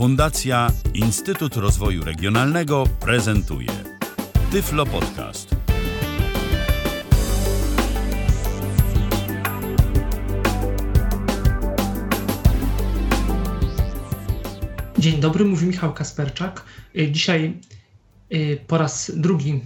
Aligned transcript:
Fundacja 0.00 0.72
Instytut 0.94 1.56
Rozwoju 1.56 2.04
Regionalnego 2.04 2.84
prezentuje 3.00 3.68
Tyflo 4.52 4.86
Podcast. 4.86 5.56
Dzień 14.98 15.20
dobry, 15.20 15.44
mówi 15.44 15.66
Michał 15.66 15.94
Kasperczak. 15.94 16.64
Y, 16.98 17.12
Dzisiaj 17.12 17.60
y, 18.32 18.58
po 18.66 18.78
raz 18.78 19.12
drugi 19.14 19.60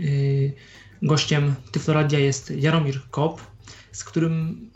y, 0.00 0.52
gościem 1.02 1.54
Tyfloradia 1.72 2.18
jest 2.18 2.50
Jaromir 2.50 3.00
Kop, 3.10 3.40
z 3.92 4.04
którym 4.04 4.70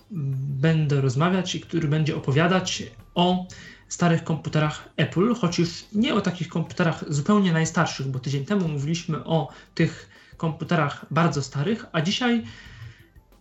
będę 0.61 1.01
rozmawiać 1.01 1.55
i 1.55 1.61
który 1.61 1.89
będzie 1.89 2.17
opowiadać 2.17 2.83
o 3.15 3.47
starych 3.89 4.25
komputerach 4.25 4.89
Apple, 4.97 5.35
choć 5.35 5.59
już 5.59 5.85
nie 5.93 6.15
o 6.15 6.21
takich 6.21 6.49
komputerach 6.49 7.05
zupełnie 7.09 7.53
najstarszych, 7.53 8.07
bo 8.07 8.19
tydzień 8.19 8.45
temu 8.45 8.69
mówiliśmy 8.69 9.25
o 9.25 9.49
tych 9.75 10.11
komputerach 10.37 11.07
bardzo 11.11 11.43
starych, 11.43 11.87
a 11.93 12.01
dzisiaj 12.01 12.43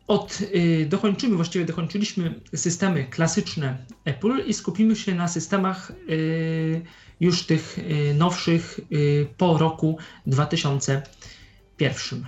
od, 0.07 0.41
y, 0.41 0.85
dokończymy, 0.89 1.35
właściwie 1.35 1.65
dokończyliśmy 1.65 2.39
systemy 2.55 3.05
klasyczne 3.05 3.77
Apple 4.05 4.45
i 4.45 4.53
skupimy 4.53 4.95
się 4.95 5.15
na 5.15 5.27
systemach 5.27 5.91
y, 6.09 6.81
już 7.19 7.45
tych 7.45 7.77
y, 7.77 8.13
nowszych 8.13 8.79
y, 8.91 9.27
po 9.38 9.57
roku 9.57 9.97
2001. 10.27 12.25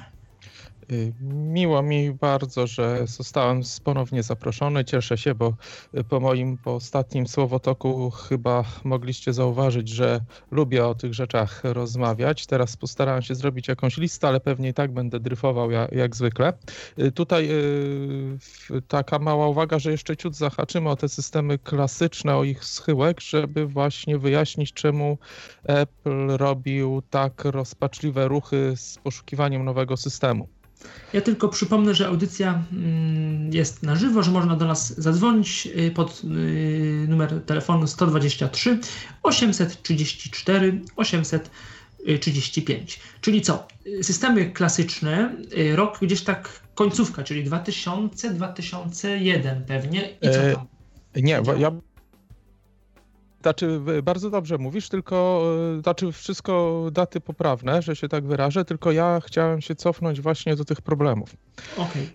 Y, 0.91 1.13
Miło 1.33 1.81
mi 1.81 2.11
bardzo, 2.11 2.67
że 2.67 3.07
zostałem 3.07 3.61
ponownie 3.83 4.23
zaproszony. 4.23 4.85
Cieszę 4.85 5.17
się, 5.17 5.35
bo 5.35 5.53
y, 5.97 6.03
po 6.03 6.19
moim 6.19 6.57
po 6.57 6.75
ostatnim 6.75 7.27
słowotoku 7.27 8.11
chyba 8.11 8.63
mogliście 8.83 9.33
zauważyć, 9.33 9.89
że 9.89 10.21
lubię 10.51 10.87
o 10.87 10.95
tych 10.95 11.13
rzeczach 11.13 11.61
rozmawiać. 11.63 12.45
Teraz 12.45 12.77
postarałem 12.77 13.21
się 13.21 13.35
zrobić 13.35 13.67
jakąś 13.67 13.97
listę, 13.97 14.27
ale 14.27 14.39
pewnie 14.39 14.69
i 14.69 14.73
tak 14.73 14.93
będę 14.93 15.19
dryfował 15.19 15.71
jak, 15.71 15.91
jak 15.91 16.15
zwykle. 16.15 16.53
Y, 16.99 17.11
Tutaj 17.11 17.49
taka 18.87 19.19
mała 19.19 19.47
uwaga, 19.47 19.79
że 19.79 19.91
jeszcze 19.91 20.17
ciut 20.17 20.35
zahaczymy 20.35 20.89
o 20.89 20.95
te 20.95 21.09
systemy 21.09 21.57
klasyczne, 21.57 22.35
o 22.35 22.43
ich 22.43 22.65
schyłek, 22.65 23.21
żeby 23.21 23.65
właśnie 23.65 24.17
wyjaśnić, 24.17 24.73
czemu 24.73 25.17
Apple 25.63 26.27
robił 26.27 27.01
tak 27.09 27.45
rozpaczliwe 27.45 28.27
ruchy 28.27 28.73
z 28.75 28.97
poszukiwaniem 28.97 29.65
nowego 29.65 29.97
systemu. 29.97 30.58
Ja 31.13 31.21
tylko 31.21 31.49
przypomnę, 31.49 31.93
że 31.93 32.07
audycja 32.07 32.63
mm, 32.71 33.53
jest 33.53 33.83
na 33.83 33.95
żywo, 33.95 34.23
że 34.23 34.31
można 34.31 34.55
do 34.55 34.65
nas 34.65 35.01
zadzwonić 35.01 35.67
y, 35.77 35.91
pod 35.91 36.21
y, 36.23 37.05
numer 37.07 37.41
telefonu 37.45 37.87
123 37.87 38.79
834 39.23 40.81
835. 40.95 42.99
Czyli 43.21 43.41
co? 43.41 43.67
Systemy 44.01 44.51
klasyczne, 44.51 45.35
y, 45.57 45.75
rok 45.75 45.97
gdzieś 46.01 46.21
tak 46.21 46.59
końcówka, 46.75 47.23
czyli 47.23 47.43
2000, 47.43 48.33
2001 48.33 49.65
pewnie. 49.65 50.09
I 50.21 50.29
co 50.29 50.41
E, 50.41 50.55
tam? 50.55 50.67
Nie, 51.15 51.41
bo 51.41 51.53
ja. 51.53 51.71
Znaczy, 53.41 53.81
bardzo 54.03 54.29
dobrze 54.29 54.57
mówisz, 54.57 54.89
tylko 54.89 55.43
y, 55.77 55.81
znaczy 55.81 56.11
wszystko 56.11 56.83
daty 56.91 57.21
poprawne, 57.21 57.81
że 57.81 57.95
się 57.95 58.07
tak 58.07 58.25
wyrażę, 58.25 58.65
tylko 58.65 58.91
ja 58.91 59.19
chciałem 59.25 59.61
się 59.61 59.75
cofnąć 59.75 60.21
właśnie 60.21 60.55
do 60.55 60.65
tych 60.65 60.81
problemów. 60.81 61.35
Okej. 61.77 62.09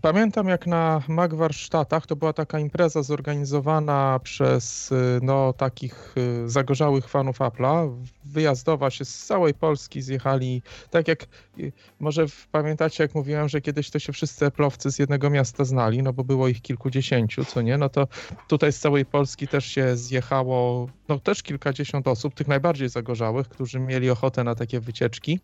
Pamiętam 0.00 0.48
jak 0.48 0.66
na 0.66 1.02
Mac 1.08 1.34
warsztatach 1.34 2.06
to 2.06 2.16
była 2.16 2.32
taka 2.32 2.58
impreza 2.58 3.02
zorganizowana 3.02 4.20
przez 4.22 4.92
y, 4.92 5.20
no, 5.22 5.52
takich 5.52 6.14
y, 6.44 6.48
zagorzałych 6.48 7.08
fanów 7.08 7.38
Apple'a. 7.38 7.96
Wyjazdowa 8.24 8.90
się 8.90 9.04
z 9.04 9.26
całej 9.26 9.54
Polski 9.54 10.02
zjechali, 10.02 10.62
tak 10.90 11.08
jak 11.08 11.26
y, 11.58 11.72
może 12.00 12.26
pamiętacie 12.52 13.04
jak 13.04 13.14
mówiłem, 13.14 13.48
że 13.48 13.60
kiedyś 13.60 13.90
to 13.90 13.98
się 13.98 14.12
wszyscy 14.12 14.46
Apple'owcy 14.46 14.90
z 14.90 14.98
jednego 14.98 15.30
miasta 15.30 15.64
znali, 15.64 16.02
no 16.02 16.12
bo 16.12 16.24
było 16.24 16.48
ich 16.48 16.62
kilkudziesięciu, 16.62 17.44
co 17.44 17.62
nie? 17.62 17.78
No 17.78 17.88
to 17.88 18.08
tutaj 18.48 18.72
z 18.72 18.78
całej 18.78 19.06
Polski 19.06 19.48
też 19.48 19.66
się 19.66 19.96
zjechało, 19.96 20.88
no 21.08 21.18
też 21.18 21.42
kilkadziesiąt 21.42 22.08
osób, 22.08 22.34
tych 22.34 22.48
najbardziej 22.48 22.88
zagorzałych, 22.88 23.48
którzy 23.48 23.80
mieli 23.80 24.10
ochotę 24.10 24.44
na 24.44 24.54
takie 24.54 24.80
wycieczki. 24.80 25.40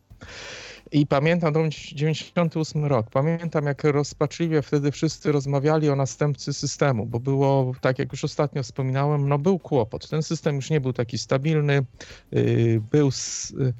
I 0.92 1.06
pamiętam, 1.06 1.54
to 1.54 1.60
był 1.60 1.68
98 1.70 2.84
rok, 2.84 3.10
pamiętam 3.10 3.64
jak 3.64 3.84
rozpaczliwie 3.84 4.62
wtedy 4.62 4.92
wszyscy 4.92 5.32
rozmawiali 5.32 5.90
o 5.90 5.96
następcy 5.96 6.52
systemu, 6.52 7.06
bo 7.06 7.20
było, 7.20 7.72
tak 7.80 7.98
jak 7.98 8.12
już 8.12 8.24
ostatnio 8.24 8.62
wspominałem, 8.62 9.28
no 9.28 9.38
był 9.38 9.58
kłopot. 9.58 10.08
Ten 10.08 10.22
system 10.22 10.56
już 10.56 10.70
nie 10.70 10.80
był 10.80 10.92
taki 10.92 11.18
stabilny, 11.18 11.84
yy, 12.32 12.80
był 12.90 13.10
z, 13.10 13.50
yy, 13.50 13.72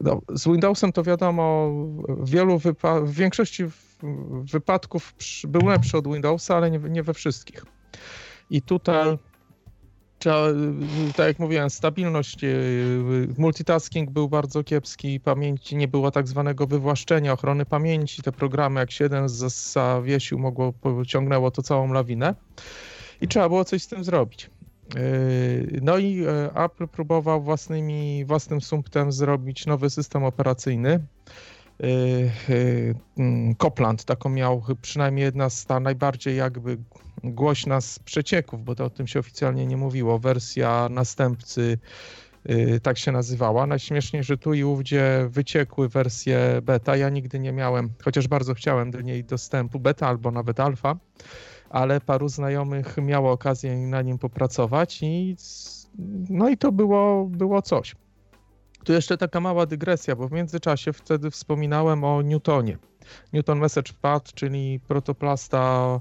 no, 0.00 0.20
z 0.34 0.46
Windowsem 0.48 0.92
to 0.92 1.02
wiadomo, 1.02 1.70
w 2.08 2.30
wielu 2.30 2.56
wypa- 2.56 3.06
w 3.06 3.12
większości 3.12 3.64
wypadków 4.44 5.14
był 5.48 5.68
lepszy 5.68 5.96
od 5.96 6.08
Windowsa, 6.08 6.56
ale 6.56 6.70
nie, 6.70 6.78
nie 6.78 7.02
we 7.02 7.14
wszystkich. 7.14 7.64
I 8.50 8.62
tutaj 8.62 9.18
trzeba, 10.22 10.48
y, 10.48 11.12
tak 11.14 11.26
jak 11.26 11.38
mówiłem, 11.38 11.70
stabilność, 11.70 12.44
y, 12.44 13.28
multitasking 13.38 14.10
był 14.10 14.28
bardzo 14.28 14.64
kiepski, 14.64 15.20
pamięci 15.20 15.76
nie 15.76 15.88
było 15.88 16.10
tak 16.10 16.28
zwanego 16.28 16.66
wywłaszczenia, 16.66 17.32
ochrony 17.32 17.66
pamięci. 17.66 18.22
Te 18.22 18.32
programy 18.32 18.80
jak 18.80 18.90
7 18.90 19.28
z- 19.28 19.72
zawiesił, 19.72 20.38
mogło, 20.38 20.72
pociągnęło 20.72 21.50
to 21.50 21.62
całą 21.62 21.92
lawinę 21.92 22.34
i 23.20 23.28
trzeba 23.28 23.48
było 23.48 23.64
coś 23.64 23.82
z 23.82 23.88
tym 23.88 24.04
zrobić. 24.04 24.50
No 25.82 25.98
i 25.98 26.24
Apple 26.54 26.88
próbował 26.88 27.42
własnymi, 27.42 28.24
własnym 28.24 28.60
sumptem 28.60 29.12
zrobić 29.12 29.66
nowy 29.66 29.90
system 29.90 30.24
operacyjny. 30.24 31.06
Mm, 33.18 33.54
Copland 33.54 34.04
taką 34.04 34.28
miał 34.28 34.62
przynajmniej 34.82 35.24
jedna 35.24 35.50
z 35.50 35.66
ta 35.66 35.80
najbardziej 35.80 36.36
jakby 36.36 36.78
głośna 37.24 37.80
z 37.80 37.98
przecieków, 37.98 38.64
bo 38.64 38.74
to 38.74 38.84
o 38.84 38.90
tym 38.90 39.06
się 39.06 39.18
oficjalnie 39.18 39.66
nie 39.66 39.76
mówiło. 39.76 40.18
Wersja 40.18 40.88
następcy 40.90 41.78
yy, 42.44 42.80
tak 42.80 42.98
się 42.98 43.12
nazywała. 43.12 43.66
Najśmieszniej, 43.66 44.24
że 44.24 44.38
tu 44.38 44.54
i 44.54 44.64
ówdzie 44.64 45.28
wyciekły 45.30 45.88
wersje 45.88 46.60
beta. 46.62 46.96
Ja 46.96 47.08
nigdy 47.08 47.38
nie 47.38 47.52
miałem, 47.52 47.90
chociaż 48.04 48.28
bardzo 48.28 48.54
chciałem 48.54 48.90
do 48.90 49.00
niej 49.00 49.24
dostępu, 49.24 49.80
beta 49.80 50.08
albo 50.08 50.30
nawet 50.30 50.60
alfa, 50.60 50.96
ale 51.70 52.00
paru 52.00 52.28
znajomych 52.28 52.96
miało 52.96 53.32
okazję 53.32 53.76
na 53.76 54.02
nim 54.02 54.18
popracować 54.18 55.02
i 55.02 55.36
no 56.30 56.48
i 56.48 56.56
to 56.56 56.72
było, 56.72 57.24
było 57.24 57.62
coś. 57.62 57.96
Tu 58.84 58.92
jeszcze 58.92 59.18
taka 59.18 59.40
mała 59.40 59.66
dygresja, 59.66 60.16
bo 60.16 60.28
w 60.28 60.32
międzyczasie 60.32 60.92
wtedy 60.92 61.30
wspominałem 61.30 62.04
o 62.04 62.22
Newtonie. 62.22 62.78
Newton 63.32 63.58
Message 63.58 63.92
Pad, 64.00 64.32
czyli 64.34 64.80
protoplasta, 64.88 66.00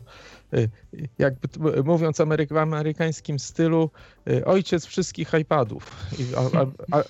y, 0.53 0.69
y, 0.93 1.09
jakby 1.17 1.83
mówiąc 1.83 2.17
w 2.49 2.57
amerykańskim 2.57 3.39
stylu, 3.39 3.89
y, 4.29 4.45
ojciec 4.45 4.85
wszystkich 4.85 5.33
iPadów, 5.33 5.91
a, 6.37 6.57
a, 6.57 6.65
a, 6.99 7.03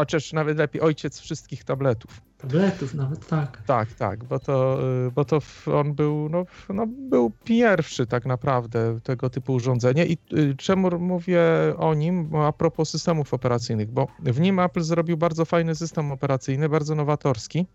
a 0.00 0.04
też 0.04 0.32
nawet 0.32 0.58
lepiej 0.58 0.80
ojciec 0.80 1.20
wszystkich 1.20 1.64
tabletów. 1.64 2.20
Tabletów 2.44 2.94
nawet, 2.94 3.26
tak. 3.26 3.62
Tak, 3.66 3.92
tak, 3.92 4.24
bo 4.24 4.38
to, 4.38 4.78
y, 5.06 5.10
bo 5.10 5.24
to 5.24 5.38
on 5.74 5.94
był, 5.94 6.28
no, 6.28 6.44
no, 6.68 6.86
był 6.86 7.30
pierwszy 7.44 8.06
tak 8.06 8.26
naprawdę 8.26 9.00
tego 9.02 9.30
typu 9.30 9.52
urządzenie. 9.52 10.06
I 10.06 10.18
y, 10.32 10.54
czemu 10.56 10.98
mówię 10.98 11.42
o 11.78 11.94
nim? 11.94 12.36
A 12.36 12.52
propos 12.52 12.90
systemów 12.90 13.34
operacyjnych, 13.34 13.90
bo 13.90 14.08
w 14.18 14.40
nim 14.40 14.58
Apple 14.58 14.82
zrobił 14.82 15.16
bardzo 15.16 15.44
fajny 15.44 15.74
system 15.74 16.12
operacyjny, 16.12 16.68
bardzo 16.68 16.94
nowatorski. 16.94 17.66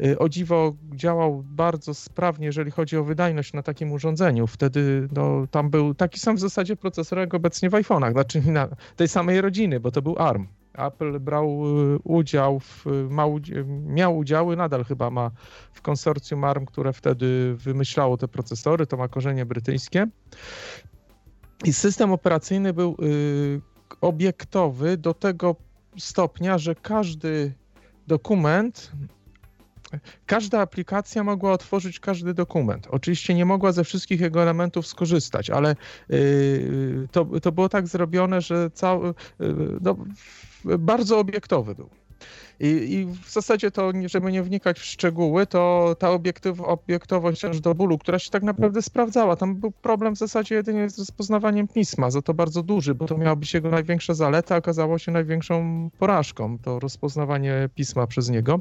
Y, 0.00 0.18
O 0.18 0.28
dziwo 0.28 0.74
działał 0.94 1.42
bardzo 1.46 1.94
sprawnie, 1.94 2.46
jeżeli 2.46 2.70
chodzi 2.70 2.96
o 2.96 3.04
wydajność 3.04 3.52
na 3.52 3.62
takim 3.62 3.92
urządzeniu. 3.92 4.46
Wtedy 4.46 5.08
no, 5.16 5.46
tam 5.50 5.70
był 5.70 5.94
taki 5.94 6.20
sam 6.20 6.36
w 6.36 6.40
zasadzie 6.40 6.76
procesor 6.76 7.18
jak 7.18 7.34
obecnie 7.34 7.70
w 7.70 7.72
iPhone'ach, 7.72 8.12
znaczy 8.12 8.42
na 8.42 8.68
tej 8.96 9.08
samej 9.08 9.40
rodziny, 9.40 9.80
bo 9.80 9.90
to 9.90 10.02
był 10.02 10.18
ARM. 10.18 10.46
Apple 10.74 11.20
brał 11.20 11.62
y, 11.94 11.98
udział, 12.04 12.60
w, 12.60 12.86
ma, 13.10 13.24
miał 13.86 14.18
udziały, 14.18 14.56
nadal 14.56 14.84
chyba 14.84 15.10
ma 15.10 15.30
w 15.72 15.82
konsorcjum 15.82 16.44
ARM, 16.44 16.66
które 16.66 16.92
wtedy 16.92 17.54
wymyślało 17.54 18.16
te 18.16 18.28
procesory, 18.28 18.86
to 18.86 18.96
ma 18.96 19.08
korzenie 19.08 19.46
brytyjskie. 19.46 20.06
I 21.64 21.72
system 21.72 22.12
operacyjny 22.12 22.72
był 22.72 22.96
y, 23.02 23.60
obiektowy 24.00 24.96
do 24.96 25.14
tego 25.14 25.56
stopnia, 25.98 26.58
że 26.58 26.74
każdy 26.74 27.54
dokument, 28.06 28.92
każda 30.26 30.60
aplikacja 30.60 31.24
mogła 31.24 31.52
otworzyć 31.52 32.00
każdy 32.00 32.34
dokument. 32.34 32.88
Oczywiście 32.90 33.34
nie 33.34 33.44
mogła 33.44 33.72
ze 33.72 33.84
wszystkich 33.84 34.20
jego 34.20 34.42
elementów 34.42 34.86
skorzystać, 34.86 35.50
ale 35.50 35.76
y, 36.10 37.08
to, 37.12 37.24
to 37.42 37.52
było 37.52 37.68
tak 37.68 37.88
zrobione, 37.88 38.40
że 38.40 38.70
cały, 38.70 39.08
y, 39.08 39.14
no, 39.80 39.96
bardzo 40.64 41.18
obiektowy 41.18 41.74
był. 41.74 41.90
I, 42.60 42.66
I, 42.66 43.06
w 43.06 43.30
zasadzie 43.30 43.70
to, 43.70 43.92
żeby 44.06 44.32
nie 44.32 44.42
wnikać 44.42 44.78
w 44.78 44.84
szczegóły, 44.84 45.46
to 45.46 45.94
ta 45.98 46.10
obiektyw, 46.10 46.60
obiektowość 46.60 47.44
aż 47.44 47.60
do 47.60 47.74
bólu, 47.74 47.98
która 47.98 48.18
się 48.18 48.30
tak 48.30 48.42
naprawdę 48.42 48.82
sprawdzała, 48.82 49.36
tam 49.36 49.54
był 49.54 49.70
problem 49.70 50.14
w 50.14 50.18
zasadzie 50.18 50.54
jedynie 50.54 50.90
z 50.90 50.98
rozpoznawaniem 50.98 51.68
pisma, 51.68 52.10
za 52.10 52.22
to 52.22 52.34
bardzo 52.34 52.62
duży, 52.62 52.94
bo 52.94 53.06
to 53.06 53.18
miała 53.18 53.36
być 53.36 53.54
jego 53.54 53.70
największa 53.70 54.14
zaleta, 54.14 54.56
okazało 54.56 54.98
się 54.98 55.12
największą 55.12 55.90
porażką, 55.98 56.58
to 56.58 56.78
rozpoznawanie 56.78 57.68
pisma 57.74 58.06
przez 58.06 58.30
niego. 58.30 58.60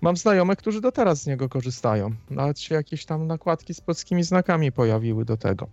Mam 0.00 0.16
znajomych, 0.16 0.58
którzy 0.58 0.80
do 0.80 0.92
teraz 0.92 1.22
z 1.22 1.26
niego 1.26 1.48
korzystają. 1.48 2.10
Nawet 2.30 2.60
się 2.60 2.74
jakieś 2.74 3.04
tam 3.04 3.26
nakładki 3.26 3.74
z 3.74 3.80
polskimi 3.80 4.22
znakami 4.22 4.72
pojawiły 4.72 5.24
do 5.24 5.36
tego. 5.36 5.68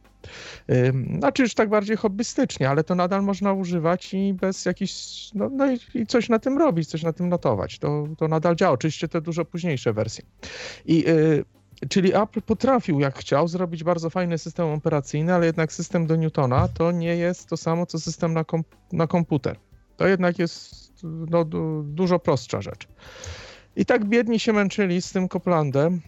Znaczy 1.18 1.44
już 1.44 1.54
tak 1.54 1.70
bardziej 1.70 1.98
hobbystycznie, 1.98 2.70
ale 2.70 2.84
to 2.84 2.96
nadal 2.96 3.24
można 3.24 3.54
używać 3.54 4.14
i 4.14 4.34
bez 4.34 4.66
jakichś, 4.66 5.30
no, 5.34 5.50
no 5.50 5.66
i 5.94 6.06
coś 6.08 6.30
na 6.30 6.40
tym 6.40 6.58
robić, 6.58 6.90
coś 6.90 7.04
na 7.04 7.14
tym 7.14 7.30
notować. 7.38 7.80
To, 7.80 8.08
to 8.18 8.28
nadal 8.28 8.56
działa. 8.56 8.74
Oczywiście 8.74 9.08
te 9.08 9.22
dużo 9.22 9.46
późniejsze 9.46 9.94
wersje. 9.94 10.24
I 10.86 11.00
yy, 11.00 11.46
Czyli 11.90 12.16
Apple 12.16 12.42
potrafił, 12.42 13.00
jak 13.00 13.18
chciał, 13.18 13.48
zrobić 13.48 13.84
bardzo 13.84 14.10
fajny 14.10 14.38
system 14.38 14.66
operacyjny, 14.66 15.34
ale 15.34 15.46
jednak 15.46 15.74
system 15.74 16.08
do 16.08 16.16
Newtona 16.16 16.68
to 16.68 16.92
nie 16.92 17.16
jest 17.16 17.50
to 17.50 17.58
samo, 17.58 17.86
co 17.86 18.00
system 18.00 18.34
na, 18.34 18.46
na 18.92 19.08
komputer. 19.08 19.58
To 19.98 20.08
jednak 20.08 20.40
jest 20.40 20.92
no, 21.04 21.46
dużo 21.84 22.20
prostsza 22.20 22.62
rzecz. 22.62 22.88
I 23.76 23.86
tak 23.86 24.06
biedni 24.06 24.40
się 24.40 24.54
męczyli 24.54 25.02
z 25.02 25.12
tym 25.12 25.30
Coplandem. 25.30 26.02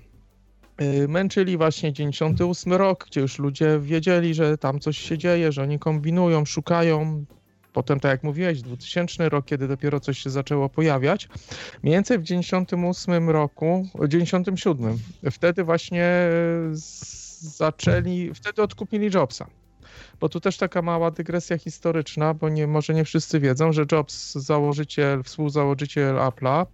Y, 0.81 1.07
męczyli 1.07 1.57
właśnie 1.57 1.93
98 1.93 2.73
rok, 2.73 3.05
gdzie 3.07 3.21
już 3.21 3.39
ludzie 3.39 3.79
wiedzieli, 3.79 4.33
że 4.33 4.57
tam 4.57 4.79
coś 4.79 4.97
się 4.97 5.17
dzieje, 5.17 5.51
że 5.51 5.63
oni 5.63 5.79
kombinują, 5.79 6.45
szukają. 6.45 7.25
Potem, 7.79 7.99
tak 7.99 8.11
jak 8.11 8.23
mówiłeś, 8.23 8.61
2000 8.61 9.29
rok, 9.29 9.45
kiedy 9.45 9.67
dopiero 9.67 9.99
coś 9.99 10.19
się 10.19 10.29
zaczęło 10.29 10.69
pojawiać. 10.69 11.29
Mniej 11.83 11.95
więcej 11.95 12.19
w 12.19 12.23
98 12.23 13.29
roku, 13.29 13.87
97, 14.07 14.97
wtedy 15.31 15.63
właśnie 15.63 16.29
zaczęli, 17.41 18.31
wtedy 18.33 18.61
odkupili 18.61 19.09
Jobsa. 19.13 19.47
Bo 20.19 20.29
tu 20.29 20.39
też 20.39 20.57
taka 20.57 20.81
mała 20.81 21.11
dygresja 21.11 21.57
historyczna, 21.57 22.33
bo 22.33 22.49
nie, 22.49 22.67
może 22.67 22.93
nie 22.93 23.05
wszyscy 23.05 23.39
wiedzą, 23.39 23.73
że 23.73 23.85
Jobs, 23.91 24.35
założyciel, 24.35 25.23
współzałożyciel 25.23 26.15
Apple'a, 26.15 26.65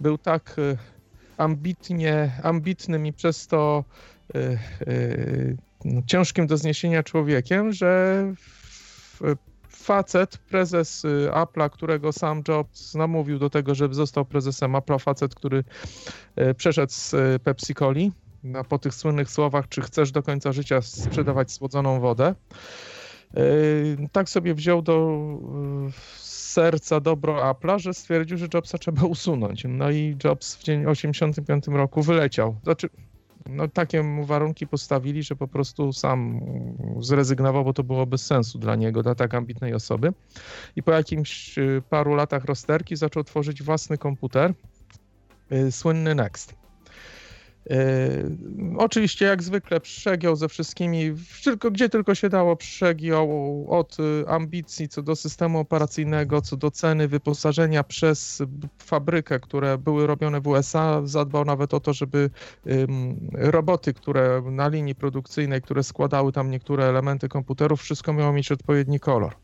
był 0.00 0.18
tak 0.18 0.58
y, 0.58 0.76
ambitnie, 1.36 2.32
ambitnym 2.42 3.06
i 3.06 3.12
przez 3.12 3.46
to 3.46 3.84
y, 4.36 4.58
y, 4.88 5.56
ciężkim 6.06 6.46
do 6.46 6.56
zniesienia 6.56 7.02
człowiekiem, 7.02 7.72
że 7.72 8.22
facet, 9.86 10.38
prezes 10.38 11.02
Apple'a, 11.30 11.70
którego 11.70 12.12
sam 12.12 12.42
Jobs 12.48 12.94
namówił 12.94 13.38
do 13.38 13.50
tego, 13.50 13.74
żeby 13.74 13.94
został 13.94 14.24
prezesem 14.24 14.72
Apple'a, 14.72 15.00
facet, 15.00 15.34
który 15.34 15.64
przeszedł 16.56 16.92
z 16.92 17.14
Pepsi 17.42 17.74
Coli, 17.74 18.12
no, 18.44 18.64
po 18.64 18.78
tych 18.78 18.94
słynnych 18.94 19.30
słowach, 19.30 19.68
czy 19.68 19.80
chcesz 19.80 20.12
do 20.12 20.22
końca 20.22 20.52
życia 20.52 20.82
sprzedawać 20.82 21.52
słodzoną 21.52 22.00
wodę. 22.00 22.34
Tak 24.12 24.28
sobie 24.28 24.54
wziął 24.54 24.82
do 24.82 25.18
serca 26.20 27.00
dobro 27.00 27.52
Apple'a, 27.52 27.78
że 27.78 27.94
stwierdził, 27.94 28.38
że 28.38 28.46
Jobsa 28.54 28.78
trzeba 28.78 29.02
usunąć. 29.02 29.64
No 29.68 29.90
i 29.90 30.16
Jobs 30.24 30.54
w 30.54 30.58
1985 30.58 31.66
roku 31.68 32.02
wyleciał. 32.02 32.56
Znaczy, 32.64 32.88
no 33.50 33.68
takie 33.68 34.02
mu 34.02 34.24
warunki 34.24 34.66
postawili, 34.66 35.22
że 35.22 35.36
po 35.36 35.48
prostu 35.48 35.92
sam 35.92 36.40
zrezygnował, 37.00 37.64
bo 37.64 37.72
to 37.72 37.82
było 37.82 38.06
bez 38.06 38.26
sensu 38.26 38.58
dla 38.58 38.76
niego, 38.76 39.02
dla 39.02 39.14
tak 39.14 39.34
ambitnej 39.34 39.74
osoby. 39.74 40.12
I 40.76 40.82
po 40.82 40.92
jakimś 40.92 41.58
y, 41.58 41.82
paru 41.90 42.14
latach 42.14 42.44
rozterki 42.44 42.96
zaczął 42.96 43.24
tworzyć 43.24 43.62
własny 43.62 43.98
komputer, 43.98 44.54
y, 45.52 45.72
słynny 45.72 46.14
Next. 46.14 46.65
Yy, 47.70 48.76
oczywiście, 48.78 49.24
jak 49.24 49.42
zwykle, 49.42 49.80
przegiął 49.80 50.36
ze 50.36 50.48
wszystkimi, 50.48 51.14
tylko, 51.44 51.70
gdzie 51.70 51.88
tylko 51.88 52.14
się 52.14 52.28
dało, 52.28 52.56
przegiął 52.56 53.66
od 53.70 53.96
y, 54.00 54.28
ambicji 54.28 54.88
co 54.88 55.02
do 55.02 55.16
systemu 55.16 55.58
operacyjnego, 55.58 56.42
co 56.42 56.56
do 56.56 56.70
ceny 56.70 57.08
wyposażenia 57.08 57.84
przez 57.84 58.42
fabrykę, 58.78 59.40
które 59.40 59.78
były 59.78 60.06
robione 60.06 60.40
w 60.40 60.46
USA. 60.46 61.00
Zadbał 61.04 61.44
nawet 61.44 61.74
o 61.74 61.80
to, 61.80 61.92
żeby 61.92 62.30
roboty, 63.32 63.94
które 63.94 64.42
na 64.50 64.68
linii 64.68 64.94
produkcyjnej, 64.94 65.62
które 65.62 65.82
składały 65.82 66.32
tam 66.32 66.50
niektóre 66.50 66.84
elementy 66.84 67.28
komputerów, 67.28 67.80
wszystko 67.82 68.12
miało 68.12 68.32
mieć 68.32 68.52
odpowiedni 68.52 69.00
kolor. 69.00 69.34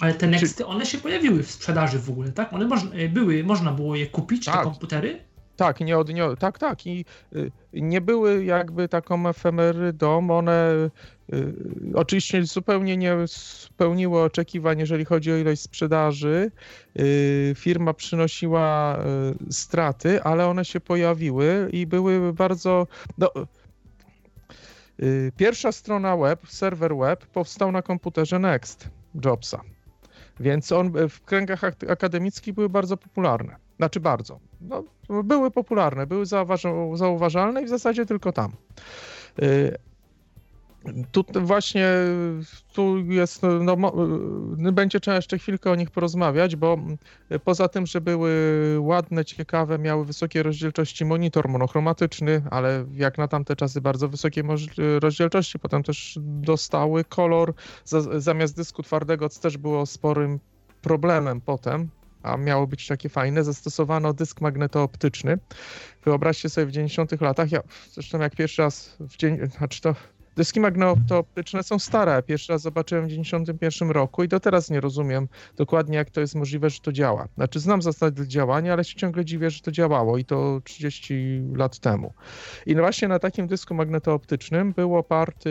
Ale 0.00 0.14
te 0.14 0.26
Nexty, 0.26 0.66
one 0.66 0.86
się 0.86 0.98
pojawiły 0.98 1.42
w 1.42 1.50
sprzedaży 1.50 1.98
w 1.98 2.10
ogóle, 2.10 2.32
tak? 2.32 2.52
One 2.52 2.66
moż, 2.66 2.80
były, 3.10 3.44
można 3.44 3.72
było 3.72 3.96
je 3.96 4.06
kupić, 4.06 4.44
tak. 4.44 4.56
te 4.56 4.62
komputery? 4.62 5.31
Tak, 5.62 5.80
nie 5.80 5.98
od, 5.98 6.08
nie, 6.08 6.36
tak, 6.38 6.58
tak. 6.58 6.86
I 6.86 7.04
y, 7.36 7.50
nie 7.72 8.00
były 8.00 8.44
jakby 8.44 8.88
taką 8.88 9.28
efemerydą. 9.28 10.30
One 10.30 10.88
y, 11.32 11.42
oczywiście 11.94 12.44
zupełnie 12.44 12.96
nie 12.96 13.16
spełniły 13.26 14.22
oczekiwań, 14.22 14.78
jeżeli 14.78 15.04
chodzi 15.04 15.32
o 15.32 15.36
ilość 15.36 15.62
sprzedaży. 15.62 16.50
Y, 16.98 17.54
firma 17.58 17.94
przynosiła 17.94 18.98
straty, 19.50 20.22
ale 20.22 20.46
one 20.46 20.64
się 20.64 20.80
pojawiły 20.80 21.68
i 21.72 21.86
były 21.86 22.32
bardzo. 22.32 22.86
No, 23.18 23.30
pierwsza 25.36 25.72
strona 25.72 26.16
web, 26.16 26.40
serwer 26.48 26.96
web 26.96 27.26
powstał 27.26 27.72
na 27.72 27.82
komputerze 27.82 28.38
Next 28.38 28.88
Jobsa. 29.24 29.60
Więc 30.40 30.72
on 30.72 30.92
w 31.08 31.20
kręgach 31.20 31.60
akademickich 31.88 32.54
były 32.54 32.68
bardzo 32.68 32.96
popularne. 32.96 33.56
Znaczy 33.76 34.00
bardzo. 34.00 34.51
No, 34.68 34.84
były 35.22 35.50
popularne, 35.50 36.06
były 36.06 36.26
zauważalne 36.94 37.62
i 37.62 37.64
w 37.64 37.68
zasadzie 37.68 38.06
tylko 38.06 38.32
tam. 38.32 38.52
Y, 39.42 39.76
tu 41.12 41.24
właśnie 41.40 41.88
tu 42.72 42.98
jest, 42.98 43.42
no, 43.42 43.76
no, 44.58 44.72
będzie 44.72 45.00
trzeba 45.00 45.16
jeszcze 45.16 45.38
chwilkę 45.38 45.70
o 45.70 45.74
nich 45.74 45.90
porozmawiać, 45.90 46.56
bo 46.56 46.78
poza 47.44 47.68
tym, 47.68 47.86
że 47.86 48.00
były 48.00 48.32
ładne, 48.80 49.24
ciekawe, 49.24 49.78
miały 49.78 50.04
wysokie 50.04 50.42
rozdzielczości 50.42 51.04
monitor 51.04 51.48
monochromatyczny, 51.48 52.42
ale 52.50 52.84
jak 52.94 53.18
na 53.18 53.28
tamte 53.28 53.56
czasy 53.56 53.80
bardzo 53.80 54.08
wysokie 54.08 54.42
rozdzielczości, 55.00 55.58
potem 55.58 55.82
też 55.82 56.18
dostały 56.22 57.04
kolor, 57.04 57.54
zamiast 58.16 58.56
dysku 58.56 58.82
twardego, 58.82 59.28
też 59.28 59.58
było 59.58 59.86
sporym 59.86 60.40
problemem 60.82 61.40
potem, 61.40 61.88
a 62.22 62.36
miało 62.36 62.66
być 62.66 62.86
takie 62.86 63.08
fajne, 63.08 63.44
zastosowano 63.44 64.12
dysk 64.12 64.40
magnetooptyczny. 64.40 65.38
Wyobraźcie 66.04 66.48
sobie 66.48 66.66
w 66.66 66.70
90 66.70 67.20
latach, 67.20 67.52
ja 67.52 67.60
zresztą 67.92 68.20
jak 68.20 68.36
pierwszy 68.36 68.62
raz 68.62 68.96
w 69.00 69.16
dzień, 69.16 69.38
znaczy 69.58 69.80
to 69.80 69.94
dyski 70.36 70.60
magnetooptyczne 70.60 71.62
są 71.62 71.78
stare, 71.78 72.22
pierwszy 72.22 72.52
raz 72.52 72.62
zobaczyłem 72.62 73.04
w 73.04 73.08
91 73.08 73.90
roku 73.90 74.22
i 74.22 74.28
do 74.28 74.40
teraz 74.40 74.70
nie 74.70 74.80
rozumiem 74.80 75.28
dokładnie 75.56 75.96
jak 75.96 76.10
to 76.10 76.20
jest 76.20 76.34
możliwe, 76.34 76.70
że 76.70 76.80
to 76.80 76.92
działa. 76.92 77.28
Znaczy 77.34 77.60
znam 77.60 77.82
zasady 77.82 78.28
działania, 78.28 78.72
ale 78.72 78.84
się 78.84 78.96
ciągle 78.96 79.24
dziwię, 79.24 79.50
że 79.50 79.60
to 79.60 79.70
działało 79.70 80.18
i 80.18 80.24
to 80.24 80.60
30 80.64 81.42
lat 81.54 81.78
temu. 81.78 82.12
I 82.66 82.76
właśnie 82.76 83.08
na 83.08 83.18
takim 83.18 83.46
dysku 83.46 83.74
magnetooptycznym 83.74 84.72
był 84.72 84.96
oparty 84.96 85.50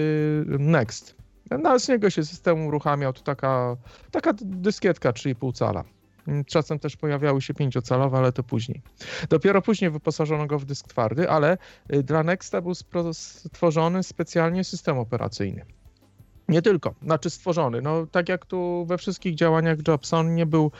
Next. 0.60 1.15
No, 1.63 1.79
z 1.79 1.89
niego 1.89 2.10
się 2.10 2.24
system 2.24 2.65
uruchamiał, 2.65 3.13
to 3.13 3.22
taka, 3.22 3.77
taka 4.12 4.34
dyskietka 4.41 5.12
3,5 5.12 5.53
cala. 5.53 5.84
Czasem 6.48 6.80
też 6.80 6.98
pojawiały 6.98 7.42
się 7.42 7.54
pięciocalowe, 7.54 8.18
ale 8.18 8.32
to 8.32 8.44
później. 8.44 8.82
Dopiero 9.30 9.62
później 9.62 9.92
wyposażono 9.92 10.48
go 10.48 10.60
w 10.60 10.66
dysk 10.66 10.88
twardy, 10.88 11.30
ale 11.30 11.58
y, 11.94 12.04
dla 12.04 12.24
Nexta 12.24 12.62
był 12.62 12.74
stworzony 13.13 14.04
specjalnie 14.04 14.63
system 14.63 14.98
operacyjny. 14.98 15.66
Nie 16.50 16.62
tylko, 16.62 16.93
znaczy 17.03 17.29
stworzony. 17.29 17.81
No, 17.81 18.07
tak 18.12 18.29
jak 18.29 18.45
tu 18.45 18.86
we 18.86 18.98
wszystkich 18.98 19.36
działaniach 19.36 19.77
Jobson 19.88 20.36
nie 20.36 20.45
był 20.45 20.71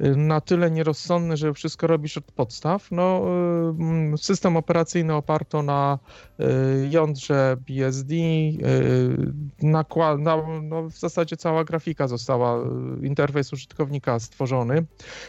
y, 0.00 0.16
na 0.16 0.40
tyle 0.40 0.70
nierozsądny, 0.70 1.36
że 1.36 1.54
wszystko 1.54 1.86
robisz 1.86 2.18
od 2.18 2.24
podstaw. 2.24 2.90
No, 2.90 3.22
y, 4.14 4.18
system 4.18 4.56
operacyjny 4.56 5.14
oparto 5.14 5.62
na 5.62 5.98
y, 6.40 6.44
jądrze 6.90 7.56
BSD, 7.68 8.14
nakład, 9.62 10.18
no, 10.20 10.42
w 10.90 10.98
zasadzie 10.98 11.36
cała 11.36 11.64
grafika 11.64 12.08
została, 12.08 12.58
interfejs 13.02 13.52
użytkownika 13.52 14.20
stworzony. 14.20 14.84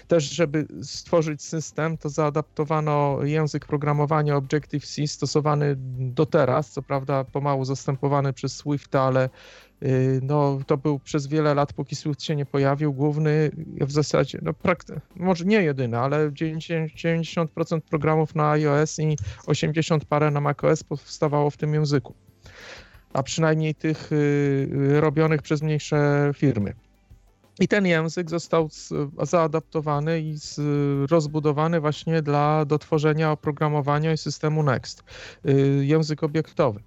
Też, 0.07 0.23
żeby 0.23 0.67
stworzyć 0.81 1.41
system, 1.41 1.97
to 1.97 2.09
zaadaptowano 2.09 3.17
język 3.23 3.65
programowania 3.65 4.35
Objective-C 4.35 5.07
stosowany 5.07 5.75
do 5.97 6.25
teraz, 6.25 6.71
co 6.71 6.81
prawda 6.81 7.23
pomału 7.23 7.65
zastępowany 7.65 8.33
przez 8.33 8.55
Swift, 8.55 8.95
ale 8.95 9.29
no, 10.21 10.59
to 10.67 10.77
był 10.77 10.99
przez 10.99 11.27
wiele 11.27 11.53
lat, 11.53 11.73
póki 11.73 11.95
Swift 11.95 12.23
się 12.23 12.35
nie 12.35 12.45
pojawił, 12.45 12.93
główny 12.93 13.51
w 13.81 13.91
zasadzie, 13.91 14.39
no 14.41 14.53
prakty- 14.53 14.99
może 15.15 15.45
nie 15.45 15.63
jedyny, 15.63 15.97
ale 15.97 16.31
90% 16.31 17.81
programów 17.81 18.35
na 18.35 18.51
iOS 18.51 18.99
i 18.99 19.17
80 19.45 20.05
parę 20.05 20.31
na 20.31 20.41
macOS 20.41 20.83
powstawało 20.83 21.49
w 21.49 21.57
tym 21.57 21.73
języku. 21.73 22.13
A 23.13 23.23
przynajmniej 23.23 23.75
tych 23.75 24.11
y, 24.11 25.01
robionych 25.01 25.41
przez 25.41 25.61
mniejsze 25.61 26.31
firmy. 26.35 26.73
I 27.59 27.67
ten 27.67 27.85
język 27.85 28.29
został 28.29 28.69
zaadaptowany 29.23 30.21
i 30.21 30.37
rozbudowany 31.09 31.79
właśnie 31.79 32.21
dla 32.21 32.65
dotworzenia 32.65 33.31
oprogramowania 33.31 34.13
i 34.13 34.17
systemu 34.17 34.63
Next, 34.63 35.03
y, 35.45 35.85
język 35.85 36.23
obiektowy. 36.23 36.79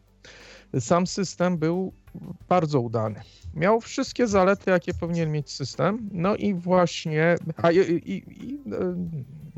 Sam 0.80 1.06
system 1.06 1.58
był 1.58 1.92
bardzo 2.48 2.80
udany. 2.80 3.20
Miał 3.54 3.80
wszystkie 3.80 4.26
zalety, 4.26 4.70
jakie 4.70 4.94
powinien 4.94 5.32
mieć 5.32 5.50
system. 5.50 6.08
No 6.12 6.36
i 6.36 6.54
właśnie. 6.54 7.36
A, 7.56 7.70
i, 7.70 7.78
i, 7.78 8.16
i, 8.46 8.54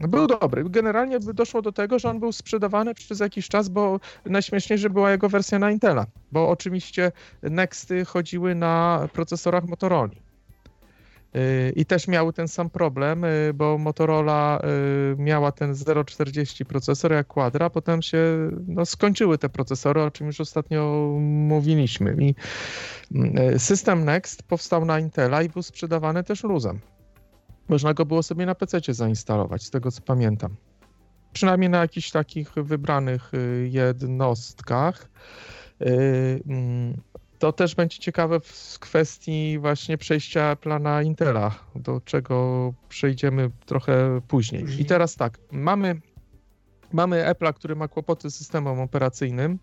y, 0.05 0.09
był 0.09 0.27
dobry. 0.27 0.65
Generalnie 0.71 1.21
doszło 1.21 1.63
do 1.63 1.73
tego, 1.73 1.99
że 1.99 2.11
on 2.11 2.21
był 2.21 2.33
sprzedawany 2.33 2.95
przez 2.95 3.21
jakiś 3.21 3.49
czas, 3.49 3.69
bo 3.69 4.01
najśmieszniej, 4.27 4.79
że 4.79 4.91
była 4.91 5.11
jego 5.11 5.29
wersja 5.29 5.59
na 5.59 5.71
Intela, 5.71 6.07
bo 6.33 6.49
oczywiście 6.49 7.13
Nexty 7.43 8.05
chodziły 8.05 8.55
na 8.55 9.09
procesorach 9.13 9.65
Motorola. 9.65 10.28
I 11.77 11.87
też 11.87 12.09
miały 12.09 12.33
ten 12.33 12.49
sam 12.49 12.71
problem, 12.71 13.25
y, 13.25 13.53
bo 13.55 13.79
Motorola 13.79 14.61
y, 15.13 15.17
miała 15.19 15.53
ten 15.53 15.73
0,40 15.73 16.65
procesor 16.65 17.13
jak 17.13 17.27
Quadra, 17.27 17.71
potem 17.71 18.03
się 18.03 18.19
no, 18.67 18.87
skończyły 18.87 19.39
te 19.39 19.49
procesory, 19.49 20.03
o 20.03 20.11
czym 20.11 20.27
już 20.27 20.41
ostatnio 20.41 21.13
mówiliśmy. 21.21 22.17
I 22.21 22.35
y, 23.55 23.59
system 23.59 24.05
Next 24.05 24.43
powstał 24.43 24.85
na 24.85 25.01
Intela 25.01 25.43
i 25.43 25.49
był 25.49 25.63
sprzedawany 25.63 26.25
też 26.25 26.45
luzem. 26.45 26.81
Można 27.69 27.95
go 27.95 28.07
było 28.07 28.23
sobie 28.23 28.47
na 28.47 28.55
PC 28.55 28.81
zainstalować, 28.89 29.63
z 29.63 29.71
tego 29.71 29.91
co 29.91 30.03
pamiętam. 30.03 30.57
Przynajmniej 31.33 31.71
na 31.71 31.79
jakichś 31.79 32.11
takich 32.11 32.55
wybranych 32.55 33.33
jednostkach. 33.65 35.09
To 37.39 37.53
też 37.53 37.75
będzie 37.75 37.99
ciekawe 37.99 38.41
w 38.41 38.79
kwestii 38.79 39.59
właśnie 39.59 39.99
przejścia 39.99 40.57
plana 40.57 41.03
Intela, 41.03 41.55
do 41.75 42.01
czego 42.01 42.73
przejdziemy 42.89 43.51
trochę 43.67 44.21
później. 44.29 44.65
I 44.79 44.85
teraz 44.85 45.17
tak, 45.17 45.39
mamy, 45.53 46.01
mamy 46.93 47.25
Apple'a, 47.25 47.55
który 47.55 47.77
ma 47.77 47.89
kłopoty 47.89 48.31
z 48.31 48.35
systemem 48.35 48.81
operacyjnym. 48.81 49.59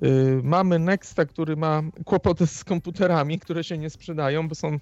Yy, 0.00 0.40
mamy 0.42 0.78
Nexta, 0.78 1.24
który 1.24 1.56
ma 1.56 1.82
kłopoty 2.04 2.46
z 2.46 2.64
komputerami, 2.64 3.38
które 3.38 3.64
się 3.64 3.78
nie 3.78 3.90
sprzedają, 3.90 4.48
bo 4.48 4.54
są 4.54 4.78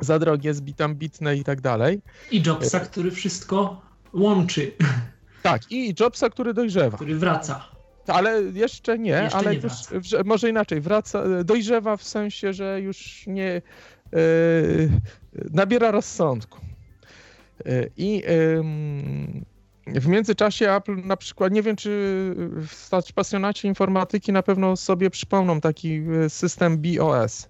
za 0.00 0.18
drogie, 0.18 0.54
zbyt 0.54 0.80
ambitne 0.80 1.36
i 1.36 1.44
tak 1.44 1.60
dalej. 1.60 2.00
I 2.30 2.42
Jobsa, 2.46 2.80
który 2.80 3.10
wszystko 3.10 3.82
łączy. 4.12 4.72
Tak, 5.42 5.72
i 5.72 5.94
Jobsa, 6.00 6.30
który 6.30 6.54
dojrzewa. 6.54 6.96
Który 6.96 7.16
wraca 7.16 7.77
ale 8.14 8.42
jeszcze 8.42 8.98
nie, 8.98 9.10
jeszcze 9.10 9.38
ale 9.38 9.56
nie 9.56 9.62
już, 9.92 10.24
może 10.24 10.50
inaczej, 10.50 10.80
wraca, 10.80 11.44
dojrzewa 11.44 11.96
w 11.96 12.02
sensie, 12.02 12.52
że 12.52 12.80
już 12.80 13.26
nie 13.26 13.62
yy, 14.12 14.90
nabiera 15.50 15.90
rozsądku. 15.90 16.60
Yy, 17.64 17.90
I 17.96 18.16
yy, 18.16 20.00
w 20.00 20.06
międzyczasie 20.06 20.72
Apple 20.72 20.96
na 21.04 21.16
przykład, 21.16 21.52
nie 21.52 21.62
wiem 21.62 21.76
czy 21.76 22.32
pasjonaci 23.14 23.68
informatyki 23.68 24.32
na 24.32 24.42
pewno 24.42 24.76
sobie 24.76 25.10
przypomną 25.10 25.60
taki 25.60 26.02
system 26.28 26.78
BOS. 26.78 27.48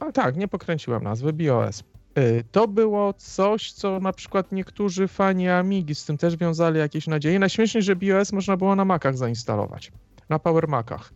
A 0.00 0.12
tak, 0.12 0.36
nie 0.36 0.48
pokręciłem 0.48 1.02
nazwy, 1.02 1.32
BOS. 1.32 1.82
Y, 2.18 2.44
to 2.52 2.68
było 2.68 3.12
coś, 3.12 3.72
co 3.72 4.00
na 4.00 4.12
przykład 4.12 4.52
niektórzy 4.52 5.08
fani 5.08 5.48
Amigi 5.48 5.94
z 5.94 6.04
tym 6.04 6.18
też 6.18 6.36
wiązali 6.36 6.78
jakieś 6.78 7.06
nadzieje. 7.06 7.38
Najśmieszniej, 7.38 7.82
że 7.82 7.96
BIOS 7.96 8.32
można 8.32 8.56
było 8.56 8.76
na 8.76 8.84
Macach 8.84 9.16
zainstalować, 9.16 9.92
na 10.28 10.38
Power 10.38 10.68
Macach. 10.68 11.12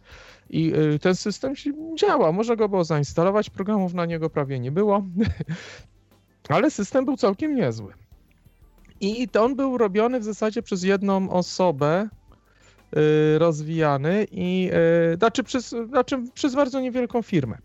I 0.50 0.74
y, 0.74 0.98
ten 0.98 1.14
system 1.14 1.54
działa, 1.98 2.32
można 2.32 2.56
go 2.56 2.68
było 2.68 2.84
zainstalować, 2.84 3.50
programów 3.50 3.94
na 3.94 4.06
niego 4.06 4.30
prawie 4.30 4.60
nie 4.60 4.72
było, 4.72 5.06
ale 6.48 6.70
system 6.70 7.04
był 7.04 7.16
całkiem 7.16 7.54
niezły. 7.54 7.92
I 9.00 9.28
to 9.28 9.44
on 9.44 9.56
był 9.56 9.78
robiony 9.78 10.20
w 10.20 10.24
zasadzie 10.24 10.62
przez 10.62 10.82
jedną 10.82 11.30
osobę, 11.30 12.08
y, 12.96 13.38
rozwijany 13.38 14.26
i 14.30 14.70
znaczy 15.18 15.42
przez, 15.42 15.74
znaczy 15.88 16.22
przez 16.34 16.54
bardzo 16.54 16.80
niewielką 16.80 17.22
firmę. 17.22 17.58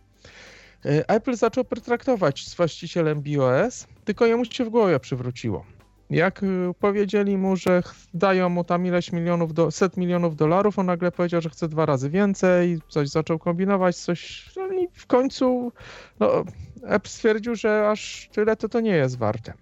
E, 0.86 1.09
Apple 1.09 1.36
zaczął 1.36 1.63
pertraktować 1.63 2.48
z 2.48 2.55
właścicielem 2.55 3.21
BOS, 3.21 3.88
tylko 4.05 4.25
jemu 4.25 4.45
się 4.45 4.65
w 4.65 4.69
głowie 4.69 5.00
przywróciło. 5.00 5.65
Jak 6.09 6.43
e, 6.43 6.48
powiedzieli 6.79 7.38
mu, 7.38 7.55
że 7.55 7.83
dają 8.13 8.50
mu 8.50 8.63
tam 8.63 8.86
ileś 8.86 9.12
milionów, 9.12 9.53
do, 9.53 9.71
set 9.71 9.98
milionów 9.98 10.36
dolarów, 10.36 10.79
on 10.79 10.86
nagle 10.86 11.12
powiedział, 11.12 11.41
że 11.41 11.50
chce 11.50 11.67
dwa 11.67 11.86
razy 11.86 12.09
więcej, 12.09 12.79
coś 12.88 13.09
zaczął 13.09 13.39
kombinować, 13.39 13.98
coś, 13.98 14.50
no 14.57 14.74
i 14.74 14.88
w 14.93 15.07
końcu 15.07 15.71
no, 16.19 16.43
Apple 16.83 17.09
stwierdził, 17.09 17.55
że 17.55 17.89
aż 17.89 18.29
tyle 18.31 18.55
to 18.55 18.69
to 18.69 18.79
nie 18.79 18.95
jest 18.95 19.17
warte. 19.17 19.53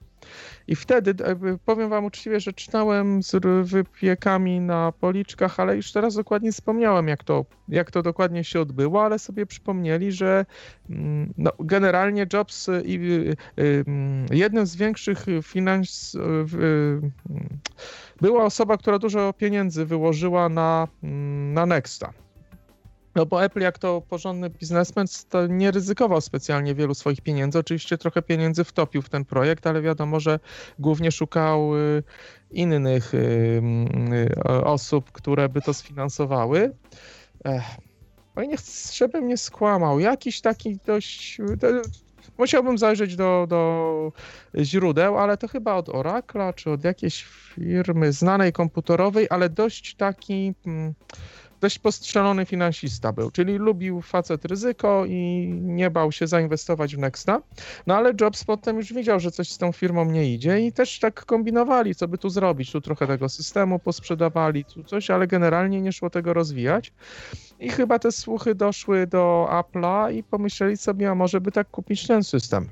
I 0.68 0.76
wtedy, 0.76 1.16
powiem 1.66 1.90
wam 1.90 2.06
uczciwie, 2.06 2.40
że 2.40 2.54
czytałem 2.54 3.24
z 3.24 3.36
wypiekami 3.70 4.60
na 4.60 4.92
policzkach, 4.92 5.60
ale 5.60 5.76
już 5.76 5.92
teraz 5.92 6.16
dokładnie 6.16 6.52
wspomniałem, 6.52 7.08
jak 7.08 7.24
to, 7.24 7.46
jak 7.70 7.92
to 7.92 8.04
dokładnie 8.04 8.44
się 8.44 8.62
odbyło, 8.62 9.04
ale 9.04 9.20
sobie 9.20 9.46
przypomnieli, 9.46 10.12
że 10.12 10.46
mm, 10.90 11.34
no, 11.38 11.52
generalnie 11.60 12.28
Jobs 12.34 12.70
y, 12.70 12.82
i 12.86 12.96
y, 12.96 13.36
y, 13.60 13.86
jednym 14.32 14.66
z 14.66 14.76
większych 14.76 15.26
finans 15.44 16.18
była 18.22 18.44
osoba, 18.44 18.78
która 18.78 19.00
dużo 19.00 19.34
pieniędzy 19.34 19.86
wyłożyła 19.86 20.50
na, 20.50 20.88
mm, 21.04 21.54
na 21.54 21.66
Nexta. 21.66 22.14
No 23.18 23.26
bo 23.26 23.44
Apple, 23.44 23.62
jak 23.62 23.80
to 23.80 24.02
porządny 24.02 24.50
biznesmen, 24.50 25.08
to 25.30 25.48
nie 25.48 25.72
ryzykował 25.72 26.22
specjalnie 26.22 26.76
wielu 26.76 26.94
swoich 26.94 27.22
pieniędzy. 27.22 27.60
Oczywiście 27.60 27.98
trochę 27.98 28.22
pieniędzy 28.22 28.64
wtopił 28.64 29.02
w 29.02 29.10
ten 29.10 29.26
projekt, 29.26 29.68
ale 29.68 29.82
wiadomo, 29.82 30.20
że 30.20 30.40
głównie 30.80 31.12
szukał 31.12 31.78
y, 31.78 32.04
innych 32.52 33.14
y, 33.14 33.18
y, 34.50 34.64
osób, 34.64 35.12
które 35.12 35.50
by 35.50 35.62
to 35.62 35.74
sfinansowały. 35.74 36.76
No 38.36 38.44
i 38.44 38.48
nie 38.48 38.58
chcę, 38.58 38.96
żebym 38.96 39.28
nie 39.28 39.38
skłamał. 39.38 40.00
Jakiś 40.00 40.42
taki 40.42 40.78
dość... 40.86 41.38
Musiałbym 42.38 42.78
zajrzeć 42.78 43.16
do, 43.16 43.46
do 43.50 44.12
źródeł, 44.62 45.18
ale 45.18 45.38
to 45.38 45.48
chyba 45.48 45.74
od 45.74 45.90
Oracla, 45.90 46.54
czy 46.54 46.72
od 46.72 46.84
jakiejś 46.84 47.24
firmy 47.24 48.14
znanej 48.14 48.54
komputerowej, 48.54 49.28
ale 49.30 49.50
dość 49.50 49.96
taki... 49.96 50.54
Hmm, 50.64 50.94
dość 51.62 51.80
postrzelony 51.80 52.46
finansista 52.46 53.14
był, 53.14 53.32
czyli 53.32 53.58
lubił 53.58 54.02
facet 54.02 54.46
ryzyko 54.46 55.06
i 55.06 55.48
nie 55.54 55.90
bał 55.90 56.12
się 56.12 56.28
zainwestować 56.28 56.96
w 56.96 57.00
Nexta. 57.00 57.42
No 57.88 57.96
ale 57.96 58.14
Jobs 58.22 58.44
potem 58.44 58.78
już 58.78 58.94
widział, 58.94 59.20
że 59.20 59.32
coś 59.32 59.50
z 59.50 59.58
tą 59.58 59.72
firmą 59.72 60.06
nie 60.06 60.34
idzie 60.34 60.60
i 60.60 60.74
też 60.74 61.00
tak 61.00 61.26
kombinowali, 61.26 61.96
co 61.96 62.08
by 62.08 62.18
tu 62.18 62.30
zrobić. 62.30 62.72
Tu 62.72 62.82
trochę 62.82 63.08
tego 63.08 63.30
systemu 63.30 63.80
posprzedawali, 63.80 64.66
tu 64.66 64.84
coś, 64.84 65.10
ale 65.10 65.28
generalnie 65.28 65.82
nie 65.82 65.92
szło 65.92 66.10
tego 66.10 66.34
rozwijać. 66.34 66.94
I 67.60 67.70
chyba 67.70 68.00
te 68.00 68.12
słuchy 68.12 68.56
doszły 68.56 69.08
do 69.08 69.48
Apple'a 69.52 70.14
i 70.14 70.24
pomyśleli 70.24 70.78
sobie, 70.78 71.10
a 71.12 71.16
może 71.16 71.42
by 71.42 71.52
tak 71.52 71.70
kupić 71.70 72.08
ten 72.08 72.24
system. 72.24 72.70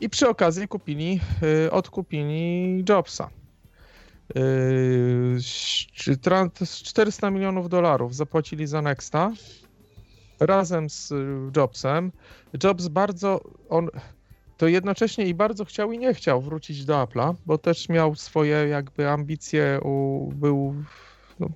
I 0.00 0.10
przy 0.10 0.28
okazji 0.28 0.68
kupili, 0.68 1.20
yy, 1.42 1.70
odkupili 1.70 2.84
Jobsa. 2.88 3.30
400 6.82 7.26
yy, 7.26 7.32
milionów 7.32 7.68
dolarów 7.68 8.14
zapłacili 8.14 8.66
za 8.66 8.82
Nexta 8.82 9.32
razem 10.40 10.90
z 10.90 11.12
Jobsem. 11.56 12.12
Jobs 12.64 12.88
bardzo, 12.88 13.40
on 13.68 13.90
to 14.56 14.68
jednocześnie 14.68 15.26
i 15.26 15.34
bardzo 15.34 15.64
chciał 15.64 15.92
i 15.92 15.98
nie 15.98 16.14
chciał 16.14 16.40
wrócić 16.40 16.84
do 16.84 16.94
Apple'a, 16.94 17.34
bo 17.46 17.58
też 17.58 17.88
miał 17.88 18.14
swoje 18.14 18.68
jakby 18.68 19.08
ambicje, 19.08 19.80
u, 19.82 20.26
był, 20.34 20.74
no, 21.40 21.48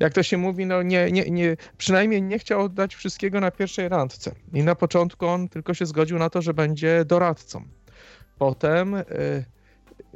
jak 0.00 0.12
to 0.12 0.22
się 0.22 0.36
mówi, 0.36 0.66
no 0.66 0.82
nie, 0.82 1.12
nie, 1.12 1.24
nie, 1.30 1.56
przynajmniej 1.78 2.22
nie 2.22 2.38
chciał 2.38 2.60
oddać 2.60 2.94
wszystkiego 2.94 3.40
na 3.40 3.50
pierwszej 3.50 3.88
randce. 3.88 4.34
I 4.52 4.62
na 4.62 4.74
początku 4.74 5.26
on 5.26 5.48
tylko 5.48 5.74
się 5.74 5.86
zgodził 5.86 6.18
na 6.18 6.30
to, 6.30 6.42
że 6.42 6.54
będzie 6.54 7.04
doradcą. 7.04 7.64
Potem 8.38 8.94
y, 8.94 9.04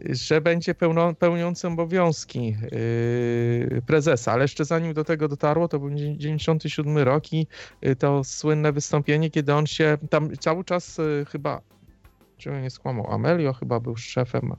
że 0.09 0.41
będzie 0.41 0.75
pełno, 0.75 1.15
pełniącym 1.15 1.73
obowiązki 1.73 2.57
yy, 2.73 3.83
prezesa, 3.87 4.33
ale 4.33 4.45
jeszcze 4.45 4.65
zanim 4.65 4.95
do 4.95 5.05
tego 5.05 5.29
dotarło, 5.29 5.69
to 5.69 5.79
był 5.79 5.91
97 5.91 6.99
rok 6.99 7.33
i 7.33 7.47
yy, 7.83 7.97
to 7.97 8.25
słynne 8.25 8.73
wystąpienie, 8.73 9.31
kiedy 9.31 9.55
on 9.55 9.67
się 9.67 9.99
tam 10.11 10.37
cały 10.37 10.65
czas 10.65 10.99
yy, 10.99 11.25
chyba, 11.33 11.61
czy 12.37 12.51
nie 12.51 12.71
skłamał, 12.71 13.13
Amelio 13.13 13.53
chyba 13.53 13.81
był 13.81 13.97
szefem 13.97 14.53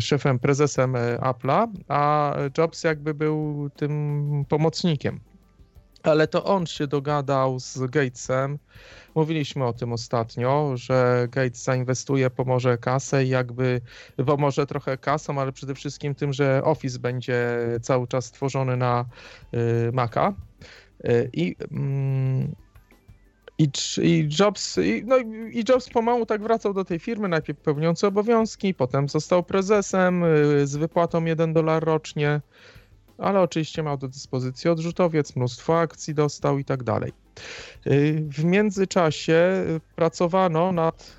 szefem, 0.00 0.38
prezesem 0.38 0.94
Apple'a, 1.20 1.68
a 1.88 2.34
Jobs 2.58 2.84
jakby 2.84 3.14
był 3.14 3.70
tym 3.76 4.44
pomocnikiem 4.48 5.20
ale 6.06 6.28
to 6.28 6.44
on 6.44 6.66
się 6.66 6.86
dogadał 6.86 7.60
z 7.60 7.78
Gatesem. 7.78 8.58
Mówiliśmy 9.14 9.64
o 9.64 9.72
tym 9.72 9.92
ostatnio, 9.92 10.72
że 10.74 11.28
Gates 11.30 11.62
zainwestuje, 11.62 12.30
pomoże 12.30 12.78
kasę 12.78 13.24
i 13.24 13.28
jakby 13.28 13.80
pomoże 14.26 14.66
trochę 14.66 14.98
kasą, 14.98 15.40
ale 15.40 15.52
przede 15.52 15.74
wszystkim 15.74 16.14
tym, 16.14 16.32
że 16.32 16.64
Office 16.64 16.98
będzie 16.98 17.58
cały 17.82 18.06
czas 18.06 18.32
tworzony 18.32 18.76
na 18.76 19.04
y, 19.54 19.92
Maca. 19.92 20.34
Y, 21.04 21.30
I 21.32 21.56
mm, 21.70 22.54
I, 23.58 23.68
i, 24.02 24.28
Jobs, 24.40 24.78
i, 24.78 25.02
no, 25.06 25.18
i 25.52 25.64
Jobs 25.68 25.88
pomału 25.88 26.26
tak 26.26 26.42
wracał 26.42 26.74
do 26.74 26.84
tej 26.84 26.98
firmy, 26.98 27.28
najpierw 27.28 27.58
pełniący 27.58 28.06
obowiązki, 28.06 28.74
potem 28.74 29.08
został 29.08 29.42
prezesem 29.42 30.24
y, 30.24 30.66
z 30.66 30.76
wypłatą 30.76 31.24
1 31.24 31.52
dolar 31.52 31.84
rocznie, 31.84 32.40
ale 33.18 33.40
oczywiście 33.40 33.82
miał 33.82 33.96
do 33.96 34.08
dyspozycji 34.08 34.70
odrzutowiec, 34.70 35.36
mnóstwo 35.36 35.78
akcji 35.78 36.14
dostał 36.14 36.58
i 36.58 36.64
tak 36.64 36.82
dalej. 36.82 37.12
Y, 37.86 38.24
w 38.28 38.44
międzyczasie 38.44 39.64
pracowano 39.96 40.72
nad 40.72 41.16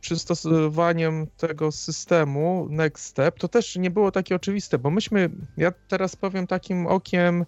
przystosowaniem 0.00 1.26
tego 1.36 1.72
systemu 1.72 2.66
Next 2.70 3.04
Step, 3.04 3.38
to 3.38 3.48
też 3.48 3.76
nie 3.76 3.90
było 3.90 4.12
takie 4.12 4.36
oczywiste, 4.36 4.78
bo 4.78 4.90
myśmy, 4.90 5.30
ja 5.56 5.72
teraz 5.88 6.16
powiem 6.16 6.46
takim 6.46 6.86
okiem 6.86 7.44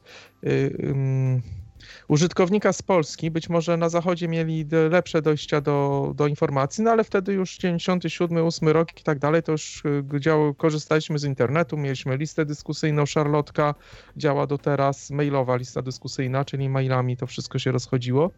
użytkownika 2.08 2.72
z 2.72 2.82
Polski, 2.82 3.30
być 3.30 3.48
może 3.48 3.76
na 3.76 3.88
zachodzie 3.88 4.28
mieli 4.28 4.66
lepsze 4.90 5.22
dojścia 5.22 5.60
do, 5.60 6.12
do 6.16 6.26
informacji, 6.26 6.84
no 6.84 6.90
ale 6.90 7.04
wtedy 7.04 7.32
już 7.32 7.56
97, 7.56 8.46
8 8.46 8.68
rok 8.68 9.00
i 9.00 9.02
tak 9.02 9.18
dalej, 9.18 9.42
to 9.42 9.52
już 9.52 9.82
y, 9.84 10.54
korzystaliśmy 10.56 11.18
z 11.18 11.24
internetu, 11.24 11.76
mieliśmy 11.76 12.16
listę 12.16 12.44
dyskusyjną, 12.44 13.04
Charlotka 13.14 13.74
działa 14.16 14.46
do 14.46 14.58
teraz, 14.58 15.10
mailowa 15.10 15.56
lista 15.56 15.82
dyskusyjna, 15.82 16.44
czyli 16.44 16.68
mailami 16.68 17.16
to 17.16 17.26
wszystko 17.26 17.58
się 17.58 17.72
rozchodziło. 17.72 18.30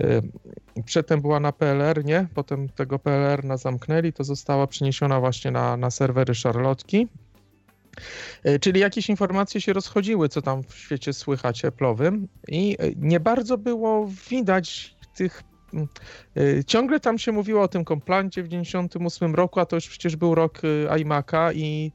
Y, 0.00 0.82
przedtem 0.84 1.20
była 1.20 1.40
na 1.40 1.52
PLR, 1.52 2.04
nie? 2.04 2.26
Potem 2.34 2.68
tego 2.68 2.98
PLR 2.98 3.44
na 3.44 3.56
zamknęli, 3.56 4.12
to 4.12 4.24
została 4.24 4.66
przeniesiona 4.66 5.20
właśnie 5.20 5.50
na, 5.50 5.76
na 5.76 5.90
serwery 5.90 6.34
Charlotki. 6.42 7.08
E, 8.44 8.58
czyli 8.58 8.80
jakieś 8.80 9.08
informacje 9.08 9.60
się 9.60 9.72
rozchodziły, 9.72 10.28
co 10.28 10.42
tam 10.42 10.62
w 10.62 10.74
świecie 10.74 11.12
słychać 11.12 11.64
Apple'owym 11.64 12.24
i 12.48 12.76
e, 12.78 12.90
nie 12.96 13.20
bardzo 13.20 13.58
było 13.58 14.08
widać 14.30 14.96
tych 15.14 15.42
Ciągle 16.66 17.00
tam 17.00 17.18
się 17.18 17.32
mówiło 17.32 17.62
o 17.62 17.68
tym 17.68 17.84
komplancie 17.84 18.42
w 18.42 18.48
98 18.48 19.34
roku, 19.34 19.60
a 19.60 19.66
to 19.66 19.76
już 19.76 19.88
przecież 19.88 20.16
był 20.16 20.34
rok 20.34 20.60
iMac'a 20.88 21.54
i 21.54 21.92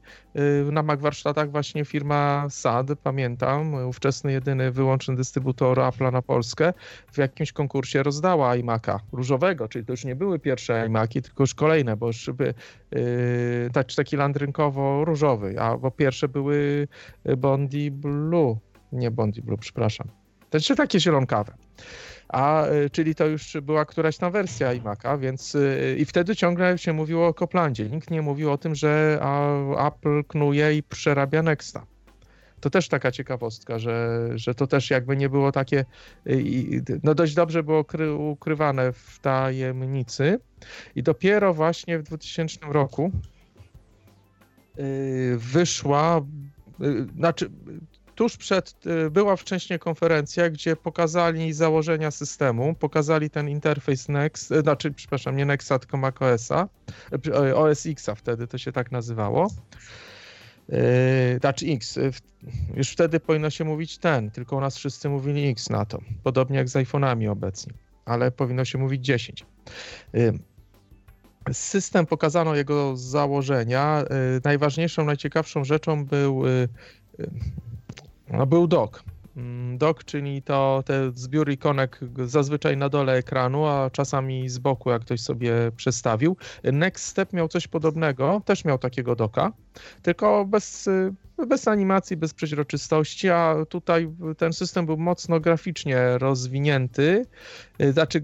na 0.72 0.82
Mac 0.82 1.00
warsztatach 1.00 1.50
właśnie 1.50 1.84
firma 1.84 2.46
SAD, 2.50 2.86
pamiętam, 3.02 3.74
ówczesny 3.74 4.32
jedyny 4.32 4.70
wyłączny 4.70 5.16
dystrybutor 5.16 5.78
Apple'a 5.78 6.12
na 6.12 6.22
Polskę, 6.22 6.72
w 7.12 7.18
jakimś 7.18 7.52
konkursie 7.52 8.02
rozdała 8.02 8.56
iMac'a 8.56 8.98
różowego, 9.12 9.68
czyli 9.68 9.84
to 9.84 9.92
już 9.92 10.04
nie 10.04 10.16
były 10.16 10.38
pierwsze 10.38 10.88
iMac'i, 10.88 11.22
tylko 11.22 11.42
już 11.42 11.54
kolejne, 11.54 11.96
bo 11.96 12.06
już 12.06 12.30
by, 12.30 12.54
yy, 12.90 13.70
tak, 13.72 13.86
taki 13.96 14.16
landrynkowo-różowy, 14.16 15.58
a 15.58 15.76
bo 15.76 15.90
pierwsze 15.90 16.28
były 16.28 16.88
Bondi 17.38 17.90
Blue, 17.90 18.56
nie 18.92 19.10
Bondi 19.10 19.42
Blue, 19.42 19.58
przepraszam. 19.58 20.08
To 20.50 20.56
jeszcze 20.56 20.76
takie 20.76 21.00
zielonkawe 21.00 21.54
a 22.32 22.66
y, 22.66 22.90
czyli 22.90 23.14
to 23.14 23.26
już 23.26 23.56
była 23.62 23.84
któraś 23.84 24.16
tam 24.16 24.32
wersja 24.32 24.74
iMac'a, 24.74 25.20
więc 25.20 25.54
y, 25.54 25.96
i 25.98 26.04
wtedy 26.04 26.36
ciągle 26.36 26.78
się 26.78 26.92
mówiło 26.92 27.26
o 27.26 27.34
Coplandzie. 27.34 27.88
Nikt 27.88 28.10
nie 28.10 28.22
mówił 28.22 28.52
o 28.52 28.58
tym, 28.58 28.74
że 28.74 29.20
Apple 29.86 30.24
knuje 30.24 30.76
i 30.76 30.82
przerabia 30.82 31.42
Nexta. 31.42 31.86
To 32.60 32.70
też 32.70 32.88
taka 32.88 33.12
ciekawostka, 33.12 33.78
że, 33.78 34.28
że 34.34 34.54
to 34.54 34.66
też 34.66 34.90
jakby 34.90 35.16
nie 35.16 35.28
było 35.28 35.52
takie, 35.52 35.84
y, 36.26 37.00
no 37.02 37.14
dość 37.14 37.34
dobrze 37.34 37.62
było 37.62 37.84
kry, 37.84 38.12
ukrywane 38.12 38.92
w 38.92 39.18
tajemnicy 39.22 40.38
i 40.94 41.02
dopiero 41.02 41.54
właśnie 41.54 41.98
w 41.98 42.02
2000 42.02 42.58
roku 42.68 43.12
wyszła, 45.36 46.20
znaczy 47.16 47.50
tuż 48.20 48.36
przed, 48.36 48.86
y, 49.06 49.10
była 49.10 49.36
wcześniej 49.36 49.78
konferencja, 49.78 50.50
gdzie 50.50 50.76
pokazali 50.76 51.52
założenia 51.52 52.10
systemu, 52.10 52.74
pokazali 52.74 53.30
ten 53.30 53.48
interfejs 53.48 54.08
Next, 54.08 54.52
y, 54.52 54.60
znaczy, 54.60 54.92
przepraszam, 54.92 55.36
nie 55.36 55.44
Nexa, 55.44 55.78
tylko 55.80 55.96
macOSa, 55.96 56.68
y, 57.26 57.56
OS 57.56 57.86
Xa 57.86 58.14
wtedy 58.14 58.46
to 58.46 58.58
się 58.58 58.72
tak 58.72 58.92
nazywało. 58.92 59.50
Znaczy 61.40 61.66
X. 61.66 61.98
Już 62.76 62.90
wtedy 62.90 63.20
powinno 63.20 63.50
się 63.50 63.64
mówić 63.64 63.98
ten, 63.98 64.30
tylko 64.30 64.56
u 64.56 64.60
nas 64.60 64.76
wszyscy 64.76 65.08
mówili 65.08 65.48
X 65.48 65.70
na 65.70 65.84
to. 65.84 66.00
Podobnie 66.22 66.56
jak 66.56 66.68
z 66.68 66.72
iPhone'ami 66.72 67.28
obecnie, 67.28 67.72
ale 68.04 68.30
powinno 68.30 68.64
się 68.64 68.78
mówić 68.78 69.04
10. 69.04 69.46
System 71.52 72.06
pokazano 72.06 72.56
jego 72.56 72.96
założenia. 72.96 74.04
Najważniejszą, 74.44 75.04
najciekawszą 75.04 75.64
rzeczą 75.64 76.04
był 76.04 76.42
no, 78.30 78.46
był 78.46 78.66
dock. 78.66 79.02
Mm, 79.36 79.78
dock, 79.78 80.04
czyli 80.04 80.42
to 80.42 80.82
te 80.86 81.10
zbiór 81.14 81.50
ikonek 81.50 82.00
zazwyczaj 82.26 82.76
na 82.76 82.88
dole 82.88 83.12
ekranu, 83.12 83.66
a 83.66 83.90
czasami 83.90 84.48
z 84.48 84.58
boku, 84.58 84.90
jak 84.90 85.02
ktoś 85.02 85.20
sobie 85.20 85.52
przestawił. 85.76 86.36
Next 86.64 87.06
Step 87.06 87.32
miał 87.32 87.48
coś 87.48 87.68
podobnego, 87.68 88.42
też 88.44 88.64
miał 88.64 88.78
takiego 88.78 89.16
doka, 89.16 89.52
tylko 90.02 90.44
bez 90.44 90.88
bez 91.48 91.68
animacji, 91.68 92.16
bez 92.16 92.34
przeźroczystości, 92.34 93.30
a 93.30 93.54
tutaj 93.68 94.08
ten 94.38 94.52
system 94.52 94.86
był 94.86 94.96
mocno 94.96 95.40
graficznie 95.40 96.18
rozwinięty. 96.18 97.26
Znaczy, 97.92 98.22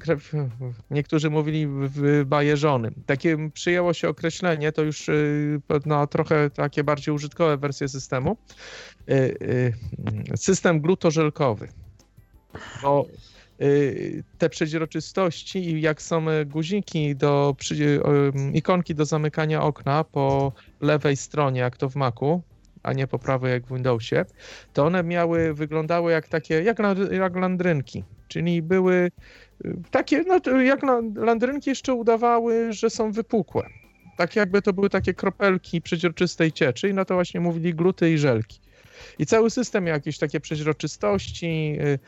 niektórzy 0.90 1.30
mówili 1.30 1.66
wybajeżony. 1.88 2.92
Takie 3.06 3.50
przyjęło 3.50 3.92
się 3.92 4.08
określenie, 4.08 4.72
to 4.72 4.82
już 4.82 5.08
y, 5.08 5.60
na 5.86 6.06
trochę 6.06 6.50
takie 6.50 6.84
bardziej 6.84 7.14
użytkowe 7.14 7.56
wersje 7.56 7.88
systemu. 7.88 8.36
Y, 9.10 9.72
system 10.36 10.80
glutożelkowy. 10.80 11.68
Bo 12.82 13.06
te 14.38 14.48
przeźroczystości 14.48 15.58
i 15.58 15.80
jak 15.80 16.02
są 16.02 16.24
guziki 16.46 17.16
do 17.16 17.56
ikonki 18.54 18.94
do 18.94 19.04
zamykania 19.04 19.62
okna 19.62 20.04
po 20.04 20.52
lewej 20.80 21.16
stronie, 21.16 21.60
jak 21.60 21.76
to 21.76 21.88
w 21.88 21.96
Macu, 21.96 22.42
a 22.82 22.92
nie 22.92 23.06
po 23.06 23.18
prawej 23.18 23.52
jak 23.52 23.66
w 23.66 23.72
Windowsie, 23.72 24.24
to 24.72 24.86
one 24.86 25.02
miały, 25.02 25.54
wyglądały 25.54 26.12
jak 26.12 26.28
takie, 26.28 26.62
jak, 26.62 26.78
jak 27.10 27.36
landrynki, 27.36 28.04
czyli 28.28 28.62
były 28.62 29.10
y, 29.64 29.76
takie, 29.90 30.22
no 30.22 30.60
jak 30.60 30.80
landrynki 31.16 31.70
jeszcze 31.70 31.94
udawały, 31.94 32.72
że 32.72 32.90
są 32.90 33.12
wypukłe. 33.12 33.66
Tak 34.16 34.36
jakby 34.36 34.62
to 34.62 34.72
były 34.72 34.90
takie 34.90 35.14
kropelki 35.14 35.82
przeźroczystej 35.82 36.52
cieczy 36.52 36.88
i 36.88 36.94
na 36.94 37.04
to 37.04 37.14
właśnie 37.14 37.40
mówili 37.40 37.74
gluty 37.74 38.12
i 38.12 38.18
żelki. 38.18 38.65
I 39.18 39.26
cały 39.26 39.50
system 39.50 39.86
jakieś 39.86 40.18
takie 40.18 40.40
przeźroczystości, 40.40 41.78
y, 41.80 41.98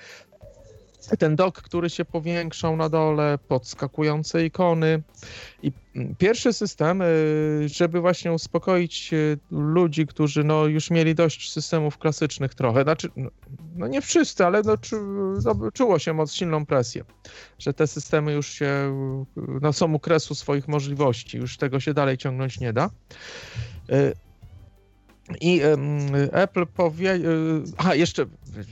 ten 1.19 1.37
dok, 1.37 1.63
który 1.63 1.91
się 1.91 2.05
powiększał 2.05 2.77
na 2.77 2.89
dole, 2.89 3.39
podskakujące 3.49 4.47
ikony. 4.47 5.03
I 5.63 5.73
pierwszy 6.19 6.53
system, 6.53 7.03
y, 7.03 7.67
żeby 7.67 8.01
właśnie 8.01 8.33
uspokoić 8.33 9.13
y, 9.13 9.39
ludzi, 9.51 10.07
którzy 10.07 10.45
no, 10.45 10.67
już 10.67 10.91
mieli 10.91 11.15
dość 11.15 11.53
systemów 11.53 11.99
klasycznych 11.99 12.55
trochę, 12.55 12.83
znaczy, 12.83 13.09
no, 13.77 13.87
nie 13.87 14.03
wszyscy, 14.03 14.47
ale 14.47 14.63
no, 14.63 14.77
czu, 14.77 14.97
czuło 15.75 15.99
się 15.99 16.13
moc 16.13 16.33
silną 16.33 16.67
presję, 16.67 17.05
że 17.59 17.75
te 17.75 17.87
systemy 17.87 18.33
już 18.33 18.49
się, 18.49 18.95
no, 19.63 19.73
są 19.73 19.95
u 19.95 19.99
kresu 19.99 20.35
swoich 20.35 20.69
możliwości, 20.69 21.39
już 21.39 21.57
tego 21.57 21.81
się 21.81 21.95
dalej 21.95 22.19
ciągnąć 22.19 22.61
nie 22.61 22.73
da. 22.73 22.91
Y, 25.31 25.37
I 25.41 25.61
Apple 26.33 26.67
powie... 26.67 27.19
A, 27.77 27.95
jeszcze, 27.95 28.27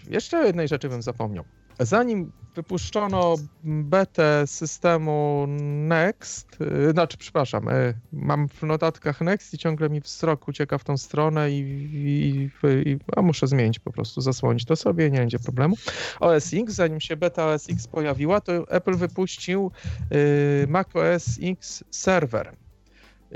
jeszcze 0.08 0.46
jednej 0.46 0.68
rzeczy 0.68 0.88
bym 0.88 1.02
zapomniał. 1.02 1.44
Zanim 1.78 2.32
wypuszczono 2.54 3.34
betę 3.64 4.46
systemu 4.46 5.46
Next, 5.88 6.58
y, 6.60 6.90
znaczy 6.90 7.16
przepraszam, 7.16 7.68
y, 7.68 7.94
mam 8.12 8.48
w 8.48 8.62
notatkach 8.62 9.20
Next 9.20 9.54
i 9.54 9.58
ciągle 9.58 9.90
mi 9.90 10.00
wzrok 10.00 10.48
ucieka 10.48 10.78
w 10.78 10.84
tą 10.84 10.96
stronę 10.96 11.50
i, 11.50 11.58
i, 11.58 12.50
i 12.90 12.98
a 13.16 13.22
muszę 13.22 13.46
zmienić 13.46 13.78
po 13.78 13.92
prostu, 13.92 14.20
zasłonić 14.20 14.64
to 14.64 14.76
sobie, 14.76 15.10
nie 15.10 15.18
będzie 15.18 15.38
problemu. 15.38 15.76
OS 16.20 16.54
X, 16.54 16.72
zanim 16.74 17.00
się 17.00 17.16
beta 17.16 17.46
OS 17.46 17.70
X 17.70 17.86
pojawiła, 17.86 18.40
to 18.40 18.70
Apple 18.70 18.94
wypuścił 18.94 19.70
y, 20.12 20.66
Mac 20.68 20.88
OS 20.94 21.38
X 21.42 21.84
Server. 21.90 22.65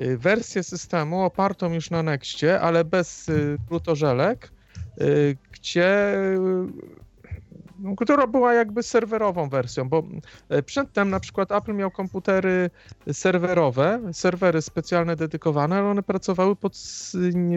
Wersję 0.01 0.63
systemu 0.63 1.23
opartą 1.23 1.73
już 1.73 1.91
na 1.91 2.03
Nextie, 2.03 2.61
ale 2.61 2.85
bez 2.85 3.27
plutożelek, 3.69 4.53
gdzie 5.53 6.15
która 7.97 8.27
była 8.27 8.55
jakby 8.55 8.83
serwerową 8.83 9.49
wersją, 9.49 9.89
bo 9.89 10.03
przedtem 10.67 11.11
na 11.11 11.21
przykład 11.21 11.53
Apple 11.53 11.75
miał 11.75 11.91
komputery 11.91 12.71
serwerowe, 13.13 14.01
serwery 14.13 14.63
specjalne 14.63 15.17
dedykowane, 15.17 15.77
ale 15.77 15.89
one 15.89 16.03
pracowały 16.03 16.57
pod, 16.57 16.79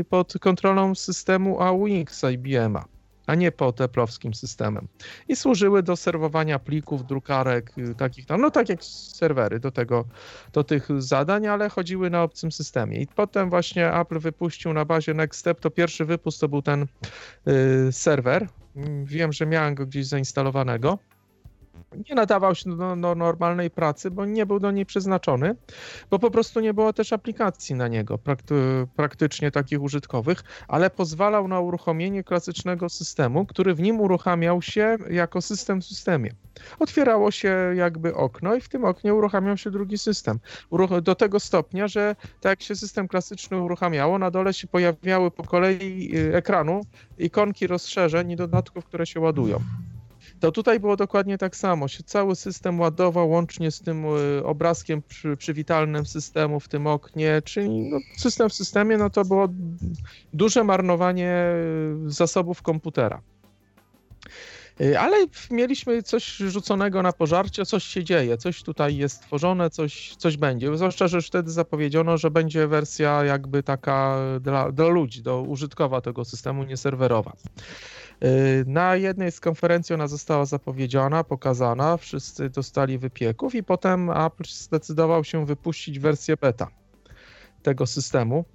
pod 0.10 0.34
kontrolą 0.42 0.96
systemu 0.96 1.62
AUX 1.62 2.24
IBM-a 2.34 2.86
a 3.28 3.36
nie 3.36 3.52
pod 3.52 3.80
Apple'owskim 3.80 4.34
systemem. 4.34 4.88
I 5.28 5.36
służyły 5.36 5.84
do 5.84 5.96
serwowania 5.96 6.60
plików, 6.60 7.06
drukarek, 7.06 7.78
y, 7.78 7.96
takich 7.96 8.26
tam, 8.26 8.42
no 8.42 8.52
tak 8.52 8.70
jak 8.70 8.84
serwery 8.84 9.60
do 9.60 9.72
tego, 9.72 10.06
do 10.54 10.64
tych 10.64 10.88
zadań, 11.02 11.48
ale 11.48 11.70
chodziły 11.70 12.10
na 12.10 12.24
obcym 12.24 12.52
systemie. 12.52 13.02
I 13.02 13.08
potem 13.08 13.50
właśnie 13.50 13.94
Apple 13.94 14.20
wypuścił 14.20 14.74
na 14.74 14.86
bazie 14.86 15.14
Next 15.14 15.40
Step, 15.40 15.60
to 15.60 15.70
pierwszy 15.70 16.06
wypust 16.06 16.42
to 16.42 16.50
był 16.50 16.62
ten 16.62 16.86
y, 17.48 17.92
serwer. 17.92 18.48
Wiem, 19.04 19.34
że 19.34 19.46
miałem 19.46 19.76
go 19.76 19.86
gdzieś 19.86 20.06
zainstalowanego. 20.06 21.00
Nie 22.10 22.16
nadawał 22.16 22.56
się 22.56 22.70
do, 22.70 22.96
do, 22.96 23.16
normalnej 23.16 23.70
pracy, 23.70 24.12
bo 24.12 24.26
nie 24.26 24.46
był 24.46 24.60
do 24.60 24.72
niej 24.72 24.86
przeznaczony, 24.86 25.56
bo 26.10 26.20
po 26.20 26.32
prostu 26.32 26.60
nie 26.60 26.74
było 26.74 26.94
też 26.94 27.14
aplikacji 27.14 27.76
na 27.76 27.88
niego, 27.88 28.18
prakty, 28.18 28.56
praktycznie 28.96 29.52
takich 29.52 29.82
użytkowych, 29.82 30.44
ale 30.68 30.90
pozwalał 30.90 31.48
na 31.48 31.60
uruchomienie 31.60 32.24
klasycznego 32.24 32.90
systemu, 32.90 33.46
który 33.46 33.74
w 33.74 33.80
nim 33.80 34.02
uruchamiał 34.02 34.62
się 34.62 34.98
jako 35.10 35.42
system 35.42 35.82
w 35.82 35.86
systemie. 35.86 36.32
Otwierało 36.80 37.32
się 37.32 37.58
jakby 37.76 38.16
okno 38.16 38.56
i 38.56 38.62
w 38.62 38.70
tym 38.70 38.86
oknie 38.86 39.14
uruchamiał 39.14 39.58
się 39.58 39.72
drugi 39.72 39.98
system. 39.98 40.40
Do 41.02 41.16
tego 41.16 41.40
stopnia, 41.40 41.88
że 41.88 42.16
tak 42.42 42.50
jak 42.50 42.62
się 42.62 42.76
system 42.76 43.08
klasyczny 43.08 43.62
uruchamiało, 43.62 44.20
na 44.20 44.32
dole 44.32 44.54
się 44.54 44.68
pojawiały 44.68 45.32
po 45.32 45.44
kolei 45.44 46.12
y, 46.16 46.36
ekranu 46.36 46.82
ikonki 47.18 47.68
rozszerzeń 47.68 48.32
i 48.32 48.36
dodatków, 48.36 48.86
które 48.86 49.06
się 49.06 49.20
ładują. 49.20 49.60
To 50.44 50.52
tutaj 50.52 50.80
było 50.80 50.98
dokładnie 50.98 51.38
tak 51.38 51.56
samo. 51.56 51.88
Się 51.88 52.04
cały 52.04 52.36
system 52.36 52.80
ładował 52.80 53.30
łącznie 53.30 53.72
z 53.72 53.82
tym 53.82 54.06
y, 54.06 54.46
obrazkiem 54.46 55.02
przy, 55.02 55.38
przywitalnym 55.38 56.06
systemu 56.06 56.60
w 56.60 56.68
tym 56.68 56.88
oknie, 56.88 57.42
czyli 57.46 57.70
no, 57.70 58.00
system 58.18 58.50
w 58.50 58.54
systemie, 58.54 58.98
no 58.98 59.10
to 59.10 59.26
było 59.26 59.48
duże 60.34 60.64
marnowanie 60.64 61.46
y, 62.08 62.12
zasobów 62.12 62.62
komputera. 62.62 63.22
Y, 64.82 65.00
ale 65.00 65.18
mieliśmy 65.52 66.04
coś 66.04 66.36
rzuconego 66.36 67.02
na 67.02 67.14
pożarcie, 67.14 67.66
coś 67.66 67.84
się 67.84 68.04
dzieje, 68.04 68.38
coś 68.38 68.64
tutaj 68.64 68.98
jest 68.98 69.22
tworzone, 69.22 69.70
coś, 69.70 70.16
coś 70.16 70.38
będzie. 70.38 70.78
Zwłaszcza, 70.78 71.08
że 71.08 71.18
już 71.18 71.28
wtedy 71.28 71.52
zapowiedziano, 71.52 72.18
że 72.18 72.32
będzie 72.32 72.68
wersja 72.68 73.24
jakby 73.24 73.64
taka 73.64 74.18
dla, 74.42 74.72
dla 74.72 74.88
ludzi, 74.88 75.22
do 75.22 75.42
użytkowa 75.42 76.02
tego 76.02 76.26
systemu, 76.26 76.64
nie 76.64 76.78
serwerowa. 76.78 77.34
Y, 78.24 78.64
na 78.68 78.96
jednej 78.96 79.32
z 79.32 79.40
konferencji 79.40 79.96
ona 79.96 80.08
została 80.08 80.46
zapowiedziana, 80.46 81.24
pokazana, 81.24 81.98
wszyscy 81.98 82.50
dostali 82.50 82.98
wypieków 82.98 83.56
i 83.56 83.64
potem 83.64 84.10
Apple 84.10 84.44
zdecydował 84.48 85.24
się 85.24 85.46
wypuścić 85.46 86.00
wersję 86.00 86.38
beta 86.38 86.68
tego 87.64 87.88
systemu. 87.88 88.46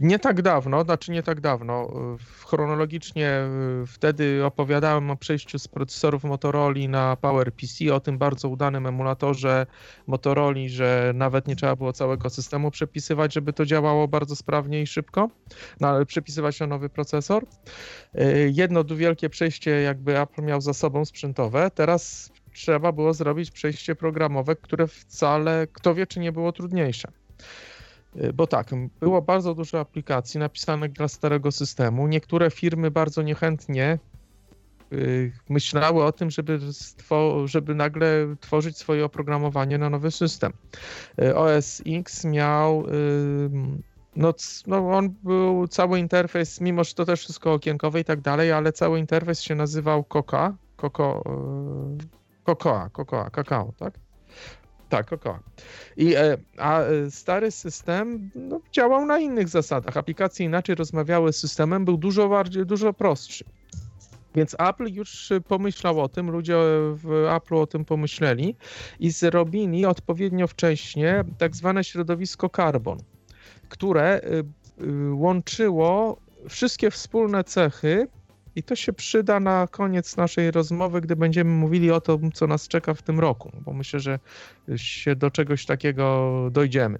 Nie 0.00 0.18
tak 0.18 0.42
dawno, 0.42 0.84
znaczy 0.84 1.12
nie 1.12 1.22
tak 1.22 1.40
dawno, 1.40 1.92
chronologicznie 2.46 3.40
wtedy 3.86 4.44
opowiadałem 4.44 5.10
o 5.10 5.16
przejściu 5.16 5.58
z 5.58 5.68
procesorów 5.68 6.24
Motorola 6.24 6.88
na 6.88 7.16
PowerPC, 7.16 7.94
o 7.94 8.00
tym 8.00 8.18
bardzo 8.18 8.48
udanym 8.48 8.86
emulatorze 8.86 9.66
Motorola, 10.06 10.58
że 10.66 11.12
nawet 11.14 11.48
nie 11.48 11.56
trzeba 11.56 11.76
było 11.76 11.92
całego 11.92 12.30
systemu 12.30 12.70
przepisywać, 12.70 13.34
żeby 13.34 13.52
to 13.52 13.66
działało 13.66 14.08
bardzo 14.08 14.36
sprawnie 14.36 14.82
i 14.82 14.86
szybko, 14.86 15.30
no, 15.80 15.88
ale 15.88 16.06
przepisywać 16.06 16.60
na 16.60 16.66
nowy 16.66 16.88
procesor. 16.88 17.46
Y, 18.20 18.52
jedno 18.54 18.84
wielkie 18.84 19.30
przejście 19.30 19.70
jakby 19.70 20.20
Apple 20.20 20.42
miał 20.42 20.60
za 20.60 20.74
sobą 20.74 21.04
sprzętowe, 21.04 21.70
teraz 21.74 22.32
trzeba 22.52 22.92
było 22.92 23.14
zrobić 23.14 23.50
przejście 23.50 23.94
programowe, 23.94 24.56
które 24.56 24.86
wcale, 24.86 25.66
kto 25.72 25.94
wie, 25.94 26.06
czy 26.06 26.20
nie 26.20 26.32
było 26.32 26.52
trudniejsze. 26.52 27.08
Y, 28.16 28.32
bo 28.32 28.46
tak, 28.46 28.70
było 29.00 29.22
bardzo 29.22 29.54
dużo 29.54 29.80
aplikacji 29.80 30.40
napisanych 30.40 30.92
dla 30.92 31.08
starego 31.08 31.52
systemu. 31.52 32.08
Niektóre 32.08 32.50
firmy 32.50 32.90
bardzo 32.90 33.22
niechętnie 33.22 33.98
y, 34.92 35.32
myślały 35.48 36.04
o 36.04 36.12
tym, 36.12 36.30
żeby, 36.30 36.58
żeby 37.44 37.74
nagle 37.74 38.36
tworzyć 38.40 38.78
swoje 38.78 39.04
oprogramowanie 39.04 39.78
na 39.78 39.90
nowy 39.90 40.10
system. 40.10 40.52
Y, 41.22 41.36
OS 41.36 41.82
X 41.86 42.24
miał 42.24 42.84
no, 44.16 44.34
no 44.66 44.90
on 44.90 45.14
był 45.22 45.68
cały 45.68 45.98
interfejs, 45.98 46.60
mimo 46.60 46.84
że 46.84 46.94
to 46.94 47.04
też 47.04 47.20
wszystko 47.20 47.52
okienkowe 47.52 48.00
i 48.00 48.04
tak 48.04 48.20
dalej, 48.20 48.52
ale 48.52 48.72
cały 48.72 48.98
interfejs 48.98 49.40
się 49.40 49.54
nazywał 49.54 50.04
Coca, 50.04 50.56
Coco, 50.76 51.22
Cocoa, 52.44 52.90
Cocoa, 52.90 53.30
Kakao, 53.30 53.72
tak? 53.78 53.94
Tak, 54.92 55.12
oko. 55.12 55.38
I, 55.96 56.14
e, 56.16 56.36
a 56.58 56.80
e, 56.80 57.10
stary 57.10 57.50
system 57.50 58.30
no, 58.34 58.60
działał 58.72 59.06
na 59.06 59.18
innych 59.18 59.48
zasadach. 59.48 59.96
Aplikacje 59.96 60.46
inaczej 60.46 60.74
rozmawiały 60.74 61.32
z 61.32 61.36
systemem, 61.36 61.84
był 61.84 61.96
dużo 61.96 62.28
bardziej, 62.28 62.66
dużo 62.66 62.92
prostszy. 62.92 63.44
Więc 64.34 64.56
Apple 64.58 64.92
już 64.92 65.32
pomyślał 65.48 66.00
o 66.00 66.08
tym, 66.08 66.30
ludzie 66.30 66.56
w 66.94 67.28
Apple 67.36 67.54
o 67.54 67.66
tym 67.66 67.84
pomyśleli 67.84 68.56
i 69.00 69.10
zrobili 69.10 69.86
odpowiednio 69.86 70.46
wcześnie 70.46 71.24
tak 71.38 71.56
zwane 71.56 71.84
środowisko 71.84 72.48
Carbon, 72.48 72.98
które 73.68 74.20
e, 74.20 74.20
łączyło 75.12 76.16
wszystkie 76.48 76.90
wspólne 76.90 77.44
cechy 77.44 78.08
i 78.56 78.62
to 78.62 78.76
się 78.76 78.92
przyda 78.92 79.40
na 79.40 79.66
koniec 79.66 80.16
naszej 80.16 80.50
rozmowy, 80.50 81.00
gdy 81.00 81.16
będziemy 81.16 81.50
mówili 81.50 81.90
o 81.90 82.00
tym, 82.00 82.32
co 82.32 82.46
nas 82.46 82.68
czeka 82.68 82.94
w 82.94 83.02
tym 83.02 83.20
roku, 83.20 83.52
bo 83.60 83.72
myślę, 83.72 84.00
że 84.00 84.18
się 84.76 85.16
do 85.16 85.30
czegoś 85.30 85.66
takiego 85.66 86.48
dojdziemy. 86.50 86.98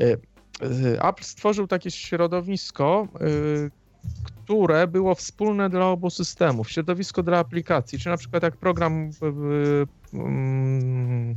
E, 0.00 0.04
e, 0.04 1.04
Apple 1.08 1.24
stworzył 1.24 1.66
takie 1.66 1.90
środowisko, 1.90 3.08
e, 3.14 3.86
które 4.24 4.86
było 4.86 5.14
wspólne 5.14 5.70
dla 5.70 5.86
obu 5.86 6.10
systemów. 6.10 6.70
Środowisko 6.70 7.22
dla 7.22 7.38
aplikacji, 7.38 7.98
czy 7.98 8.08
na 8.08 8.16
przykład 8.16 8.42
jak 8.42 8.56
program 8.56 9.10
mm, 10.12 11.36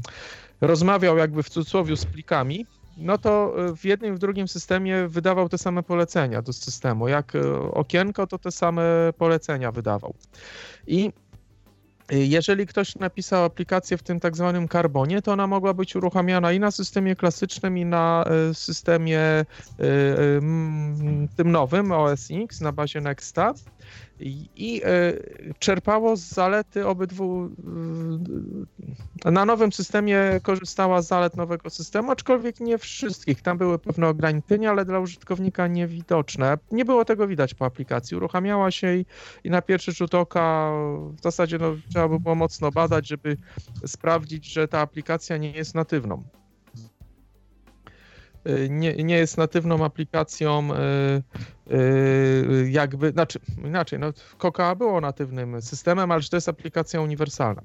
rozmawiał 0.61 1.17
jakby 1.17 1.43
w 1.43 1.49
cudzysłowie 1.49 1.97
z 1.97 2.05
plikami, 2.05 2.65
no 2.99 3.17
to 3.17 3.53
e, 3.57 3.75
w 3.75 3.85
jednym 3.85 4.13
i 4.13 4.15
w 4.15 4.19
drugim 4.19 4.47
systemie 4.47 5.07
wydawał 5.07 5.49
te 5.49 5.57
same 5.57 5.83
polecenia 5.83 6.41
do 6.41 6.53
systemu. 6.53 7.07
Jak 7.07 7.35
e, 7.35 7.57
okienko, 7.71 8.27
to 8.27 8.39
te 8.39 8.51
same 8.51 8.83
polecenia 9.17 9.71
wydawał. 9.71 10.13
I 10.87 11.11
e, 12.09 12.17
jeżeli 12.17 12.67
ktoś 12.67 12.95
napisał 12.95 13.43
aplikację 13.43 13.97
w 13.97 14.03
tym 14.03 14.19
tak 14.19 14.35
zwanym 14.35 14.67
karbonie, 14.67 15.21
to 15.21 15.31
ona 15.31 15.47
mogła 15.47 15.73
być 15.73 15.95
uruchamiana 15.95 16.51
i 16.51 16.59
na 16.59 16.71
systemie 16.71 17.15
klasycznym, 17.15 17.77
i 17.77 17.85
na 17.85 18.25
systemie 18.53 19.45
tym 21.35 21.51
nowym 21.51 21.91
OS 21.91 22.27
X 22.31 22.61
na 22.61 22.71
bazie 22.71 23.01
Nexta 23.01 23.53
i 24.55 24.81
e, 24.83 25.13
czerpało 25.59 26.15
z 26.15 26.21
zalety 26.21 26.87
obydwu. 26.87 27.49
E, 29.25 29.31
na 29.31 29.45
nowym 29.45 29.71
systemie 29.71 30.39
korzystała 30.43 31.01
z 31.01 31.07
zalet 31.07 31.37
nowego 31.37 31.69
systemu, 31.69 32.11
aczkolwiek 32.11 32.59
nie 32.59 32.77
wszystkich. 32.77 33.41
Tam 33.41 33.57
były 33.57 33.79
pewne 33.79 34.07
ograniczenia, 34.07 34.69
ale 34.69 34.85
dla 34.85 34.99
użytkownika 34.99 35.67
niewidoczne. 35.67 36.57
Nie 36.71 36.85
było 36.85 37.05
tego 37.05 37.27
widać 37.27 37.53
po 37.53 37.65
aplikacji. 37.65 38.17
Uruchamiała 38.17 38.71
się 38.71 38.95
i, 38.95 39.05
i 39.43 39.49
na 39.49 39.61
pierwszy 39.61 39.91
rzut 39.91 40.15
oka 40.15 40.71
w 41.17 41.21
zasadzie 41.21 41.57
no, 41.57 41.75
trzeba 41.89 42.07
by 42.07 42.19
było 42.19 42.35
mocno 42.35 42.71
badać, 42.71 43.07
żeby 43.07 43.37
sprawdzić, 43.85 44.45
że 44.45 44.67
ta 44.67 44.79
aplikacja 44.79 45.37
nie 45.37 45.51
jest 45.51 45.75
natywną. 45.75 46.23
Y, 48.47 48.69
nie, 48.69 48.95
nie 48.95 49.15
jest 49.15 49.37
natywną 49.37 49.85
aplikacją 49.85 50.69
y, 50.73 51.73
y, 51.73 52.69
jakby, 52.71 53.11
znaczy 53.11 53.39
inaczej, 53.65 53.99
no 53.99 54.13
Coca 54.37 54.75
było 54.75 55.01
natywnym 55.01 55.61
systemem, 55.61 56.11
ale 56.11 56.23
to 56.23 56.37
jest 56.37 56.49
aplikacja 56.49 57.01
uniwersalna. 57.01 57.61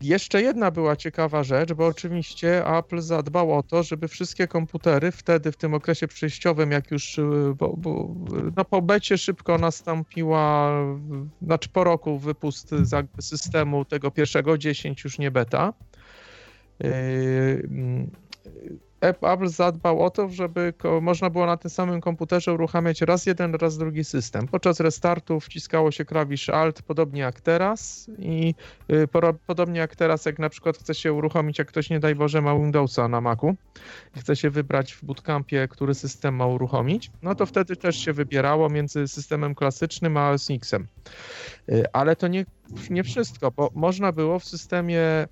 Jeszcze 0.00 0.42
jedna 0.42 0.70
była 0.70 0.96
ciekawa 0.96 1.44
rzecz, 1.44 1.72
bo 1.72 1.86
oczywiście 1.86 2.66
Apple 2.78 3.00
zadbał 3.00 3.52
o 3.52 3.62
to, 3.62 3.82
żeby 3.82 4.08
wszystkie 4.08 4.48
komputery 4.48 5.12
wtedy, 5.12 5.52
w 5.52 5.56
tym 5.56 5.74
okresie 5.74 6.08
przejściowym, 6.08 6.70
jak 6.70 6.90
już 6.90 7.20
bo, 7.56 7.74
bo, 7.76 8.14
no 8.56 8.64
po 8.64 8.82
becie 8.82 9.18
szybko 9.18 9.58
nastąpiła, 9.58 10.72
znaczy 11.42 11.68
po 11.68 11.84
roku 11.84 12.18
wypust 12.18 12.70
systemu 13.20 13.84
tego 13.84 14.10
pierwszego, 14.10 14.58
10 14.58 15.04
już 15.04 15.18
nie 15.18 15.30
beta, 15.30 15.72
Apple 19.00 19.48
zadbał 19.48 20.02
o 20.02 20.10
to, 20.10 20.28
żeby 20.28 20.74
można 21.00 21.30
było 21.30 21.46
na 21.46 21.56
tym 21.56 21.70
samym 21.70 22.00
komputerze 22.00 22.52
uruchamiać 22.52 23.00
raz 23.00 23.26
jeden, 23.26 23.54
raz 23.54 23.78
drugi 23.78 24.04
system. 24.04 24.48
Podczas 24.48 24.80
restartu 24.80 25.40
wciskało 25.40 25.90
się 25.90 26.04
klawisz 26.04 26.48
Alt, 26.48 26.82
podobnie 26.82 27.20
jak 27.20 27.40
teraz 27.40 28.10
i 28.18 28.54
y, 28.90 29.08
podobnie 29.46 29.80
jak 29.80 29.96
teraz, 29.96 30.26
jak 30.26 30.38
na 30.38 30.48
przykład 30.48 30.78
chce 30.78 30.94
się 30.94 31.12
uruchomić, 31.12 31.58
jak 31.58 31.68
ktoś 31.68 31.90
nie 31.90 32.00
daj 32.00 32.14
Boże 32.14 32.42
ma 32.42 32.54
Windowsa 32.54 33.08
na 33.08 33.20
Macu 33.20 33.54
i 34.16 34.20
chce 34.20 34.36
się 34.36 34.50
wybrać 34.50 34.92
w 34.92 35.04
bootcampie, 35.04 35.68
który 35.68 35.94
system 35.94 36.36
ma 36.36 36.46
uruchomić, 36.46 37.10
no 37.22 37.34
to 37.34 37.46
wtedy 37.46 37.76
też 37.76 37.96
się 37.96 38.12
wybierało 38.12 38.68
między 38.68 39.08
systemem 39.08 39.54
klasycznym 39.54 40.16
a 40.16 40.30
OS 40.30 40.50
X-em. 40.50 40.86
Y, 41.68 41.84
ale 41.92 42.16
to 42.16 42.28
nie, 42.28 42.44
nie 42.90 43.04
wszystko, 43.04 43.50
bo 43.50 43.70
można 43.74 44.12
było 44.12 44.38
w 44.38 44.44
systemie 44.44 45.26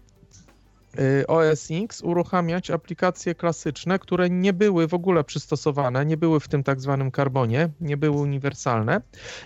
OS 1.28 1.68
X 1.70 2.02
uruchamiać 2.02 2.70
aplikacje 2.70 3.34
klasyczne, 3.34 3.98
które 3.98 4.30
nie 4.30 4.52
były 4.52 4.88
w 4.88 4.94
ogóle 4.94 5.24
przystosowane, 5.24 6.06
nie 6.06 6.16
były 6.16 6.40
w 6.40 6.48
tym 6.48 6.62
tak 6.62 6.80
zwanym 6.80 7.10
karbonie, 7.10 7.68
nie 7.80 7.96
były 7.96 8.16
uniwersalne. 8.16 9.00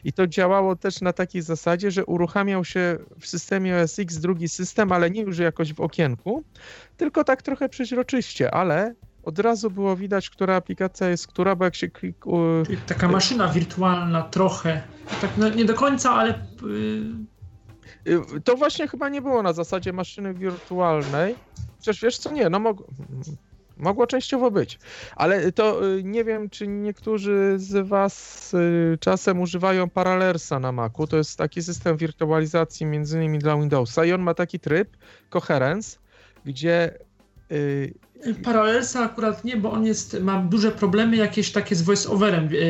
I 0.04 0.12
to 0.12 0.26
działało 0.26 0.76
też 0.76 1.00
na 1.00 1.12
takiej 1.12 1.42
zasadzie, 1.42 1.90
że 1.90 2.04
uruchamiał 2.04 2.64
się 2.64 2.98
w 3.20 3.26
systemie 3.26 3.76
OS 3.76 3.98
X 3.98 4.18
drugi 4.18 4.48
system, 4.48 4.92
ale 4.92 5.11
nie 5.11 5.22
już 5.22 5.38
jakoś 5.38 5.72
w 5.74 5.80
okienku, 5.80 6.44
tylko 6.96 7.24
tak 7.24 7.42
trochę 7.42 7.68
przeźroczyście, 7.68 8.54
ale 8.54 8.94
od 9.22 9.38
razu 9.38 9.70
było 9.70 9.96
widać, 9.96 10.30
która 10.30 10.56
aplikacja 10.56 11.08
jest 11.08 11.26
która, 11.26 11.56
bo 11.56 11.64
jak 11.64 11.74
się 11.74 11.88
klik... 11.88 12.24
Taka 12.87 13.08
maszyna 13.08 13.48
wirtualna 13.48 14.22
trochę 14.22 14.82
Tak 15.20 15.30
no, 15.37 15.48
nie 15.48 15.64
do 15.64 15.74
końca, 15.74 16.11
ale... 16.11 16.34
Y, 18.09 18.40
to 18.44 18.57
właśnie 18.57 18.88
chyba 18.88 19.09
nie 19.09 19.22
było 19.22 19.42
na 19.42 19.53
zasadzie 19.53 19.92
maszyny 19.92 20.35
wirtualnej. 20.35 21.35
Przecież 21.81 22.03
wiesz 22.03 22.18
co, 22.18 22.33
nie, 22.33 22.48
no 22.48 22.59
mogło, 22.59 22.87
mogło 23.77 24.07
częściowo 24.07 24.51
być. 24.51 24.79
Ale 25.16 25.53
to 25.53 25.88
y, 25.88 26.03
nie 26.05 26.24
wiem, 26.24 26.51
czy 26.51 26.68
niektórzy 26.68 27.55
z 27.57 27.88
Was 27.88 28.55
y, 28.55 28.98
czasem 29.01 29.40
używają 29.40 29.90
Parallersa 29.90 30.61
na 30.61 30.72
Macu. 30.72 31.07
To 31.07 31.16
jest 31.16 31.38
taki 31.38 31.62
system 31.62 31.96
wirtualizacji 31.96 32.87
między 32.87 33.16
innymi 33.16 33.38
dla 33.38 33.57
Windowsa 33.57 34.05
i 34.05 34.12
on 34.12 34.22
ma 34.22 34.35
taki 34.35 34.61
tryb, 34.61 34.96
Coherence, 35.31 35.98
gdzie 36.44 36.98
Parallelsa 38.44 39.04
akurat 39.04 39.44
nie, 39.44 39.57
bo 39.57 39.72
on 39.72 39.87
jest, 39.87 40.20
ma 40.20 40.42
duże 40.42 40.70
problemy 40.70 41.16
jakieś 41.16 41.52
takie 41.52 41.74
z 41.74 41.83
voice-overem. 41.83 42.50
Yy, 42.50 42.61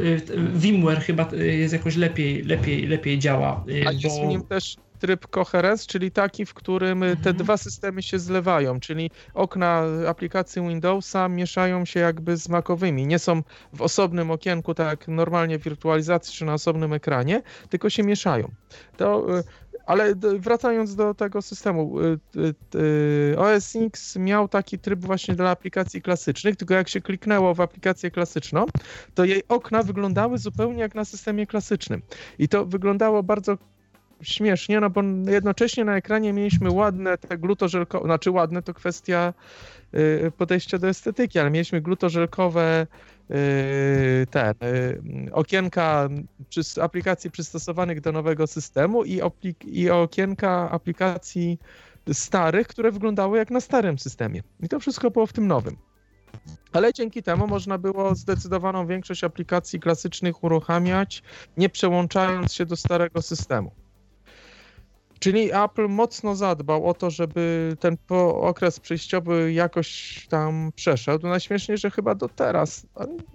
yy, 0.00 0.20
VMware 0.52 1.00
chyba 1.00 1.28
jest 1.32 1.72
jakoś 1.72 1.96
lepiej, 1.96 2.42
lepiej, 2.42 2.86
lepiej 2.86 3.18
działa. 3.18 3.64
Yy, 3.66 3.88
A 3.88 3.92
jest 3.92 4.20
w 4.20 4.26
nim 4.26 4.42
też 4.42 4.76
tryb 5.00 5.26
coherence, 5.26 5.86
czyli 5.86 6.10
taki, 6.10 6.46
w 6.46 6.54
którym 6.54 7.02
mhm. 7.02 7.24
te 7.24 7.34
dwa 7.34 7.56
systemy 7.56 8.02
się 8.02 8.18
zlewają, 8.18 8.80
czyli 8.80 9.10
okna 9.34 9.82
aplikacji 10.08 10.62
Windowsa 10.62 11.28
mieszają 11.28 11.84
się 11.84 12.00
jakby 12.00 12.36
z 12.36 12.48
Macowymi. 12.48 13.06
Nie 13.06 13.18
są 13.18 13.42
w 13.72 13.82
osobnym 13.82 14.30
okienku, 14.30 14.74
tak 14.74 14.88
jak 14.88 15.08
normalnie 15.08 15.58
w 15.58 15.62
wirtualizacji 15.62 16.34
czy 16.34 16.44
na 16.44 16.54
osobnym 16.54 16.92
ekranie, 16.92 17.42
tylko 17.68 17.90
się 17.90 18.02
mieszają. 18.02 18.50
To 18.96 19.26
ale 19.86 20.14
wracając 20.38 20.94
do 20.96 21.14
tego 21.14 21.42
systemu, 21.42 22.00
y, 22.00 22.18
y, 22.36 22.54
y, 23.32 23.38
OS 23.38 23.76
X 23.76 24.16
miał 24.16 24.48
taki 24.48 24.78
tryb 24.78 25.00
właśnie 25.00 25.34
dla 25.34 25.50
aplikacji 25.50 26.02
klasycznych, 26.02 26.56
tylko 26.56 26.74
jak 26.74 26.88
się 26.88 27.00
kliknęło 27.00 27.54
w 27.54 27.60
aplikację 27.60 28.10
klasyczną, 28.10 28.66
to 29.14 29.24
jej 29.24 29.42
okna 29.48 29.82
wyglądały 29.82 30.38
zupełnie 30.38 30.80
jak 30.80 30.94
na 30.94 31.04
systemie 31.04 31.46
klasycznym. 31.46 32.02
I 32.38 32.48
to 32.48 32.66
wyglądało 32.66 33.22
bardzo 33.22 33.58
śmiesznie, 34.22 34.80
no 34.80 34.90
bo 34.90 35.02
jednocześnie 35.26 35.84
na 35.84 35.96
ekranie 35.96 36.32
mieliśmy 36.32 36.70
ładne 36.70 37.18
te 37.18 37.38
glutożelkowe, 37.38 38.04
znaczy 38.04 38.30
ładne 38.30 38.62
to 38.62 38.74
kwestia 38.74 39.34
podejścia 40.36 40.78
do 40.78 40.88
estetyki, 40.88 41.38
ale 41.38 41.50
mieliśmy 41.50 41.80
glutożelkowe 41.80 42.86
ten, 44.30 44.54
yy, 45.24 45.32
okienka 45.32 46.08
aplikacji 46.80 47.30
przystosowanych 47.30 48.00
do 48.00 48.12
nowego 48.12 48.46
systemu 48.46 49.04
i, 49.04 49.20
i 49.64 49.90
okienka 49.90 50.70
aplikacji 50.70 51.58
starych, 52.12 52.68
które 52.68 52.92
wyglądały 52.92 53.38
jak 53.38 53.50
na 53.50 53.60
starym 53.60 53.98
systemie. 53.98 54.42
I 54.62 54.68
to 54.68 54.80
wszystko 54.80 55.10
było 55.10 55.26
w 55.26 55.32
tym 55.32 55.46
nowym. 55.46 55.76
Ale 56.72 56.92
dzięki 56.92 57.22
temu 57.22 57.46
można 57.46 57.78
było 57.78 58.14
zdecydowaną 58.14 58.86
większość 58.86 59.24
aplikacji 59.24 59.80
klasycznych 59.80 60.44
uruchamiać, 60.44 61.22
nie 61.56 61.68
przełączając 61.68 62.52
się 62.52 62.66
do 62.66 62.76
starego 62.76 63.22
systemu. 63.22 63.70
Czyli 65.20 65.54
Apple 65.54 65.88
mocno 65.88 66.36
zadbał 66.36 66.86
o 66.86 66.94
to, 66.94 67.10
żeby 67.10 67.76
ten 67.80 67.96
okres 68.34 68.80
przejściowy 68.80 69.52
jakoś 69.52 70.26
tam 70.30 70.72
przeszedł. 70.74 71.28
Najśmieszniej, 71.28 71.78
że 71.78 71.90
chyba 71.90 72.14
do 72.14 72.28
teraz, 72.28 72.86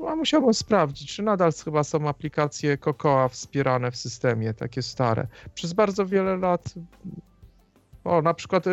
a 0.07 0.15
musiałbym 0.15 0.53
sprawdzić, 0.53 1.15
czy 1.15 1.23
nadal 1.23 1.51
chyba 1.65 1.83
są 1.83 2.09
aplikacje 2.09 2.77
Cocoa 2.77 3.27
wspierane 3.27 3.91
w 3.91 3.95
systemie, 3.95 4.53
takie 4.53 4.81
stare. 4.81 5.27
Przez 5.53 5.73
bardzo 5.73 6.05
wiele 6.05 6.37
lat 6.37 6.73
o, 8.03 8.21
na 8.21 8.33
przykład 8.33 8.67
y, 8.67 8.71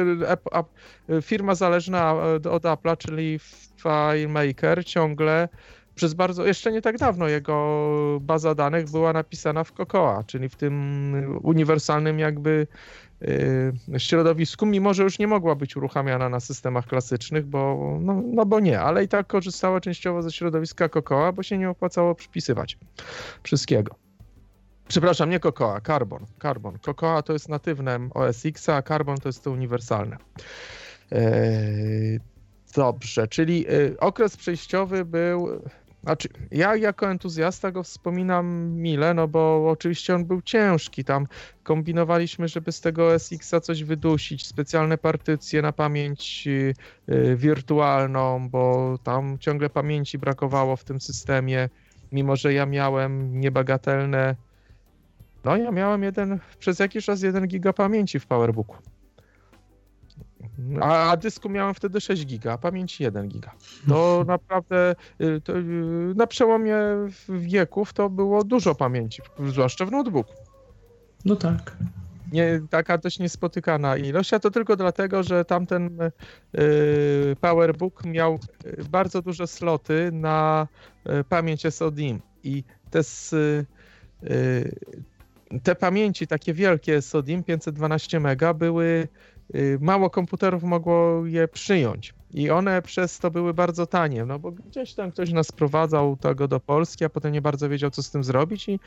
y, 1.11 1.23
firma 1.23 1.55
zależna 1.55 2.15
od 2.51 2.63
Apple'a, 2.63 2.97
czyli 2.97 3.39
FileMaker, 3.77 4.85
ciągle 4.85 5.49
przez 5.95 6.15
bardzo, 6.15 6.47
jeszcze 6.47 6.73
nie 6.73 6.83
tak 6.83 6.99
dawno 6.99 7.29
jego 7.29 8.19
baza 8.21 8.55
danych 8.55 8.91
była 8.91 9.13
napisana 9.13 9.65
w 9.65 9.73
Cocoa, 9.73 10.25
czyli 10.27 10.49
w 10.49 10.57
tym 10.57 11.41
uniwersalnym 11.43 12.19
jakby 12.19 12.67
yy, 13.21 14.01
środowisku, 14.01 14.67
mimo 14.67 14.95
że 14.95 15.03
już 15.03 15.19
nie 15.19 15.27
mogła 15.27 15.55
być 15.55 15.77
uruchamiana 15.77 16.29
na 16.29 16.41
systemach 16.41 16.87
klasycznych, 16.87 17.47
bo, 17.47 17.99
no, 18.01 18.23
no 18.27 18.47
bo 18.47 18.61
nie, 18.61 18.81
ale 18.81 19.05
i 19.05 19.09
tak 19.09 19.27
korzystała 19.27 19.81
częściowo 19.81 20.23
ze 20.23 20.33
środowiska 20.33 20.89
Cocoa, 20.89 21.33
bo 21.33 21.43
się 21.43 21.59
nie 21.59 21.71
opłacało 21.71 22.15
przypisywać 22.15 22.79
wszystkiego. 23.43 23.95
Przepraszam, 24.89 25.31
nie 25.31 25.41
Cocoa, 25.41 25.81
Carbon. 25.81 26.27
Carbon. 26.43 26.79
Cocoa 26.79 27.23
to 27.23 27.33
jest 27.33 27.49
natywne 27.49 28.09
OS 28.15 28.47
X, 28.47 28.69
a 28.69 28.83
Carbon 28.83 29.17
to 29.17 29.29
jest 29.29 29.45
to 29.45 29.51
uniwersalne. 29.51 30.17
Yy, 31.11 31.19
dobrze, 32.77 33.29
czyli 33.29 33.63
yy, 33.63 33.97
okres 34.01 34.37
przejściowy 34.37 35.05
był 35.05 35.49
znaczy, 36.03 36.29
ja 36.51 36.77
jako 36.77 37.11
entuzjasta 37.11 37.71
go 37.71 37.83
wspominam 37.83 38.73
mile, 38.73 39.15
no 39.15 39.29
bo 39.29 39.71
oczywiście 39.71 40.15
on 40.15 40.25
był 40.25 40.43
ciężki. 40.43 41.05
Tam 41.05 41.27
kombinowaliśmy, 41.63 42.49
żeby 42.49 42.73
z 42.73 42.81
tego 42.81 43.19
SX-a 43.19 43.61
coś 43.61 43.85
wydusić, 43.85 44.47
specjalne 44.47 44.99
partycje 44.99 45.63
na 45.63 45.73
pamięć 45.73 46.45
y, 46.47 46.75
y, 47.09 47.37
wirtualną, 47.37 48.49
bo 48.49 48.95
tam 49.03 49.39
ciągle 49.39 49.71
pamięci 49.71 50.19
brakowało 50.19 50.77
w 50.77 50.85
tym 50.85 51.01
systemie, 51.01 51.69
mimo 52.13 52.37
że 52.37 52.55
ja 52.55 52.67
miałem 52.67 53.41
niebagatelne. 53.41 54.37
No, 55.45 55.57
ja 55.57 55.71
miałem 55.71 56.03
jeden, 56.03 56.39
przez 56.59 56.79
jakiś 56.79 57.05
czas 57.05 57.23
1 57.23 57.47
giga 57.47 57.73
pamięci 57.73 58.21
w 58.21 58.27
PowerBooku. 58.27 58.77
A, 60.81 61.11
a 61.11 61.17
dysku 61.17 61.49
miałem 61.49 61.75
wtedy 61.75 62.01
6 62.01 62.27
giga, 62.27 62.53
a 62.53 62.59
pamięci 62.59 63.03
1 63.03 63.29
giga. 63.29 63.55
To 63.89 64.25
naprawdę 64.27 64.95
y, 65.21 65.41
to, 65.41 65.59
y, 65.59 65.63
na 66.17 66.27
przełomie 66.27 66.77
wieków 67.29 67.93
to 67.93 68.11
było 68.11 68.45
dużo 68.45 68.75
pamięci, 68.75 69.23
zwłaszcza 69.49 69.87
w 69.87 69.91
notebooku. 69.91 70.33
No 71.25 71.37
tak. 71.37 71.77
Nie, 72.33 72.61
taka 72.71 72.99
dość 72.99 73.19
niespotykana 73.19 73.97
ilość, 73.97 74.35
a 74.35 74.39
to 74.39 74.51
tylko 74.51 74.77
dlatego, 74.77 75.23
że 75.23 75.45
tamten 75.45 75.99
y, 76.03 76.11
PowerBook 77.41 78.05
miał 78.05 78.39
y, 78.67 78.85
bardzo 78.91 79.23
duże 79.23 79.47
sloty 79.47 80.11
na 80.13 80.69
pamięć 81.29 81.75
SODIMM 81.75 82.21
i 82.45 82.65
te, 82.91 83.01
te 85.63 85.75
pamięci 85.75 86.27
takie 86.27 86.55
wielkie 86.55 87.03
SODIMM 87.03 87.45
512 87.45 88.21
MB 88.21 88.55
były 88.55 89.09
mało 89.81 90.11
komputerów 90.11 90.63
mogło 90.63 91.27
je 91.27 91.49
przyjąć. 91.49 92.15
I 92.35 92.51
one 92.51 92.83
przez 92.83 93.19
to 93.19 93.31
były 93.31 93.55
bardzo 93.55 93.87
tanie, 93.87 94.25
no 94.25 94.39
bo 94.39 94.53
gdzieś 94.53 94.95
tam 94.95 95.13
ktoś 95.13 95.33
nas 95.33 95.47
sprowadzał 95.47 96.17
tego 96.17 96.49
do 96.49 96.61
Polski, 96.61 97.05
a 97.05 97.09
potem 97.09 97.33
nie 97.33 97.43
bardzo 97.43 97.69
wiedział, 97.69 97.91
co 97.91 98.03
z 98.03 98.11
tym 98.11 98.25
zrobić 98.25 98.69
i 98.69 98.79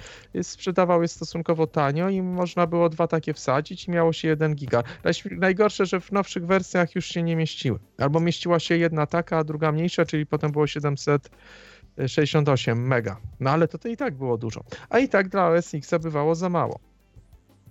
sprzedawał 0.43 1.01
je 1.01 1.07
stosunkowo 1.07 1.67
tanio 1.67 2.09
i 2.09 2.21
można 2.21 2.67
było 2.67 2.89
dwa 2.89 3.07
takie 3.07 3.33
wsadzić 3.33 3.87
i 3.87 3.91
miało 3.91 4.13
się 4.13 4.27
jeden 4.27 4.55
giga. 4.55 4.83
Najgorsze, 5.31 5.85
że 5.85 5.99
w 5.99 6.11
nowszych 6.11 6.45
wersjach 6.45 6.95
już 6.95 7.05
się 7.05 7.23
nie 7.23 7.35
mieściły. 7.35 7.79
Albo 7.97 8.19
mieściła 8.19 8.59
się 8.59 8.77
jedna 8.77 9.05
taka, 9.05 9.37
a 9.37 9.43
druga 9.43 9.71
mniejsza, 9.71 10.05
czyli 10.05 10.25
potem 10.25 10.51
było 10.51 10.67
768 10.67 12.87
mega. 12.87 13.17
No 13.39 13.49
ale 13.49 13.67
to, 13.67 13.77
to 13.77 13.87
i 13.87 13.97
tak 13.97 14.15
było 14.15 14.37
dużo. 14.37 14.63
A 14.89 14.99
i 14.99 15.09
tak 15.09 15.29
dla 15.29 15.47
OS 15.47 15.73
X 15.73 15.91
bywało 16.01 16.35
za 16.35 16.49
mało 16.49 16.79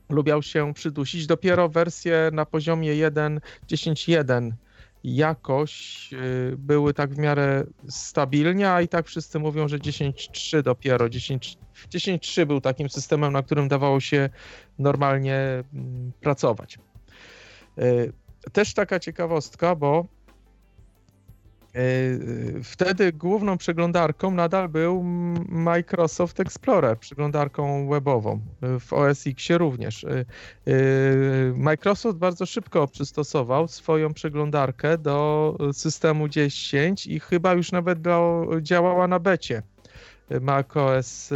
lubiał 0.08 0.42
się 0.42 0.74
przydusić. 0.74 1.26
Dopiero 1.26 1.68
wersje 1.68 2.30
na 2.32 2.46
poziomie 2.46 2.90
1.10.1 2.90 4.50
jakoś 5.04 6.08
y, 6.12 6.54
były 6.58 6.94
tak 6.94 7.14
w 7.14 7.18
miarę 7.18 7.64
stabilnie, 7.88 8.70
a 8.70 8.80
i 8.80 8.88
tak 8.88 9.06
wszyscy 9.06 9.38
mówią, 9.38 9.68
że 9.68 9.78
10.3 9.78 10.62
dopiero. 10.62 11.06
10.3 11.06 12.46
był 12.46 12.60
takim 12.60 12.88
systemem, 12.88 13.32
na 13.32 13.42
którym 13.42 13.68
dawało 13.68 14.00
się 14.00 14.30
normalnie 14.78 15.36
mm, 15.74 16.12
pracować. 16.20 16.78
Y, 17.78 18.12
też 18.52 18.74
taka 18.74 19.00
ciekawostka, 19.00 19.74
bo 19.74 20.06
wtedy 22.62 23.12
główną 23.12 23.58
przeglądarką 23.58 24.30
nadal 24.30 24.68
był 24.68 25.02
Microsoft 25.48 26.40
Explorer, 26.40 26.98
przeglądarką 26.98 27.88
webową, 27.88 28.40
w 28.80 28.92
OS 28.92 29.26
X 29.26 29.44
również. 29.50 30.04
E, 30.04 30.10
e, 30.10 30.74
Microsoft 31.56 32.18
bardzo 32.18 32.46
szybko 32.46 32.87
przystosował 32.87 33.68
swoją 33.68 34.14
przeglądarkę 34.14 34.98
do 34.98 35.56
systemu 35.72 36.28
10 36.28 37.06
i 37.06 37.20
chyba 37.20 37.52
już 37.52 37.72
nawet 37.72 38.00
do, 38.00 38.46
działała 38.62 39.08
na 39.08 39.18
becie 39.18 39.62
macOS 40.40 41.30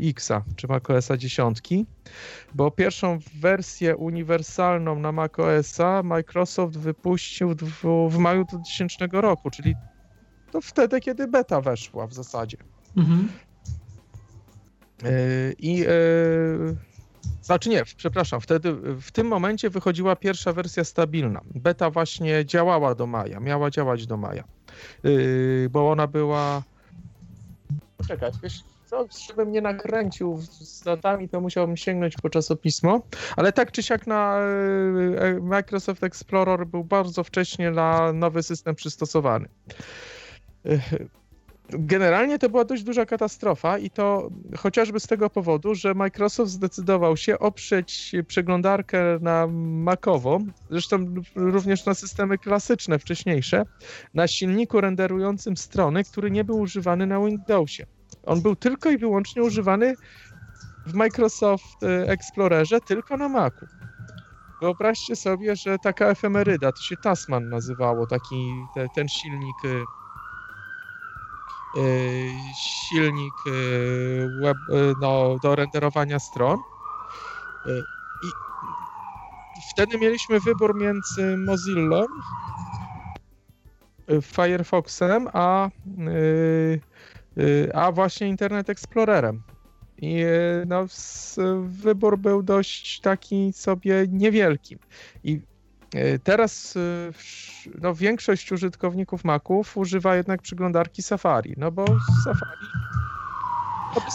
Xa 0.00 0.42
czy 0.56 0.68
macOSa 0.68 1.16
10, 1.16 1.58
bo 2.54 2.70
pierwszą 2.70 3.18
wersję 3.40 3.96
uniwersalną 3.96 4.98
na 4.98 5.12
macOSa 5.12 6.02
Microsoft 6.02 6.78
wypuścił 6.78 7.54
w, 7.54 8.08
w 8.10 8.18
maju 8.18 8.44
2000 8.44 9.06
roku, 9.12 9.50
czyli 9.50 9.74
to 10.52 10.60
wtedy, 10.60 11.00
kiedy 11.00 11.28
beta 11.28 11.60
weszła 11.60 12.06
w 12.06 12.14
zasadzie. 12.14 12.56
Mhm. 12.96 13.28
Y, 15.04 15.54
I 15.58 15.76
yy, 15.76 16.76
znaczy 17.42 17.68
nie, 17.68 17.84
przepraszam, 17.96 18.40
wtedy 18.40 18.72
w 19.00 19.10
tym 19.10 19.26
momencie 19.26 19.70
wychodziła 19.70 20.16
pierwsza 20.16 20.52
wersja 20.52 20.84
stabilna. 20.84 21.40
Beta 21.54 21.90
właśnie 21.90 22.46
działała 22.46 22.94
do 22.94 23.06
maja, 23.06 23.40
miała 23.40 23.70
działać 23.70 24.06
do 24.06 24.16
maja, 24.16 24.44
yy, 25.02 25.68
bo 25.70 25.90
ona 25.90 26.06
była 26.06 26.62
Poczekaj, 28.08 28.30
wiesz 28.42 28.60
no, 28.92 29.06
żebym 29.28 29.52
nie 29.52 29.60
nakręcił 29.60 30.38
z 30.42 30.82
datami, 30.82 31.28
to 31.28 31.40
musiałbym 31.40 31.76
sięgnąć 31.76 32.14
po 32.22 32.30
czasopismo, 32.30 33.02
ale 33.36 33.52
tak 33.52 33.72
czy 33.72 33.82
siak 33.82 34.06
na 34.06 34.38
e, 34.38 35.40
Microsoft 35.40 36.04
Explorer 36.04 36.66
był 36.66 36.84
bardzo 36.84 37.24
wcześnie 37.24 37.70
na 37.70 38.12
nowy 38.12 38.42
system 38.42 38.74
przystosowany. 38.74 39.48
E, 40.66 40.78
generalnie 41.68 42.38
to 42.38 42.48
była 42.48 42.64
dość 42.64 42.82
duża 42.82 43.06
katastrofa 43.06 43.78
i 43.78 43.90
to 43.90 44.30
chociażby 44.58 45.00
z 45.00 45.06
tego 45.06 45.30
powodu, 45.30 45.74
że 45.74 45.94
Microsoft 45.94 46.52
zdecydował 46.52 47.16
się 47.16 47.38
oprzeć 47.38 48.12
przeglądarkę 48.26 49.18
na 49.20 49.46
Macową, 49.46 50.46
zresztą 50.70 51.14
również 51.34 51.86
na 51.86 51.94
systemy 51.94 52.38
klasyczne 52.38 52.98
wcześniejsze, 52.98 53.64
na 54.14 54.28
silniku 54.28 54.80
renderującym 54.80 55.56
strony, 55.56 56.04
który 56.04 56.30
nie 56.30 56.44
był 56.44 56.58
używany 56.58 57.06
na 57.06 57.20
Windowsie. 57.20 57.86
On 58.26 58.40
był 58.42 58.56
tylko 58.56 58.90
i 58.90 58.98
wyłącznie 58.98 59.42
używany 59.42 59.94
w 60.86 60.94
Microsoft 60.94 61.82
e, 61.82 62.08
Explorerze 62.08 62.80
tylko 62.80 63.16
na 63.16 63.28
Macu. 63.28 63.66
Wyobraźcie 64.60 65.16
sobie, 65.16 65.56
że 65.56 65.78
taka 65.78 66.06
efemeryda, 66.06 66.72
to 66.72 66.82
się 66.82 66.96
Tasman 66.96 67.48
nazywało, 67.48 68.06
taki 68.06 68.54
te, 68.74 68.88
ten 68.94 69.08
silnik 69.08 69.64
e, 69.64 69.84
Y, 71.76 72.30
silnik 72.54 73.34
y, 73.46 74.28
web, 74.42 74.56
y, 74.68 74.94
no, 75.00 75.38
do 75.42 75.56
renderowania 75.56 76.18
stron. 76.18 76.58
I 79.56 79.60
wtedy 79.70 79.98
mieliśmy 79.98 80.40
wybór 80.40 80.74
między 80.74 81.36
Mozillą, 81.36 82.04
Firefoxem, 84.22 85.28
a, 85.32 85.68
a 87.74 87.92
właśnie 87.92 88.28
Internet 88.28 88.70
Explorerem. 88.70 89.42
I 89.98 90.24
no, 90.66 90.86
wybór 91.62 92.18
był 92.18 92.42
dość 92.42 93.00
taki 93.00 93.52
sobie 93.52 94.06
niewielki. 94.08 94.78
I 95.24 95.40
E, 95.94 96.18
teraz 96.18 96.74
no, 97.80 97.94
większość 97.94 98.52
użytkowników 98.52 99.24
Maców 99.24 99.76
używa 99.76 100.16
jednak 100.16 100.42
przeglądarki 100.42 101.02
Safari, 101.02 101.54
no 101.56 101.70
bo 101.70 101.84
Safari 102.24 102.66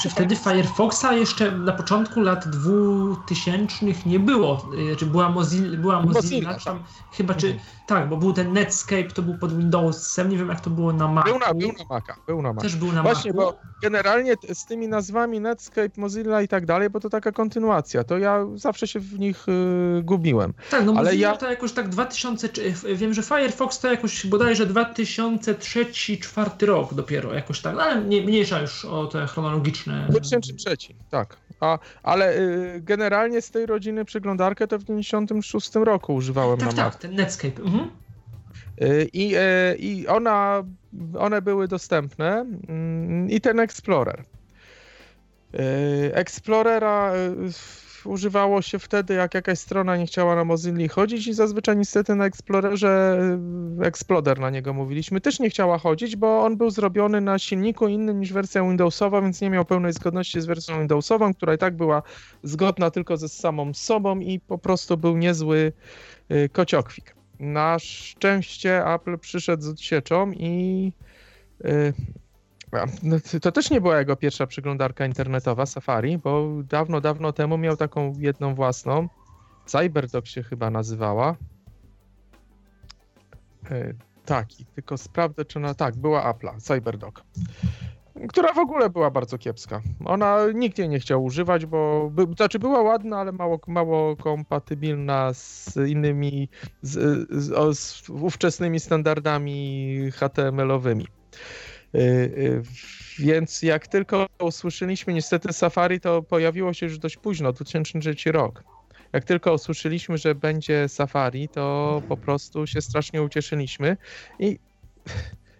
czy 0.03 0.09
wtedy 0.09 0.35
Firefoxa 0.35 1.13
jeszcze 1.13 1.51
na 1.51 1.71
początku 1.71 2.21
lat 2.21 2.47
2000 2.47 3.85
nie 4.05 4.19
było? 4.19 4.69
Czy 4.97 5.05
była 5.05 5.29
Mozilla, 5.29 5.77
była 5.77 6.01
Mozilla, 6.01 6.21
Mozilla 6.21 6.53
tam, 6.53 6.79
tak. 6.79 6.87
chyba 7.11 7.33
czy 7.33 7.47
mhm. 7.47 7.65
tak, 7.87 8.09
bo 8.09 8.17
był 8.17 8.33
ten 8.33 8.53
Netscape, 8.53 9.03
to 9.03 9.21
był 9.21 9.37
pod 9.37 9.57
Windowsem, 9.57 10.29
nie 10.29 10.37
wiem 10.37 10.49
jak 10.49 10.61
to 10.61 10.69
było 10.69 10.93
na 10.93 11.07
Macu. 11.07 11.29
Był 11.29 11.39
na, 11.39 11.53
był 11.53 11.67
na 11.67 11.85
Maca, 11.89 12.15
był 12.27 12.41
na 12.41 12.53
Maca. 12.53 12.61
Też 12.61 12.75
był 12.75 12.91
na 12.91 13.03
Właśnie, 13.03 13.33
Macu. 13.33 13.43
bo 13.45 13.59
generalnie 13.81 14.33
z 14.53 14.65
tymi 14.65 14.87
nazwami 14.87 15.39
Netscape, 15.39 15.89
Mozilla 15.97 16.41
i 16.41 16.47
tak 16.47 16.65
dalej, 16.65 16.89
bo 16.89 16.99
to 16.99 17.09
taka 17.09 17.31
kontynuacja, 17.31 18.03
to 18.03 18.17
ja 18.17 18.45
zawsze 18.55 18.87
się 18.87 18.99
w 18.99 19.19
nich 19.19 19.45
y, 19.49 20.03
gubiłem. 20.03 20.53
Tak, 20.71 20.85
no 20.85 20.91
ale 20.91 21.03
Mozilla 21.03 21.29
ja... 21.29 21.37
to 21.37 21.49
jakoś 21.49 21.71
tak 21.71 21.89
2000, 21.89 22.49
wiem, 22.95 23.13
że 23.13 23.23
Firefox 23.23 23.79
to 23.79 23.91
jakoś 23.91 24.25
bodajże 24.27 24.67
2003-2004 24.67 26.65
rok 26.65 26.93
dopiero, 26.93 27.33
jakoś 27.33 27.61
tak, 27.61 27.75
no, 27.75 27.81
ale 27.81 28.01
nie, 28.01 28.21
mniejsza 28.21 28.61
już 28.61 28.85
o 28.85 29.07
te 29.07 29.27
chronologiczne 29.77 30.39
2003, 30.39 30.77
tak. 31.09 31.37
A, 31.59 31.79
ale 32.03 32.37
y, 32.37 32.81
generalnie 32.81 33.41
z 33.41 33.51
tej 33.51 33.65
rodziny 33.65 34.05
przeglądarkę 34.05 34.67
to 34.67 34.79
w 34.79 34.83
96 34.83 35.75
roku 35.75 36.15
używałem 36.15 36.57
tak, 36.57 36.67
na 36.67 36.73
Tak, 36.73 36.95
ten 36.95 37.15
Netscape. 37.15 37.61
Mhm. 37.61 37.89
Y, 38.81 39.09
I, 39.13 39.35
y, 39.35 39.75
I 39.79 40.07
ona, 40.07 40.63
one 41.19 41.41
były 41.41 41.67
dostępne 41.67 42.45
mm, 42.67 43.29
i 43.29 43.41
ten 43.41 43.59
Explorer. 43.59 44.23
Y, 45.53 46.11
Explorera 46.13 47.11
używało 48.05 48.61
się 48.61 48.79
wtedy, 48.79 49.13
jak 49.13 49.33
jakaś 49.33 49.59
strona 49.59 49.97
nie 49.97 50.05
chciała 50.05 50.35
na 50.35 50.43
Mozilla 50.43 50.87
chodzić 50.87 51.27
i 51.27 51.33
zazwyczaj 51.33 51.77
niestety 51.77 52.15
na 52.15 52.25
Explorerze, 52.25 53.19
e, 53.81 53.85
Exploder 53.85 54.39
na 54.39 54.49
niego 54.49 54.73
mówiliśmy, 54.73 55.21
też 55.21 55.39
nie 55.39 55.49
chciała 55.49 55.77
chodzić, 55.77 56.15
bo 56.15 56.43
on 56.43 56.57
był 56.57 56.69
zrobiony 56.69 57.21
na 57.21 57.39
silniku 57.39 57.87
innym 57.87 58.19
niż 58.19 58.33
wersja 58.33 58.63
Windowsowa, 58.63 59.21
więc 59.21 59.41
nie 59.41 59.49
miał 59.49 59.65
pełnej 59.65 59.93
zgodności 59.93 60.41
z 60.41 60.45
wersją 60.45 60.79
Windowsową, 60.79 61.33
która 61.33 61.53
i 61.53 61.57
tak 61.57 61.75
była 61.75 62.03
zgodna 62.43 62.91
tylko 62.91 63.17
ze 63.17 63.29
samą 63.29 63.73
sobą 63.73 64.19
i 64.19 64.39
po 64.39 64.57
prostu 64.57 64.97
był 64.97 65.17
niezły 65.17 65.73
e, 66.29 66.49
kociokwik. 66.49 67.15
Na 67.39 67.79
szczęście 67.79 68.85
Apple 68.85 69.17
przyszedł 69.17 69.63
z 69.63 69.67
odsieczą 69.67 70.31
i 70.31 70.91
e, 71.63 71.93
to 73.41 73.51
też 73.51 73.69
nie 73.69 73.81
była 73.81 73.99
jego 73.99 74.15
pierwsza 74.15 74.47
przeglądarka 74.47 75.05
internetowa 75.05 75.65
Safari, 75.65 76.17
bo 76.17 76.47
dawno, 76.63 77.01
dawno 77.01 77.33
temu 77.33 77.57
miał 77.57 77.77
taką 77.77 78.13
jedną 78.17 78.55
własną. 78.55 79.07
CyberDog 79.65 80.27
się 80.27 80.43
chyba 80.43 80.69
nazywała. 80.69 81.35
E, 83.71 83.93
tak, 84.25 84.47
tylko 84.75 84.97
sprawdzę, 84.97 85.45
czy 85.45 85.59
ona. 85.59 85.73
Tak, 85.73 85.95
była 85.97 86.33
Apple'a, 86.33 86.61
CyberDog. 86.61 87.23
Która 88.29 88.53
w 88.53 88.57
ogóle 88.57 88.89
była 88.89 89.11
bardzo 89.11 89.37
kiepska. 89.37 89.81
Ona 90.05 90.37
nikt 90.53 90.77
jej 90.77 90.89
nie 90.89 90.99
chciał 90.99 91.23
używać, 91.23 91.65
bo 91.65 92.09
by, 92.11 92.27
znaczy 92.35 92.59
była 92.59 92.81
ładna, 92.81 93.17
ale 93.17 93.31
mało, 93.31 93.59
mało 93.67 94.15
kompatybilna 94.15 95.33
z 95.33 95.75
innymi, 95.87 96.49
z, 96.81 97.27
z, 97.31 97.77
z 97.79 98.09
ówczesnymi 98.09 98.79
standardami 98.79 99.97
HTML-owymi. 100.11 101.05
Y, 101.95 101.99
y, 101.99 102.61
więc 103.19 103.61
jak 103.61 103.87
tylko 103.87 104.27
usłyszeliśmy, 104.39 105.13
niestety 105.13 105.53
Safari 105.53 105.99
to 105.99 106.23
pojawiło 106.23 106.73
się 106.73 106.85
już 106.85 106.97
dość 106.97 107.17
późno, 107.17 107.53
2003 107.53 108.31
rok. 108.31 108.63
Jak 109.13 109.23
tylko 109.23 109.53
usłyszeliśmy, 109.53 110.17
że 110.17 110.35
będzie 110.35 110.89
Safari, 110.89 111.49
to 111.49 112.01
po 112.07 112.17
prostu 112.17 112.67
się 112.67 112.81
strasznie 112.81 113.23
ucieszyliśmy 113.23 113.97
i, 114.39 114.59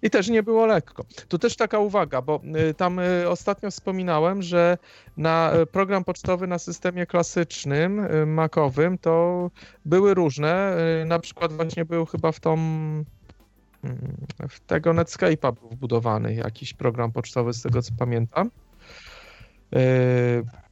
i 0.01 0.09
też 0.09 0.27
nie 0.27 0.43
było 0.43 0.65
lekko. 0.65 1.05
Tu 1.27 1.39
też 1.39 1.55
taka 1.55 1.79
uwaga, 1.79 2.21
bo 2.21 2.41
y, 2.69 2.73
tam 2.73 2.99
ostatnio 3.27 3.71
wspominałem, 3.71 4.41
że 4.41 4.77
na 5.17 5.51
program 5.71 6.03
pocztowy 6.03 6.47
na 6.47 6.59
systemie 6.59 7.05
klasycznym, 7.05 8.07
Macowym, 8.33 8.97
to 8.97 9.51
były 9.85 10.13
różne. 10.13 10.77
Na 11.05 11.19
przykład 11.19 11.53
właśnie 11.53 11.85
był 11.85 12.05
chyba 12.05 12.31
w 12.31 12.39
tą 12.39 12.57
w 14.49 14.59
tego 14.59 14.93
Netscape'a 14.93 15.53
był 15.53 15.69
wbudowany 15.69 16.33
jakiś 16.33 16.73
program 16.73 17.11
pocztowy, 17.11 17.53
z 17.53 17.61
tego 17.61 17.81
co 17.81 17.91
pamiętam. 17.99 18.51
E, 19.75 19.79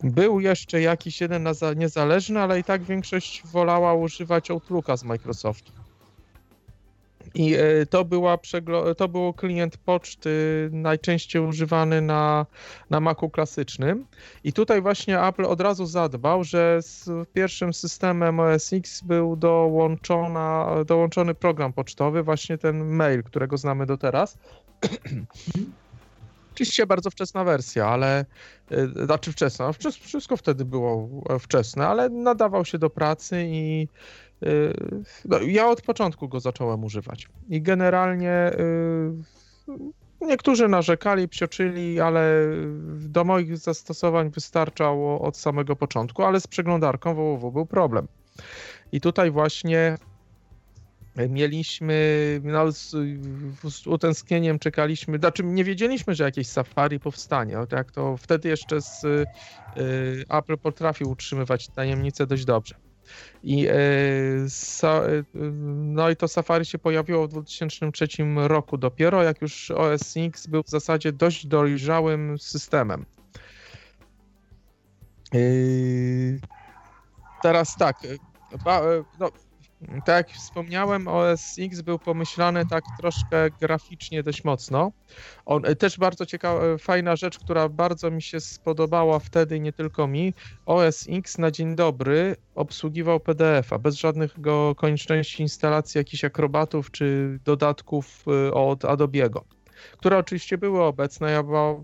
był 0.04 0.40
jeszcze 0.40 0.82
jakiś 0.82 1.22
jeden 1.22 1.48
niezależny, 1.76 2.40
ale 2.40 2.60
i 2.60 2.64
tak 2.64 2.84
większość 2.84 3.44
wolała 3.46 3.94
używać 3.94 4.52
Outlooka 4.52 4.98
z 4.98 5.04
Microsoftu. 5.04 5.72
I 7.36 7.56
e, 7.56 7.86
to, 7.86 8.06
była 8.06 8.38
to 8.98 9.08
było 9.08 9.34
klient 9.34 9.78
poczty 9.78 10.30
najczęściej 10.72 11.42
używany 11.42 12.02
na, 12.02 12.46
na 12.90 13.00
Macu 13.00 13.30
klasycznym. 13.30 14.06
I 14.44 14.54
tutaj 14.54 14.82
właśnie 14.82 15.22
Apple 15.22 15.46
od 15.46 15.62
razu 15.62 15.86
zadbał, 15.86 16.44
że 16.44 16.82
z 16.82 17.10
pierwszym 17.34 17.74
systemem 17.74 18.40
OS 18.40 18.74
X 18.74 19.02
był 19.02 19.36
dołączona, 19.36 20.68
dołączony 20.86 21.34
program 21.36 21.74
pocztowy, 21.74 22.24
właśnie 22.24 22.58
ten 22.58 22.86
mail, 22.86 23.24
którego 23.24 23.58
znamy 23.58 23.86
do 23.86 23.98
teraz. 23.98 24.38
Oczywiście 26.54 26.86
bardzo 26.86 27.10
wczesna 27.10 27.44
wersja, 27.44 27.88
ale 27.88 28.26
e, 28.72 29.06
znaczy 29.06 29.32
wczesna, 29.32 29.72
wszystko 30.02 30.38
wtedy 30.38 30.66
było 30.66 31.10
wczesne, 31.40 31.88
ale 31.88 32.10
nadawał 32.10 32.66
się 32.66 32.78
do 32.78 32.90
pracy 32.90 33.44
i 33.48 33.88
no, 35.26 35.42
ja 35.42 35.68
od 35.68 35.82
początku 35.82 36.28
go 36.28 36.40
zacząłem 36.40 36.84
używać 36.84 37.28
i 37.50 37.62
generalnie 37.62 38.52
y, 40.20 40.26
niektórzy 40.26 40.68
narzekali, 40.68 41.28
psioczyli, 41.28 42.00
ale 42.00 42.44
do 43.00 43.24
moich 43.24 43.58
zastosowań 43.58 44.30
wystarczało 44.30 45.22
od 45.22 45.38
samego 45.38 45.76
początku, 45.76 46.24
ale 46.24 46.42
z 46.42 46.48
przeglądarką 46.48 47.16
www 47.16 47.52
był 47.52 47.66
problem. 47.66 48.08
I 48.92 49.02
tutaj 49.02 49.32
właśnie 49.32 49.98
mieliśmy, 51.30 52.42
no, 52.44 52.72
z, 52.72 52.96
z 53.70 53.88
utęsknieniem 53.88 54.60
czekaliśmy, 54.60 55.18
znaczy 55.18 55.44
nie 55.44 55.64
wiedzieliśmy, 55.64 56.16
że 56.16 56.24
jakieś 56.24 56.48
Safari 56.48 57.00
powstanie. 57.00 57.58
Jak 57.72 57.92
to 57.92 58.18
wtedy 58.18 58.50
jeszcze 58.50 58.82
z 58.82 59.04
y, 59.04 59.26
Apple 60.30 60.58
potrafił 60.58 61.10
utrzymywać 61.10 61.68
tajemnicę 61.68 62.28
dość 62.28 62.46
dobrze. 62.46 62.76
I, 63.44 63.68
e, 63.68 63.74
e, 64.84 65.24
no 65.76 66.10
i 66.10 66.16
to 66.16 66.28
Safari 66.28 66.66
się 66.66 66.80
pojawiło 66.80 67.28
w 67.28 67.32
2003 67.32 68.08
roku 68.36 68.78
dopiero, 68.78 69.24
jak 69.24 69.42
już 69.42 69.72
OS 69.72 70.14
X 70.18 70.48
był 70.48 70.64
w 70.64 70.70
zasadzie 70.70 71.12
dość 71.12 71.48
dojrzałym 71.48 72.40
systemem. 72.40 73.06
E, 75.34 75.40
teraz 77.42 77.76
tak, 77.76 77.98
no, 79.20 79.32
Tak 80.06 80.28
jak 80.28 80.38
wspomniałem, 80.38 81.08
OS 81.08 81.56
X 81.60 81.82
był 81.82 82.00
pomyślany 82.00 82.66
tak 82.66 82.84
troszkę 83.00 83.50
graficznie 83.62 84.24
dość 84.24 84.44
mocno. 84.44 84.92
On, 85.46 85.66
e, 85.66 85.76
też 85.76 85.98
bardzo 85.98 86.26
ciekawa, 86.26 86.64
e, 86.66 86.78
fajna 86.78 87.16
rzecz, 87.16 87.40
która 87.40 87.70
bardzo 87.70 88.12
mi 88.12 88.22
się 88.22 88.40
spodobała 88.40 89.20
wtedy, 89.20 89.60
nie 89.60 89.74
tylko 89.74 90.08
mi. 90.08 90.34
OS 90.66 91.06
X 91.10 91.38
na 91.38 91.52
dzień 91.52 91.76
dobry 91.76 92.36
obsługiwał 92.56 93.20
PDF-a 93.20 93.80
bez 93.80 93.96
żadnych 93.96 94.42
go 94.42 94.76
konieczności 94.76 95.44
instalacji 95.44 95.98
jakichś 95.98 96.24
akrobatów 96.24 96.92
czy 96.92 97.40
dodatków 97.46 98.26
e, 98.28 98.54
od 98.54 98.84
Adobe'ego, 98.84 99.40
które 99.98 100.18
oczywiście 100.18 100.58
były 100.58 100.84
obecne. 100.84 101.32
Ja 101.32 101.44
była, 101.44 101.76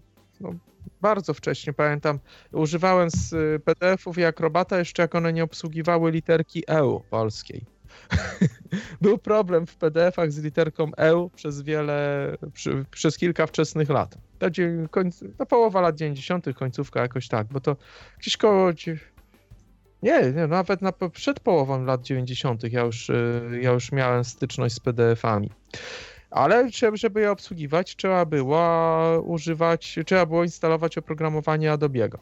no, 0.41 0.53
bardzo 1.01 1.33
wcześnie, 1.33 1.73
pamiętam, 1.73 2.19
używałem 2.51 3.09
z 3.09 3.33
PDF-ów 3.63 4.17
i 4.17 4.23
Akrobata 4.25 4.79
jeszcze 4.79 5.01
jak 5.01 5.15
one 5.15 5.33
nie 5.33 5.43
obsługiwały 5.43 6.11
literki 6.11 6.63
EU 6.67 6.99
polskiej. 6.99 7.72
Był 9.01 9.17
problem 9.17 9.67
w 9.67 9.75
PDF-ach 9.75 10.31
z 10.31 10.39
literką 10.39 10.91
EU 10.97 11.29
przez 11.29 11.61
wiele, 11.61 12.37
przy, 12.53 12.85
przez 12.91 13.17
kilka 13.17 13.47
wczesnych 13.47 13.89
lat. 13.89 14.17
To, 14.39 14.47
końc, 14.91 15.23
połowa 15.49 15.81
lat 15.81 15.95
90., 15.95 16.45
końcówka 16.55 17.01
jakoś 17.01 17.27
tak, 17.27 17.47
bo 17.47 17.59
to 17.59 17.75
gdzieś 18.19 18.37
koło. 18.37 18.71
Nie, 20.03 20.31
nie 20.31 20.47
nawet 20.47 20.81
na, 20.81 20.91
przed 21.13 21.39
połową 21.39 21.83
lat 21.83 22.01
90. 22.01 22.63
Ja 22.73 22.81
już, 22.81 23.11
ja 23.61 23.71
już 23.71 23.91
miałem 23.91 24.23
styczność 24.23 24.75
z 24.75 24.79
PDF-ami. 24.79 25.49
Ale 26.31 26.69
żeby 26.93 27.21
je 27.21 27.31
obsługiwać, 27.31 27.95
trzeba 27.95 28.25
było 28.25 29.21
używać, 29.21 29.99
trzeba 30.05 30.25
było 30.25 30.43
instalować 30.43 30.97
oprogramowanie 30.97 31.71
Adobe'ego 31.71 32.17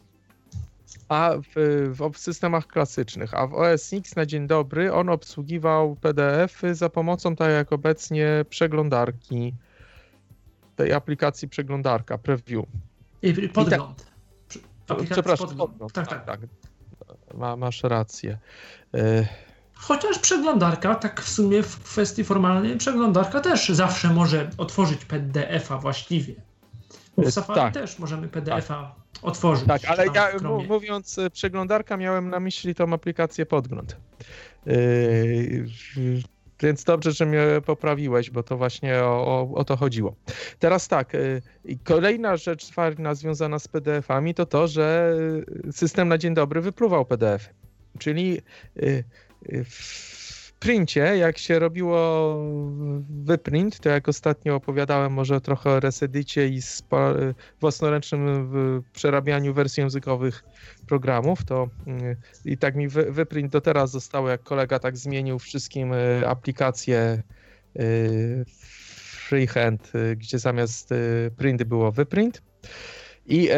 a 1.12 1.36
w, 1.38 1.92
w, 2.12 2.18
systemach 2.18 2.66
klasycznych, 2.66 3.34
a 3.34 3.46
w 3.46 3.54
OS 3.54 3.92
X 3.92 4.16
na 4.16 4.26
dzień 4.26 4.46
dobry 4.46 4.92
on 4.92 5.08
obsługiwał 5.08 5.96
PDF-y 5.96 6.74
za 6.74 6.88
pomocą, 6.88 7.36
tak 7.36 7.50
jak 7.50 7.72
obecnie, 7.72 8.44
przeglądarki, 8.48 9.54
tej 10.76 10.92
aplikacji 10.92 11.48
przeglądarka, 11.48 12.18
preview. 12.18 12.64
I 13.22 13.48
podgląd. 13.48 14.06
I 15.02 15.06
Przepraszam, 15.06 15.46
podgląd. 15.46 15.70
podgląd. 15.70 15.92
Tak, 15.92 16.08
tak. 16.08 16.24
tak. 16.24 16.40
Ma, 17.34 17.56
masz 17.56 17.82
rację. 17.82 18.38
Y 18.94 19.26
Chociaż 19.74 20.18
przeglądarka, 20.18 20.94
tak 20.94 21.20
w 21.20 21.28
sumie 21.28 21.62
w 21.62 21.78
kwestii 21.78 22.24
formalnej, 22.24 22.76
przeglądarka 22.76 23.40
też 23.40 23.68
zawsze 23.68 24.08
może 24.08 24.50
otworzyć 24.58 25.04
PDF-a 25.04 25.78
właściwie. 25.78 26.34
W 27.16 27.22
y, 27.22 27.32
Safari 27.32 27.60
tak. 27.60 27.74
też 27.74 27.98
możemy 27.98 28.28
PDF-a 28.28 28.82
tak 28.82 29.01
otworzyć. 29.22 29.66
Tak, 29.66 29.84
ale 29.84 30.06
ja 30.14 30.28
mówiąc 30.68 31.18
e, 31.18 31.30
przeglądarka 31.30 31.96
miałem 31.96 32.30
na 32.30 32.40
myśli 32.40 32.74
tą 32.74 32.92
aplikację 32.92 33.46
Podgląd. 33.46 33.96
Yy, 34.66 35.64
więc 36.60 36.84
dobrze, 36.84 37.12
że 37.12 37.26
mnie 37.26 37.42
poprawiłeś, 37.66 38.30
bo 38.30 38.42
to 38.42 38.56
właśnie 38.56 38.98
o, 38.98 39.26
o, 39.26 39.54
o 39.54 39.64
to 39.64 39.76
chodziło. 39.76 40.14
Teraz 40.58 40.88
tak, 40.88 41.12
yy, 41.12 41.78
kolejna 41.84 42.36
rzecz 42.36 42.72
fajna 42.72 43.14
związana 43.14 43.58
z 43.58 43.68
PDF-ami 43.68 44.34
to 44.34 44.46
to, 44.46 44.68
że 44.68 45.16
system 45.70 46.08
na 46.08 46.18
dzień 46.18 46.34
dobry 46.34 46.60
wypluwał 46.60 47.04
PDF. 47.04 47.48
Czyli 47.98 48.40
yy, 48.76 49.04
princie, 50.62 51.16
jak 51.18 51.38
się 51.38 51.58
robiło 51.58 52.36
wyprint, 53.24 53.80
to 53.80 53.88
jak 53.88 54.08
ostatnio 54.08 54.54
opowiadałem 54.54 55.12
może 55.12 55.40
trochę 55.40 55.70
o 55.70 55.80
Resedicie 55.80 56.48
i 56.48 56.60
własnoręcznym 57.60 58.52
przerabianiu 58.92 59.54
wersji 59.54 59.80
językowych 59.80 60.44
programów, 60.86 61.44
to 61.44 61.68
mm, 61.86 62.16
i 62.44 62.58
tak 62.58 62.74
mi 62.74 62.88
wyprint 62.88 63.52
do 63.52 63.60
teraz 63.60 63.90
zostało, 63.90 64.28
jak 64.28 64.42
kolega 64.42 64.78
tak 64.78 64.96
zmienił 64.96 65.38
wszystkim 65.38 65.92
y, 65.92 66.28
aplikacje 66.28 67.22
y, 67.76 68.44
freehand, 69.28 69.92
y, 69.94 70.16
gdzie 70.16 70.38
zamiast 70.38 70.94
print 71.36 71.62
było 71.64 71.92
wyprint. 71.92 72.42
I 73.26 73.48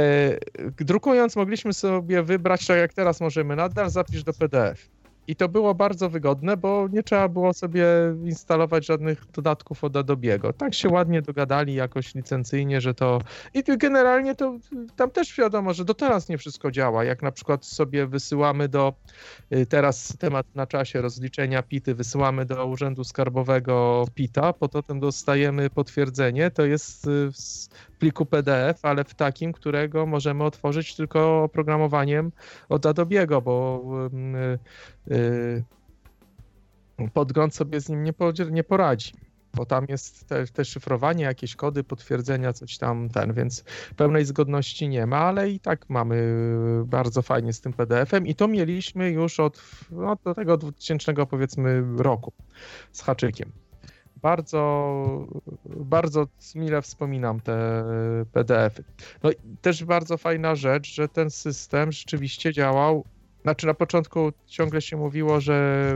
drukując 0.80 1.36
mogliśmy 1.36 1.72
sobie 1.72 2.22
wybrać, 2.22 2.66
tak 2.66 2.78
jak 2.78 2.92
teraz 2.92 3.20
możemy 3.20 3.57
nadal, 3.57 3.90
zapisz 3.90 4.24
do 4.24 4.32
PDF. 4.32 4.93
I 5.28 5.36
to 5.36 5.48
było 5.48 5.74
bardzo 5.74 6.10
wygodne, 6.10 6.56
bo 6.56 6.88
nie 6.92 7.02
trzeba 7.02 7.28
było 7.28 7.54
sobie 7.54 7.86
instalować 8.24 8.86
żadnych 8.86 9.26
dodatków 9.26 9.84
od 9.84 9.92
Adobe'ego. 9.92 10.52
Tak 10.52 10.74
się 10.74 10.88
ładnie 10.88 11.22
dogadali 11.22 11.74
jakoś 11.74 12.14
licencyjnie, 12.14 12.80
że 12.80 12.94
to... 12.94 13.18
I 13.54 13.62
generalnie 13.78 14.34
to 14.34 14.58
tam 14.96 15.10
też 15.10 15.36
wiadomo, 15.36 15.74
że 15.74 15.84
do 15.84 15.94
teraz 15.94 16.28
nie 16.28 16.38
wszystko 16.38 16.70
działa. 16.70 17.04
Jak 17.04 17.22
na 17.22 17.32
przykład 17.32 17.64
sobie 17.64 18.06
wysyłamy 18.06 18.68
do... 18.68 18.94
Y, 19.52 19.66
teraz 19.66 20.16
temat 20.18 20.46
na 20.54 20.66
czasie 20.66 21.00
rozliczenia 21.00 21.62
PIT-y, 21.62 21.94
wysyłamy 21.94 22.44
do 22.44 22.66
Urzędu 22.66 23.04
Skarbowego 23.04 24.06
PIT-a, 24.14 24.52
potem 24.52 25.00
dostajemy 25.00 25.70
potwierdzenie, 25.70 26.50
to 26.50 26.64
jest 26.64 27.06
y, 27.06 27.30
pliku 28.05 28.26
PDF, 28.26 28.84
ale 28.84 29.05
w 29.05 29.14
takim, 29.14 29.52
którego 29.52 30.07
możemy 30.07 30.44
otworzyć 30.44 30.96
tylko 30.96 31.42
oprogramowaniem 31.42 32.32
od 32.68 32.82
Adobe'ego, 32.82 33.42
bo 33.42 33.82
y, 35.09 35.14
y, 35.14 37.11
podgląd 37.14 37.55
sobie 37.55 37.80
z 37.80 37.88
nim 37.88 38.05
nie, 38.50 38.64
poradzi 38.64 39.12
bo 39.55 39.66
tam 39.66 39.86
jest 39.88 40.28
te, 40.28 40.46
te, 40.46 40.64
szyfrowanie, 40.64 41.24
jakieś 41.24 41.57
kody 41.57 41.84
potwierdzenia, 41.84 42.52
coś 42.52 42.78
tam 42.78 43.09
ten, 43.09 43.32
więc 43.32 43.64
pełnej 43.96 44.24
zgodności 44.24 44.88
nie 44.88 45.07
ma, 45.07 45.18
ale 45.18 45.50
i 45.50 45.61
tak 45.61 45.90
mamy 45.90 46.36
bardzo 46.86 47.22
fajnie 47.22 47.52
z 47.52 47.61
tym 47.61 47.72
PDF-em 47.72 48.26
i 48.26 48.34
to 48.34 48.48
mieliśmy 48.48 49.11
już 49.11 49.40
od 49.40 49.62
no, 49.90 50.16
do 50.24 50.34
tego 50.34 50.57
2000 50.57 51.26
powiedzmy 51.26 51.84
roku 51.96 52.32
z 52.92 53.02
haczykiem 53.02 53.63
bardzo, 54.24 55.26
bardzo 55.66 56.26
mile 56.54 56.82
wspominam 56.82 57.40
te 57.40 57.84
PDF-y. 58.32 58.84
No 59.22 59.30
i 59.30 59.34
też 59.60 59.84
bardzo 59.84 60.16
fajna 60.18 60.54
rzecz, 60.54 60.94
że 60.94 61.08
ten 61.08 61.30
system 61.30 61.92
rzeczywiście 61.92 62.52
działał. 62.52 63.04
Znaczy 63.42 63.66
na 63.66 63.74
początku 63.74 64.32
ciągle 64.46 64.82
się 64.82 64.96
mówiło, 64.96 65.40
że 65.40 65.86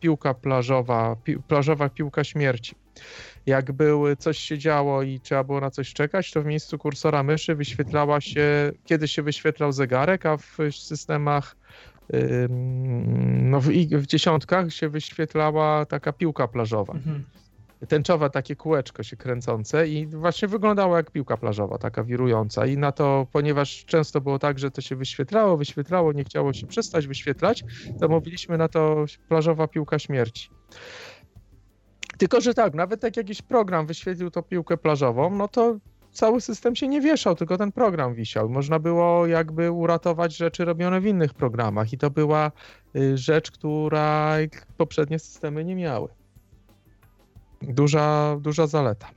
piłka 0.00 0.34
plażowa, 0.34 1.16
pi, 1.24 1.36
plażowa 1.36 1.88
piłka 1.88 2.24
śmierci. 2.24 2.74
Jak 3.46 3.72
były, 3.72 4.16
coś 4.16 4.38
się 4.38 4.58
działo 4.58 5.02
i 5.02 5.20
trzeba 5.20 5.44
było 5.44 5.60
na 5.60 5.70
coś 5.70 5.92
czekać, 5.92 6.32
to 6.32 6.42
w 6.42 6.46
miejscu 6.46 6.78
kursora 6.78 7.22
myszy 7.22 7.54
wyświetlała 7.54 8.20
się, 8.20 8.72
kiedy 8.84 9.08
się 9.08 9.22
wyświetlał 9.22 9.72
zegarek, 9.72 10.26
a 10.26 10.36
w 10.36 10.56
systemach 10.70 11.56
no 13.42 13.60
w, 13.60 13.68
w 13.92 14.06
dziesiątkach 14.06 14.72
się 14.72 14.88
wyświetlała 14.88 15.86
taka 15.86 16.12
piłka 16.12 16.48
plażowa. 16.48 16.92
Mhm 16.92 17.24
tęczowe 17.86 18.30
takie 18.30 18.56
kółeczko 18.56 19.02
się 19.02 19.16
kręcące 19.16 19.88
i 19.88 20.06
właśnie 20.06 20.48
wyglądało 20.48 20.96
jak 20.96 21.10
piłka 21.10 21.36
plażowa, 21.36 21.78
taka 21.78 22.04
wirująca. 22.04 22.66
I 22.66 22.78
na 22.78 22.92
to, 22.92 23.26
ponieważ 23.32 23.84
często 23.84 24.20
było 24.20 24.38
tak, 24.38 24.58
że 24.58 24.70
to 24.70 24.80
się 24.80 24.96
wyświetlało, 24.96 25.56
wyświetlało, 25.56 26.12
nie 26.12 26.24
chciało 26.24 26.52
się 26.52 26.66
przestać 26.66 27.06
wyświetlać, 27.06 27.64
to 28.00 28.08
mówiliśmy 28.08 28.58
na 28.58 28.68
to 28.68 29.04
plażowa 29.28 29.68
piłka 29.68 29.98
śmierci. 29.98 30.50
Tylko, 32.18 32.40
że 32.40 32.54
tak, 32.54 32.74
nawet 32.74 33.02
jak 33.02 33.16
jakiś 33.16 33.42
program 33.42 33.86
wyświetlił 33.86 34.30
tą 34.30 34.42
piłkę 34.42 34.76
plażową, 34.76 35.36
no 35.36 35.48
to 35.48 35.76
cały 36.12 36.40
system 36.40 36.76
się 36.76 36.88
nie 36.88 37.00
wieszał, 37.00 37.34
tylko 37.34 37.58
ten 37.58 37.72
program 37.72 38.14
wisiał. 38.14 38.48
Można 38.48 38.78
było 38.78 39.26
jakby 39.26 39.70
uratować 39.70 40.36
rzeczy 40.36 40.64
robione 40.64 41.00
w 41.00 41.06
innych 41.06 41.34
programach 41.34 41.92
i 41.92 41.98
to 41.98 42.10
była 42.10 42.52
y, 42.96 43.16
rzecz, 43.16 43.50
która 43.50 44.36
poprzednie 44.76 45.18
systemy 45.18 45.64
nie 45.64 45.76
miały 45.76 46.17
duża, 47.62 48.36
duża 48.40 48.66
zaleta. 48.66 49.10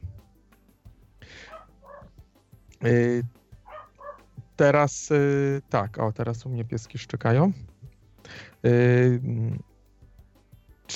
Y, 2.86 3.24
teraz 4.56 5.12
y, 5.12 5.62
tak, 5.70 5.98
o 5.98 6.12
teraz 6.12 6.46
u 6.46 6.50
mnie 6.50 6.66
pieski 6.66 6.98
szczekają. 6.98 7.52
Y, 8.66 9.22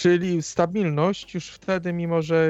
Czyli 0.01 0.43
stabilność 0.43 1.33
już 1.33 1.49
wtedy, 1.49 1.93
mimo 1.93 2.21
że 2.21 2.49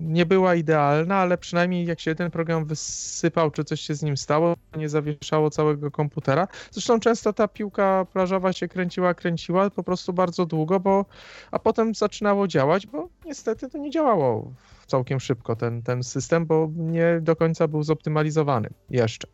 nie 0.00 0.26
była 0.26 0.54
idealna, 0.54 1.16
ale 1.16 1.38
przynajmniej 1.38 1.86
jak 1.86 2.00
się 2.00 2.14
ten 2.14 2.30
program 2.30 2.64
wysypał, 2.64 3.50
czy 3.50 3.64
coś 3.64 3.80
się 3.80 3.94
z 3.94 4.02
nim 4.02 4.16
stało, 4.16 4.54
nie 4.76 4.88
zawieszało 4.88 5.50
całego 5.50 5.90
komputera. 5.90 6.48
Zresztą 6.70 7.00
często 7.00 7.32
ta 7.32 7.48
piłka 7.48 8.06
plażowa 8.12 8.52
się 8.52 8.68
kręciła, 8.68 9.14
kręciła 9.14 9.70
po 9.70 9.82
prostu 9.82 10.12
bardzo 10.12 10.46
długo, 10.46 10.80
bo, 10.80 11.04
a 11.50 11.58
potem 11.58 11.94
zaczynało 11.94 12.48
działać, 12.48 12.86
bo 12.86 13.08
niestety 13.24 13.70
to 13.70 13.78
nie 13.78 13.90
działało 13.90 14.52
całkiem 14.86 15.20
szybko 15.20 15.56
ten, 15.56 15.82
ten 15.82 16.02
system, 16.02 16.46
bo 16.46 16.70
nie 16.76 17.18
do 17.20 17.36
końca 17.36 17.68
był 17.68 17.82
zoptymalizowany 17.82 18.68
jeszcze. 18.90 19.28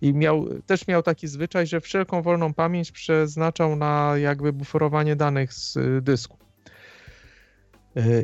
I 0.00 0.14
miał, 0.14 0.46
też 0.66 0.86
miał 0.86 1.02
taki 1.02 1.28
zwyczaj, 1.28 1.66
że 1.66 1.80
wszelką 1.80 2.22
wolną 2.22 2.54
pamięć 2.54 2.92
przeznaczał 2.92 3.76
na 3.76 4.14
jakby 4.18 4.52
buforowanie 4.52 5.16
danych 5.16 5.52
z 5.52 5.78
dysku. 6.04 6.41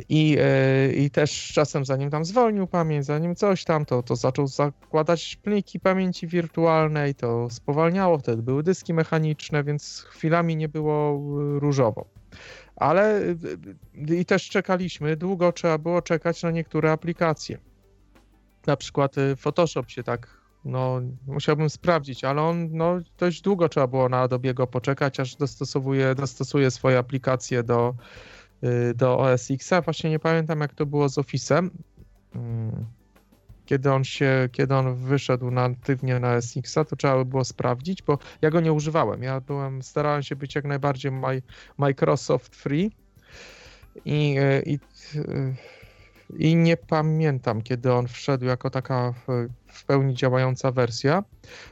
I, 0.09 0.37
e, 0.41 0.93
I 0.93 1.11
też 1.11 1.53
czasem 1.55 1.85
zanim 1.85 2.11
tam 2.11 2.25
zwolnił 2.25 2.67
pamięć, 2.67 3.07
zanim 3.07 3.35
coś 3.35 3.65
tam, 3.65 3.85
to, 3.85 4.03
to 4.03 4.17
zaczął 4.17 4.47
zakładać 4.47 5.37
pliki 5.37 5.81
pamięci 5.81 6.27
wirtualnej, 6.27 7.15
to 7.15 7.51
spowalniało, 7.51 8.19
wtedy 8.19 8.43
były 8.43 8.63
dyski 8.63 8.95
mechaniczne, 8.95 9.65
więc 9.65 10.05
chwilami 10.09 10.57
nie 10.57 10.69
było 10.69 11.21
różowo. 11.59 12.05
Ale 12.77 13.23
i 14.19 14.25
też 14.25 14.49
czekaliśmy, 14.49 15.17
długo 15.17 15.53
trzeba 15.53 15.79
było 15.79 16.03
czekać 16.03 16.43
na 16.43 16.51
niektóre 16.51 16.93
aplikacje. 16.93 17.59
Na 18.67 18.77
przykład 18.77 19.15
Photoshop 19.37 19.85
się 19.91 20.03
tak 20.03 20.39
no 20.65 21.01
musiałbym 21.27 21.71
sprawdzić, 21.71 22.25
ale 22.25 22.43
on 22.43 22.69
no, 22.73 22.99
dość 23.19 23.41
długo 23.41 23.69
trzeba 23.69 23.87
było 23.87 24.09
na 24.09 24.29
Adobe'ego 24.29 24.67
poczekać, 24.67 25.21
aż 25.21 25.37
dostosowuje, 25.37 26.15
dostosuje 26.15 26.71
swoje 26.71 26.99
aplikacje 26.99 27.63
do, 27.63 27.95
do 28.95 29.19
OS 29.19 29.51
Xa. 29.51 29.81
Właśnie 29.81 30.11
nie 30.11 30.19
pamiętam 30.19 30.61
jak 30.61 30.75
to 30.75 30.87
było 30.87 31.09
z 31.09 31.19
Office'em. 31.19 31.71
Mm, 32.35 32.87
kiedy 33.69 33.93
on 33.93 34.05
się, 34.05 34.49
kiedy 34.53 34.75
on 34.75 34.95
wyszedł 34.95 35.51
natywnie 35.51 36.21
na 36.21 36.41
SX, 36.41 36.75
to 36.75 36.97
trzeba 36.97 37.17
by 37.17 37.25
było 37.25 37.45
sprawdzić, 37.45 38.03
bo 38.03 38.19
ja 38.43 38.51
go 38.51 38.61
nie 38.61 38.73
używałem. 38.73 39.23
Ja 39.23 39.41
byłem, 39.41 39.83
starałem 39.83 40.23
się 40.23 40.37
być 40.37 40.55
jak 40.55 40.65
najbardziej 40.65 41.13
my, 41.13 41.43
Microsoft 41.79 42.57
free 42.57 42.91
i, 44.05 44.37
y, 44.39 44.63
i, 44.67 44.79
y, 45.19 45.55
i 46.39 46.57
nie 46.57 46.77
pamiętam, 46.77 47.63
kiedy 47.63 47.93
on 47.93 48.09
wszedł 48.09 48.45
jako 48.45 48.71
taka 48.71 49.15
w 49.69 49.85
pełni 49.85 50.15
działająca 50.15 50.73
wersja. 50.73 51.25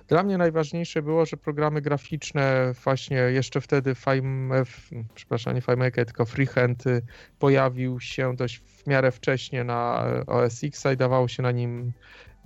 Dla 0.09 0.23
mnie 0.23 0.39
najważniejsze 0.39 1.03
było, 1.03 1.27
że 1.27 1.37
programy 1.37 1.81
graficzne 1.81 2.73
właśnie 2.85 3.17
jeszcze 3.17 3.61
wtedy 3.61 3.95
Fime, 3.95 4.63
przepraszam, 5.15 5.55
nie 5.55 5.61
FileMaker, 5.61 6.07
tylko 6.07 6.25
Freehand 6.25 6.87
y, 6.87 7.03
pojawił 7.39 8.01
się 8.01 8.37
dość 8.37 8.59
w 8.59 8.87
miarę 8.87 9.11
wcześnie 9.11 9.65
na 9.65 10.07
OS 10.27 10.65
X 10.65 10.85
i 10.95 10.97
dawało 10.97 11.29
się 11.29 11.43
na 11.43 11.51
nim 11.51 11.93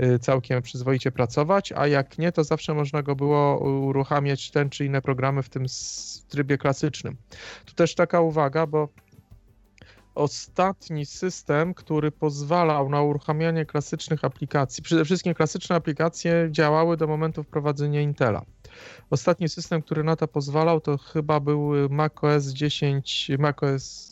y, 0.03 0.19
całkiem 0.19 0.63
przyzwoicie 0.63 1.13
pracować, 1.13 1.73
a 1.73 1.87
jak 1.87 2.19
nie, 2.19 2.33
to 2.33 2.45
zawsze 2.45 2.75
można 2.75 3.03
go 3.03 3.17
było 3.17 3.59
uruchamiać 3.59 4.51
ten 4.51 4.71
czy 4.71 4.85
inne 4.85 5.03
programy 5.03 5.43
w 5.43 5.49
tym 5.49 5.65
trybie 6.29 6.59
klasycznym. 6.59 7.17
Tu 7.65 7.75
też 7.75 7.95
taka 7.95 8.21
uwaga, 8.21 8.67
bo 8.67 8.89
ostatni 10.21 11.07
system, 11.07 11.75
który 11.75 12.11
pozwalał 12.11 12.89
na 12.89 13.03
uruchamianie 13.03 13.67
klasycznych 13.67 14.25
aplikacji. 14.25 14.83
Przede 14.83 15.05
wszystkim 15.05 15.35
klasyczne 15.35 15.77
aplikacje 15.77 16.49
działały 16.51 16.97
do 16.97 17.07
momentu 17.07 17.43
wprowadzenia 17.43 18.01
Intela. 18.01 18.45
Ostatni 19.11 19.49
system, 19.49 19.83
który 19.83 20.05
na 20.05 20.17
to 20.17 20.29
pozwalał, 20.29 20.81
to 20.81 20.99
chyba 20.99 21.41
był 21.41 21.73
macOS 21.91 22.47
10, 22.47 23.31
macOS 23.39 24.11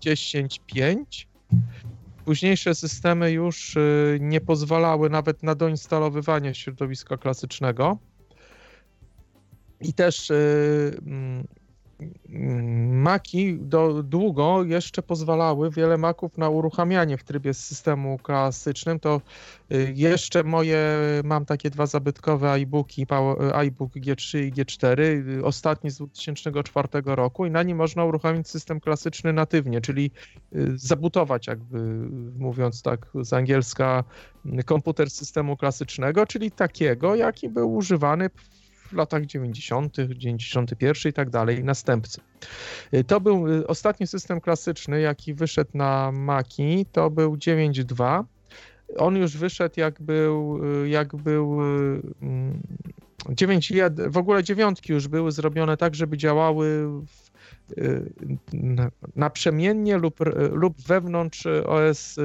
10.5. 0.00 1.26
Późniejsze 2.24 2.74
systemy 2.74 3.32
już 3.32 3.76
y, 3.76 4.18
nie 4.20 4.40
pozwalały 4.40 5.10
nawet 5.10 5.42
na 5.42 5.54
doinstalowywanie 5.54 6.54
środowiska 6.54 7.16
klasycznego. 7.16 7.98
I 9.80 9.92
też 9.92 10.30
y, 10.30 10.96
mm, 11.06 11.46
Maki 12.88 13.58
do, 13.58 14.02
długo 14.02 14.64
jeszcze 14.64 15.02
pozwalały 15.02 15.70
wiele 15.70 15.98
maków 15.98 16.38
na 16.38 16.48
uruchamianie 16.48 17.18
w 17.18 17.24
trybie 17.24 17.54
systemu 17.54 18.18
klasycznym. 18.18 19.00
To 19.00 19.20
y, 19.72 19.92
jeszcze 19.96 20.44
moje, 20.44 20.98
mam 21.24 21.44
takie 21.44 21.70
dwa 21.70 21.86
zabytkowe 21.86 22.52
iBooki, 22.52 23.06
iBook 23.54 23.92
G3 23.92 24.38
i 24.38 24.52
G4, 24.52 25.00
y, 25.00 25.44
ostatni 25.44 25.90
z 25.90 25.96
2004 25.96 26.88
roku 27.04 27.46
i 27.46 27.50
na 27.50 27.62
nim 27.62 27.76
można 27.76 28.04
uruchomić 28.04 28.48
system 28.48 28.80
klasyczny 28.80 29.32
natywnie, 29.32 29.80
czyli 29.80 30.10
y, 30.56 30.72
zabutować 30.74 31.46
jakby 31.46 31.78
mówiąc 32.38 32.82
tak 32.82 33.06
z 33.22 33.32
angielska 33.32 34.04
komputer 34.64 35.10
systemu 35.10 35.56
klasycznego, 35.56 36.26
czyli 36.26 36.50
takiego, 36.50 37.14
jaki 37.14 37.48
był 37.48 37.74
używany 37.74 38.28
w 38.28 38.63
latach 38.96 39.26
90., 39.26 39.96
91 39.96 41.10
i 41.10 41.12
tak 41.12 41.30
dalej, 41.30 41.64
następcy. 41.64 42.20
Y, 42.94 43.04
to 43.04 43.20
był 43.20 43.48
y, 43.48 43.66
ostatni 43.66 44.06
system 44.06 44.40
klasyczny, 44.40 45.00
jaki 45.00 45.34
wyszedł 45.34 45.70
na 45.74 46.12
Maki, 46.12 46.86
to 46.92 47.10
był 47.10 47.36
9.2. 47.36 48.24
On 48.98 49.16
już 49.16 49.36
wyszedł 49.36 49.74
jak 49.80 50.02
był, 50.02 50.60
y, 50.84 50.88
jak 50.88 51.16
był 51.16 51.58
9, 53.30 53.72
mm, 53.72 54.12
w 54.12 54.16
ogóle 54.16 54.44
dziewiątki 54.44 54.92
już 54.92 55.08
były 55.08 55.32
zrobione 55.32 55.76
tak, 55.76 55.94
żeby 55.94 56.16
działały 56.16 56.86
w, 57.06 57.24
naprzemiennie 59.16 59.98
lub, 59.98 60.18
lub 60.52 60.82
wewnątrz 60.82 61.46
OS 61.46 62.16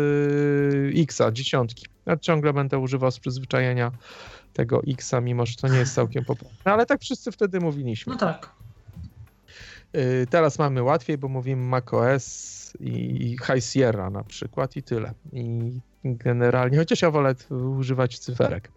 X, 0.95 1.22
dziesiątki. 1.32 1.86
Ja 2.05 2.17
ciągle 2.17 2.53
będę 2.53 2.80
używał 2.80 3.11
z 3.11 3.20
przyzwyczajenia 3.20 3.91
tego 4.54 4.82
Xa, 4.88 5.22
mimo 5.22 5.45
że 5.45 5.56
to 5.56 5.68
nie 5.68 5.78
jest 5.78 5.93
całkiem 5.93 6.26
poprawne. 6.26 6.58
Ale 6.64 6.86
tak 6.86 7.02
wszyscy 7.02 7.32
wtedy 7.32 7.60
mówiliśmy. 7.60 8.14
No 8.14 8.20
tak. 8.20 8.52
Y, 9.95 10.28
teraz 10.30 10.60
mamy 10.60 10.84
łatwiej, 10.84 11.18
bo 11.18 11.28
mówimy 11.28 11.66
macOS 11.66 12.74
i 12.80 13.38
High 13.45 13.64
Sierra 13.64 14.10
na 14.10 14.24
przykład 14.24 14.76
i 14.76 14.84
tyle. 14.84 15.14
I 15.34 15.72
generalnie, 16.04 16.78
chociaż 16.78 17.02
ja 17.02 17.12
wolę 17.12 17.36
używać 17.78 18.20
cyferek. 18.20 18.72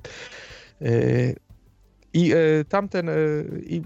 Y, 0.82 1.36
I 2.14 2.34
y, 2.34 2.64
tamten, 2.68 3.10
i 3.66 3.82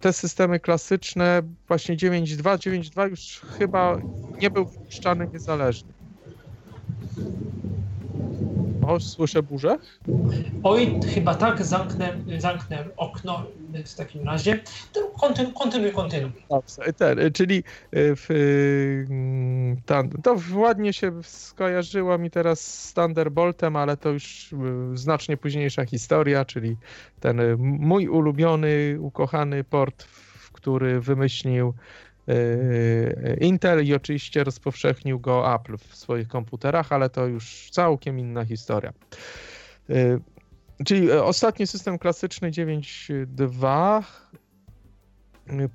te 0.00 0.12
systemy 0.12 0.60
klasyczne, 0.60 1.42
właśnie 1.68 1.96
9.2, 1.96 2.58
9.2 2.58 3.10
już 3.10 3.40
chyba 3.58 4.00
nie 4.40 4.50
był 4.50 4.66
wpuszczany 4.66 5.28
niezależnie. 5.32 5.92
O, 8.86 9.00
słyszę 9.00 9.42
burzę? 9.42 9.78
Oj, 10.62 11.00
chyba 11.14 11.34
tak, 11.34 11.64
zamknę, 11.64 12.16
zamknę 12.38 12.84
okno 12.96 13.42
w 13.86 13.94
takim 13.94 14.24
razie. 14.24 14.60
Kontynuuj, 15.20 15.54
kontynuuj, 15.54 15.92
kontynuuj. 15.92 16.32
Ten, 16.96 17.32
czyli 17.32 17.58
e, 17.58 17.62
w, 17.92 18.26
tam, 19.86 20.10
to 20.10 20.36
ładnie 20.54 20.92
się 20.92 21.22
skojarzyło 21.22 22.18
mi 22.18 22.30
teraz 22.30 22.60
z 22.60 22.94
Thunderboltem, 22.94 23.76
ale 23.76 23.96
to 23.96 24.08
już 24.08 24.54
znacznie 24.94 25.36
późniejsza 25.36 25.84
historia, 25.84 26.44
czyli 26.44 26.76
ten 27.20 27.40
mój 27.58 28.08
ulubiony, 28.08 28.96
ukochany 29.00 29.64
port, 29.64 30.04
który 30.52 31.00
wymyślił 31.00 31.74
Intel 33.40 33.86
i 33.86 33.94
oczywiście 33.94 34.44
rozpowszechnił 34.44 35.20
go 35.20 35.54
Apple 35.54 35.76
w 35.76 35.96
swoich 35.96 36.28
komputerach, 36.28 36.92
ale 36.92 37.10
to 37.10 37.26
już 37.26 37.68
całkiem 37.70 38.18
inna 38.18 38.44
historia. 38.44 38.92
Yy, 39.88 40.20
czyli 40.86 41.12
ostatni 41.12 41.66
system 41.66 41.98
klasyczny 41.98 42.50
9.2 42.50 44.02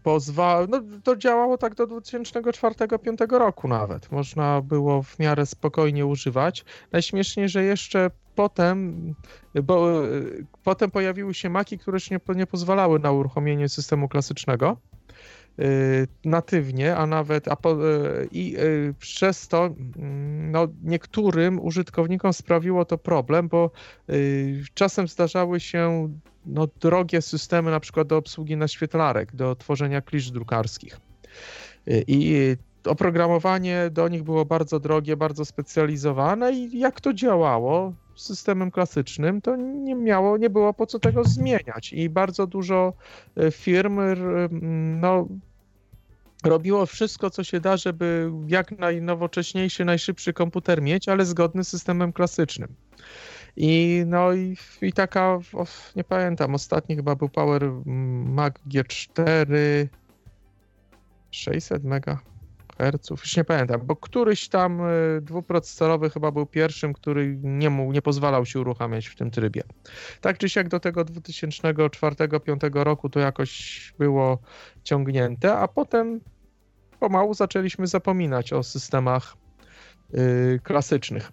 pozwala, 0.04 0.68
no 0.70 0.82
to 1.04 1.16
działało 1.16 1.58
tak 1.58 1.76
do 1.76 1.88
2004-2005 1.88 3.38
roku 3.40 3.68
nawet. 3.68 4.12
Można 4.12 4.62
było 4.62 5.04
w 5.04 5.20
miarę 5.20 5.46
spokojnie 5.46 6.06
używać. 6.06 6.66
Najśmieszniej, 6.92 7.50
że 7.50 7.64
jeszcze 7.64 8.12
potem, 8.36 9.14
bo 9.64 10.02
potem 10.64 10.92
pojawiły 10.92 11.34
się 11.34 11.50
maki, 11.50 11.78
które 11.78 11.98
nie, 12.12 12.20
nie 12.36 12.48
pozwalały 12.48 13.00
na 13.00 13.12
uruchomienie 13.12 13.70
systemu 13.70 14.10
klasycznego. 14.10 14.78
Y, 15.60 16.08
natywnie, 16.26 16.96
a 16.96 17.06
nawet 17.06 17.48
a 17.48 17.56
po, 17.56 17.72
y, 17.72 18.28
i 18.32 18.58
y, 18.58 18.94
przez 19.00 19.48
to 19.48 19.66
mm, 19.66 20.52
no, 20.52 20.68
niektórym 20.84 21.60
użytkownikom 21.60 22.34
sprawiło 22.34 22.86
to 22.86 22.98
problem, 22.98 23.48
bo 23.48 23.72
czasem 24.74 25.08
zdarzały 25.08 25.60
się 25.60 26.10
no, 26.46 26.68
drogie 26.82 27.22
systemy 27.22 27.72
na 27.72 27.80
przykład 27.80 28.08
do 28.08 28.18
obsługi 28.18 28.58
naświetlarek, 28.58 29.36
do 29.36 29.56
tworzenia 29.56 30.02
klisz 30.02 30.32
drukarskich. 30.32 31.00
I 32.08 32.56
oprogramowanie 32.86 33.90
do 33.92 34.08
nich 34.08 34.24
było 34.24 34.46
bardzo 34.46 34.80
drogie, 34.80 35.18
bardzo 35.18 35.46
specjalizowane 35.46 36.54
i 36.54 36.80
jak 36.80 37.02
to 37.02 37.14
działało 37.14 37.94
systemem 38.16 38.72
klasycznym, 38.72 39.42
to 39.42 39.56
nie 39.56 39.96
miało, 39.96 40.38
nie 40.38 40.50
było 40.50 40.74
po 40.74 40.86
co 40.86 41.00
tego 41.00 41.24
zmieniać 41.24 41.94
i 41.94 42.10
bardzo 42.10 42.48
dużo 42.48 42.94
firm 43.52 44.00
no, 45.02 45.28
robiło 46.44 46.86
wszystko, 46.86 47.30
co 47.30 47.44
się 47.44 47.60
da, 47.60 47.78
żeby 47.78 48.32
jak 48.48 48.80
najnowocześniejszy, 48.80 49.86
najszybszy 49.86 50.34
komputer 50.34 50.82
mieć, 50.82 51.10
ale 51.10 51.26
zgodny 51.26 51.64
z 51.64 51.68
systemem 51.68 52.14
klasycznym. 52.14 52.76
I 53.58 54.04
no 54.06 54.34
i, 54.34 54.58
i 54.82 54.94
taka, 54.94 55.40
nie 55.96 56.04
pamiętam, 56.04 56.56
ostatni 56.56 56.96
chyba 56.96 57.16
był 57.16 57.30
Power 57.30 57.72
Mac 58.26 58.54
G4 58.70 59.58
600 61.32 61.84
MHz, 62.80 63.10
już 63.10 63.38
nie 63.38 63.44
pamiętam, 63.44 63.82
bo 63.84 63.96
któryś 63.96 64.50
tam 64.50 64.82
y, 64.82 65.22
dwuprocesorowy 65.22 66.10
chyba 66.10 66.32
był 66.32 66.46
pierwszym, 66.46 66.94
który 66.94 67.38
nie, 67.44 67.70
mógł, 67.70 67.92
nie 67.92 68.02
pozwalał 68.02 68.46
się 68.46 68.60
uruchamiać 68.60 69.08
w 69.08 69.16
tym 69.16 69.32
trybie. 69.32 69.64
Tak 70.22 70.38
czy 70.38 70.50
siak 70.50 70.70
do 70.70 70.80
tego 70.80 71.06
2004-2005 71.06 72.84
roku 72.84 73.10
to 73.10 73.20
jakoś 73.20 73.94
było 74.00 74.40
ciągnięte, 74.84 75.58
a 75.58 75.68
potem 75.68 76.22
pomału 77.00 77.34
zaczęliśmy 77.34 77.88
zapominać 77.88 78.54
o 78.54 78.64
systemach 78.64 79.36
yy, 80.14 80.60
klasycznych. 80.64 81.32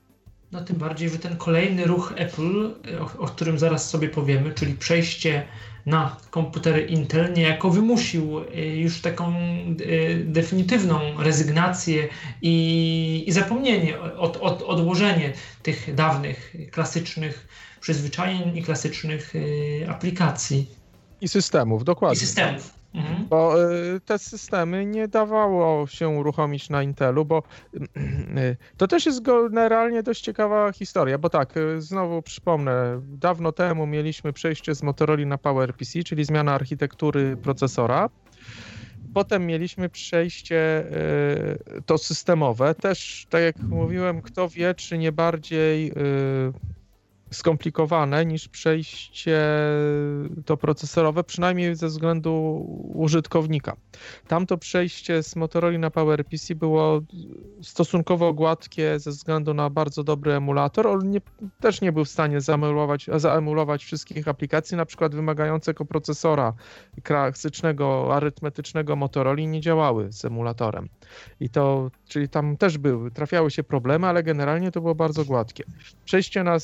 No 0.53 0.65
tym 0.65 0.77
bardziej, 0.77 1.09
że 1.09 1.19
ten 1.19 1.37
kolejny 1.37 1.85
ruch 1.85 2.13
Apple, 2.17 2.75
o, 3.01 3.19
o 3.19 3.27
którym 3.27 3.59
zaraz 3.59 3.91
sobie 3.91 4.09
powiemy, 4.09 4.53
czyli 4.55 4.75
przejście 4.75 5.47
na 5.87 6.17
komputery 6.31 6.81
Intel 6.87 7.33
niejako 7.33 7.71
wymusił 7.71 8.39
y, 8.39 8.67
już 8.77 9.01
taką 9.01 9.35
y, 9.81 10.25
definitywną 10.27 11.01
rezygnację 11.19 12.09
i, 12.43 13.25
i 13.27 13.33
zapomnienie, 13.33 14.01
od, 14.01 14.37
od, 14.37 14.63
odłożenie 14.63 15.33
tych 15.63 15.95
dawnych, 15.95 16.57
klasycznych 16.71 17.49
przyzwyczajeń 17.81 18.57
i 18.57 18.63
klasycznych 18.63 19.35
y, 19.35 19.87
aplikacji. 19.89 20.67
I 21.21 21.29
systemów, 21.29 21.85
dokładnie. 21.85 22.17
I 22.17 22.21
systemów. 22.21 22.82
Mhm. 22.95 23.27
Bo 23.29 23.73
y, 23.73 24.01
te 24.01 24.19
systemy 24.19 24.87
nie 24.87 25.09
dawało 25.09 25.87
się 25.87 26.09
uruchomić 26.09 26.71
na 26.71 26.83
Intelu, 26.83 27.25
bo 27.25 27.43
y, 27.75 28.57
to 28.77 28.87
też 28.87 29.07
jest 29.07 29.23
generalnie 29.23 30.03
dość 30.03 30.21
ciekawa 30.21 30.73
historia, 30.73 31.19
bo 31.19 31.31
tak, 31.31 31.57
y, 31.57 31.81
znowu 31.81 32.23
przypomnę, 32.23 33.01
dawno 33.03 33.53
temu 33.53 33.87
mieliśmy 33.87 34.33
przejście 34.33 34.75
z 34.75 34.83
Motorola 34.83 35.27
na 35.27 35.39
PowerPC, 35.39 36.03
czyli 36.05 36.25
zmiana 36.25 36.55
architektury 36.55 37.37
procesora. 37.37 38.09
Potem 39.15 39.47
mieliśmy 39.47 39.89
przejście 39.89 40.85
to 41.87 41.99
systemowe. 41.99 42.75
Też, 42.75 43.27
tak 43.31 43.43
jak 43.43 43.59
mówiłem, 43.59 44.23
kto 44.23 44.49
wie, 44.49 44.75
czy 44.75 44.99
nie 44.99 45.13
bardziej 45.13 45.93
skomplikowane 47.33 48.27
niż 48.27 48.49
przejście 48.49 49.41
to 50.45 50.57
procesorowe, 50.57 51.25
przynajmniej 51.25 51.77
ze 51.77 51.87
względu 51.87 52.33
użytkownika. 52.95 53.77
Tamto 54.29 54.59
przejście 54.59 55.23
z 55.23 55.37
Motorola 55.37 55.79
na 55.79 55.91
PowerPC 55.91 56.55
było 56.55 57.01
stosunkowo 57.63 58.33
gładkie 58.33 58.99
ze 58.99 59.11
względu 59.11 59.55
na 59.55 59.71
bardzo 59.71 60.05
dobry 60.05 60.33
emulator. 60.33 60.87
On 60.87 61.11
nie, 61.11 61.21
też 61.61 61.81
nie 61.81 61.93
był 61.93 62.05
w 62.05 62.09
stanie 62.09 62.41
zaemulować, 62.41 63.07
zaemulować 63.17 63.85
wszystkich 63.85 64.29
aplikacji, 64.29 64.77
na 64.77 64.87
przykład 64.87 65.15
wymagającego 65.15 65.85
procesora 65.85 66.53
klasycznego, 67.03 68.15
arytmetycznego 68.17 68.97
Motorola 68.97 69.43
nie 69.43 69.61
działały 69.61 70.13
z 70.13 70.25
emulatorem. 70.25 70.89
I 71.41 71.49
to, 71.49 71.91
czyli 72.09 72.29
tam 72.29 72.57
też 72.57 72.79
były, 72.79 73.11
trafiały 73.11 73.51
się 73.51 73.65
problemy, 73.65 74.07
ale 74.07 74.23
generalnie 74.23 74.71
to 74.71 74.81
było 74.81 74.95
bardzo 74.95 75.25
gładkie. 75.25 75.65
Przejście 76.05 76.45
na 76.45 76.59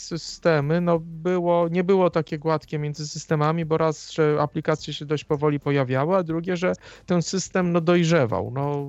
systemy, 0.58 0.80
no 0.80 0.98
było, 1.00 1.68
nie 1.68 1.84
było 1.84 2.10
takie 2.10 2.38
gładkie 2.38 2.78
między 2.78 3.08
systemami, 3.08 3.64
bo 3.64 3.78
raz, 3.78 4.12
że 4.12 4.38
aplikacje 4.40 4.94
się 4.94 5.06
dość 5.06 5.24
powoli 5.24 5.60
pojawiały, 5.60 6.16
a 6.16 6.22
drugie, 6.22 6.56
że 6.56 6.72
ten 7.06 7.22
system 7.22 7.72
no 7.72 7.80
dojrzewał. 7.80 8.50
No, 8.50 8.86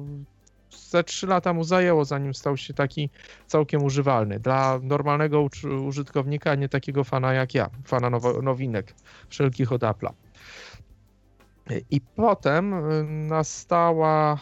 ze 0.72 1.04
trzy 1.04 1.28
lata 1.28 1.54
mu 1.54 1.64
zajęło, 1.64 2.06
zanim 2.06 2.34
stał 2.34 2.58
się 2.58 2.74
taki 2.74 3.10
całkiem 3.48 3.84
używalny. 3.84 4.40
Dla 4.40 4.80
normalnego 4.84 5.48
użytkownika, 5.88 6.56
nie 6.56 6.70
takiego 6.70 7.04
fana 7.04 7.34
jak 7.34 7.54
ja, 7.54 7.70
fana 7.86 8.10
now 8.10 8.24
nowinek 8.44 8.96
wszelkich 9.30 9.72
od 9.72 9.82
Apple'a. 9.82 10.12
I 11.92 12.02
potem 12.02 12.74
y, 12.74 13.04
nastała 13.04 14.40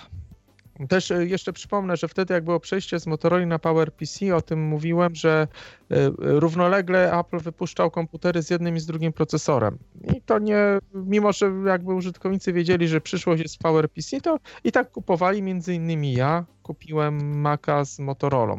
też 0.90 1.12
e, 1.12 1.26
jeszcze 1.26 1.54
przypomnę, 1.54 1.98
że 1.98 2.08
wtedy 2.08 2.34
jak 2.34 2.44
było 2.44 2.60
przejście 2.60 3.00
z 3.00 3.08
Motorola 3.08 3.46
na 3.46 3.60
PowerPC, 3.60 4.36
o 4.36 4.42
tym 4.42 4.64
mówiłem, 4.64 5.16
że 5.16 5.48
e, 5.92 6.12
równolegle 6.20 7.20
Apple 7.20 7.40
wypuszczał 7.40 7.92
komputery 7.92 8.44
z 8.44 8.50
jednym 8.50 8.76
i 8.76 8.80
z 8.80 8.86
drugim 8.86 9.14
procesorem. 9.14 9.78
I 10.16 10.22
to 10.22 10.40
nie, 10.40 10.80
mimo 10.94 11.34
że 11.34 11.52
jakby 11.66 11.94
użytkownicy 11.94 12.54
wiedzieli, 12.54 12.88
że 12.88 13.02
przyszłość 13.02 13.44
jest 13.44 13.56
z 13.56 13.58
PowerPC, 13.58 14.22
to 14.22 14.40
i 14.64 14.72
tak 14.72 14.92
kupowali, 14.92 15.42
między 15.42 15.74
innymi 15.74 16.14
ja 16.14 16.46
kupiłem 16.64 17.40
Maca 17.40 17.86
z 17.86 18.00
Motorola. 18.00 18.58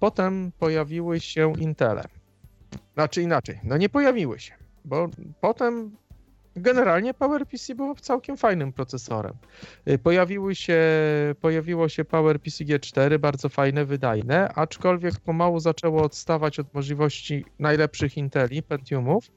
Potem 0.00 0.52
pojawiły 0.58 1.20
się 1.20 1.52
Intele. 1.58 2.04
Znaczy 2.94 3.22
inaczej, 3.22 3.60
no 3.64 3.76
nie 3.76 3.88
pojawiły 3.88 4.40
się, 4.40 4.54
bo 4.84 5.08
potem 5.40 5.96
Generalnie 6.56 7.14
PowerPC 7.14 7.74
było 7.74 7.94
całkiem 7.94 8.36
fajnym 8.36 8.72
procesorem. 8.72 9.32
Y, 9.88 9.98
pojawiły 9.98 10.54
się, 10.54 10.78
pojawiło 11.40 11.88
się 11.88 12.04
PowerPC 12.04 12.64
G4, 12.64 13.18
bardzo 13.18 13.48
fajne, 13.48 13.84
wydajne, 13.84 14.48
aczkolwiek 14.48 15.20
pomału 15.20 15.60
zaczęło 15.60 16.02
odstawać 16.02 16.58
od 16.58 16.74
możliwości 16.74 17.44
najlepszych 17.58 18.16
Inteli, 18.16 18.62
Pentiumów. 18.62 19.30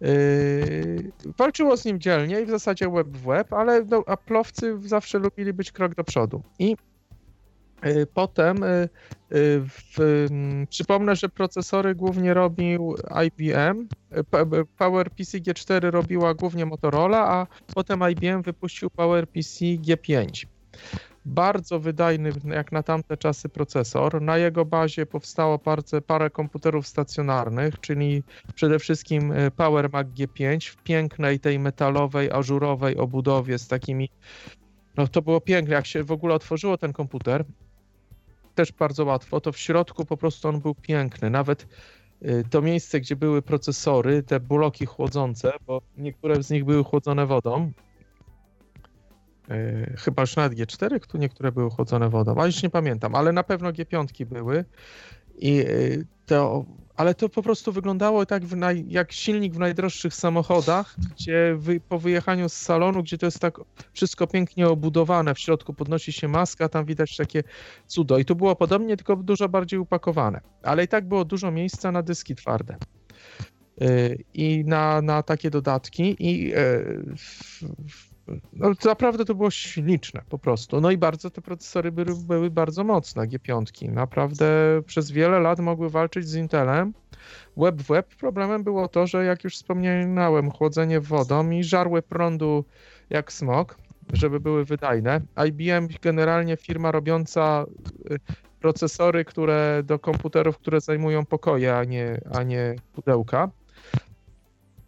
Yy, 0.00 1.12
walczyło 1.38 1.76
z 1.76 1.84
nim 1.84 2.00
dzielnie 2.00 2.40
i 2.40 2.46
w 2.46 2.50
zasadzie 2.50 2.90
web 2.90 3.08
w 3.08 3.26
web, 3.26 3.52
ale 3.52 3.84
no, 3.84 4.00
Apple'owcy 4.00 4.82
zawsze 4.82 5.18
lubili 5.18 5.52
być 5.52 5.72
krok 5.72 5.94
do 5.94 6.04
przodu. 6.04 6.42
I 6.58 6.76
potem 8.14 8.62
y, 8.62 8.66
y, 8.66 8.88
w, 9.68 10.00
mm, 10.30 10.66
przypomnę, 10.66 11.16
że 11.16 11.28
procesory 11.28 11.94
głównie 11.94 12.34
robił 12.34 12.94
IBM, 13.26 13.88
PowerPC 14.78 15.38
G4 15.38 15.90
robiła 15.90 16.34
głównie 16.34 16.66
Motorola, 16.66 17.28
a 17.28 17.46
potem 17.74 18.00
IBM 18.10 18.42
wypuścił 18.42 18.90
PowerPC 18.90 19.64
G5. 19.64 20.46
Bardzo 21.24 21.80
wydajny 21.80 22.32
jak 22.44 22.72
na 22.72 22.82
tamte 22.82 23.16
czasy 23.16 23.48
procesor. 23.48 24.22
Na 24.22 24.38
jego 24.38 24.64
bazie 24.64 25.06
powstało 25.06 25.58
parę, 25.58 25.82
parę 26.06 26.30
komputerów 26.30 26.86
stacjonarnych, 26.86 27.80
czyli 27.80 28.22
przede 28.54 28.78
wszystkim 28.78 29.32
Power 29.56 29.90
Mac 29.92 30.06
G5 30.06 30.70
w 30.70 30.76
pięknej 30.76 31.40
tej 31.40 31.58
metalowej, 31.58 32.30
ażurowej 32.30 32.96
obudowie 32.96 33.58
z 33.58 33.68
takimi 33.68 34.10
no 34.96 35.08
to 35.08 35.22
było 35.22 35.40
piękne, 35.40 35.74
jak 35.74 35.86
się 35.86 36.04
w 36.04 36.12
ogóle 36.12 36.34
otworzyło 36.34 36.78
ten 36.78 36.92
komputer, 36.92 37.44
też 38.54 38.72
bardzo 38.72 39.04
łatwo, 39.04 39.40
to 39.40 39.52
w 39.52 39.58
środku 39.58 40.04
po 40.04 40.16
prostu 40.16 40.48
on 40.48 40.60
był 40.60 40.74
piękny. 40.74 41.30
Nawet 41.30 41.66
y, 42.22 42.44
to 42.50 42.62
miejsce, 42.62 43.00
gdzie 43.00 43.16
były 43.16 43.42
procesory, 43.42 44.22
te 44.22 44.40
bloki 44.40 44.86
chłodzące, 44.86 45.52
bo 45.66 45.82
niektóre 45.98 46.42
z 46.42 46.50
nich 46.50 46.64
były 46.64 46.84
chłodzone 46.84 47.26
wodą. 47.26 47.72
Y, 49.50 49.94
chyba 49.98 50.22
już 50.22 50.36
nawet 50.36 50.58
G4, 50.58 51.06
tu 51.06 51.18
niektóre 51.18 51.52
były 51.52 51.70
chłodzone 51.70 52.08
wodą, 52.08 52.34
ale 52.36 52.46
już 52.46 52.62
nie 52.62 52.70
pamiętam, 52.70 53.14
ale 53.14 53.32
na 53.32 53.42
pewno 53.42 53.72
G5 53.72 54.24
były. 54.24 54.64
I 55.38 55.60
y, 55.60 56.06
to 56.26 56.64
ale 56.96 57.14
to 57.14 57.28
po 57.28 57.42
prostu 57.42 57.72
wyglądało 57.72 58.26
tak 58.26 58.50
naj, 58.50 58.84
jak 58.88 59.12
silnik 59.12 59.54
w 59.54 59.58
najdroższych 59.58 60.14
samochodach, 60.14 60.96
gdzie 61.16 61.54
wy, 61.58 61.80
po 61.80 61.98
wyjechaniu 61.98 62.48
z 62.48 62.52
salonu, 62.52 63.02
gdzie 63.02 63.18
to 63.18 63.26
jest 63.26 63.38
tak 63.38 63.60
wszystko 63.92 64.26
pięknie 64.26 64.68
obudowane, 64.68 65.34
w 65.34 65.38
środku 65.38 65.74
podnosi 65.74 66.12
się 66.12 66.28
maska, 66.28 66.68
tam 66.68 66.84
widać 66.84 67.16
takie 67.16 67.42
cudo. 67.86 68.18
I 68.18 68.24
tu 68.24 68.36
było 68.36 68.56
podobnie, 68.56 68.96
tylko 68.96 69.16
dużo 69.16 69.48
bardziej 69.48 69.78
upakowane. 69.78 70.40
Ale 70.62 70.84
i 70.84 70.88
tak 70.88 71.08
było 71.08 71.24
dużo 71.24 71.50
miejsca 71.50 71.92
na 71.92 72.02
dyski 72.02 72.34
twarde 72.34 72.76
y, 73.82 74.24
i 74.34 74.64
na, 74.64 75.02
na 75.02 75.22
takie 75.22 75.50
dodatki 75.50 76.16
i 76.18 76.54
y, 76.54 77.04
no, 78.52 78.72
naprawdę 78.84 79.24
to 79.24 79.34
było 79.34 79.50
śliczne 79.50 80.22
po 80.28 80.38
prostu. 80.38 80.80
No 80.80 80.90
i 80.90 80.98
bardzo 80.98 81.30
te 81.30 81.42
procesory 81.42 81.92
były, 81.92 82.16
były 82.26 82.50
bardzo 82.50 82.84
mocne, 82.84 83.26
G5. 83.26 83.92
Naprawdę 83.92 84.46
przez 84.86 85.10
wiele 85.10 85.40
lat 85.40 85.58
mogły 85.58 85.90
walczyć 85.90 86.28
z 86.28 86.34
Intelem. 86.34 86.92
Web 87.56 87.82
w 87.82 87.86
web 87.86 88.14
problemem 88.14 88.64
było 88.64 88.88
to, 88.88 89.06
że 89.06 89.24
jak 89.24 89.44
już 89.44 89.54
wspomniałem, 89.54 90.50
chłodzenie 90.50 91.00
wodą 91.00 91.50
i 91.50 91.64
żarły 91.64 92.02
prądu 92.02 92.64
jak 93.10 93.32
smog, 93.32 93.78
żeby 94.12 94.40
były 94.40 94.64
wydajne. 94.64 95.20
IBM 95.48 95.88
generalnie 96.02 96.56
firma 96.56 96.92
robiąca 96.92 97.66
y, 98.10 98.18
procesory, 98.60 99.24
które 99.24 99.82
do 99.84 99.98
komputerów, 99.98 100.58
które 100.58 100.80
zajmują 100.80 101.26
pokoje, 101.26 101.76
a 101.76 101.84
nie, 101.84 102.20
a 102.34 102.42
nie 102.42 102.74
pudełka. 102.92 103.50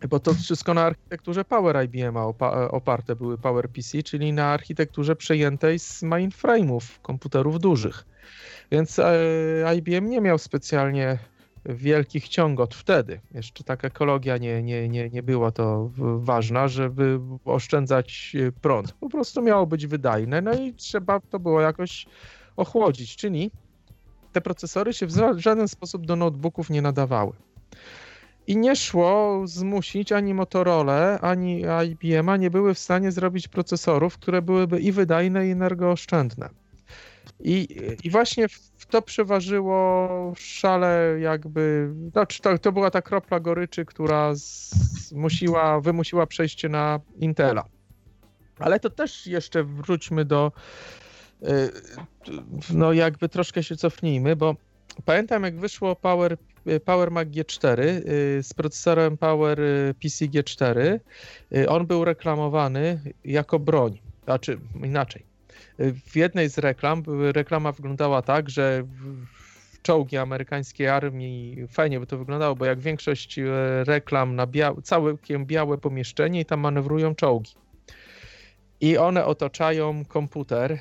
Bo 0.08 0.20
to 0.20 0.34
wszystko 0.34 0.74
na 0.74 0.82
architekturze 0.82 1.44
Power 1.44 1.84
IBM 1.84 2.16
oparte 2.70 3.16
były 3.16 3.38
PowerPC, 3.38 4.02
czyli 4.02 4.32
na 4.32 4.46
architekturze 4.46 5.16
przejętej 5.16 5.78
z 5.78 6.02
mainframe'ów 6.02 6.82
komputerów 7.02 7.60
dużych. 7.60 8.04
Więc 8.70 8.98
e, 8.98 9.76
IBM 9.76 10.10
nie 10.10 10.20
miał 10.20 10.38
specjalnie 10.38 11.18
wielkich 11.64 12.28
ciągot 12.28 12.74
wtedy. 12.74 13.20
Jeszcze 13.34 13.64
tak 13.64 13.84
ekologia 13.84 14.38
nie, 14.38 14.62
nie, 14.62 14.88
nie, 14.88 15.10
nie 15.10 15.22
była 15.22 15.50
to 15.50 15.90
ważna, 16.18 16.68
żeby 16.68 17.20
oszczędzać 17.44 18.36
e, 18.48 18.52
prąd. 18.52 18.92
Po 18.92 19.08
prostu 19.08 19.42
miało 19.42 19.66
być 19.66 19.86
wydajne, 19.86 20.40
no 20.40 20.54
i 20.54 20.74
trzeba 20.74 21.20
to 21.20 21.38
było 21.38 21.60
jakoś 21.60 22.06
ochłodzić, 22.56 23.16
czyli 23.16 23.50
te 24.32 24.40
procesory 24.40 24.92
się 24.92 25.06
w 25.06 25.38
żaden 25.38 25.68
sposób 25.68 26.06
do 26.06 26.16
notebooków 26.16 26.70
nie 26.70 26.82
nadawały. 26.82 27.32
I 28.46 28.56
nie 28.56 28.76
szło 28.76 29.42
zmusić 29.44 30.12
ani 30.12 30.34
Motorola, 30.34 31.20
ani 31.20 31.62
IBM-a 31.90 32.36
nie 32.36 32.50
były 32.50 32.74
w 32.74 32.78
stanie 32.78 33.12
zrobić 33.12 33.48
procesorów, 33.48 34.18
które 34.18 34.42
byłyby 34.42 34.80
i 34.80 34.92
wydajne, 34.92 35.48
i 35.48 35.50
energooszczędne. 35.50 36.48
I, 37.40 37.68
i 38.04 38.10
właśnie 38.10 38.48
w 38.48 38.86
to 38.92 39.02
przeważyło 39.02 40.08
szale 40.36 41.16
jakby, 41.20 41.94
znaczy 42.12 42.42
to, 42.42 42.58
to 42.58 42.72
była 42.72 42.90
ta 42.90 43.02
kropla 43.02 43.40
goryczy, 43.40 43.84
która 43.84 44.30
zmusiła, 44.34 45.80
wymusiła 45.80 46.26
przejście 46.26 46.68
na 46.68 47.00
Intela. 47.16 47.64
Ale 48.58 48.80
to 48.80 48.90
też 48.90 49.26
jeszcze 49.26 49.64
wróćmy 49.64 50.24
do, 50.24 50.52
y, 51.42 51.46
no 52.74 52.92
jakby 52.92 53.28
troszkę 53.28 53.62
się 53.62 53.76
cofnijmy, 53.76 54.36
bo 54.36 54.56
pamiętam 55.04 55.42
jak 55.42 55.58
wyszło 55.58 55.96
Power, 55.96 56.36
Power 56.84 57.10
Mac 57.10 57.28
G4 57.28 57.82
z 58.42 58.54
procesorem 58.54 59.18
Power 59.18 59.58
PC 60.02 60.24
G4. 60.24 61.00
On 61.68 61.86
był 61.86 62.04
reklamowany 62.04 63.00
jako 63.24 63.58
broń, 63.58 63.98
znaczy 64.24 64.58
inaczej. 64.84 65.24
W 65.78 66.16
jednej 66.16 66.50
z 66.50 66.58
reklam, 66.58 67.02
reklama 67.32 67.72
wyglądała 67.72 68.22
tak, 68.22 68.50
że 68.50 68.82
czołgi 69.82 70.16
amerykańskiej 70.16 70.88
armii, 70.88 71.56
fajnie 71.68 72.00
by 72.00 72.06
to 72.06 72.18
wyglądało, 72.18 72.56
bo 72.56 72.64
jak 72.64 72.80
większość 72.80 73.40
reklam 73.84 74.36
na 74.36 74.46
bia 74.46 74.74
całkiem 74.82 75.46
białe 75.46 75.78
pomieszczenie 75.78 76.40
i 76.40 76.44
tam 76.44 76.60
manewrują 76.60 77.14
czołgi. 77.14 77.54
I 78.80 78.98
one 78.98 79.24
otaczają 79.24 80.04
komputer 80.04 80.78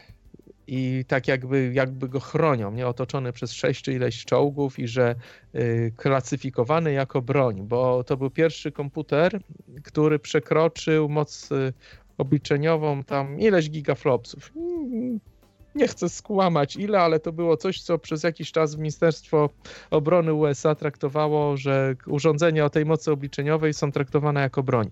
i 0.74 1.06
tak 1.08 1.28
jakby, 1.28 1.72
jakby 1.74 2.10
go 2.10 2.20
chronią, 2.20 2.72
nie 2.72 2.88
otoczony 2.88 3.34
przez 3.34 3.52
sześć 3.52 3.82
czy 3.82 3.94
ileś 3.94 4.26
czołgów 4.26 4.80
i 4.80 4.88
że 4.88 5.16
y, 5.56 5.94
klasyfikowany 5.98 6.94
jako 6.94 7.22
broń, 7.22 7.62
bo 7.68 8.04
to 8.04 8.18
był 8.18 8.30
pierwszy 8.30 8.72
komputer, 8.72 9.40
który 9.84 10.20
przekroczył 10.20 11.10
moc 11.10 11.52
y, 11.52 11.74
obliczeniową 12.18 13.04
tam 13.04 13.40
ileś 13.40 13.70
gigaflopsów 13.70 14.52
nie 15.76 15.88
chcę 15.88 16.10
skłamać 16.10 16.76
ile, 16.76 17.00
ale 17.00 17.20
to 17.20 17.32
było 17.32 17.58
coś, 17.58 17.82
co 17.82 17.98
przez 17.98 18.24
jakiś 18.24 18.52
czas 18.52 18.78
Ministerstwo 18.78 19.50
Obrony 19.92 20.34
USA 20.34 20.76
traktowało, 20.76 21.58
że 21.58 21.96
urządzenia 22.08 22.66
o 22.66 22.70
tej 22.70 22.86
mocy 22.86 23.12
obliczeniowej 23.12 23.74
są 23.74 23.92
traktowane 23.92 24.42
jako 24.42 24.64
broń. 24.64 24.92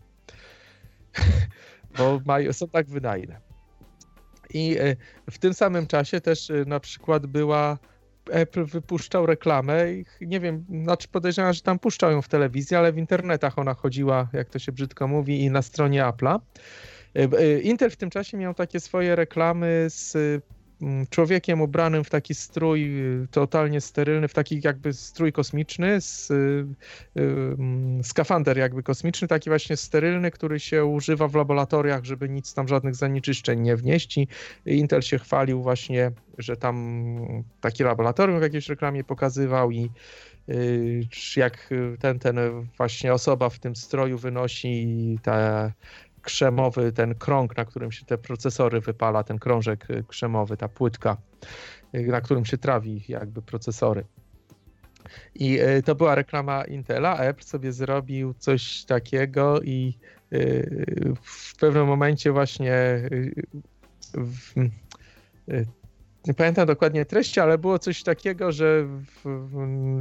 Bo 1.98 2.22
mają, 2.26 2.54
są 2.54 2.68
tak 2.68 2.88
wydajne. 2.88 3.49
I 4.54 4.78
e, 4.80 4.96
w 5.32 5.38
tym 5.38 5.54
samym 5.54 5.88
czasie 5.88 6.22
też 6.22 6.50
e, 6.50 6.66
na 6.68 6.80
przykład 6.80 7.28
była 7.28 7.78
Apple 8.32 8.66
wypuszczał 8.66 9.26
reklamę 9.26 9.86
nie 10.22 10.40
wiem, 10.40 10.66
znaczy 10.84 11.08
podejrzewam, 11.08 11.54
że 11.54 11.62
tam 11.62 11.80
puszczał 11.80 12.12
ją 12.12 12.22
w 12.22 12.28
telewizji, 12.28 12.78
ale 12.78 12.94
w 12.94 12.98
internetach 12.98 13.60
ona 13.60 13.74
chodziła, 13.74 14.28
jak 14.34 14.50
to 14.50 14.60
się 14.60 14.72
brzydko 14.72 15.08
mówi, 15.08 15.42
i 15.42 15.50
na 15.50 15.62
stronie 15.62 16.04
Apple'a. 16.04 16.40
E, 17.16 17.60
Intel 17.60 17.90
w 17.90 17.96
tym 17.96 18.10
czasie 18.10 18.38
miał 18.38 18.54
takie 18.54 18.80
swoje 18.80 19.16
reklamy 19.16 19.86
z 19.90 20.18
człowiekiem 21.10 21.62
ubranym 21.62 22.04
w 22.04 22.10
taki 22.10 22.36
strój 22.36 23.00
y, 23.24 23.28
totalnie 23.32 23.82
sterylny, 23.82 24.28
w 24.28 24.34
taki 24.34 24.62
jakby 24.64 24.94
strój 24.94 25.32
kosmiczny, 25.32 26.02
z, 26.02 26.32
y, 26.32 26.34
y, 26.34 27.22
mm, 27.60 28.04
skafander 28.04 28.58
jakby 28.58 28.84
kosmiczny, 28.84 29.28
taki 29.28 29.50
właśnie 29.50 29.78
sterylny, 29.78 30.32
który 30.32 30.60
się 30.60 30.86
używa 30.86 31.28
w 31.28 31.36
laboratoriach, 31.36 32.04
żeby 32.04 32.30
nic 32.30 32.54
tam 32.54 32.68
żadnych 32.68 32.96
zanieczyszczeń 32.96 33.60
nie 33.60 33.76
wnieść. 33.76 34.18
I 34.18 34.28
Intel 34.66 35.02
się 35.02 35.20
chwalił 35.20 35.62
właśnie, 35.62 36.12
że 36.38 36.58
tam 36.58 37.00
taki 37.62 37.84
laboratorium 37.84 38.40
w 38.40 38.44
jakiejś 38.44 38.70
reklamie 38.70 39.04
pokazywał 39.04 39.72
i 39.72 39.90
jak 41.36 41.70
ten, 42.00 42.20
ten 42.20 42.40
właśnie 42.78 43.14
osoba 43.14 43.50
w 43.50 43.60
tym 43.60 43.76
stroju 43.76 44.18
wynosi 44.18 45.20
te 45.22 45.72
krzemowy, 46.30 46.92
ten 46.92 47.16
krąg, 47.16 47.58
na 47.58 47.66
którym 47.66 47.92
się 47.92 48.06
te 48.06 48.18
procesory 48.18 48.82
wypala, 48.82 49.24
ten 49.24 49.40
krążek 49.40 49.90
y, 49.90 50.04
krzemowy, 50.08 50.58
ta 50.58 50.68
płytka, 50.68 51.18
y, 51.96 52.08
na 52.08 52.22
którym 52.22 52.46
się 52.46 52.58
trawi 52.58 53.04
jakby 53.08 53.42
procesory. 53.42 54.06
I 55.36 55.60
y, 55.62 55.84
to 55.84 55.96
była 55.96 56.16
reklama 56.16 56.64
Intela, 56.64 57.18
Apple 57.18 57.44
sobie 57.44 57.72
zrobił 57.72 58.34
coś 58.34 58.86
takiego 58.86 59.62
i 59.62 59.98
w 61.22 61.56
pewnym 61.60 61.88
momencie 61.88 62.32
właśnie 62.32 63.02
nie 66.30 66.34
pamiętam 66.34 66.68
dokładnie 66.68 67.06
treści, 67.06 67.40
ale 67.40 67.58
było 67.58 67.80
coś 67.80 68.04
takiego, 68.04 68.52
że, 68.52 68.88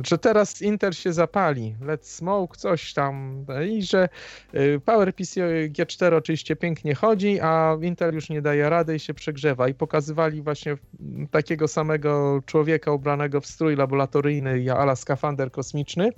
że 0.07 0.18
teraz 0.18 0.62
Inter 0.62 0.97
się 0.97 1.12
zapali, 1.12 1.74
let's 1.83 2.05
smoke, 2.05 2.57
coś 2.57 2.93
tam. 2.95 3.45
I 3.68 3.83
że 3.83 4.09
y, 4.55 4.81
PowerPC 4.85 5.41
G4 5.68 6.14
oczywiście 6.14 6.57
pięknie 6.57 6.95
chodzi, 6.95 7.41
a 7.41 7.76
Intel 7.83 8.14
już 8.14 8.31
nie 8.31 8.43
daje 8.43 8.70
rady 8.70 8.97
i 8.97 9.01
się 9.01 9.14
przegrzewa. 9.14 9.68
I 9.68 9.74
pokazywali 9.74 10.43
właśnie 10.43 10.76
takiego 11.31 11.68
samego 11.68 12.43
człowieka 12.47 12.93
ubranego 12.93 13.41
w 13.41 13.47
strój 13.47 13.76
laboratoryjny, 13.76 14.72
ala 14.72 14.97
skafander 14.97 15.51
kosmiczny, 15.51 16.11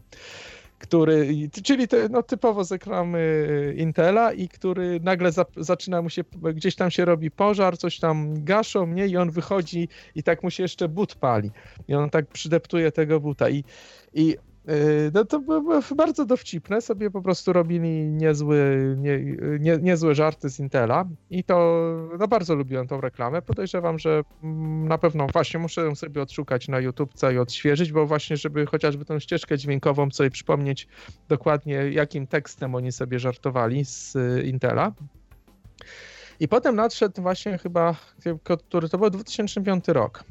który, 0.81 1.29
czyli 1.65 1.89
te, 1.89 2.09
no, 2.09 2.23
typowo 2.23 2.65
z 2.65 2.73
reklamy 2.73 3.75
Intela 3.77 4.33
i 4.33 4.49
który 4.49 5.01
nagle 5.01 5.33
za, 5.33 5.45
zaczyna 5.57 6.03
mu 6.03 6.11
się, 6.11 6.25
gdzieś 6.55 6.75
tam 6.77 6.91
się 6.91 7.05
robi 7.05 7.31
pożar, 7.31 7.79
coś 7.79 7.99
tam 7.99 8.45
gaszą, 8.45 8.87
nie? 8.87 9.07
I 9.07 9.17
on 9.17 9.31
wychodzi 9.31 9.89
i 10.15 10.23
tak 10.23 10.43
mu 10.43 10.51
się 10.51 10.63
jeszcze 10.63 10.89
but 10.89 11.15
pali. 11.15 11.51
I 11.89 11.95
on 11.95 12.11
tak 12.11 12.27
przydeptuje 12.27 12.93
tego 12.93 13.21
buta. 13.21 13.49
I, 13.49 13.65
i 14.15 14.37
no 15.15 15.25
to 15.25 15.41
było 15.41 15.81
bardzo 15.97 16.25
dowcipne, 16.25 16.81
sobie 16.81 17.11
po 17.11 17.23
prostu 17.23 17.53
robili 17.53 18.07
niezły, 18.07 18.95
nie, 18.99 19.25
nie, 19.61 19.79
niezłe 19.79 20.15
żarty 20.15 20.51
z 20.51 20.61
Intela 20.61 21.05
i 21.31 21.45
to, 21.45 21.83
no 22.19 22.29
bardzo 22.29 22.55
lubiłem 22.55 22.89
tą 22.89 23.01
reklamę. 23.01 23.43
Podejrzewam, 23.43 23.99
że 23.99 24.23
mm, 24.43 24.89
na 24.89 24.99
pewno 24.99 25.27
właśnie 25.33 25.61
muszę 25.61 25.81
ją 25.81 25.95
sobie 25.95 26.23
odszukać 26.23 26.69
na 26.69 26.81
YouTubce 26.81 27.35
i 27.35 27.39
odświeżyć, 27.39 27.93
bo 27.93 28.07
właśnie, 28.07 28.37
żeby 28.37 28.67
chociażby 28.67 29.05
tą 29.05 29.19
ścieżkę 29.19 29.59
dźwiękową 29.59 30.11
sobie 30.11 30.31
przypomnieć 30.31 30.89
dokładnie, 31.29 31.75
jakim 31.75 32.27
tekstem 32.27 32.75
oni 32.75 32.93
sobie 32.93 33.19
żartowali 33.19 33.85
z 33.85 34.17
y, 34.17 34.43
Intela. 34.47 34.93
I 36.41 36.49
potem 36.49 36.77
nadszedł 36.77 37.23
właśnie 37.23 37.59
chyba, 37.59 37.95
który 38.65 38.89
to 38.89 38.99
był 38.99 39.11
2005 39.11 39.89
rok. 39.89 40.25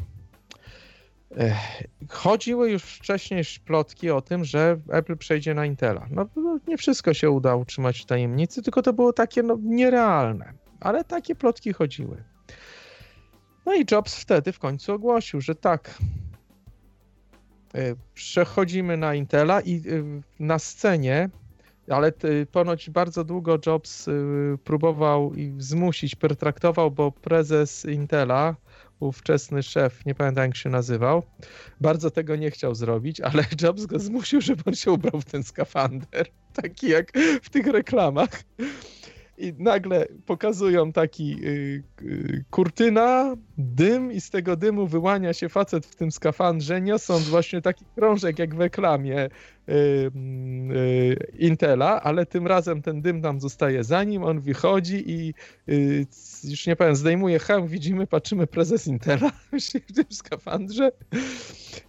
Chodziły 2.09 2.71
już 2.71 2.83
wcześniej 2.83 3.43
plotki 3.65 4.09
o 4.11 4.21
tym, 4.21 4.45
że 4.45 4.79
Apple 4.89 5.17
przejdzie 5.17 5.53
na 5.53 5.65
Intela. 5.65 6.07
No, 6.11 6.27
no, 6.35 6.59
nie 6.67 6.77
wszystko 6.77 7.13
się 7.13 7.29
uda 7.29 7.55
utrzymać 7.55 7.99
w 7.99 8.05
tajemnicy, 8.05 8.61
tylko 8.61 8.81
to 8.81 8.93
było 8.93 9.13
takie 9.13 9.43
no, 9.43 9.57
nierealne. 9.61 10.53
Ale 10.79 11.03
takie 11.03 11.35
plotki 11.35 11.73
chodziły. 11.73 12.23
No 13.65 13.75
i 13.75 13.85
Jobs 13.91 14.15
wtedy 14.15 14.51
w 14.51 14.59
końcu 14.59 14.93
ogłosił, 14.93 15.41
że 15.41 15.55
tak, 15.55 15.97
e, 17.75 17.95
przechodzimy 18.13 18.97
na 18.97 19.15
Intela 19.15 19.61
i 19.61 19.75
e, 19.75 19.81
na 20.39 20.59
scenie, 20.59 21.29
ale 21.89 22.13
ponoć 22.51 22.89
bardzo 22.89 23.23
długo 23.23 23.59
Jobs 23.65 24.07
e, 24.07 24.11
próbował 24.63 25.33
i 25.33 25.53
zmusić, 25.57 26.15
pertraktował, 26.15 26.91
bo 26.91 27.11
prezes 27.11 27.85
Intela 27.85 28.55
ówczesny 28.99 29.63
szef, 29.63 30.05
nie 30.05 30.15
pamiętam 30.15 30.45
jak 30.45 30.55
się 30.55 30.69
nazywał, 30.69 31.23
bardzo 31.81 32.11
tego 32.11 32.35
nie 32.35 32.51
chciał 32.51 32.75
zrobić, 32.75 33.21
ale 33.21 33.43
Jobs 33.61 33.85
go 33.85 33.99
zmusił, 33.99 34.41
żeby 34.41 34.63
on 34.65 34.75
się 34.75 34.91
ubrał 34.91 35.21
w 35.21 35.25
ten 35.25 35.43
skafander, 35.43 36.27
taki 36.53 36.89
jak 36.89 37.11
w 37.41 37.49
tych 37.49 37.67
reklamach 37.67 38.29
i 39.39 39.53
nagle 39.57 40.07
pokazują 40.25 40.91
taki 40.91 41.45
y, 41.45 41.83
y, 42.01 42.45
kurtyna, 42.49 43.35
dym 43.57 44.11
i 44.11 44.21
z 44.21 44.29
tego 44.29 44.55
dymu 44.55 44.87
wyłania 44.87 45.33
się 45.33 45.49
facet 45.49 45.85
w 45.85 45.95
tym 45.95 46.11
skafandrze, 46.11 46.81
niosąc 46.81 47.29
właśnie 47.29 47.61
taki 47.61 47.85
krążek 47.95 48.39
jak 48.39 48.55
w 48.55 48.59
reklamie 48.59 49.25
y, 49.25 49.71
y 49.71 51.31
Intela, 51.37 52.01
ale 52.03 52.25
tym 52.25 52.47
razem 52.47 52.81
ten 52.81 53.01
dym 53.01 53.21
tam 53.21 53.41
zostaje 53.41 53.83
za 53.83 54.03
nim, 54.03 54.23
on 54.23 54.41
wychodzi 54.41 55.11
i 55.11 55.33
y, 55.69 56.05
już 56.43 56.67
nie 56.67 56.75
powiem, 56.75 56.95
zdejmuje 56.95 57.39
hełm, 57.39 57.67
widzimy, 57.67 58.07
patrzymy 58.07 58.47
prezes 58.47 58.87
Intela 58.87 59.31
w 59.89 59.93
tym 59.93 60.05
skafandrze 60.09 60.91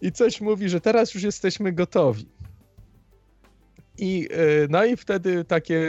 i 0.03 0.13
coś 0.13 0.41
mówi, 0.41 0.69
że 0.69 0.81
teraz 0.81 1.15
już 1.15 1.23
jesteśmy 1.23 1.73
gotowi. 1.73 2.27
I, 3.99 4.29
y, 4.33 4.69
no 4.71 4.85
i 4.85 4.97
wtedy 4.97 5.45
takie 5.45 5.81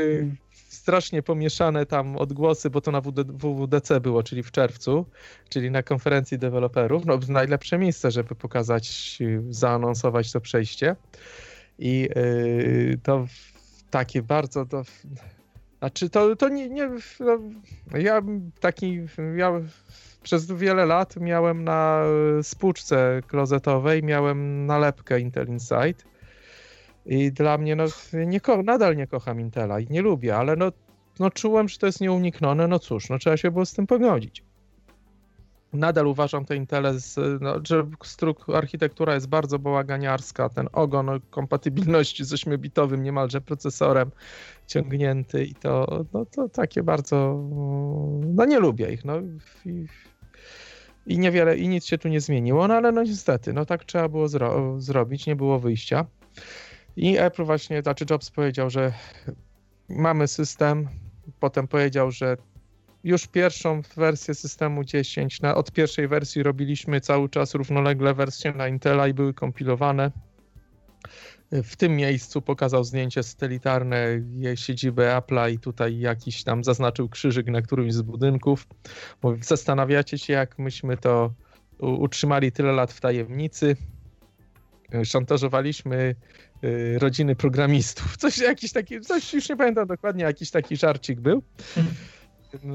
strasznie 0.92 1.24
pomieszane 1.24 1.86
tam 1.86 2.18
odgłosy, 2.18 2.70
bo 2.70 2.82
to 2.82 2.92
na 2.92 3.02
WWDC 3.02 4.02
było, 4.02 4.24
czyli 4.24 4.44
w 4.44 4.52
czerwcu, 4.52 5.06
czyli 5.50 5.72
na 5.72 5.84
konferencji 5.84 6.38
deweloperów. 6.38 7.06
No, 7.06 7.20
najlepsze 7.28 7.78
miejsce, 7.78 8.12
żeby 8.12 8.36
pokazać, 8.36 9.20
zaanonsować 9.50 10.32
to 10.32 10.42
przejście. 10.42 10.96
I 11.80 12.10
yy, 12.16 12.98
to 13.04 13.26
takie 13.90 14.22
bardzo 14.22 14.66
to. 14.66 14.82
Znaczy, 15.80 16.10
to, 16.10 16.36
to 16.36 16.50
nie. 16.50 16.70
nie 16.70 16.90
no, 17.20 17.40
ja 17.98 18.22
taki. 18.60 19.00
Ja 19.36 19.52
przez 20.24 20.52
wiele 20.52 20.86
lat 20.86 21.16
miałem 21.18 21.64
na 21.64 22.04
spłuczce 22.42 23.22
klozetowej, 23.28 24.04
miałem 24.04 24.66
nalepkę 24.66 25.20
Intel 25.20 25.48
Insight 25.48 26.06
i 27.06 27.32
dla 27.32 27.58
mnie, 27.58 27.76
no, 27.76 27.86
nie 28.14 28.40
nadal 28.64 28.96
nie 28.96 29.08
kocham 29.08 29.40
Intela 29.40 29.80
i 29.80 29.88
nie 29.90 30.02
lubię, 30.02 30.38
ale 30.38 30.56
no, 30.56 30.72
no 31.20 31.32
czułem, 31.32 31.70
że 31.70 31.78
to 31.78 31.86
jest 31.86 32.02
nieuniknione, 32.02 32.68
no 32.68 32.80
cóż, 32.80 33.10
no 33.10 33.18
trzeba 33.18 33.38
się 33.38 33.52
było 33.52 33.66
z 33.66 33.74
tym 33.74 33.88
pogodzić. 33.88 34.44
Nadal 35.74 36.08
uważam 36.08 36.46
te 36.46 36.56
Intele, 36.56 37.00
z, 37.00 37.42
no, 37.42 37.56
że 37.68 37.88
struk, 38.04 38.50
architektura 38.50 39.14
jest 39.14 39.28
bardzo 39.28 39.60
bałaganiarska, 39.60 40.50
ten 40.50 40.70
ogon 40.74 41.10
kompatybilności 41.30 42.26
z 42.26 42.34
8-bitowym 42.34 43.02
niemalże 43.02 43.42
procesorem 43.42 44.12
ciągnięty 44.68 45.46
i 45.46 45.56
to, 45.56 46.06
no, 46.14 46.26
to 46.26 46.50
takie 46.50 46.84
bardzo, 46.84 47.44
no 48.26 48.46
nie 48.46 48.60
lubię 48.60 48.92
ich, 48.92 49.06
no. 49.06 49.14
I, 49.66 49.86
i 51.06 51.20
niewiele, 51.20 51.58
i 51.58 51.68
nic 51.68 51.86
się 51.86 51.98
tu 51.98 52.08
nie 52.08 52.22
zmieniło, 52.22 52.68
no 52.68 52.74
ale 52.74 52.92
no 52.92 53.04
niestety, 53.04 53.54
no 53.54 53.66
tak 53.66 53.86
trzeba 53.86 54.10
było 54.10 54.28
zro 54.28 54.82
zrobić, 54.82 55.28
nie 55.28 55.36
było 55.36 55.60
wyjścia. 55.60 56.06
I 56.96 57.18
Apple 57.18 57.44
właśnie, 57.44 57.82
znaczy 57.82 58.06
Jobs 58.10 58.32
powiedział, 58.32 58.70
że 58.70 58.94
mamy 59.90 60.28
system, 60.28 60.88
potem 61.40 61.68
powiedział, 61.68 62.12
że 62.12 62.38
już 63.04 63.28
pierwszą 63.28 63.82
wersję 63.96 64.36
systemu 64.36 64.84
10, 64.84 65.42
na, 65.42 65.56
od 65.56 65.72
pierwszej 65.72 66.08
wersji 66.08 66.44
robiliśmy 66.44 67.02
cały 67.02 67.30
czas 67.30 67.54
równolegle 67.54 68.14
wersje 68.14 68.54
na 68.54 68.68
Intela 68.68 69.08
i 69.08 69.14
były 69.14 69.34
kompilowane. 69.34 70.12
W 71.52 71.76
tym 71.76 71.96
miejscu 71.96 72.42
pokazał 72.42 72.84
zdjęcie 72.84 73.24
satelitarne 73.24 74.22
siedziby 74.56 75.02
Apple'a 75.02 75.52
i 75.52 75.60
tutaj 75.60 76.00
jakiś 76.00 76.44
tam 76.44 76.64
zaznaczył 76.64 77.10
krzyżyk 77.10 77.48
na 77.48 77.62
którymś 77.62 77.94
z 77.94 78.02
budynków. 78.02 78.68
Mówi, 79.24 79.44
zastanawiacie 79.44 80.18
się, 80.18 80.34
jak 80.34 80.60
myśmy 80.60 80.98
to 80.98 81.34
utrzymali 81.80 82.52
tyle 82.52 82.72
lat 82.72 82.94
w 82.94 83.02
tajemnicy. 83.02 83.76
Szantażowaliśmy 85.04 86.16
y, 86.64 87.00
rodziny 87.00 87.36
programistów. 87.36 88.18
Coś 88.18 88.38
jakiś 88.38 88.72
taki, 88.72 89.02
coś 89.02 89.34
już 89.34 89.50
nie 89.50 89.58
pamiętam 89.58 89.88
dokładnie, 89.88 90.24
jakiś 90.24 90.52
taki 90.52 90.78
żarcik 90.78 91.20
był. 91.20 91.44
Mhm 91.78 91.96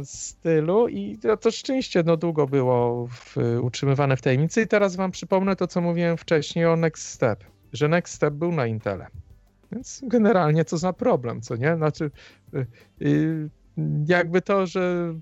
stylu 0.04 0.88
i 0.88 1.18
to, 1.18 1.36
to 1.36 1.50
szczęście 1.50 2.02
no, 2.06 2.16
długo 2.16 2.46
było 2.46 3.06
w, 3.06 3.36
utrzymywane 3.62 4.16
w 4.16 4.22
tajemnicy 4.22 4.62
i 4.62 4.66
teraz 4.66 4.96
wam 4.96 5.10
przypomnę 5.10 5.56
to, 5.56 5.66
co 5.66 5.80
mówiłem 5.80 6.16
wcześniej 6.16 6.66
o 6.66 6.76
Next 6.76 7.08
Step, 7.08 7.44
że 7.72 7.88
Next 7.88 8.14
Step 8.14 8.34
był 8.34 8.52
na 8.52 8.66
Intele. 8.66 9.06
Więc 9.72 10.00
generalnie 10.04 10.64
co 10.64 10.78
za 10.78 10.92
problem, 10.92 11.40
co 11.40 11.56
nie? 11.56 11.76
Znaczy, 11.76 12.10
yy, 13.00 13.50
jakby 14.09 14.43
to, 14.43 14.66
że. 14.66 15.14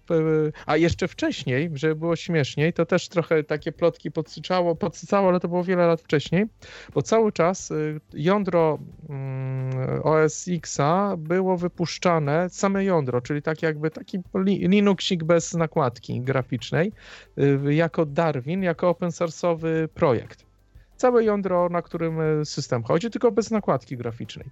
A 0.67 0.77
jeszcze 0.77 1.09
wcześniej, 1.09 1.71
żeby 1.75 1.97
było 1.97 2.17
śmieszniej, 2.17 2.73
to 2.73 2.87
też 2.87 3.09
trochę 3.09 3.45
takie 3.45 3.73
plotki 3.73 4.11
podsycało, 4.11 4.77
podsycało, 4.77 5.29
ale 5.29 5.41
to 5.41 5.49
było 5.49 5.65
wiele 5.65 5.87
lat 5.87 6.01
wcześniej, 6.01 6.47
bo 6.95 7.03
cały 7.03 7.33
czas 7.33 7.71
y, 7.71 8.01
jądro 8.15 8.79
mm, 9.09 10.01
OS 10.03 10.49
Xa 10.49 11.17
było 11.19 11.57
wypuszczane, 11.57 12.51
same 12.51 12.85
jądro, 12.85 13.21
czyli 13.21 13.43
tak 13.43 13.63
jakby 13.63 13.91
taki 13.91 14.19
Linuxik 14.45 15.25
bez 15.25 15.55
nakładki 15.55 16.21
graficznej, 16.21 16.93
y, 17.39 17.75
jako 17.75 18.07
Darwin, 18.07 18.63
jako 18.63 18.89
open 18.89 19.11
source'owy 19.11 19.89
projekt 19.89 20.54
całe 20.97 21.25
jądro, 21.25 21.69
na 21.69 21.83
którym 21.83 22.21
e, 22.21 22.45
system 22.45 22.83
chodzi, 22.83 23.11
tylko 23.11 23.33
bez 23.33 23.51
nakładki 23.51 23.97
graficznej. 23.97 24.47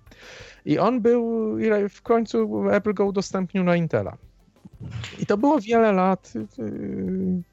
I 0.64 0.78
on 0.78 1.01
był, 1.01 1.57
w 1.90 2.03
końcu 2.03 2.68
Apple 2.70 2.95
go 2.95 3.05
udostępnił 3.05 3.64
na 3.64 3.76
Intela. 3.76 4.16
I 5.18 5.26
to 5.26 5.36
było 5.36 5.61
wiele 5.61 5.93
lat 5.93 6.32
e, 6.36 6.66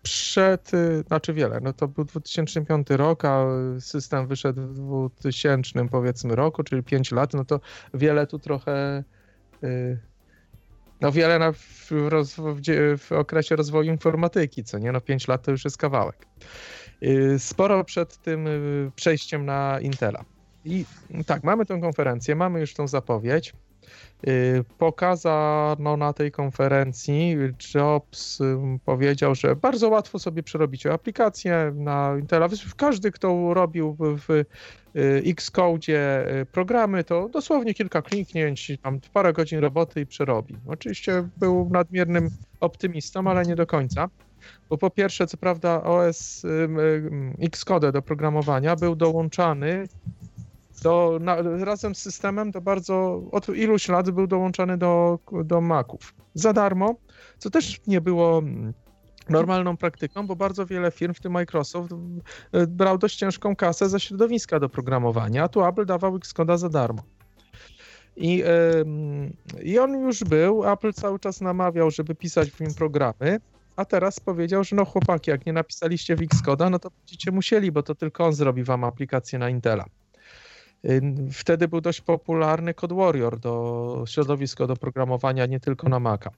przed, 0.01 0.73
e, 0.73 1.03
znaczy 1.07 1.33
wiele, 1.33 1.59
no 1.63 1.73
to 1.73 1.87
był 1.87 2.05
2005 2.05 2.87
rok, 2.89 3.25
a 3.25 3.45
system 3.79 4.27
wyszedł 4.27 4.61
w 4.61 5.09
2000 5.19 5.89
powiedzmy 5.91 6.35
roku, 6.35 6.63
czyli 6.63 6.83
5 6.83 7.11
lat, 7.11 7.33
no 7.33 7.45
to 7.45 7.59
wiele 7.93 8.27
tu 8.27 8.39
trochę, 8.39 9.03
no 11.01 11.11
wiele 11.11 11.39
na, 11.39 11.51
w, 11.51 11.91
w, 11.91 12.97
w 12.97 13.11
okresie 13.11 13.55
rozwoju 13.55 13.91
informatyki, 13.91 14.63
co 14.63 14.79
nie, 14.79 14.91
no 14.91 15.01
5 15.01 15.27
lat 15.27 15.43
to 15.43 15.51
już 15.51 15.65
jest 15.65 15.77
kawałek. 15.77 16.25
Y, 17.03 17.39
sporo 17.39 17.83
przed 17.83 18.17
tym 18.17 18.47
y, 18.47 18.91
przejściem 18.95 19.45
na 19.45 19.79
Intela. 19.79 20.25
I 20.65 20.85
tak, 21.25 21.43
mamy 21.43 21.65
tę 21.65 21.81
konferencję, 21.81 22.35
mamy 22.35 22.59
już 22.59 22.73
tą 22.73 22.87
zapowiedź. 22.87 23.53
Y, 24.27 24.63
pokazano 24.77 25.97
na 25.97 26.13
tej 26.13 26.31
konferencji, 26.31 27.37
Jobs 27.75 28.39
powiedział, 28.85 29.35
że 29.35 29.55
bardzo 29.55 29.89
łatwo 29.89 30.19
sobie 30.19 30.43
przerobić 30.43 30.85
aplikację 30.85 31.71
na 31.75 32.17
Intela. 32.19 32.47
Każdy, 32.77 33.11
kto 33.11 33.53
robił 33.53 33.97
w 33.99 34.43
Xcode 35.25 36.45
programy, 36.51 37.03
to 37.03 37.29
dosłownie 37.29 37.73
kilka 37.73 38.01
kliknięć, 38.01 38.71
tam 38.83 38.99
parę 39.13 39.33
godzin 39.33 39.59
roboty 39.59 40.01
i 40.01 40.05
przerobi. 40.05 40.55
Oczywiście 40.67 41.27
był 41.37 41.69
nadmiernym 41.71 42.29
optymistą, 42.59 43.27
ale 43.27 43.43
nie 43.43 43.55
do 43.55 43.67
końca. 43.67 44.09
Bo 44.69 44.77
po 44.77 44.89
pierwsze, 44.89 45.27
co 45.27 45.37
prawda 45.37 45.83
OS 45.83 46.45
Xcode 47.41 47.91
do 47.91 48.01
programowania 48.01 48.75
był 48.75 48.95
dołączany 48.95 49.87
do, 50.83 51.17
na, 51.21 51.35
razem 51.41 51.95
z 51.95 51.97
systemem 51.97 52.51
do 52.51 52.61
bardzo, 52.61 53.23
od 53.31 53.49
iluś 53.49 53.87
lat 53.87 54.11
był 54.11 54.27
dołączany 54.27 54.77
do, 54.77 55.19
do 55.43 55.61
Maców. 55.61 56.13
Za 56.33 56.53
darmo, 56.53 56.95
co 57.37 57.49
też 57.49 57.81
nie 57.87 58.01
było 58.01 58.41
normalną 59.29 59.77
praktyką, 59.77 60.27
bo 60.27 60.35
bardzo 60.35 60.65
wiele 60.65 60.91
firm, 60.91 61.13
w 61.13 61.19
tym 61.19 61.31
Microsoft, 61.31 61.89
brał 62.67 62.97
dość 62.97 63.17
ciężką 63.17 63.55
kasę 63.55 63.89
za 63.89 63.99
środowiska 63.99 64.59
do 64.59 64.69
programowania, 64.69 65.43
a 65.43 65.47
tu 65.47 65.65
Apple 65.65 65.85
dawał 65.85 66.15
Xcode 66.15 66.57
za 66.57 66.69
darmo. 66.69 67.03
I, 68.15 68.43
I 69.63 69.79
on 69.79 70.01
już 70.01 70.23
był, 70.23 70.71
Apple 70.71 70.93
cały 70.93 71.19
czas 71.19 71.41
namawiał, 71.41 71.91
żeby 71.91 72.15
pisać 72.15 72.51
w 72.51 72.59
nim 72.59 72.73
programy, 72.73 73.39
a 73.79 73.85
teraz 73.85 74.19
powiedział, 74.19 74.63
że 74.63 74.75
no 74.75 74.85
chłopaki, 74.85 75.31
jak 75.31 75.45
nie 75.45 75.53
napisaliście 75.53 76.15
w 76.15 76.19
Xcode'a, 76.19 76.71
no 76.71 76.79
to 76.79 76.89
będziecie 76.89 77.31
musieli, 77.31 77.71
bo 77.71 77.83
to 77.83 77.95
tylko 77.95 78.25
on 78.25 78.33
zrobi 78.33 78.63
wam 78.63 78.83
aplikację 78.83 79.39
na 79.39 79.49
Intela. 79.49 79.85
Wtedy 81.31 81.67
był 81.67 81.81
dość 81.81 82.01
popularny 82.01 82.73
Code 82.73 82.95
Warrior 82.95 83.39
do 83.39 84.03
środowisko 84.07 84.67
do 84.67 84.75
programowania 84.75 85.45
nie 85.45 85.59
tylko 85.59 85.89
na 85.89 85.99
Maca. 85.99 86.29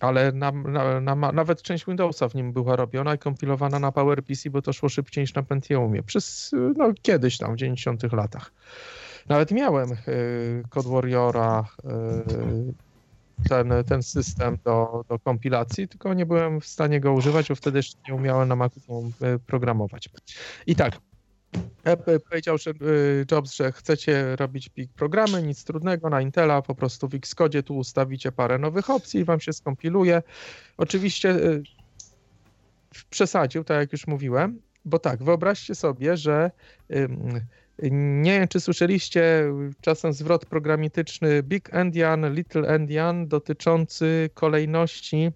Ale 0.00 0.32
na, 0.32 0.52
na, 0.52 1.00
na, 1.00 1.32
nawet 1.32 1.62
część 1.62 1.86
Windowsa 1.86 2.28
w 2.28 2.34
nim 2.34 2.52
była 2.52 2.76
robiona 2.76 3.14
i 3.14 3.18
kompilowana 3.18 3.78
na 3.78 3.92
PowerPC, 3.92 4.50
bo 4.50 4.62
to 4.62 4.72
szło 4.72 4.88
szybciej 4.88 5.22
niż 5.22 5.34
na 5.34 5.42
Pentiumie. 5.42 6.02
Przez 6.02 6.50
no, 6.76 6.92
kiedyś 7.02 7.38
tam 7.38 7.54
w 7.54 7.56
90 7.56 8.12
latach. 8.12 8.52
Nawet 9.28 9.50
miałem 9.50 9.92
y, 9.92 10.62
Code 10.70 10.88
Warriora 10.88 11.64
y, 11.84 12.91
ten, 13.48 13.72
ten 13.88 14.02
system 14.02 14.58
do, 14.64 15.04
do 15.08 15.18
kompilacji, 15.18 15.88
tylko 15.88 16.14
nie 16.14 16.26
byłem 16.26 16.60
w 16.60 16.66
stanie 16.66 17.00
go 17.00 17.12
używać, 17.12 17.48
bo 17.48 17.54
wtedy 17.54 17.78
jeszcze 17.78 17.98
nie 18.08 18.14
umiałem 18.14 18.48
na 18.48 18.56
Macu 18.56 18.80
e, 19.20 19.38
programować. 19.38 20.08
I 20.66 20.76
tak, 20.76 20.98
Apple 21.84 22.20
powiedział, 22.20 22.58
że 22.58 22.70
e, 22.70 22.74
Jobs, 23.30 23.54
że 23.54 23.72
chcecie 23.72 24.36
robić 24.36 24.70
big 24.70 24.92
programy, 24.92 25.42
nic 25.42 25.64
trudnego, 25.64 26.10
na 26.10 26.20
Intela 26.20 26.62
po 26.62 26.74
prostu 26.74 27.08
w 27.08 27.14
Xcode 27.14 27.62
tu 27.62 27.76
ustawicie 27.76 28.32
parę 28.32 28.58
nowych 28.58 28.90
opcji 28.90 29.20
i 29.20 29.24
wam 29.24 29.40
się 29.40 29.52
skompiluje. 29.52 30.22
Oczywiście 30.76 31.30
e, 31.30 31.62
przesadził, 33.10 33.64
tak 33.64 33.76
jak 33.78 33.92
już 33.92 34.06
mówiłem, 34.06 34.60
bo 34.84 34.98
tak, 34.98 35.22
wyobraźcie 35.22 35.74
sobie, 35.74 36.16
że 36.16 36.50
nie 37.90 38.38
wiem, 38.38 38.48
czy 38.48 38.60
słyszeliście 38.60 39.44
czasem 39.80 40.12
zwrot 40.12 40.46
programistyczny 40.46 41.42
Big 41.42 41.74
Endian, 41.74 42.34
Little 42.34 42.68
Endian 42.68 43.28
dotyczący 43.28 44.30
kolejności 44.34 45.30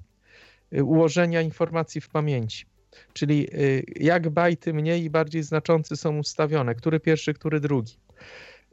y, 0.72 0.84
ułożenia 0.84 1.40
informacji 1.40 2.00
w 2.00 2.08
pamięci. 2.08 2.66
Czyli 3.12 3.48
y, 3.54 3.84
jak 3.96 4.30
bajty 4.30 4.74
mniej 4.74 5.04
i 5.04 5.10
bardziej 5.10 5.42
znaczący 5.42 5.96
są 5.96 6.18
ustawione, 6.18 6.74
który 6.74 7.00
pierwszy, 7.00 7.34
który 7.34 7.60
drugi. 7.60 7.96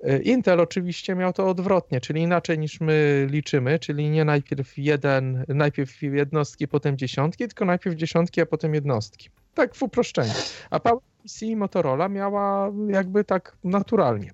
Y, 0.07 0.21
Intel 0.23 0.59
oczywiście 0.59 1.15
miał 1.15 1.33
to 1.33 1.49
odwrotnie, 1.49 2.01
czyli 2.01 2.21
inaczej 2.21 2.59
niż 2.59 2.81
my 2.81 3.27
liczymy, 3.29 3.79
czyli 3.79 4.09
nie 4.09 4.25
najpierw 4.25 4.77
jeden, 4.77 5.45
najpierw 5.47 6.01
jednostki, 6.01 6.67
potem 6.67 6.97
dziesiątki, 6.97 7.47
tylko 7.47 7.65
najpierw 7.65 7.95
dziesiątki, 7.95 8.41
a 8.41 8.45
potem 8.45 8.73
jednostki. 8.73 9.29
Tak 9.53 9.75
w 9.75 9.83
uproszczeniu. 9.83 10.33
A 10.69 10.79
PowerPC 10.79 11.12
i 11.41 11.55
Motorola 11.55 12.09
miała 12.09 12.71
jakby 12.87 13.23
tak 13.23 13.57
naturalnie. 13.63 14.31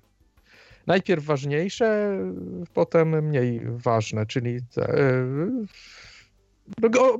Najpierw 0.86 1.24
ważniejsze, 1.24 2.18
potem 2.74 3.08
mniej 3.08 3.60
ważne, 3.64 4.26
czyli 4.26 4.60
te, 4.74 4.98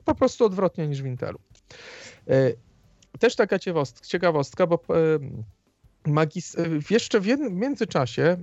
po 0.04 0.14
prostu 0.14 0.44
odwrotnie 0.44 0.88
niż 0.88 1.02
w 1.02 1.06
Intelu. 1.06 1.38
Yy, 2.26 2.56
też 3.18 3.36
taka 3.36 3.58
ciekawostka, 4.02 4.66
bo 4.66 4.78
yy, 4.88 5.20
magis- 6.12 6.92
jeszcze 6.92 7.20
w, 7.20 7.24
w 7.24 7.52
międzyczasie 7.52 8.36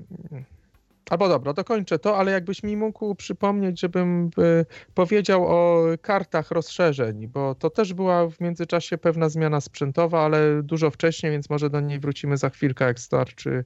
Albo 1.10 1.30
dobra, 1.30 1.53
dokończę 1.53 1.99
to, 1.99 2.18
ale 2.18 2.32
jakbyś 2.32 2.64
mi 2.64 2.78
mógł 2.78 3.16
przypomnieć, 3.16 3.80
żebym 3.80 4.30
y, 4.39 4.66
powiedział 4.93 5.47
o 5.47 5.86
kartach 6.01 6.51
rozszerzeń, 6.51 7.28
bo 7.28 7.55
to 7.55 7.70
też 7.70 7.93
była 7.93 8.30
w 8.30 8.39
międzyczasie 8.39 8.97
pewna 8.97 9.30
zmiana 9.30 9.62
sprzętowa, 9.62 10.26
ale 10.26 10.64
dużo 10.64 10.91
wcześniej, 10.91 11.32
więc 11.32 11.49
może 11.49 11.70
do 11.70 11.80
niej 11.80 11.99
wrócimy 11.99 12.38
za 12.38 12.49
chwilkę, 12.49 12.86
jak 12.86 12.99
starczy 12.99 13.66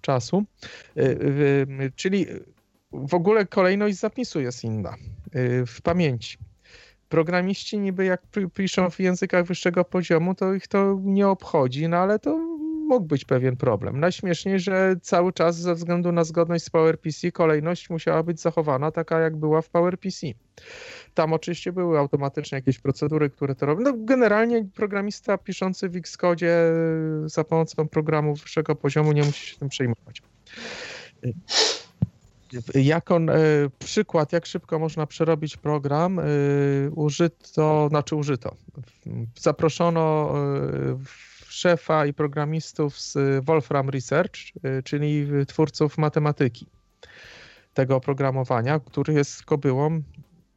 czasu. 0.00 0.44
Y, 0.96 1.02
y, 1.02 1.92
czyli 1.96 2.26
w 2.92 3.14
ogóle 3.14 3.46
kolejność 3.46 3.98
zapisu 3.98 4.40
jest 4.40 4.64
inna 4.64 4.94
w 5.66 5.82
pamięci. 5.82 6.38
Programiści 7.10 7.78
niby 7.78 8.04
jak 8.04 8.22
piszą 8.54 8.90
w 8.90 9.00
językach 9.00 9.44
wyższego 9.44 9.84
poziomu, 9.84 10.34
to 10.34 10.54
ich 10.54 10.68
to 10.68 10.98
nie 11.02 11.28
obchodzi, 11.28 11.88
no 11.88 11.96
ale 11.96 12.18
to 12.18 12.36
mógł 12.88 13.06
być 13.06 13.24
pewien 13.24 13.56
problem. 13.56 14.00
Najśmieszniej, 14.00 14.60
że 14.60 14.96
cały 15.02 15.32
czas 15.32 15.56
ze 15.56 15.74
względu 15.74 16.12
na 16.12 16.24
zgodność 16.24 16.64
z 16.64 16.70
PowerPC 16.70 17.32
kolejność 17.32 17.90
musiała 17.90 18.22
być 18.22 18.40
zachowana 18.40 18.90
taka, 18.90 19.20
jak 19.20 19.36
była 19.36 19.62
w 19.62 19.68
PowerPC. 19.68 20.26
Tam 21.14 21.32
oczywiście 21.32 21.72
były 21.72 21.98
automatyczne 21.98 22.58
jakieś 22.58 22.78
procedury, 22.78 23.30
które 23.30 23.54
to 23.54 23.66
robią. 23.66 23.82
No, 23.82 23.92
generalnie 23.96 24.64
programista 24.74 25.38
piszący 25.38 25.88
w 25.88 25.96
Xcode 25.96 26.72
za 27.24 27.44
pomocą 27.44 27.88
programu 27.88 28.34
wyższego 28.34 28.74
poziomu 28.76 29.12
nie 29.12 29.22
musi 29.22 29.46
się 29.46 29.56
tym 29.56 29.68
przejmować. 29.68 30.22
Jako 32.74 33.16
e, 33.16 33.20
przykład, 33.78 34.32
jak 34.32 34.46
szybko 34.46 34.78
można 34.78 35.06
przerobić 35.06 35.56
program, 35.56 36.18
e, 36.18 36.24
użyto, 36.94 37.88
znaczy 37.88 38.16
użyto, 38.16 38.56
zaproszono 39.38 40.32
e, 40.34 40.98
szefa 41.48 42.06
i 42.06 42.12
programistów 42.12 43.00
z 43.00 43.44
Wolfram 43.44 43.90
Research, 43.90 44.36
czyli 44.84 45.26
twórców 45.46 45.98
matematyki 45.98 46.66
tego 47.74 47.96
oprogramowania, 47.96 48.80
który 48.80 49.14
jest 49.14 49.42
kobyłą 49.42 50.02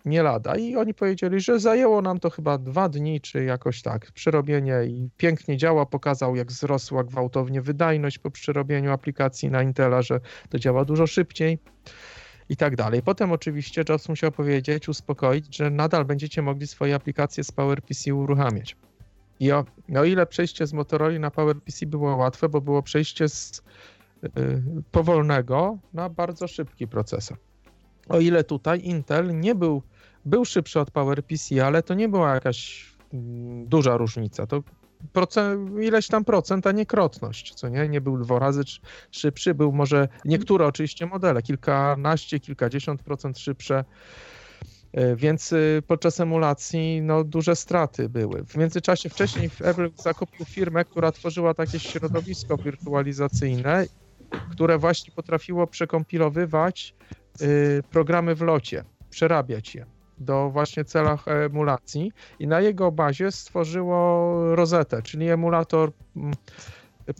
nie 0.06 0.24
lada. 0.24 0.56
I 0.56 0.76
oni 0.76 0.94
powiedzieli, 0.94 1.40
że 1.40 1.60
zajęło 1.60 2.02
nam 2.02 2.20
to 2.20 2.30
chyba 2.30 2.58
dwa 2.58 2.90
dni, 2.90 3.22
czy 3.22 3.44
jakoś 3.44 3.82
tak, 3.82 4.12
przerobienie 4.12 4.84
i 4.88 5.10
pięknie 5.18 5.58
działa. 5.58 5.86
Pokazał, 5.86 6.36
jak 6.36 6.48
wzrosła 6.48 7.04
gwałtownie 7.04 7.62
wydajność 7.62 8.20
po 8.20 8.32
przerobieniu 8.32 8.92
aplikacji 8.92 9.52
na 9.52 9.64
Intela, 9.64 10.02
że 10.02 10.20
to 10.50 10.60
działa 10.60 10.86
dużo 10.86 11.08
szybciej 11.08 11.60
i 12.50 12.58
tak 12.58 12.76
dalej. 12.76 13.02
Potem 13.02 13.32
oczywiście 13.32 13.84
Jobs 13.90 14.10
musiał 14.10 14.32
powiedzieć, 14.32 14.90
uspokoić, 14.90 15.58
że 15.58 15.70
nadal 15.70 16.06
będziecie 16.06 16.42
mogli 16.42 16.68
swoje 16.68 16.96
aplikacje 16.96 17.44
z 17.44 17.52
PowerPC 17.52 18.14
uruchamiać. 18.14 18.76
I 19.40 19.52
o, 19.52 19.66
o 19.96 20.04
ile 20.04 20.26
przejście 20.26 20.68
z 20.68 20.74
Motorola 20.74 21.20
na 21.20 21.32
PowerPC 21.32 21.86
było 21.86 22.16
łatwe, 22.16 22.50
bo 22.50 22.62
było 22.62 22.84
przejście 22.84 23.30
z 23.30 23.64
y, 24.24 24.30
powolnego 24.92 25.78
na 25.94 26.10
bardzo 26.10 26.48
szybki 26.48 26.88
procesor. 26.88 27.38
O 28.10 28.20
ile 28.20 28.44
tutaj 28.44 28.82
Intel 28.84 29.40
nie 29.40 29.56
był 29.56 29.82
był 30.26 30.46
szybszy 30.46 30.80
od 30.80 30.92
PowerPC, 30.92 31.66
ale 31.66 31.84
to 31.84 31.94
nie 31.94 32.10
była 32.10 32.34
jakaś 32.34 32.86
mm, 33.14 33.68
duża 33.68 33.98
różnica. 33.98 34.48
To 34.48 34.64
ileś 35.82 36.08
tam 36.08 36.26
procent, 36.26 36.68
a 36.68 36.72
nie 36.72 36.86
krotność, 36.86 37.54
co 37.54 37.70
nie? 37.70 37.90
Nie 37.90 38.02
był 38.02 38.18
dwa 38.18 38.40
razy 38.40 38.62
szybszy, 39.12 39.54
był 39.54 39.72
może 39.72 40.08
niektóre 40.26 40.66
oczywiście 40.66 41.06
modele, 41.06 41.42
kilkanaście, 41.42 42.40
kilkadziesiąt 42.40 43.04
procent 43.04 43.40
szybsze, 43.40 43.86
e, 44.94 45.16
więc 45.16 45.52
y, 45.52 45.84
podczas 45.88 46.20
emulacji 46.20 47.02
no, 47.02 47.24
duże 47.24 47.56
straty 47.56 48.10
były. 48.10 48.44
W 48.46 48.58
międzyczasie 48.58 49.10
wcześniej 49.10 49.50
Apple 49.62 49.90
zakupił 49.96 50.46
firmę, 50.46 50.86
która 50.86 51.12
tworzyła 51.12 51.54
takie 51.54 51.80
środowisko 51.80 52.58
wirtualizacyjne, 52.58 53.86
które 54.52 54.78
właśnie 54.78 55.14
potrafiło 55.14 55.68
przekompilowywać 55.68 56.96
y, 57.42 57.84
programy 57.92 58.36
w 58.36 58.42
locie, 58.42 58.84
przerabiać 59.10 59.76
je 59.76 59.86
do 60.24 60.50
właśnie 60.50 60.86
celach 60.86 61.28
emulacji 61.28 62.12
i 62.40 62.48
na 62.48 62.62
jego 62.62 62.92
bazie 62.92 63.32
stworzyło 63.32 64.56
Rosetę, 64.56 65.02
czyli 65.02 65.30
emulator 65.30 65.92
mm, 66.16 66.34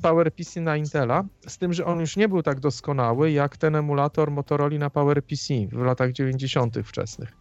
PowerPC 0.02 0.62
na 0.62 0.78
Intela, 0.78 1.24
z 1.48 1.58
tym, 1.58 1.74
że 1.74 1.86
on 1.86 2.00
już 2.00 2.18
nie 2.18 2.30
był 2.30 2.44
tak 2.44 2.60
doskonały 2.60 3.32
jak 3.32 3.58
ten 3.58 3.76
emulator 3.76 4.32
Motorola 4.32 4.78
na 4.78 4.90
PowerPC 4.90 5.54
w 5.72 5.82
latach 5.82 6.12
90. 6.12 6.76
wczesnych. 6.84 7.34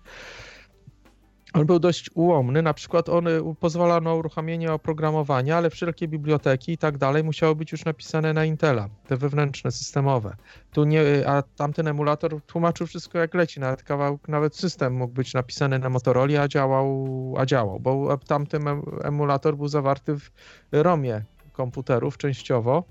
On 1.55 1.66
był 1.66 1.78
dość 1.78 2.11
ułomny, 2.14 2.62
na 2.62 2.74
przykład 2.74 3.09
on 3.09 3.26
y, 3.26 3.40
pozwala 3.61 4.00
na 4.00 4.14
uruchomienie 4.14 4.72
oprogramowania, 4.72 5.57
ale 5.57 5.70
wszelkie 5.70 6.09
biblioteki 6.09 6.72
i 6.72 6.78
tak 6.78 6.98
dalej 6.98 7.24
musiały 7.24 7.55
być 7.57 7.72
już 7.72 7.84
napisane 7.84 8.32
na 8.32 8.44
Intela, 8.44 8.88
te 9.07 9.16
wewnętrzne, 9.16 9.70
systemowe. 9.70 10.36
Tu 10.72 10.84
nie, 10.84 11.03
y, 11.03 11.28
a 11.28 11.42
tamten 11.42 11.88
emulator 11.88 12.42
tłumaczył 12.46 12.86
wszystko 12.86 13.18
jak 13.18 13.34
leci, 13.34 13.61
nawet 13.61 13.82
kawałek, 13.82 14.28
nawet 14.28 14.57
system 14.57 14.94
mógł 14.94 15.14
być 15.14 15.34
napisany 15.34 15.78
na 15.78 15.88
Motorola, 15.88 16.42
a 16.42 16.48
działał, 16.48 17.09
a 17.38 17.46
działał, 17.46 17.80
bo 17.80 18.18
tamten 18.18 18.62
emulator 19.05 19.57
był 19.57 19.68
zawarty 19.68 20.16
w 20.16 20.30
ROMie 20.72 21.22
komputerów 21.53 22.18
częściowo, 22.18 22.84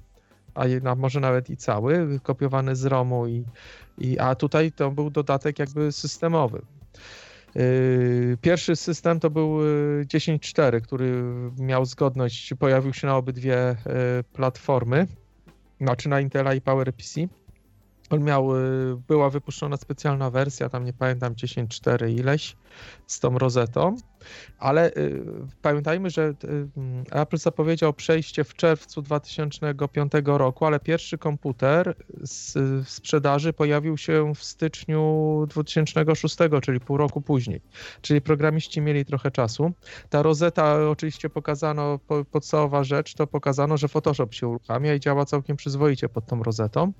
a 0.53 0.95
może 0.95 1.19
nawet 1.19 1.49
i 1.49 1.57
cały, 1.57 2.19
kopiowany 2.23 2.75
z 2.75 2.85
ROMu 2.85 3.27
i, 3.27 3.45
i 3.97 4.19
a 4.19 4.35
tutaj 4.35 4.71
to 4.71 4.91
był 4.91 5.09
dodatek 5.09 5.59
jakby 5.59 5.91
systemowy. 5.91 6.61
Yy, 7.55 8.37
pierwszy 8.41 8.75
system 8.75 9.19
to 9.19 9.29
był 9.29 9.59
10.4, 10.05 10.73
yy, 10.73 10.81
który 10.81 11.23
miał 11.59 11.85
zgodność, 11.85 12.53
pojawił 12.59 12.93
się 12.93 13.07
na 13.07 13.17
obydwie 13.17 13.75
yy, 13.85 13.93
platformy, 14.33 15.07
znaczy 15.81 16.09
na 16.09 16.21
Intela 16.21 16.53
i 16.53 16.61
PowerPC. 16.61 17.27
On 18.11 18.23
miał, 18.23 18.57
y, 18.57 18.97
była 19.07 19.29
wypuszczona 19.29 19.77
specjalna 19.77 20.29
wersja, 20.29 20.69
tam 20.69 20.85
nie 20.85 20.93
pamiętam 20.93 21.33
10.4 21.33 22.09
ileś 22.09 22.55
z 23.07 23.19
tą 23.19 23.37
rozetą, 23.37 23.95
ale 24.59 24.93
y, 24.93 25.23
pamiętajmy, 25.61 26.09
że 26.09 26.33
y, 26.43 26.69
mm, 26.77 27.03
Apple 27.11 27.37
zapowiedział 27.37 27.93
przejście 27.93 28.43
w 28.43 28.53
czerwcu 28.53 29.01
2005 29.01 30.37
roku, 30.37 30.65
ale 30.65 30.79
pierwszy 30.79 31.17
komputer 31.17 31.95
z 32.21 32.57
sprzedaży 32.89 33.53
pojawił 33.53 33.97
się 33.97 34.33
w 34.35 34.43
styczniu 34.43 35.45
2006, 35.49 36.37
czyli 36.61 36.79
pół 36.79 36.97
roku 36.97 37.21
później. 37.21 37.61
Czyli 38.01 38.21
programiści 38.21 38.81
mieli 38.81 39.05
trochę 39.05 39.31
czasu. 39.31 39.71
Ta 40.09 40.21
rozeta 40.21 40.89
oczywiście 40.89 41.29
pokazano, 41.29 41.99
podstawowa 42.31 42.83
rzecz 42.83 43.13
to 43.13 43.27
pokazano, 43.27 43.77
że 43.77 43.87
Photoshop 43.87 44.33
się 44.33 44.47
uruchamia 44.47 44.93
i 44.93 44.99
działa 44.99 45.25
całkiem 45.25 45.57
przyzwoicie 45.57 46.09
pod 46.09 46.25
tą 46.25 46.43
rozetą 46.43 46.93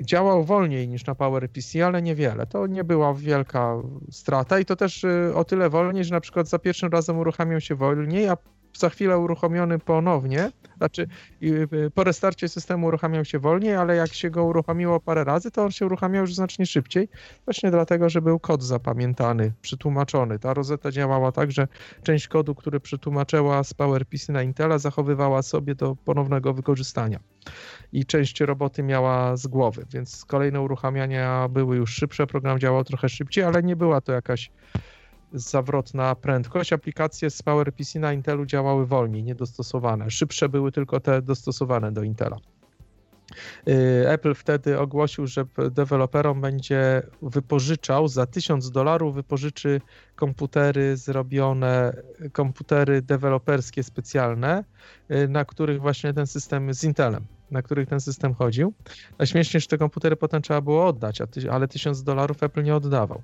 działał 0.00 0.44
wolniej 0.44 0.88
niż 0.88 1.06
na 1.06 1.14
PowerPC, 1.14 1.86
ale 1.86 2.02
niewiele. 2.02 2.46
To 2.46 2.66
nie 2.66 2.84
była 2.84 3.14
wielka 3.14 3.76
strata 4.10 4.58
i 4.58 4.64
to 4.64 4.76
też 4.76 5.04
y, 5.04 5.32
o 5.34 5.44
tyle 5.44 5.70
wolniej, 5.70 6.04
że 6.04 6.14
na 6.14 6.20
przykład 6.20 6.48
za 6.48 6.58
pierwszym 6.58 6.88
razem 6.92 7.18
uruchamiał 7.18 7.60
się 7.60 7.74
wolniej, 7.74 8.28
a 8.28 8.36
za 8.78 8.90
chwilę 8.90 9.18
uruchomiony 9.18 9.78
ponownie, 9.78 10.50
znaczy 10.76 11.08
po 11.94 12.04
restarcie 12.04 12.48
systemu 12.48 12.86
uruchamiał 12.86 13.24
się 13.24 13.38
wolniej, 13.38 13.74
ale 13.74 13.96
jak 13.96 14.12
się 14.12 14.30
go 14.30 14.44
uruchomiło 14.44 15.00
parę 15.00 15.24
razy, 15.24 15.50
to 15.50 15.64
on 15.64 15.70
się 15.70 15.86
uruchamiał 15.86 16.20
już 16.20 16.34
znacznie 16.34 16.66
szybciej, 16.66 17.08
właśnie 17.44 17.70
dlatego, 17.70 18.08
że 18.08 18.22
był 18.22 18.38
kod 18.38 18.62
zapamiętany, 18.62 19.52
przetłumaczony. 19.62 20.38
Ta 20.38 20.54
rozeta 20.54 20.90
działała 20.90 21.32
tak, 21.32 21.52
że 21.52 21.68
część 22.02 22.28
kodu, 22.28 22.54
który 22.54 22.80
przetłumaczyła 22.80 23.64
z 23.64 23.74
PowerPC 23.74 24.32
na 24.32 24.42
Intela, 24.42 24.78
zachowywała 24.78 25.42
sobie 25.42 25.74
do 25.74 25.96
ponownego 26.04 26.54
wykorzystania. 26.54 27.20
I 27.92 28.06
część 28.06 28.40
roboty 28.40 28.82
miała 28.82 29.36
z 29.36 29.46
głowy, 29.46 29.86
więc 29.92 30.24
kolejne 30.24 30.60
uruchamiania 30.60 31.48
były 31.48 31.76
już 31.76 31.94
szybsze, 31.94 32.26
program 32.26 32.58
działał 32.58 32.84
trochę 32.84 33.08
szybciej, 33.08 33.44
ale 33.44 33.62
nie 33.62 33.76
była 33.76 34.00
to 34.00 34.12
jakaś 34.12 34.50
zawrotna 35.36 36.14
prędkość. 36.14 36.72
Aplikacje 36.72 37.30
z 37.30 37.42
PowerPC 37.42 37.98
na 37.98 38.12
Intelu 38.12 38.46
działały 38.46 38.86
wolniej, 38.86 39.22
niedostosowane. 39.22 40.10
Szybsze 40.10 40.48
były 40.48 40.72
tylko 40.72 41.00
te 41.00 41.22
dostosowane 41.22 41.92
do 41.92 42.02
Intela. 42.02 42.36
Y, 43.68 44.08
Apple 44.08 44.34
wtedy 44.34 44.78
ogłosił, 44.78 45.26
że 45.26 45.44
deweloperom 45.70 46.40
będzie 46.40 47.02
wypożyczał 47.22 48.08
za 48.08 48.26
1000 48.26 48.70
dolarów, 48.70 49.14
wypożyczy 49.14 49.80
komputery 50.14 50.96
zrobione, 50.96 51.92
komputery 52.32 53.02
deweloperskie 53.02 53.82
specjalne, 53.82 54.64
y, 55.10 55.28
na 55.28 55.44
których 55.44 55.80
właśnie 55.80 56.12
ten 56.12 56.26
system 56.26 56.74
z 56.74 56.84
Intelem, 56.84 57.26
na 57.50 57.62
których 57.62 57.88
ten 57.88 58.00
system 58.00 58.34
chodził. 58.34 58.72
Najśmieszniej, 59.18 59.60
że 59.60 59.66
te 59.66 59.78
komputery 59.78 60.16
potem 60.16 60.42
trzeba 60.42 60.60
było 60.60 60.86
oddać, 60.86 61.18
ale 61.50 61.68
1000 61.68 62.02
dolarów 62.02 62.42
Apple 62.42 62.62
nie 62.62 62.76
oddawał. 62.76 63.22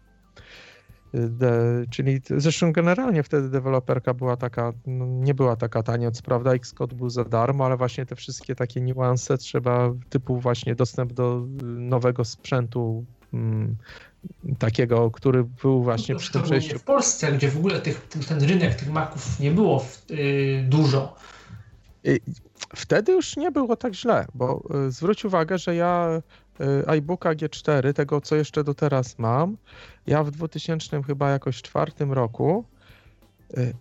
De, 1.14 1.84
czyli 1.90 2.20
zresztą 2.36 2.72
generalnie 2.72 3.22
wtedy 3.22 3.48
deweloperka 3.48 4.14
była 4.14 4.36
taka, 4.36 4.72
no, 4.86 5.06
nie 5.06 5.34
była 5.34 5.56
taka 5.56 5.82
tania, 5.82 6.10
co 6.10 6.22
prawda 6.22 6.54
Xcode 6.54 6.96
był 6.96 7.10
za 7.10 7.24
darmo, 7.24 7.66
ale 7.66 7.76
właśnie 7.76 8.06
te 8.06 8.16
wszystkie 8.16 8.54
takie 8.54 8.80
niuanse 8.80 9.38
trzeba, 9.38 9.92
typu 10.08 10.40
właśnie 10.40 10.74
dostęp 10.74 11.12
do 11.12 11.46
nowego 11.62 12.24
sprzętu 12.24 13.04
mm, 13.32 13.76
takiego, 14.58 15.10
który 15.10 15.44
był 15.44 15.82
właśnie 15.82 16.14
no, 16.14 16.18
przy 16.18 16.32
tym 16.32 16.42
przejściu. 16.42 16.78
W 16.78 16.84
Polsce, 16.84 17.32
gdzie 17.32 17.48
w 17.48 17.56
ogóle 17.56 17.80
tych, 17.80 18.08
ten 18.28 18.42
rynek 18.42 18.74
tych 18.74 18.92
maków 18.92 19.40
nie 19.40 19.50
było 19.50 19.84
yy, 20.08 20.64
dużo. 20.68 21.16
Wtedy 22.76 23.12
już 23.12 23.36
nie 23.36 23.50
było 23.50 23.76
tak 23.76 23.94
źle, 23.94 24.26
bo 24.34 24.62
y, 24.88 24.90
zwróć 24.90 25.24
uwagę, 25.24 25.58
że 25.58 25.74
ja 25.74 26.08
y, 26.18 26.22
iBooka 26.86 27.30
G4, 27.30 27.92
tego 27.92 28.20
co 28.20 28.36
jeszcze 28.36 28.64
do 28.64 28.74
teraz 28.74 29.18
mam, 29.18 29.56
ja 30.06 30.24
w 30.24 30.30
2000 30.30 31.02
chyba 31.02 31.30
jakoś 31.30 31.62
czwartym 31.62 32.12
roku 32.12 32.64
y, 33.58 33.74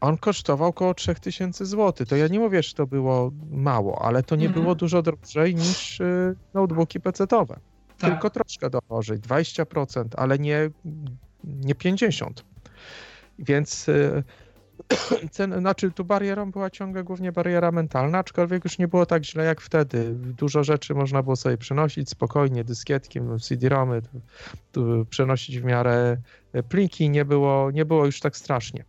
on 0.00 0.18
kosztował 0.18 0.68
około 0.68 0.94
3000 0.94 1.66
zł. 1.66 2.06
To 2.06 2.16
ja 2.16 2.28
nie 2.28 2.38
mówię, 2.38 2.62
że 2.62 2.74
to 2.74 2.86
było 2.86 3.30
mało, 3.50 4.02
ale 4.02 4.22
to 4.22 4.36
nie 4.36 4.46
mhm. 4.46 4.62
było 4.62 4.74
dużo 4.74 5.02
drożej 5.02 5.54
niż 5.54 6.02
notebooki 6.54 7.00
PC-owe. 7.00 7.60
Tak. 7.98 8.10
Tylko 8.10 8.30
troszkę 8.30 8.70
drożej, 8.70 9.18
20%, 9.18 10.04
ale 10.16 10.38
nie, 10.38 10.70
nie 11.44 11.74
50%. 11.74 12.30
Więc 13.38 13.86
cen, 15.30 15.60
znaczy 15.60 15.90
tu 15.90 16.04
barierą 16.04 16.50
była 16.50 16.70
ciągle 16.70 17.04
głównie 17.04 17.32
bariera 17.32 17.72
mentalna, 17.72 18.18
aczkolwiek 18.18 18.64
już 18.64 18.78
nie 18.78 18.88
było 18.88 19.06
tak 19.06 19.24
źle 19.24 19.44
jak 19.44 19.60
wtedy. 19.60 20.14
Dużo 20.14 20.64
rzeczy 20.64 20.94
można 20.94 21.22
było 21.22 21.36
sobie 21.36 21.56
przenosić 21.56 22.10
spokojnie, 22.10 22.64
dyskietkiem, 22.64 23.38
CD-romy, 23.38 24.02
tu, 24.02 24.20
tu 24.72 25.06
przenosić 25.10 25.58
w 25.58 25.64
miarę 25.64 26.16
pliki, 26.68 27.10
nie 27.10 27.24
było, 27.24 27.70
nie 27.70 27.84
było 27.84 28.06
już 28.06 28.20
tak 28.20 28.36
strasznie. 28.36 28.84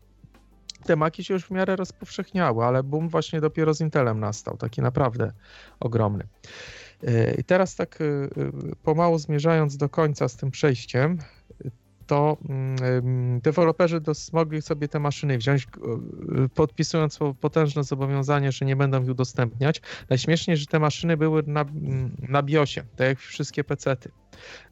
Te 0.86 0.96
maki 0.96 1.24
się 1.24 1.34
już 1.34 1.46
w 1.46 1.52
miarę 1.52 1.76
rozpowszechniały, 1.76 2.66
ale 2.66 2.84
boom 2.84 3.10
właśnie 3.10 3.42
dopiero 3.42 3.74
z 3.74 3.82
Intelem 3.82 4.20
nastał, 4.20 4.58
taki 4.58 4.82
naprawdę 4.82 5.32
ogromny. 5.80 6.28
I 7.38 7.44
teraz 7.44 7.76
tak 7.76 8.00
pomału 8.84 9.20
zmierzając 9.20 9.78
do 9.78 9.90
końca 9.90 10.28
z 10.28 10.36
tym 10.36 10.52
przejściem, 10.52 11.18
to 12.08 12.38
mm, 12.50 13.40
deweloperzy 13.40 14.02
mogli 14.34 14.62
sobie 14.62 14.88
te 14.88 15.00
maszyny 15.00 15.38
wziąć, 15.38 15.68
podpisując 16.56 17.20
potężne 17.42 17.84
zobowiązanie, 17.84 18.52
że 18.52 18.66
nie 18.66 18.76
będą 18.76 19.04
ich 19.04 19.10
udostępniać. 19.10 19.82
Najśmieszniej, 20.10 20.58
że 20.58 20.66
te 20.66 20.80
maszyny 20.80 21.18
były 21.18 21.44
na, 21.48 21.66
na 22.30 22.44
BIOSie, 22.44 22.84
tak 22.96 23.08
jak 23.08 23.20
wszystkie 23.20 23.64
pecety. 23.64 24.12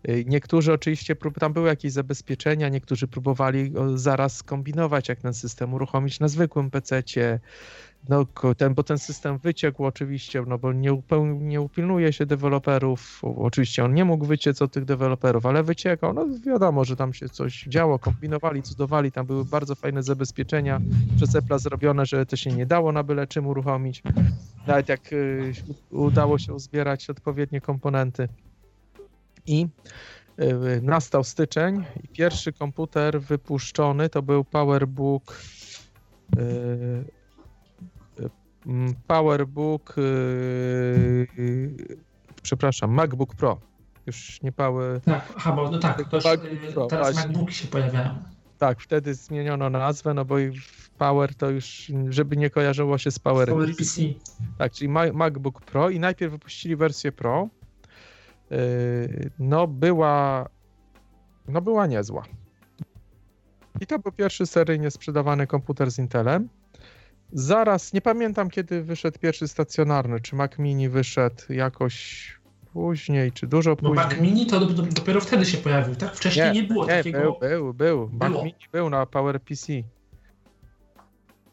Y, 0.09 0.25
niektórzy 0.27 0.73
oczywiście, 0.73 1.15
tam 1.39 1.53
były 1.53 1.67
jakieś 1.67 1.91
zabezpieczenia, 1.91 2.69
niektórzy 2.69 3.07
próbowali 3.07 3.73
zaraz 3.95 4.43
kombinować, 4.43 5.09
jak 5.09 5.19
ten 5.19 5.33
system 5.33 5.73
uruchomić 5.73 6.19
na 6.19 6.27
zwykłym 6.27 6.71
pececie 6.71 7.39
no, 8.09 8.25
ten, 8.57 8.73
bo 8.73 8.83
ten 8.83 8.97
system 8.97 9.37
wyciekł 9.37 9.85
oczywiście, 9.85 10.43
no 10.47 10.57
bo 10.57 10.73
nie, 10.73 11.01
nie 11.39 11.61
upilnuje 11.61 12.13
się 12.13 12.25
deweloperów. 12.25 13.21
Oczywiście 13.23 13.83
on 13.83 13.93
nie 13.93 14.05
mógł 14.05 14.25
wyciec 14.25 14.61
od 14.61 14.71
tych 14.71 14.85
deweloperów, 14.85 15.45
ale 15.45 15.63
wyciekał. 15.63 16.13
No 16.13 16.25
wiadomo, 16.45 16.85
że 16.85 16.95
tam 16.95 17.13
się 17.13 17.29
coś 17.29 17.63
działo, 17.63 17.99
kombinowali, 17.99 18.63
cudowali, 18.63 19.11
tam 19.11 19.25
były 19.25 19.45
bardzo 19.45 19.75
fajne 19.75 20.03
zabezpieczenia 20.03 20.81
przez 21.15 21.35
Apple 21.35 21.59
zrobione, 21.59 22.05
że 22.05 22.25
to 22.25 22.35
się 22.35 22.51
nie 22.51 22.65
dało 22.65 22.91
na 22.91 23.03
byle 23.03 23.27
czym 23.27 23.47
uruchomić. 23.47 24.03
Nawet 24.67 24.89
jak 24.89 25.13
y, 25.13 25.53
udało 25.89 26.39
się 26.39 26.53
uzbierać 26.53 27.09
odpowiednie 27.09 27.61
komponenty. 27.61 28.27
I 29.47 29.67
y, 30.39 30.81
nastał 30.81 31.23
styczeń 31.23 31.85
i 32.03 32.07
pierwszy 32.07 32.53
komputer 32.53 33.21
wypuszczony 33.21 34.09
to 34.09 34.21
był 34.21 34.43
PowerBook 34.43 35.41
y, 36.39 37.15
Mm, 38.65 38.93
PowerBook, 39.07 39.95
przepraszam, 42.41 42.91
MacBook 42.91 43.35
Pro. 43.35 43.59
Już 44.05 44.41
nie 44.41 44.51
Power. 44.51 45.01
Tak, 45.01 45.33
aha, 45.37 45.51
bo 45.51 45.71
no 45.71 45.79
tak, 45.79 46.09
to 46.09 46.15
już, 46.17 46.25
yy, 46.25 46.73
Pro, 46.73 46.85
teraz 46.87 47.13
właśnie. 47.13 47.31
MacBooki 47.31 47.53
się 47.53 47.67
pojawiają. 47.67 48.23
Tak, 48.57 48.81
wtedy 48.81 49.13
zmieniono 49.13 49.69
nazwę, 49.69 50.13
no 50.13 50.25
bo 50.25 50.35
Power 50.97 51.35
to 51.35 51.49
już, 51.49 51.91
żeby 52.09 52.37
nie 52.37 52.49
kojarzyło 52.49 52.97
się 52.97 53.11
z 53.11 53.19
Power, 53.19 53.49
Power 53.49 53.75
PC. 53.75 54.01
Tak, 54.57 54.71
czyli 54.71 54.89
MacBook 55.13 55.61
Pro 55.61 55.89
i 55.89 55.99
najpierw 55.99 56.31
wypuścili 56.31 56.75
wersję 56.75 57.11
Pro. 57.11 57.47
No 59.39 59.67
była, 59.67 60.49
no 61.47 61.61
była 61.61 61.87
niezła. 61.87 62.23
I 63.81 63.87
to 63.87 63.99
był 63.99 64.11
pierwszy 64.11 64.45
seryjnie 64.45 64.91
sprzedawany 64.91 65.47
komputer 65.47 65.91
z 65.91 65.99
Intelem. 65.99 66.49
Zaraz, 67.33 67.93
nie 67.93 68.01
pamiętam 68.01 68.49
kiedy 68.49 68.83
wyszedł 68.83 69.19
pierwszy 69.19 69.47
stacjonarny. 69.47 70.19
Czy 70.19 70.35
Mac 70.35 70.57
Mini 70.59 70.89
wyszedł 70.89 71.43
jakoś 71.49 72.25
później, 72.73 73.31
czy 73.31 73.47
dużo 73.47 73.75
później. 73.75 73.95
Bo 73.95 74.01
Mac 74.01 74.19
Mini 74.19 74.45
to 74.45 74.65
dopiero 74.65 75.21
wtedy 75.21 75.45
się 75.45 75.57
pojawił, 75.57 75.95
tak? 75.95 76.15
Wcześniej 76.15 76.45
nie, 76.45 76.61
nie 76.61 76.67
było 76.67 76.85
nie, 76.85 76.97
takiego. 76.97 77.19
Był, 77.19 77.33
był, 77.39 77.73
był. 77.73 78.09
Mac 78.19 78.31
było. 78.31 78.43
Mini 78.43 78.65
był 78.71 78.89
na 78.89 79.05
PowerPC. 79.05 79.73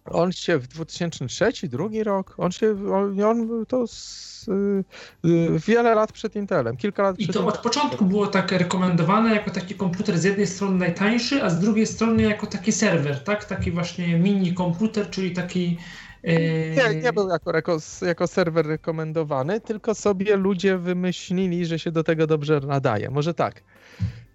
On 0.05 0.33
się 0.33 0.59
w 0.59 0.69
2003, 0.69 1.69
drugi 1.69 2.05
rok, 2.05 2.35
on 2.39 2.53
się, 2.53 2.93
on, 2.93 3.23
on 3.23 3.67
to 3.67 3.87
z, 3.87 4.49
y, 4.49 5.59
wiele 5.67 5.95
lat 5.95 6.13
przed 6.13 6.37
Intelem, 6.37 6.77
kilka 6.77 7.03
lat 7.03 7.21
I 7.21 7.23
przed 7.23 7.35
to 7.35 7.41
Intelem. 7.41 7.57
od 7.57 7.63
początku 7.63 8.05
było 8.05 8.27
tak 8.27 8.53
rekomendowane 8.53 9.35
jako 9.35 9.51
taki 9.51 9.75
komputer 9.75 10.19
z 10.19 10.25
jednej 10.25 10.47
strony 10.47 10.79
najtańszy, 10.79 11.43
a 11.43 11.51
z 11.51 11.61
drugiej 11.61 11.87
strony 11.87 12.23
jako 12.23 12.47
taki 12.47 12.73
serwer, 12.73 13.25
tak? 13.25 13.45
Taki 13.45 13.71
właśnie 13.71 14.19
mini 14.19 14.55
komputer, 14.55 15.11
czyli 15.11 15.33
taki 15.33 15.79
y, 16.25 16.77
nie, 16.77 17.01
nie 17.01 17.13
był 17.13 17.29
jako, 17.29 17.57
jako, 17.57 17.79
jako 18.07 18.27
serwer 18.27 18.67
rekomendowany, 18.67 19.61
tylko 19.61 19.95
sobie 19.95 20.37
ludzie 20.37 20.79
wymyślili, 20.79 21.67
że 21.67 21.79
się 21.79 21.91
do 21.91 22.05
tego 22.05 22.27
dobrze 22.27 22.61
nadaje. 22.61 23.11
Może 23.11 23.35
tak. 23.35 23.63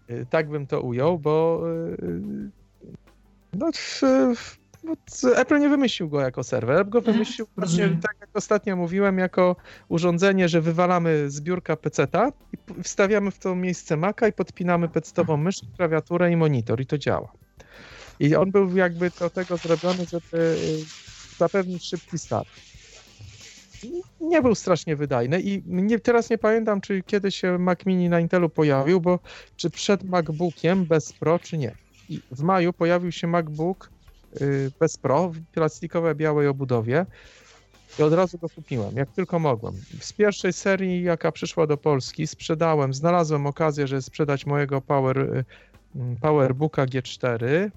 Y, 0.09 0.25
tak 0.29 0.49
bym 0.49 0.67
to 0.67 0.81
ujął, 0.81 1.19
bo 1.19 1.63
no, 3.53 3.71
w, 3.73 4.01
w 4.35 4.66
Apple 5.35 5.59
nie 5.59 5.69
wymyślił 5.69 6.09
go 6.09 6.21
jako 6.21 6.43
serwer, 6.43 6.77
Apple 6.77 6.89
go 6.89 6.97
mhm, 6.97 7.13
wymyślił, 7.13 7.47
właśnie, 7.57 7.89
tak 7.89 8.15
jak 8.21 8.29
ostatnio 8.33 8.75
mówiłem, 8.75 9.17
jako 9.17 9.55
urządzenie, 9.89 10.49
że 10.49 10.61
wywalamy 10.61 11.31
z 11.31 11.41
biurka 11.41 11.75
peceta 11.75 12.31
i 12.53 12.83
wstawiamy 12.83 13.31
w 13.31 13.39
to 13.39 13.55
miejsce 13.55 13.97
Maca 13.97 14.27
i 14.27 14.33
podpinamy 14.33 14.89
pecetową 14.89 15.37
mysz, 15.37 15.61
klawiaturę 15.77 16.31
i 16.31 16.35
monitor 16.35 16.81
i 16.81 16.85
to 16.85 16.97
działa. 16.97 17.31
I 18.19 18.35
on 18.35 18.51
był 18.51 18.77
jakby 18.77 19.11
do 19.19 19.29
tego 19.29 19.57
zrobiony, 19.57 20.05
żeby 20.05 20.37
y, 20.37 21.37
zapewnić 21.37 21.85
szybki 21.89 22.17
start. 22.17 22.49
Nie 24.21 24.41
był 24.41 24.55
strasznie 24.55 24.95
wydajny 24.95 25.41
i 25.41 25.63
nie, 25.65 25.99
teraz 25.99 26.29
nie 26.29 26.37
pamiętam, 26.37 26.81
czy 26.81 27.03
kiedy 27.03 27.31
się 27.31 27.57
Mac 27.57 27.85
Mini 27.85 28.09
na 28.09 28.19
Intelu 28.19 28.49
pojawił, 28.49 29.01
bo 29.01 29.19
czy 29.55 29.69
przed 29.69 30.03
MacBookiem 30.03 30.85
bez 30.85 31.13
Pro, 31.13 31.39
czy 31.39 31.57
nie. 31.57 31.75
I 32.09 32.19
w 32.31 32.41
maju 32.43 32.73
pojawił 32.73 33.11
się 33.11 33.27
MacBook 33.27 33.89
bez 34.79 34.97
Pro 34.97 35.29
w 35.29 35.41
plastikowej 35.53 36.15
białej 36.15 36.47
obudowie 36.47 37.05
i 37.99 38.03
od 38.03 38.13
razu 38.13 38.37
go 38.37 38.49
kupiłem, 38.49 38.95
jak 38.95 39.11
tylko 39.11 39.39
mogłem. 39.39 39.73
Z 39.99 40.13
pierwszej 40.13 40.53
serii, 40.53 41.03
jaka 41.03 41.31
przyszła 41.31 41.67
do 41.67 41.77
Polski, 41.77 42.27
sprzedałem, 42.27 42.93
znalazłem 42.93 43.47
okazję, 43.47 43.87
żeby 43.87 44.01
sprzedać 44.01 44.45
mojego 44.45 44.81
Power, 44.81 45.17
y, 45.19 45.45
mm, 45.95 46.15
PowerBooka 46.15 46.85
G4. 46.85 47.71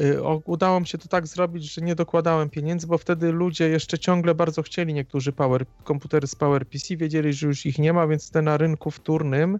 Y, 0.00 0.22
udało 0.44 0.80
mi 0.80 0.86
się 0.86 0.98
to 0.98 1.08
tak 1.08 1.26
zrobić, 1.26 1.74
że 1.74 1.80
nie 1.80 1.94
dokładałem 1.94 2.50
pieniędzy, 2.50 2.86
bo 2.86 2.98
wtedy 2.98 3.32
ludzie 3.32 3.68
jeszcze 3.68 3.98
ciągle 3.98 4.34
bardzo 4.34 4.62
chcieli 4.62 4.94
niektórzy 4.94 5.32
power, 5.32 5.64
komputery 5.84 6.26
z 6.26 6.34
PowerPC, 6.34 6.96
wiedzieli, 6.96 7.32
że 7.32 7.46
już 7.46 7.66
ich 7.66 7.78
nie 7.78 7.92
ma, 7.92 8.06
więc 8.06 8.30
te 8.30 8.42
na 8.42 8.56
rynku 8.56 8.90
wtórnym 8.90 9.58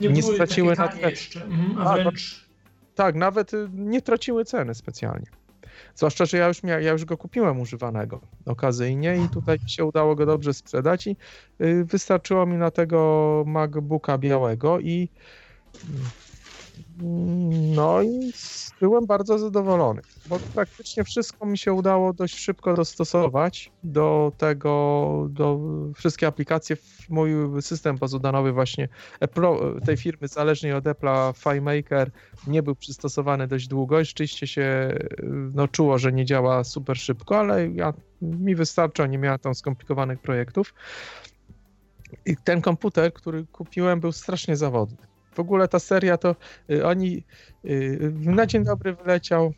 nie, 0.00 0.08
nie 0.08 0.22
straciły 0.22 0.76
na 0.76 1.08
jeszcze. 1.10 1.44
Mhm, 1.44 1.88
a 1.88 1.94
wręcz 1.94 2.51
tak, 2.94 3.14
nawet 3.14 3.54
y, 3.54 3.68
nie 3.72 4.02
traciły 4.02 4.44
ceny 4.44 4.74
specjalnie. 4.74 5.26
Zwłaszcza, 5.94 6.24
że 6.24 6.38
ja 6.38 6.48
już, 6.48 6.62
ja 6.62 6.92
już 6.92 7.04
go 7.04 7.16
kupiłem 7.16 7.60
używanego 7.60 8.20
okazyjnie 8.46 9.16
i 9.16 9.28
tutaj 9.28 9.58
się 9.66 9.84
udało 9.84 10.14
go 10.14 10.26
dobrze 10.26 10.54
sprzedać 10.54 11.06
i 11.06 11.16
y, 11.60 11.84
wystarczyło 11.84 12.46
mi 12.46 12.56
na 12.56 12.70
tego 12.70 13.44
MacBooka 13.46 14.18
białego 14.18 14.80
i 14.80 15.08
no 17.76 18.02
i 18.02 18.32
byłem 18.80 19.06
bardzo 19.06 19.38
zadowolony, 19.38 20.02
bo 20.26 20.38
praktycznie 20.54 21.04
wszystko 21.04 21.46
mi 21.46 21.58
się 21.58 21.72
udało 21.72 22.12
dość 22.12 22.38
szybko 22.38 22.74
dostosować 22.74 23.72
do 23.84 24.32
tego, 24.38 25.26
do 25.30 25.60
wszystkie 25.94 26.26
aplikacje. 26.26 26.76
Mój 27.08 27.62
system 27.62 27.98
pozudanowy 27.98 28.52
właśnie 28.52 28.88
tej 29.84 29.96
firmy 29.96 30.28
zależnie 30.28 30.76
od 30.76 30.84
Apple'a 30.84 31.38
FileMaker 31.38 32.10
nie 32.46 32.62
był 32.62 32.74
przystosowany 32.74 33.46
dość 33.46 33.68
długo 33.68 34.00
i 34.00 34.04
rzeczywiście 34.04 34.46
się 34.46 34.98
no, 35.54 35.68
czuło, 35.68 35.98
że 35.98 36.12
nie 36.12 36.24
działa 36.24 36.64
super 36.64 36.98
szybko, 36.98 37.38
ale 37.38 37.68
ja, 37.68 37.92
mi 38.22 38.54
wystarcza, 38.54 39.06
nie 39.06 39.18
miałem 39.18 39.38
tam 39.38 39.54
skomplikowanych 39.54 40.18
projektów. 40.18 40.74
I 42.26 42.36
ten 42.36 42.60
komputer, 42.60 43.12
który 43.12 43.46
kupiłem, 43.46 44.00
był 44.00 44.12
strasznie 44.12 44.56
zawodny 44.56 45.11
w 45.34 45.40
ogóle 45.40 45.68
ta 45.68 45.78
seria 45.78 46.16
to 46.16 46.36
y, 46.70 46.86
oni 46.86 47.24
y, 47.64 48.12
na 48.20 48.46
dzień 48.46 48.64
dobry 48.64 48.94
wyleciał, 48.94 49.52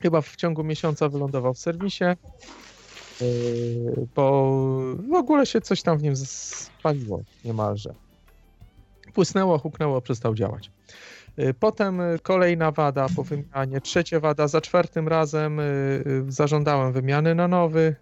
chyba 0.00 0.20
w 0.20 0.36
ciągu 0.36 0.64
miesiąca 0.64 1.08
wylądował 1.08 1.54
w 1.54 1.58
serwisie, 1.58 2.04
y, 3.22 4.06
bo 4.14 4.56
w 5.10 5.14
ogóle 5.14 5.46
się 5.46 5.60
coś 5.60 5.82
tam 5.82 5.98
w 5.98 6.02
nim 6.02 6.16
spaliło 6.16 7.22
niemalże. 7.44 7.94
Płysnęło, 9.14 9.58
huknęło, 9.58 10.00
przestał 10.00 10.34
działać. 10.34 10.70
Potem 11.60 12.00
kolejna 12.22 12.70
wada 12.70 13.06
po 13.16 13.22
wymianie, 13.22 13.80
trzecia 13.80 14.20
wada, 14.20 14.48
za 14.48 14.60
czwartym 14.60 15.08
razem 15.08 15.60
zażądałem 16.28 16.92
wymiany 16.92 17.34
na 17.34 17.48
nowy. 17.48 17.96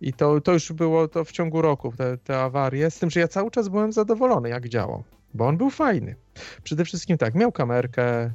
I 0.00 0.12
to, 0.12 0.40
to 0.40 0.52
już 0.52 0.72
było 0.72 1.08
to 1.08 1.24
w 1.24 1.32
ciągu 1.32 1.62
roku, 1.62 1.92
te, 1.98 2.18
te 2.18 2.42
awarie, 2.42 2.90
z 2.90 2.98
tym, 2.98 3.10
że 3.10 3.20
ja 3.20 3.28
cały 3.28 3.50
czas 3.50 3.68
byłem 3.68 3.92
zadowolony, 3.92 4.48
jak 4.48 4.68
działał 4.68 5.04
bo 5.34 5.46
on 5.46 5.56
był 5.56 5.70
fajny. 5.70 6.14
Przede 6.62 6.84
wszystkim 6.84 7.18
tak, 7.18 7.34
miał 7.34 7.52
kamerkę, 7.52 8.30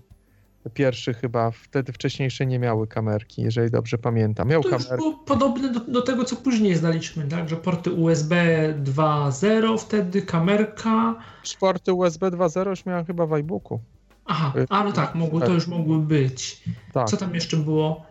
pierwszy 0.74 1.14
chyba, 1.14 1.52
wtedy 1.52 1.94
wcześniejsze 1.94 2.46
nie 2.46 2.60
miały 2.60 2.88
kamerki, 2.88 3.42
jeżeli 3.42 3.72
dobrze 3.72 3.98
pamiętam. 3.98 4.48
Miał 4.48 4.64
to 4.64 4.70
kamerkę. 4.70 4.98
było 4.98 5.14
podobne 5.14 5.70
do, 5.70 5.80
do, 5.80 6.02
tego, 6.02 6.24
co 6.24 6.36
później 6.36 6.76
znaliśmy, 6.76 7.28
tak? 7.28 7.50
Że 7.50 7.56
porty 7.56 7.92
USB 7.92 8.36
2.0, 8.84 9.78
wtedy 9.78 10.22
kamerka. 10.22 11.16
Porty 11.60 11.94
USB 11.94 12.32
2.0 12.32 12.70
już 12.70 12.86
miałem 12.86 13.06
chyba 13.06 13.26
w 13.26 13.34
iBooku. 13.34 13.80
Aha, 14.26 14.54
a 14.70 14.84
no 14.84 14.92
tak, 14.92 15.16
mogło, 15.16 15.40
to 15.40 15.54
już 15.54 15.68
mogły 15.68 16.00
być. 16.00 16.64
Tak. 16.94 17.10
Co 17.10 17.18
tam 17.18 17.36
jeszcze 17.36 17.58
było? 17.58 18.06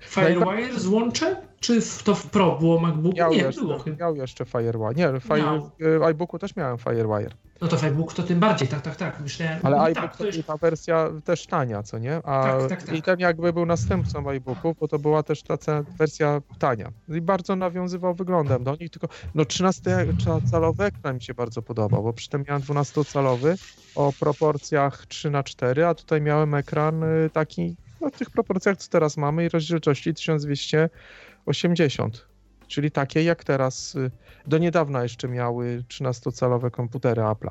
Firewire 0.00 0.80
złącze? 0.80 1.36
Czy 1.60 1.80
to 2.04 2.14
w 2.14 2.26
Pro 2.26 2.58
było 2.58 2.80
MacBook? 2.80 3.14
Miał 3.16 3.32
nie, 3.32 3.38
jeszcze, 3.38 3.60
było 3.60 3.78
chyba. 3.78 3.96
Miał 3.96 4.16
jeszcze 4.16 4.44
Firewire. 4.44 4.94
Nie, 4.94 5.20
fire, 5.20 5.60
w 5.98 6.02
iBooku 6.02 6.38
też 6.38 6.56
miałem 6.56 6.78
Firewire. 6.78 7.30
No 7.60 7.68
to 7.68 7.76
Facebook 7.76 8.14
to 8.14 8.22
tym 8.22 8.40
bardziej, 8.40 8.68
tak, 8.68 8.82
tak, 8.82 8.96
tak. 8.96 9.20
Myślałem, 9.20 9.58
Ale 9.62 9.76
no, 9.76 9.82
iBook 9.82 10.04
tak, 10.04 10.16
to 10.16 10.26
już... 10.26 10.38
ta 10.46 10.56
wersja 10.56 11.10
też 11.24 11.46
tania, 11.46 11.82
co 11.82 11.98
nie? 11.98 12.16
A 12.16 12.58
tak, 12.58 12.68
tak, 12.68 12.82
tak. 12.82 12.96
i 12.96 13.02
ten 13.02 13.20
jakby 13.20 13.52
był 13.52 13.66
następcą 13.66 14.30
iBooków, 14.30 14.78
bo 14.78 14.88
to 14.88 14.98
była 14.98 15.22
też 15.22 15.42
ta 15.42 15.56
wersja 15.98 16.40
tania. 16.58 16.90
I 17.08 17.20
bardzo 17.20 17.56
nawiązywał 17.56 18.14
wyglądem 18.14 18.64
do 18.64 18.76
nich, 18.80 18.90
tylko 18.90 19.08
no 19.34 19.42
13-calowy 19.42 20.84
ekran 20.84 21.14
mi 21.14 21.22
się 21.22 21.34
bardzo 21.34 21.62
podobał, 21.62 22.02
bo 22.02 22.12
przy 22.12 22.28
tym 22.28 22.44
miałem 22.48 22.62
12-calowy 22.62 23.56
o 23.94 24.12
proporcjach 24.20 25.06
3 25.06 25.30
na 25.30 25.42
4 25.42 25.86
a 25.86 25.94
tutaj 25.94 26.20
miałem 26.20 26.54
ekran 26.54 27.02
y, 27.02 27.30
taki 27.32 27.76
no, 28.00 28.10
w 28.10 28.16
tych 28.16 28.30
proporcjach, 28.30 28.76
co 28.76 28.90
teraz 28.90 29.16
mamy 29.16 29.44
i 29.44 29.48
rozdzielczości 29.48 30.14
1280 30.14 32.33
czyli 32.74 32.90
takie 32.90 33.22
jak 33.22 33.44
teraz, 33.44 33.94
y, 33.94 34.10
do 34.46 34.58
niedawna 34.58 35.02
jeszcze 35.02 35.28
miały 35.28 35.84
13-calowe 35.88 36.70
komputery 36.70 37.22
Apple'a. 37.22 37.50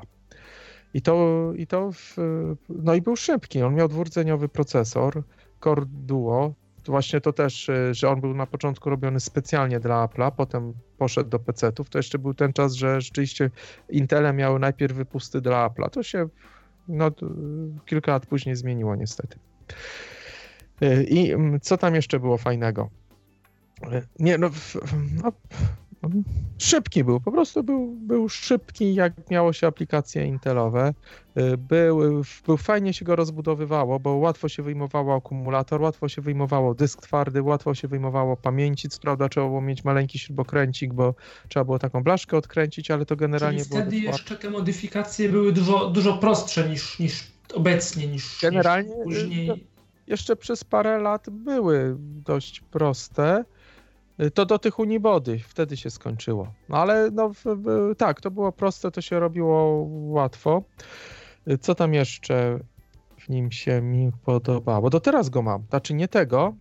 I 0.94 1.02
to, 1.02 1.52
i 1.56 1.66
to 1.66 1.92
w, 1.92 2.16
no 2.68 2.94
i 2.94 3.02
był 3.02 3.16
szybki, 3.16 3.62
on 3.62 3.74
miał 3.74 3.88
dwurdzeniowy 3.88 4.48
procesor, 4.48 5.22
Core 5.60 5.86
Duo, 5.86 6.54
właśnie 6.86 7.20
to 7.20 7.32
też, 7.32 7.68
y, 7.68 7.94
że 7.94 8.08
on 8.08 8.20
był 8.20 8.34
na 8.34 8.46
początku 8.46 8.90
robiony 8.90 9.20
specjalnie 9.20 9.80
dla 9.80 10.06
Apple'a, 10.06 10.32
potem 10.36 10.72
poszedł 10.98 11.30
do 11.30 11.38
PC-ów, 11.38 11.90
to 11.90 11.98
jeszcze 11.98 12.18
był 12.18 12.34
ten 12.34 12.52
czas, 12.52 12.72
że 12.72 13.00
rzeczywiście 13.00 13.50
Intele 13.88 14.32
miały 14.32 14.58
najpierw 14.58 14.96
wypusty 14.96 15.40
dla 15.40 15.68
Apple'a, 15.68 15.90
to 15.90 16.02
się 16.02 16.28
no, 16.88 17.10
kilka 17.86 18.12
lat 18.12 18.26
później 18.26 18.56
zmieniło 18.56 18.96
niestety. 18.96 19.38
Y, 20.82 21.04
I 21.04 21.32
mm, 21.32 21.60
co 21.60 21.76
tam 21.76 21.94
jeszcze 21.94 22.20
było 22.20 22.38
fajnego? 22.38 22.90
Nie, 24.18 24.38
no, 24.38 24.50
no, 25.22 25.32
szybki 26.58 27.04
był, 27.04 27.20
po 27.20 27.32
prostu 27.32 27.62
był, 27.62 27.86
był 27.86 28.28
szybki, 28.28 28.94
jak 28.94 29.30
miało 29.30 29.52
się 29.52 29.66
aplikacje 29.66 30.26
intelowe. 30.26 30.94
Był, 31.58 32.22
był 32.46 32.56
fajnie 32.56 32.92
się 32.92 33.04
go 33.04 33.16
rozbudowywało, 33.16 34.00
bo 34.00 34.14
łatwo 34.16 34.48
się 34.48 34.62
wyjmowało 34.62 35.16
akumulator, 35.16 35.82
łatwo 35.82 36.08
się 36.08 36.22
wyjmowało 36.22 36.74
dysk 36.74 37.02
twardy, 37.02 37.42
łatwo 37.42 37.74
się 37.74 37.88
wyjmowało 37.88 38.36
pamięci, 38.36 38.88
co 38.88 39.00
prawda 39.00 39.28
trzeba 39.28 39.46
było 39.46 39.60
mieć 39.60 39.84
maleńki 39.84 40.18
śrubokręcik, 40.18 40.92
bo 40.92 41.14
trzeba 41.48 41.64
było 41.64 41.78
taką 41.78 42.02
blaszkę 42.02 42.36
odkręcić, 42.36 42.90
ale 42.90 43.06
to 43.06 43.16
generalnie 43.16 43.58
Czyli 43.58 43.70
wtedy 43.70 44.00
było... 44.00 44.12
jeszcze 44.12 44.36
te 44.36 44.50
modyfikacje 44.50 45.28
były 45.28 45.52
dużo, 45.52 45.90
dużo 45.90 46.16
prostsze 46.18 46.68
niż, 46.68 46.98
niż 46.98 47.32
obecnie, 47.54 48.06
niż, 48.06 48.38
generalnie 48.42 48.96
niż 48.96 49.04
później. 49.04 49.66
Jeszcze 50.06 50.36
przez 50.36 50.64
parę 50.64 50.98
lat 50.98 51.30
były 51.30 51.96
dość 51.98 52.60
proste. 52.60 53.44
Y, 54.22 54.30
to 54.30 54.46
do 54.46 54.58
tych 54.58 54.78
unibody, 54.78 55.38
wtedy 55.38 55.76
się 55.76 55.90
skończyło. 55.90 56.52
No 56.68 56.76
ale 56.76 57.10
no 57.12 57.30
tak, 57.98 58.20
to 58.20 58.30
było 58.30 58.52
proste, 58.52 58.90
to 58.90 59.00
się 59.00 59.20
robiło 59.20 59.86
łatwo. 59.90 60.62
Y, 61.50 61.58
co 61.58 61.74
tam 61.74 61.94
jeszcze 61.94 62.58
w 63.18 63.28
nim 63.28 63.52
się 63.52 63.82
mi 63.82 64.12
podobało? 64.24 64.90
Do 64.90 65.00
teraz 65.00 65.28
go 65.28 65.42
mam, 65.42 65.64
znaczy 65.70 65.94
nie 65.94 66.08
tego, 66.08 66.54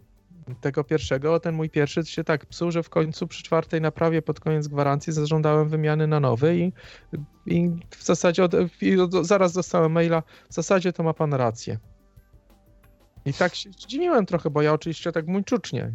tego 0.61 0.84
pierwszego, 0.84 1.39
ten 1.39 1.55
mój 1.55 1.69
pierwszy 1.69 2.05
się 2.05 2.23
tak 2.23 2.45
psuł, 2.45 2.71
że 2.71 2.84
w 2.84 2.89
końcu 2.89 3.27
przy 3.27 3.43
czwartej 3.43 3.81
naprawie 3.81 4.21
pod 4.21 4.39
koniec 4.39 4.67
gwarancji 4.67 5.13
zażądałem 5.13 5.69
wymiany 5.69 6.07
na 6.07 6.19
nowy 6.19 6.57
i, 6.57 6.73
i 7.45 7.69
w 7.89 8.03
zasadzie 8.03 8.43
od, 8.43 8.53
i 8.81 8.97
zaraz 9.21 9.53
dostałem 9.53 9.91
maila, 9.91 10.23
w 10.49 10.53
zasadzie 10.53 10.93
to 10.93 11.03
ma 11.03 11.13
pan 11.13 11.34
rację. 11.34 11.80
I 13.25 13.34
tak 13.34 13.55
się 13.55 13.69
zdziwiłem 13.71 14.25
trochę, 14.25 14.49
bo 14.49 14.61
ja 14.61 14.73
oczywiście 14.73 15.11
tak 15.11 15.27
mój 15.27 15.43
czucznie 15.43 15.91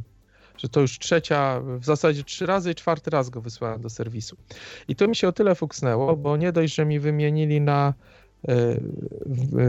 że 0.59 0.68
to 0.68 0.80
już 0.80 0.98
trzecia, 0.98 1.60
w 1.60 1.85
zasadzie 1.85 2.24
trzy 2.24 2.47
razy 2.47 2.70
i 2.70 2.74
czwarty 2.74 3.10
raz 3.10 3.30
go 3.30 3.40
wysłałem 3.40 3.80
do 3.80 3.90
serwisu. 3.90 4.36
I 4.89 4.97
to 4.97 5.09
mi 5.09 5.16
się 5.16 5.28
o 5.28 5.32
tyle 5.32 5.55
fuksnęło, 5.55 6.16
bo 6.16 6.36
nie 6.36 6.52
dość, 6.52 6.74
że 6.74 6.85
mi 6.85 7.01
wymienili 7.01 7.60
na 7.60 7.94
e, 8.48 8.80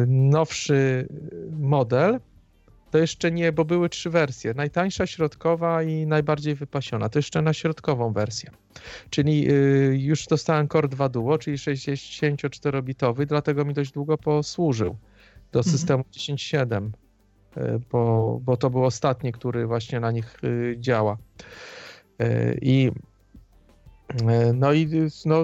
nowszy 0.08 1.08
model, 1.52 2.20
to 2.92 2.98
jeszcze 2.98 3.32
nie, 3.32 3.52
bo 3.52 3.66
były 3.66 3.90
trzy 3.90 4.10
wersje. 4.10 4.54
Najtańsza, 4.54 5.08
środkowa 5.08 5.84
i 5.84 6.06
najbardziej 6.06 6.56
wypasiona. 6.56 7.10
To 7.10 7.20
jeszcze 7.20 7.42
na 7.42 7.54
środkową 7.54 8.14
wersję. 8.14 8.52
Czyli 9.10 9.48
e, 9.48 9.54
już 9.96 10.26
dostałem 10.26 10.68
Core 10.68 10.88
2 10.88 11.10
Duo, 11.10 11.38
czyli 11.38 11.58
64-bitowy, 11.58 13.26
dlatego 13.26 13.66
mi 13.66 13.74
dość 13.74 13.92
długo 13.92 14.18
posłużył 14.18 14.98
do 15.52 15.60
mhm. 15.60 15.78
systemu 15.78 16.04
mhm. 16.08 16.38
10.7 16.38 16.90
E, 16.90 17.09
bo, 17.92 18.40
bo 18.44 18.58
to 18.58 18.70
był 18.70 18.86
ostatni, 18.86 19.32
który 19.32 19.68
właśnie 19.68 20.00
na 20.00 20.12
nich 20.12 20.44
y, 20.44 20.76
działa. 20.80 21.18
E, 22.20 22.54
I 22.62 22.92
no 24.54 24.74
i 24.74 24.88
no, 25.26 25.44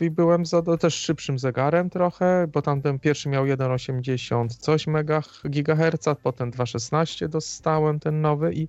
i 0.00 0.10
byłem 0.10 0.46
za 0.46 0.62
też 0.62 0.94
szybszym 0.94 1.38
zegarem 1.38 1.90
trochę, 1.90 2.46
bo 2.52 2.62
tamten 2.62 2.98
pierwszy 2.98 3.28
miał 3.28 3.44
1,80 3.44 4.48
coś 4.48 4.86
mega 4.86 5.22
gigaherca, 5.50 6.14
potem 6.14 6.50
2,16 6.50 7.28
dostałem 7.28 8.00
ten 8.00 8.20
nowy 8.20 8.54
i 8.54 8.68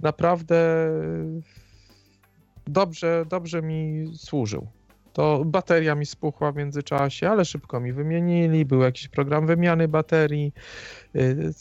naprawdę 0.00 0.90
dobrze, 2.66 3.24
dobrze 3.28 3.62
mi 3.62 4.06
służył 4.16 4.66
to 5.16 5.44
bateria 5.44 5.94
mi 5.94 6.06
spuchła 6.06 6.52
w 6.52 6.56
międzyczasie, 6.56 7.30
ale 7.30 7.44
szybko 7.44 7.80
mi 7.80 7.92
wymienili, 7.92 8.64
był 8.64 8.80
jakiś 8.80 9.08
program 9.08 9.46
wymiany 9.46 9.88
baterii. 9.88 10.52
Y, 11.16 11.52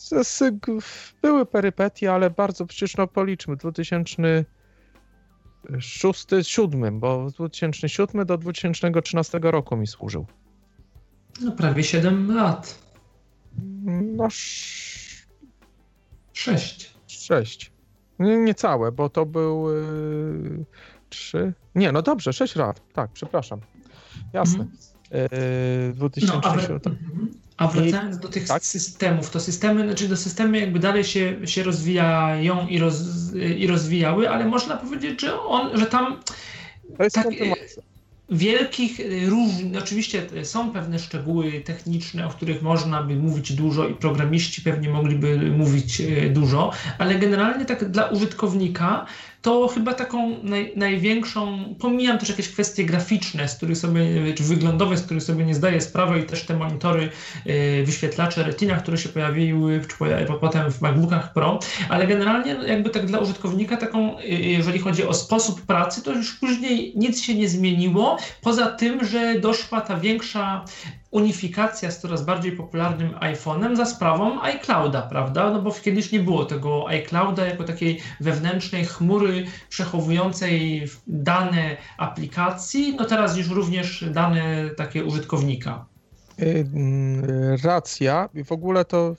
były 1.21 1.45
perypetie, 1.45 2.13
ale 2.13 2.29
bardzo 2.29 2.65
przecież 2.65 2.97
no 2.97 3.07
policzmy, 3.07 3.55
2006, 3.55 6.27
2007, 6.27 6.99
bo 6.99 7.31
2007 7.31 8.25
do 8.25 8.37
2013 8.37 9.39
roku 9.41 9.77
mi 9.77 9.87
służył. 9.87 10.25
No 11.41 11.51
prawie 11.51 11.83
7 11.83 12.35
lat. 12.35 12.79
No 14.15 14.29
6. 14.29 15.25
6. 17.07 17.71
Niecałe, 18.19 18.91
bo 18.91 19.09
to 19.09 19.25
był 19.25 19.69
y, 19.69 20.65
trzy. 21.15 21.53
Nie, 21.75 21.91
no 21.91 22.01
dobrze, 22.01 22.33
sześć 22.33 22.55
lat. 22.55 22.81
Tak, 22.93 23.11
przepraszam. 23.13 23.59
Jasne. 24.33 24.59
Mhm. 24.59 24.77
Yy, 25.87 25.93
2010. 25.93 26.43
No, 26.85 26.91
a, 27.57 27.67
wracając 27.67 28.17
I, 28.17 28.19
do 28.19 28.27
tych 28.27 28.47
tak? 28.47 28.65
systemów, 28.65 29.29
to 29.29 29.39
systemy, 29.39 29.85
znaczy 29.85 30.07
do 30.07 30.17
systemy 30.17 30.59
jakby 30.59 30.79
dalej 30.79 31.03
się, 31.03 31.47
się 31.47 31.63
rozwijają 31.63 32.67
i, 32.67 32.79
roz, 32.79 33.03
i 33.57 33.67
rozwijały, 33.67 34.29
ale 34.29 34.45
można 34.45 34.77
powiedzieć, 34.77 35.21
że 35.21 35.41
on, 35.41 35.77
że 35.77 35.85
tam. 35.85 36.19
To 36.97 37.03
jest 37.03 37.15
tak, 37.15 37.23
kontynuacja 37.23 37.83
wielkich 38.29 38.99
y, 38.99 39.29
różnic, 39.29 39.77
oczywiście 39.77 40.27
y, 40.37 40.45
są 40.45 40.71
pewne 40.71 40.99
szczegóły 40.99 41.61
techniczne, 41.61 42.27
o 42.27 42.29
których 42.29 42.61
można 42.61 43.03
by 43.03 43.15
mówić 43.15 43.53
dużo 43.53 43.87
i 43.87 43.93
programiści 43.93 44.61
pewnie 44.61 44.89
mogliby 44.89 45.37
mówić 45.37 46.01
dużo, 46.29 46.71
ale 46.97 47.15
generalnie 47.15 47.65
tak 47.65 47.91
dla 47.91 48.05
użytkownika 48.05 49.05
to 49.45 49.67
chyba 49.67 49.93
taką 49.93 50.43
naj, 50.43 50.71
największą, 50.75 51.75
pomijam 51.79 52.17
też 52.17 52.29
jakieś 52.29 52.49
kwestie 52.49 52.85
graficzne, 52.85 53.47
z 53.47 53.55
których 53.55 53.77
sobie, 53.77 54.33
czy 54.35 54.43
wyglądowe, 54.43 54.97
z 54.97 55.01
których 55.01 55.23
sobie 55.23 55.45
nie 55.45 55.55
zdaję 55.55 55.81
sprawy 55.81 56.19
i 56.19 56.23
też 56.23 56.45
te 56.45 56.57
monitory, 56.57 57.09
wyświetlacze 57.83 58.43
Retina, 58.43 58.75
które 58.75 58.97
się 58.97 59.09
pojawiły 59.09 59.81
czy 59.87 59.97
potem 60.41 60.71
w 60.71 60.81
MacBookach 60.81 61.33
Pro, 61.33 61.59
ale 61.89 62.07
generalnie 62.07 62.55
jakby 62.67 62.89
tak 62.89 63.05
dla 63.05 63.19
użytkownika 63.19 63.77
taką, 63.77 64.15
jeżeli 64.29 64.79
chodzi 64.79 65.07
o 65.07 65.13
sposób 65.13 65.61
pracy, 65.61 66.03
to 66.03 66.11
już 66.13 66.33
później 66.33 66.93
nic 66.95 67.21
się 67.21 67.35
nie 67.35 67.49
zmieniło, 67.49 68.17
poza 68.41 68.67
tym, 68.67 69.05
że 69.05 69.39
doszła 69.39 69.81
ta 69.81 69.97
większa 69.97 70.65
unifikacja 71.11 71.91
z 71.91 71.99
coraz 72.01 72.25
bardziej 72.25 72.51
popularnym 72.51 73.11
iPhone'em 73.11 73.75
za 73.75 73.85
sprawą 73.85 74.41
iClouda, 74.41 75.01
prawda? 75.01 75.51
No 75.51 75.61
bo 75.61 75.71
kiedyś 75.71 76.11
nie 76.11 76.19
było 76.19 76.45
tego 76.45 76.87
iClouda 76.87 77.45
jako 77.45 77.63
takiej 77.63 78.01
wewnętrznej 78.19 78.85
chmury 78.85 79.45
przechowującej 79.69 80.83
dane 81.07 81.77
aplikacji, 81.97 82.95
no 82.99 83.05
teraz 83.05 83.37
już 83.37 83.49
również 83.49 84.05
dane 84.11 84.69
takie 84.77 85.05
użytkownika. 85.05 85.85
Y, 86.39 86.67
mm, 86.73 87.25
racja. 87.63 88.29
W 88.45 88.51
ogóle 88.51 88.85
to 88.85 89.15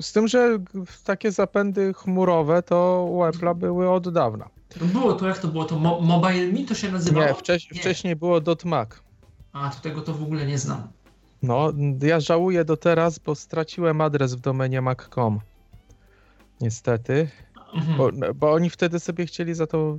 z 0.00 0.12
tym, 0.12 0.28
że 0.28 0.58
takie 1.04 1.32
zapędy 1.32 1.94
chmurowe 1.94 2.62
to 2.62 3.06
u 3.10 3.20
Apple'a 3.20 3.54
były 3.54 3.90
od 3.90 4.12
dawna. 4.12 4.48
Było 4.80 5.12
to, 5.12 5.28
jak 5.28 5.38
to 5.38 5.48
było? 5.48 5.64
To 5.64 5.78
Mo 5.78 6.00
Mobile 6.00 6.52
Me 6.52 6.66
to 6.68 6.74
się 6.74 6.92
nazywało? 6.92 7.26
Nie, 7.26 7.34
wcześ 7.34 7.70
nie. 7.70 7.80
wcześniej 7.80 8.16
było 8.16 8.40
.mac. 8.64 8.88
A, 9.52 9.70
to 9.70 9.80
tego 9.80 10.00
to 10.00 10.14
w 10.14 10.22
ogóle 10.22 10.46
nie 10.46 10.58
znam. 10.58 10.88
No, 11.46 11.72
ja 12.02 12.20
żałuję 12.20 12.64
do 12.64 12.76
teraz, 12.76 13.18
bo 13.18 13.34
straciłem 13.34 14.00
adres 14.00 14.34
w 14.34 14.40
domenie 14.40 14.82
mac.com. 14.82 15.40
Niestety. 16.60 17.28
Mhm. 17.74 17.96
Bo, 17.96 18.10
bo, 18.34 18.52
oni 18.52 18.70
wtedy 18.70 19.00
sobie 19.00 19.26
chcieli 19.26 19.54
za 19.54 19.66
to. 19.66 19.98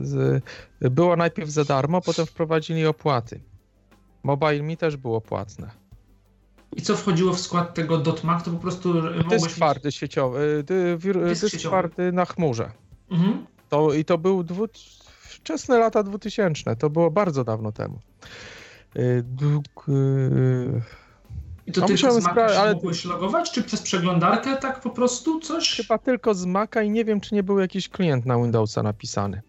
Z, 0.00 0.44
było 0.80 1.16
najpierw 1.16 1.50
za 1.50 1.64
darmo, 1.64 2.00
potem 2.00 2.26
wprowadzili 2.26 2.86
opłaty. 2.86 3.40
Mobile 4.22 4.62
Mi 4.62 4.76
też 4.76 4.96
było 4.96 5.20
płatne. 5.20 5.70
I 6.76 6.82
co 6.82 6.96
wchodziło 6.96 7.32
w 7.32 7.40
skład 7.40 7.74
tego 7.74 8.02
.mac, 8.24 8.44
to 8.44 8.50
po 8.50 8.58
prostu. 8.58 8.94
Dysk 9.30 9.50
twardy 9.50 9.92
sieciowy, 9.92 10.64
dy, 10.66 10.98
dysk, 10.98 11.40
dysk 11.42 11.58
twardy 11.58 12.12
na 12.12 12.24
chmurze. 12.24 12.70
Mhm. 13.10 13.46
To, 13.68 13.92
I 13.92 14.04
to 14.04 14.18
był 14.18 14.44
dwu, 14.44 14.66
wczesne 15.20 15.78
lata 15.78 16.02
2000, 16.02 16.76
to 16.76 16.90
było 16.90 17.10
bardzo 17.10 17.44
dawno 17.44 17.72
temu. 17.72 17.98
Y, 18.98 19.24
y, 19.88 20.82
I 21.66 21.72
to 21.72 21.86
tylko 21.86 22.20
z 22.20 22.24
Maca 22.24 22.46
ale... 22.46 22.74
mogłeś 22.74 23.04
logować, 23.04 23.50
czy 23.50 23.62
przez 23.62 23.82
przeglądarkę 23.82 24.56
tak 24.56 24.80
po 24.80 24.90
prostu 24.90 25.40
coś? 25.40 25.76
Chyba 25.76 25.98
tylko 25.98 26.34
z 26.34 26.46
Maca 26.46 26.82
i 26.82 26.90
nie 26.90 27.04
wiem, 27.04 27.20
czy 27.20 27.34
nie 27.34 27.42
był 27.42 27.58
jakiś 27.58 27.88
klient 27.88 28.26
na 28.26 28.36
Windowsa 28.36 28.82
napisany. 28.82 29.42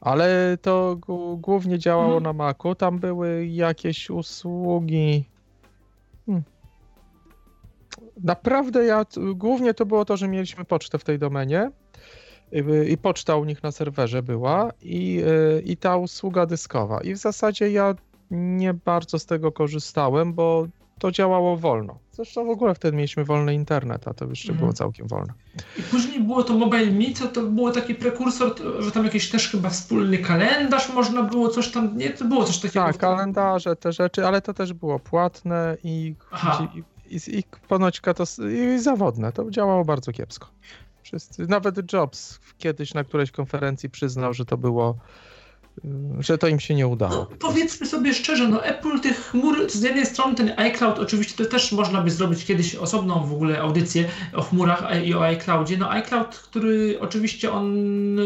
Ale 0.00 0.58
to 0.62 0.96
głównie 1.36 1.78
działało 1.78 2.16
mhm. 2.16 2.22
na 2.22 2.32
Macu. 2.32 2.74
Tam 2.74 2.98
były 2.98 3.46
jakieś 3.46 4.10
usługi. 4.10 5.24
Hmm. 6.26 6.44
Naprawdę 8.24 8.84
ja, 8.84 9.06
głównie 9.34 9.74
to 9.74 9.86
było 9.86 10.04
to, 10.04 10.16
że 10.16 10.28
mieliśmy 10.28 10.64
pocztę 10.64 10.98
w 10.98 11.04
tej 11.04 11.18
domenie 11.18 11.70
i 12.88 12.98
poczta 12.98 13.36
u 13.36 13.44
nich 13.44 13.62
na 13.62 13.72
serwerze 13.72 14.22
była 14.22 14.70
i, 14.82 15.22
y, 15.58 15.62
i 15.62 15.76
ta 15.76 15.96
usługa 15.96 16.46
dyskowa. 16.46 17.00
I 17.00 17.14
w 17.14 17.18
zasadzie 17.18 17.70
ja 17.70 17.94
nie 18.30 18.74
bardzo 18.74 19.18
z 19.18 19.26
tego 19.26 19.52
korzystałem, 19.52 20.34
bo 20.34 20.66
to 20.98 21.10
działało 21.10 21.56
wolno. 21.56 21.98
Zresztą 22.12 22.46
w 22.46 22.50
ogóle 22.50 22.74
wtedy 22.74 22.96
mieliśmy 22.96 23.24
wolny 23.24 23.54
internet, 23.54 24.08
a 24.08 24.14
to 24.14 24.24
jeszcze 24.24 24.48
mm. 24.48 24.60
było 24.60 24.72
całkiem 24.72 25.08
wolne. 25.08 25.32
I 25.78 25.82
później 25.82 26.20
było 26.20 26.42
to 26.44 26.54
Mobile 26.54 26.92
Me, 26.92 27.14
to, 27.14 27.28
to 27.28 27.42
było 27.42 27.70
taki 27.70 27.94
prekursor, 27.94 28.54
że 28.78 28.90
tam 28.90 29.04
jakiś 29.04 29.30
też 29.30 29.48
chyba 29.48 29.70
wspólny 29.70 30.18
kalendarz 30.18 30.92
można 30.94 31.22
było 31.22 31.48
coś 31.48 31.70
tam, 31.70 31.96
nie, 31.96 32.10
to 32.10 32.24
było 32.24 32.44
coś 32.44 32.58
takiego. 32.58 32.84
Tak, 32.84 32.96
kalendarze, 32.96 33.76
te 33.76 33.92
rzeczy, 33.92 34.26
ale 34.26 34.42
to 34.42 34.54
też 34.54 34.72
było 34.72 34.98
płatne 34.98 35.76
i, 35.84 36.14
i, 37.08 37.16
i, 37.16 37.38
i 37.38 37.44
ponoć 37.68 38.00
katos, 38.00 38.38
i 38.38 38.78
zawodne. 38.78 39.32
To 39.32 39.50
działało 39.50 39.84
bardzo 39.84 40.12
kiepsko. 40.12 40.48
Wszyscy, 41.02 41.46
nawet 41.46 41.92
Jobs 41.92 42.40
kiedyś 42.58 42.94
na 42.94 43.04
którejś 43.04 43.30
konferencji 43.30 43.90
przyznał, 43.90 44.34
że 44.34 44.44
to 44.44 44.56
było 44.56 44.96
że 46.18 46.38
to 46.38 46.48
im 46.48 46.60
się 46.60 46.74
nie 46.74 46.86
udało. 46.86 47.14
No, 47.14 47.28
powiedzmy 47.38 47.86
sobie 47.86 48.14
szczerze, 48.14 48.48
no 48.48 48.64
Apple 48.64 49.00
tych 49.00 49.16
chmur, 49.16 49.70
z 49.70 49.82
jednej 49.82 50.06
strony 50.06 50.34
ten 50.34 50.52
iCloud, 50.56 50.98
oczywiście 50.98 51.44
to 51.44 51.50
też 51.50 51.72
można 51.72 52.02
by 52.02 52.10
zrobić 52.10 52.44
kiedyś 52.44 52.74
osobną 52.74 53.24
w 53.24 53.32
ogóle 53.32 53.60
audycję 53.60 54.08
o 54.34 54.42
chmurach 54.42 55.04
i 55.04 55.14
o 55.14 55.24
iCloudzie. 55.24 55.76
No 55.76 55.90
iCloud, 55.90 56.36
który 56.36 56.98
oczywiście 57.00 57.52
on 57.52 57.76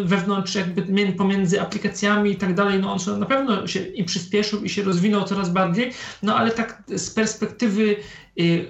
wewnątrz 0.04 0.54
jakby 0.54 1.12
pomiędzy 1.12 1.60
aplikacjami 1.60 2.30
i 2.30 2.36
tak 2.36 2.54
dalej, 2.54 2.80
no 2.80 2.92
on 2.92 3.20
na 3.20 3.26
pewno 3.26 3.66
się 3.66 3.80
i 3.80 4.04
przyspieszył 4.04 4.64
i 4.64 4.68
się 4.68 4.82
rozwinął 4.82 5.24
coraz 5.24 5.50
bardziej, 5.50 5.92
no 6.22 6.36
ale 6.36 6.50
tak 6.50 6.82
z 6.96 7.10
perspektywy 7.10 7.96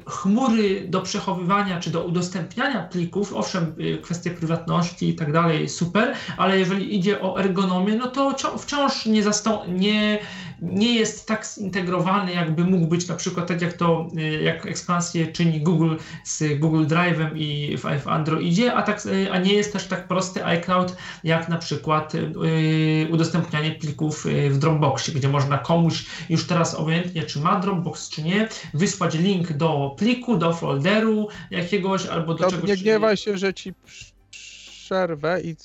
chmury 0.06 0.88
do 0.88 1.00
przechowywania 1.00 1.80
czy 1.80 1.90
do 1.90 2.04
udostępniania 2.04 2.82
plików, 2.82 3.32
owszem, 3.32 3.74
y, 3.80 3.98
kwestie 3.98 4.30
prywatności 4.30 5.08
i 5.08 5.14
tak 5.14 5.32
dalej, 5.32 5.68
super, 5.68 6.14
ale 6.36 6.58
jeżeli 6.58 6.96
idzie 6.96 7.20
o 7.20 7.40
ergonomię, 7.40 7.96
no 7.96 8.06
to 8.06 8.36
wciąż 8.58 9.06
nie, 9.06 9.22
nie, 9.68 10.18
nie 10.64 10.94
jest 10.94 11.28
tak 11.28 11.46
zintegrowany, 11.46 12.32
jakby 12.32 12.64
mógł 12.64 12.86
być 12.86 13.08
na 13.08 13.14
przykład 13.14 13.46
tak 13.46 13.62
jak 13.62 13.72
to, 13.72 14.08
y, 14.18 14.42
jak 14.42 14.66
ekspansję 14.66 15.26
czyni 15.26 15.60
Google 15.60 15.96
z 16.24 16.58
Google 16.58 16.84
Drive'em 16.84 17.30
i 17.36 17.76
w, 17.76 18.02
w 18.02 18.08
Androidzie, 18.08 18.74
a, 18.74 18.82
tak, 18.82 19.02
a 19.32 19.38
nie 19.38 19.54
jest 19.54 19.72
też 19.72 19.86
tak 19.86 20.08
prosty 20.08 20.44
iCloud, 20.44 20.96
jak 21.24 21.48
na 21.48 21.58
przykład 21.58 22.12
udostępnianie 23.10 23.70
plików 23.70 24.26
w 24.50 24.58
Dropboxie, 24.58 25.14
gdzie 25.14 25.28
można 25.28 25.58
komuś 25.58 26.06
już 26.28 26.46
teraz 26.46 26.74
obojętnie, 26.74 27.22
czy 27.22 27.40
ma 27.40 27.60
Dropbox, 27.60 28.10
czy 28.10 28.22
nie, 28.22 28.48
wysłać 28.74 29.14
link 29.14 29.52
do 29.52 29.94
pliku, 29.98 30.36
do 30.36 30.52
folderu 30.52 31.28
jakiegoś 31.50 32.06
albo 32.06 32.34
do 32.34 32.44
to 32.44 32.50
czegoś. 32.50 32.70
Nie 32.70 32.76
gniewaj 32.76 33.16
się, 33.16 33.38
że 33.38 33.54
ci 33.54 33.72
przerwę 34.84 35.40
i, 35.40 35.56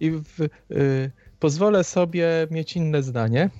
i 0.00 0.10
w, 0.10 0.40
y, 0.70 1.10
pozwolę 1.40 1.84
sobie 1.84 2.28
mieć 2.50 2.76
inne 2.76 3.02
zdanie. 3.02 3.50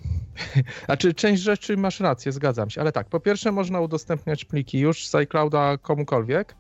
Znaczy, 0.86 1.14
część 1.14 1.42
rzeczy 1.42 1.76
masz 1.76 2.00
rację, 2.00 2.32
zgadzam 2.32 2.70
się, 2.70 2.80
ale 2.80 2.92
tak, 2.92 3.08
po 3.08 3.20
pierwsze 3.20 3.52
można 3.52 3.80
udostępniać 3.80 4.44
pliki 4.44 4.78
już 4.78 5.08
z 5.08 5.14
iClouda 5.14 5.78
komukolwiek, 5.78 6.54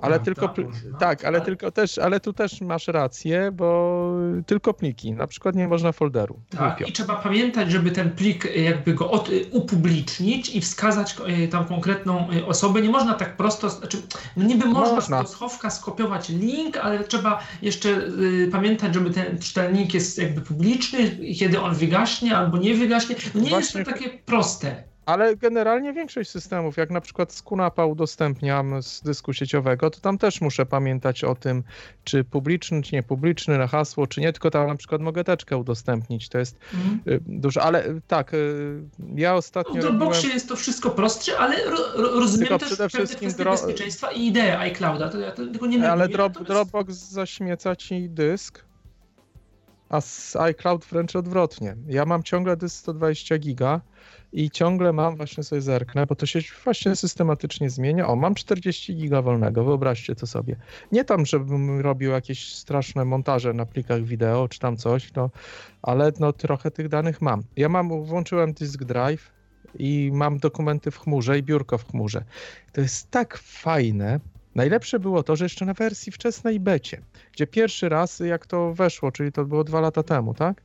ale 0.00 0.20
tylko 0.20 0.54
tak, 0.98 1.24
ale 1.24 1.40
tylko 1.40 1.70
też, 1.70 1.98
ale 1.98 2.20
tu 2.20 2.32
też 2.32 2.60
masz 2.60 2.88
rację, 2.88 3.52
bo 3.52 4.10
tylko 4.46 4.74
pliki, 4.74 5.12
na 5.12 5.26
przykład 5.26 5.54
nie 5.54 5.68
można 5.68 5.92
folderu. 5.92 6.40
Tak, 6.50 6.88
i 6.88 6.92
trzeba 6.92 7.16
pamiętać, 7.16 7.70
żeby 7.70 7.90
ten 7.90 8.10
plik 8.10 8.46
e, 8.46 8.58
jakby 8.58 8.94
go 8.94 9.10
od, 9.10 9.28
e, 9.28 9.32
upublicznić 9.50 10.56
i 10.56 10.60
wskazać 10.60 11.16
e, 11.26 11.48
tam 11.48 11.64
konkretną 11.64 12.28
osobę. 12.46 12.82
Nie 12.82 12.90
można 12.90 13.14
tak 13.14 13.36
prosto, 13.36 13.70
znaczy 13.70 14.02
no 14.36 14.44
niby 14.44 14.66
można, 14.66 14.94
można. 14.94 15.24
z 15.24 15.30
schowka 15.30 15.70
skopiować 15.70 16.28
link, 16.28 16.76
ale 16.76 17.04
trzeba 17.04 17.40
jeszcze 17.62 17.88
y, 17.88 18.48
pamiętać, 18.52 18.94
żeby 18.94 19.10
ten, 19.10 19.38
czy 19.38 19.54
ten 19.54 19.72
link 19.72 19.94
jest 19.94 20.18
jakby 20.18 20.40
publiczny, 20.40 21.18
kiedy 21.38 21.60
on 21.60 21.74
wygaśnie 21.74 22.36
albo 22.36 22.58
nie 22.58 22.74
wygaśnie. 22.74 23.16
No 23.34 23.40
nie 23.40 23.50
Właśnie... 23.50 23.80
jest 23.80 23.90
to 23.90 23.96
takie 23.96 24.18
proste. 24.18 24.88
Ale 25.08 25.36
generalnie 25.36 25.92
większość 25.92 26.30
systemów, 26.30 26.76
jak 26.76 26.90
na 26.90 27.00
przykład 27.00 27.32
z 27.32 27.42
Kunapa 27.42 27.84
udostępniam 27.84 28.82
z 28.82 29.02
dysku 29.02 29.32
sieciowego, 29.32 29.90
to 29.90 30.00
tam 30.00 30.18
też 30.18 30.40
muszę 30.40 30.66
pamiętać 30.66 31.24
o 31.24 31.34
tym, 31.34 31.62
czy 32.04 32.24
publiczny, 32.24 32.82
czy 32.82 32.94
niepubliczny 32.94 33.58
na 33.58 33.66
hasło, 33.66 34.06
czy 34.06 34.20
nie, 34.20 34.32
tylko 34.32 34.50
tam 34.50 34.66
na 34.66 34.74
przykład 34.74 35.00
mogę 35.00 35.24
teczkę 35.24 35.56
udostępnić. 35.56 36.28
To 36.28 36.38
jest 36.38 36.58
mm. 36.74 37.00
dużo, 37.26 37.62
ale 37.62 37.86
y, 37.86 38.00
tak, 38.08 38.34
y, 38.34 38.82
ja 39.14 39.34
ostatnio. 39.34 39.74
No, 39.74 39.80
w 39.80 39.82
Dropboxie 39.82 40.16
robiłem... 40.16 40.34
jest 40.34 40.48
to 40.48 40.56
wszystko 40.56 40.90
prostsze, 40.90 41.38
ale 41.38 41.64
ro, 41.64 41.78
rozumiem 41.96 42.48
tylko 42.48 42.58
też 42.58 42.68
przede 42.68 42.88
wszystkim 42.88 43.32
dro... 43.32 43.50
bezpieczeństwa 43.50 44.10
i 44.10 44.26
ideę 44.26 44.58
iClouda. 44.58 45.08
To 45.08 45.18
ja 45.18 45.32
to, 45.32 45.46
tego 45.46 45.66
nie 45.66 45.90
Ale 45.90 46.08
drop, 46.08 46.34
jest... 46.34 46.48
Dropbox 46.48 46.94
zaśmieca 46.94 47.76
ci 47.76 48.10
dysk, 48.10 48.64
a 49.88 50.00
z 50.00 50.36
iCloud 50.36 50.84
wręcz 50.84 51.16
odwrotnie. 51.16 51.76
Ja 51.86 52.04
mam 52.04 52.22
ciągle 52.22 52.56
dysk 52.56 52.76
120 52.76 53.38
giga 53.38 53.80
i 54.32 54.50
ciągle 54.50 54.92
mam, 54.92 55.16
właśnie 55.16 55.42
sobie 55.42 55.62
zerknę, 55.62 56.06
bo 56.06 56.14
to 56.14 56.26
się 56.26 56.40
właśnie 56.64 56.96
systematycznie 56.96 57.70
zmienia. 57.70 58.06
O, 58.06 58.16
mam 58.16 58.34
40 58.34 58.96
giga 58.96 59.22
wolnego, 59.22 59.64
wyobraźcie 59.64 60.14
to 60.14 60.26
sobie. 60.26 60.56
Nie 60.92 61.04
tam, 61.04 61.26
żebym 61.26 61.80
robił 61.80 62.10
jakieś 62.10 62.54
straszne 62.54 63.04
montaże 63.04 63.52
na 63.52 63.66
plikach 63.66 64.04
wideo, 64.04 64.48
czy 64.48 64.58
tam 64.58 64.76
coś, 64.76 65.14
no, 65.14 65.30
ale 65.82 66.12
no 66.20 66.32
trochę 66.32 66.70
tych 66.70 66.88
danych 66.88 67.22
mam. 67.22 67.42
Ja 67.56 67.68
mam, 67.68 68.04
włączyłem 68.04 68.52
disk 68.52 68.84
drive 68.84 69.32
i 69.78 70.10
mam 70.14 70.38
dokumenty 70.38 70.90
w 70.90 70.98
chmurze 70.98 71.38
i 71.38 71.42
biurko 71.42 71.78
w 71.78 71.90
chmurze. 71.90 72.24
To 72.72 72.80
jest 72.80 73.10
tak 73.10 73.38
fajne, 73.38 74.20
Najlepsze 74.54 74.98
było 74.98 75.22
to, 75.22 75.36
że 75.36 75.44
jeszcze 75.44 75.66
na 75.66 75.74
wersji 75.74 76.12
wczesnej 76.12 76.60
becie, 76.60 77.02
gdzie 77.32 77.46
pierwszy 77.46 77.88
raz 77.88 78.20
jak 78.20 78.46
to 78.46 78.74
weszło, 78.74 79.12
czyli 79.12 79.32
to 79.32 79.44
było 79.44 79.64
dwa 79.64 79.80
lata 79.80 80.02
temu, 80.02 80.34
tak? 80.34 80.62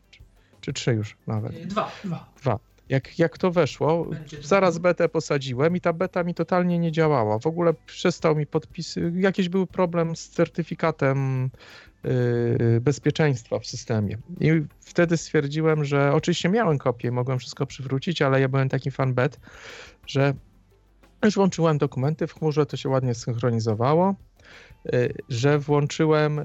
Czy 0.61 0.73
trzy 0.73 0.93
już 0.93 1.17
nawet? 1.27 1.67
Dwa, 1.67 1.91
dwa. 2.03 2.25
Dwa 2.41 2.72
jak, 2.93 3.19
jak 3.19 3.37
to 3.37 3.51
weszło, 3.51 4.07
zaraz 4.41 4.77
betę 4.77 5.09
posadziłem 5.09 5.75
i 5.75 5.81
ta 5.81 5.93
beta 5.93 6.23
mi 6.23 6.33
totalnie 6.33 6.79
nie 6.79 6.91
działała. 6.91 7.39
W 7.39 7.47
ogóle 7.47 7.73
przestał 7.85 8.35
mi 8.35 8.45
podpisy, 8.45 9.11
jakiś 9.15 9.49
był 9.49 9.67
problem 9.67 10.15
z 10.15 10.29
certyfikatem 10.29 11.49
yy, 12.03 12.81
bezpieczeństwa 12.81 13.59
w 13.59 13.67
systemie. 13.67 14.17
I 14.39 14.51
wtedy 14.79 15.17
stwierdziłem, 15.17 15.85
że 15.85 16.13
oczywiście 16.13 16.49
miałem 16.49 16.77
kopię, 16.77 17.11
mogłem 17.11 17.39
wszystko 17.39 17.65
przywrócić, 17.65 18.21
ale 18.21 18.41
ja 18.41 18.49
byłem 18.49 18.69
taki 18.69 18.91
fan 18.91 19.13
bet, 19.13 19.39
że 20.07 20.33
już 21.23 21.35
włączyłem 21.35 21.77
dokumenty 21.77 22.27
w 22.27 22.33
chmurze, 22.33 22.65
to 22.65 22.77
się 22.77 22.89
ładnie 22.89 23.15
synchronizowało, 23.15 24.15
yy, 24.85 25.13
że 25.29 25.59
włączyłem, 25.59 26.41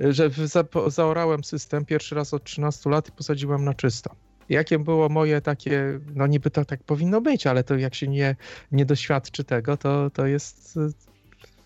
yy, 0.00 0.12
że 0.12 0.30
za, 0.30 0.64
zaorałem 0.86 1.44
system 1.44 1.84
pierwszy 1.84 2.14
raz 2.14 2.34
od 2.34 2.44
13 2.44 2.90
lat 2.90 3.08
i 3.08 3.12
posadziłem 3.12 3.64
na 3.64 3.74
czysto 3.74 4.23
jakie 4.48 4.78
było 4.78 5.08
moje 5.08 5.40
takie, 5.40 6.00
no 6.14 6.26
niby 6.26 6.50
to 6.50 6.64
tak 6.64 6.82
powinno 6.82 7.20
być, 7.20 7.46
ale 7.46 7.64
to 7.64 7.76
jak 7.76 7.94
się 7.94 8.08
nie, 8.08 8.36
nie 8.72 8.84
doświadczy 8.84 9.44
tego, 9.44 9.76
to, 9.76 10.10
to 10.10 10.26
jest 10.26 10.76
y, 10.76 10.80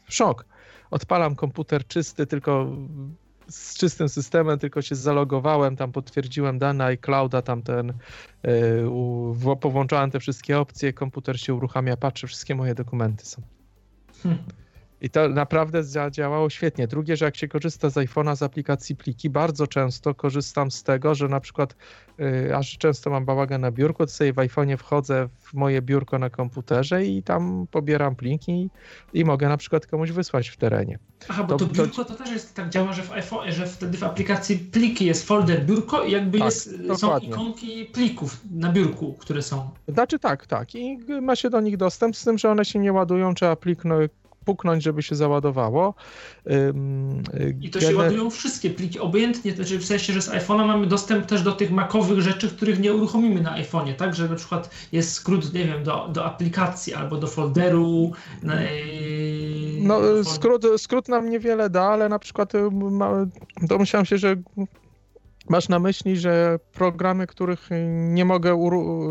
szok. 0.08 0.44
Odpalam 0.90 1.34
komputer 1.34 1.86
czysty, 1.86 2.26
tylko 2.26 2.76
z 3.48 3.78
czystym 3.78 4.08
systemem, 4.08 4.58
tylko 4.58 4.82
się 4.82 4.94
zalogowałem, 4.94 5.76
tam 5.76 5.92
potwierdziłem 5.92 6.58
dane 6.58 6.84
iClouda, 6.84 7.42
tam 7.42 7.62
ten, 7.62 7.92
yy, 8.44 9.56
powłączałem 9.60 10.10
te 10.10 10.20
wszystkie 10.20 10.58
opcje, 10.58 10.92
komputer 10.92 11.40
się 11.40 11.54
uruchamia, 11.54 11.96
patrzę, 11.96 12.26
wszystkie 12.26 12.54
moje 12.54 12.74
dokumenty 12.74 13.26
są. 13.26 13.42
Hmm. 14.22 14.44
I 15.00 15.10
to 15.10 15.28
naprawdę 15.28 15.84
zadziałało 15.84 16.50
świetnie. 16.50 16.88
Drugie, 16.88 17.16
że 17.16 17.24
jak 17.24 17.36
się 17.36 17.48
korzysta 17.48 17.90
z 17.90 17.94
iPhone'a 17.94 18.36
z 18.36 18.42
aplikacji 18.42 18.96
pliki, 18.96 19.30
bardzo 19.30 19.66
często 19.66 20.14
korzystam 20.14 20.70
z 20.70 20.82
tego, 20.82 21.14
że 21.14 21.28
na 21.28 21.40
przykład, 21.40 21.76
yy, 22.18 22.56
aż 22.56 22.78
często 22.78 23.10
mam 23.10 23.24
bałagan 23.24 23.60
na 23.60 23.70
biurku, 23.70 24.06
to 24.06 24.12
sobie 24.12 24.32
w 24.32 24.36
iPhone'ie 24.36 24.76
wchodzę 24.76 25.28
w 25.38 25.54
moje 25.54 25.82
biurko 25.82 26.18
na 26.18 26.30
komputerze 26.30 27.04
i 27.04 27.22
tam 27.22 27.66
pobieram 27.70 28.16
pliki 28.16 28.70
i, 29.12 29.24
mogę 29.24 29.48
na 29.48 29.56
przykład 29.56 29.86
komuś 29.86 30.10
wysłać 30.10 30.48
w 30.48 30.56
terenie. 30.56 30.98
Aha, 31.28 31.44
bo 31.44 31.56
to, 31.56 31.66
to 31.66 31.74
biurko 31.74 32.04
to 32.04 32.14
też 32.14 32.30
jest 32.30 32.54
tak 32.54 32.68
działa, 32.68 32.92
że 32.92 33.02
w 33.02 33.12
iPhone, 33.12 33.52
że 33.52 33.66
wtedy 33.66 33.98
w 33.98 34.04
aplikacji 34.04 34.58
pliki 34.58 35.04
jest 35.04 35.26
folder 35.26 35.66
biurko 35.66 36.04
i 36.04 36.10
jakby 36.10 36.38
tak, 36.38 36.44
jest, 36.44 36.70
są 36.96 37.18
ikonki 37.18 37.84
plików 37.92 38.40
na 38.50 38.72
biurku, 38.72 39.14
które 39.14 39.42
są. 39.42 39.70
Znaczy 39.88 40.18
tak, 40.18 40.46
tak. 40.46 40.74
I 40.74 40.98
ma 41.22 41.36
się 41.36 41.50
do 41.50 41.60
nich 41.60 41.76
dostęp, 41.76 42.16
z 42.16 42.24
tym, 42.24 42.38
że 42.38 42.50
one 42.50 42.64
się 42.64 42.78
nie 42.78 42.92
ładują, 42.92 43.34
trzeba 43.34 43.56
pliknąć 43.56 44.10
puknąć, 44.48 44.82
żeby 44.82 45.02
się 45.02 45.14
załadowało. 45.14 45.94
I 47.60 47.70
to 47.70 47.80
się 47.80 47.96
ładują 47.96 48.30
wszystkie 48.30 48.70
pliki, 48.70 49.00
obojętnie, 49.00 49.52
znaczy 49.52 49.78
w 49.78 49.84
sensie, 49.84 50.12
że 50.12 50.22
z 50.22 50.30
iPhone'a 50.30 50.66
mamy 50.66 50.86
dostęp 50.86 51.26
też 51.26 51.42
do 51.42 51.52
tych 51.52 51.70
makowych 51.70 52.20
rzeczy, 52.20 52.48
których 52.48 52.78
nie 52.80 52.94
uruchomimy 52.94 53.40
na 53.40 53.62
iPhone'ie, 53.62 53.94
tak? 53.94 54.14
Że 54.14 54.28
na 54.28 54.36
przykład 54.36 54.70
jest 54.92 55.12
skrót, 55.12 55.52
nie 55.52 55.64
wiem, 55.64 55.84
do, 55.84 56.08
do 56.12 56.24
aplikacji 56.24 56.94
albo 56.94 57.16
do 57.16 57.26
folderu. 57.26 58.12
No, 59.80 60.00
skrót, 60.24 60.66
skrót 60.76 61.08
nam 61.08 61.30
niewiele 61.30 61.70
da, 61.70 61.82
ale 61.82 62.08
na 62.08 62.18
przykład 62.18 62.52
domyślam 63.62 64.04
się, 64.04 64.18
że 64.18 64.36
Masz 65.48 65.68
na 65.68 65.78
myśli, 65.78 66.16
że 66.16 66.58
programy, 66.72 67.26
których 67.26 67.68
nie 67.88 68.24
mogę 68.24 68.58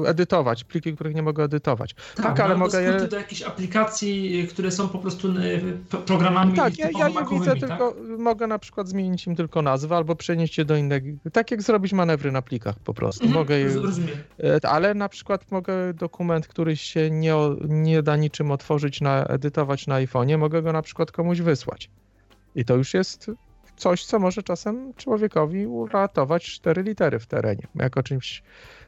edytować, 0.05 0.63
pliki, 0.63 0.93
których 0.93 1.15
nie 1.15 1.23
mogę 1.23 1.43
edytować. 1.43 1.93
Tak, 1.93 2.25
tak 2.25 2.39
ale 2.39 2.57
mogę 2.57 2.81
je... 2.81 3.07
do 3.07 3.17
jakichś 3.17 3.41
aplikacji, 3.41 4.47
które 4.49 4.71
są 4.71 4.89
po 4.89 4.99
prostu 4.99 5.27
e, 5.27 5.97
programami 6.05 6.53
Tak, 6.53 6.77
ja, 6.77 6.89
ja 6.99 7.09
nie 7.09 7.25
widzę, 7.31 7.55
tak? 7.55 7.59
tylko 7.59 7.95
mogę 8.17 8.47
na 8.47 8.59
przykład 8.59 8.89
zmienić 8.89 9.27
im 9.27 9.35
tylko 9.35 9.61
nazwę 9.61 9.95
albo 9.95 10.15
przenieść 10.15 10.57
je 10.57 10.65
do 10.65 10.75
innego. 10.75 11.07
Tak 11.33 11.51
jak 11.51 11.61
zrobić 11.61 11.93
manewry 11.93 12.31
na 12.31 12.41
plikach 12.41 12.79
po 12.79 12.93
prostu. 12.93 13.25
Mhm, 13.25 13.41
mogę 13.43 13.59
je... 13.59 13.75
Rozumiem. 13.75 14.17
E, 14.43 14.69
ale 14.69 14.93
na 14.93 15.09
przykład 15.09 15.51
mogę 15.51 15.93
dokument, 15.93 16.47
który 16.47 16.77
się 16.77 17.11
nie, 17.11 17.35
nie 17.67 18.03
da 18.03 18.15
niczym 18.15 18.51
otworzyć, 18.51 19.01
na, 19.01 19.25
edytować 19.25 19.87
na 19.87 19.95
iPhone'ie, 19.95 20.37
mogę 20.37 20.61
go 20.61 20.73
na 20.73 20.81
przykład 20.81 21.11
komuś 21.11 21.41
wysłać. 21.41 21.89
I 22.55 22.65
to 22.65 22.75
już 22.75 22.93
jest 22.93 23.31
coś, 23.77 24.05
co 24.05 24.19
może 24.19 24.43
czasem 24.43 24.93
człowiekowi 24.93 25.67
uratować 25.67 26.45
cztery 26.45 26.83
litery 26.83 27.19
w 27.19 27.27
terenie, 27.27 27.67
jak 27.75 27.97
o 27.97 28.03
czymś 28.03 28.43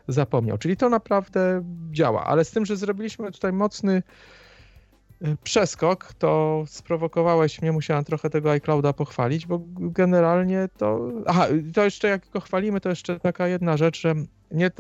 zapomniał. 0.07 0.57
Czyli 0.57 0.78
to 0.78 0.90
naprawdę 0.90 1.64
działa, 1.91 2.26
ale 2.26 2.45
z 2.45 2.52
tym, 2.52 2.66
że 2.66 2.76
zrobiliśmy 2.76 3.32
tutaj 3.32 3.53
mocny 3.53 4.03
y, 5.22 5.38
przeskok, 5.44 6.14
to 6.14 6.64
sprowokowałeś 6.68 7.61
mnie, 7.61 7.72
musiałem 7.72 8.03
trochę 8.03 8.30
tego 8.30 8.52
iClouda 8.52 8.94
pochwalić, 8.94 9.45
bo 9.45 9.61
generalnie 9.70 10.70
to... 10.78 11.11
Aha, 11.26 11.48
to 11.74 11.84
jeszcze 11.84 12.07
jak 12.07 12.30
go 12.30 12.40
chwalimy, 12.40 12.82
to 12.82 12.90
jeszcze 12.90 13.20
taka 13.20 13.48
jedna 13.48 13.78
rzecz, 13.78 14.02
że 14.02 14.16
nie, 14.52 14.72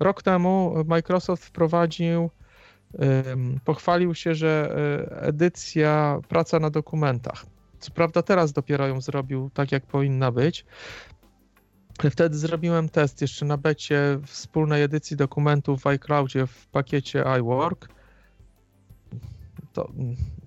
rok 0.00 0.22
temu 0.22 0.74
Microsoft 0.86 1.44
wprowadził, 1.44 2.30
pochwalił 3.64 4.14
się, 4.14 4.34
że 4.34 4.76
y, 5.12 5.20
edycja, 5.20 6.20
praca 6.28 6.60
na 6.60 6.70
dokumentach 6.70 7.46
co 7.80 7.90
prawda 7.90 8.22
teraz 8.22 8.52
dopiero 8.52 8.86
ją 8.86 9.00
zrobił 9.00 9.50
tak, 9.54 9.72
jak 9.72 9.86
powinna 9.86 10.32
być. 10.32 10.64
Wtedy 12.10 12.38
zrobiłem 12.38 12.88
test 12.88 13.20
jeszcze 13.20 13.46
na 13.46 13.56
becie 13.56 14.18
wspólnej 14.26 14.82
edycji 14.82 15.16
dokumentów 15.16 15.82
w 15.82 15.86
iCloudzie 15.86 16.46
w 16.46 16.66
pakiecie 16.66 17.24
iWork. 17.38 17.88
To, 19.72 19.92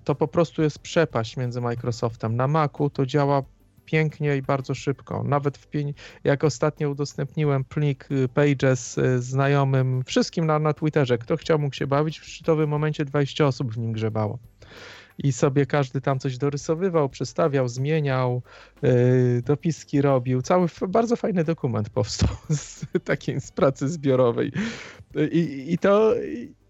to 0.04 0.14
po 0.14 0.28
prostu 0.28 0.62
jest 0.62 0.78
przepaść 0.78 1.36
między 1.36 1.60
Microsoftem. 1.60 2.36
Na 2.36 2.48
Macu 2.48 2.90
to 2.90 3.06
działa 3.06 3.42
pięknie 3.84 4.36
i 4.36 4.42
bardzo 4.42 4.74
szybko. 4.74 5.24
Nawet 5.24 5.58
w, 5.58 5.68
jak 6.24 6.44
ostatnio 6.44 6.90
udostępniłem 6.90 7.64
plik 7.64 8.08
y, 8.10 8.28
Pages 8.28 8.98
y, 8.98 9.22
znajomym, 9.22 10.02
wszystkim 10.04 10.46
na, 10.46 10.58
na 10.58 10.72
Twitterze, 10.72 11.18
kto 11.18 11.36
chciał 11.36 11.58
mógł 11.58 11.74
się 11.74 11.86
bawić, 11.86 12.20
w 12.20 12.24
szczytowym 12.24 12.70
momencie 12.70 13.04
20 13.04 13.46
osób 13.46 13.72
w 13.72 13.78
nim 13.78 13.92
grzebało 13.92 14.38
i 15.24 15.32
sobie 15.32 15.66
każdy 15.66 16.00
tam 16.00 16.18
coś 16.18 16.38
dorysowywał, 16.38 17.08
przestawiał, 17.08 17.68
zmieniał, 17.68 18.42
yy, 18.82 19.42
dopiski 19.44 20.02
robił. 20.02 20.42
Cały 20.42 20.68
bardzo 20.88 21.16
fajny 21.16 21.44
dokument 21.44 21.90
powstał 21.90 22.36
z 22.50 22.86
takiej 23.04 23.40
z 23.40 23.52
pracy 23.52 23.88
zbiorowej. 23.88 24.52
I, 25.32 25.64
i, 25.68 25.78
to, 25.78 26.14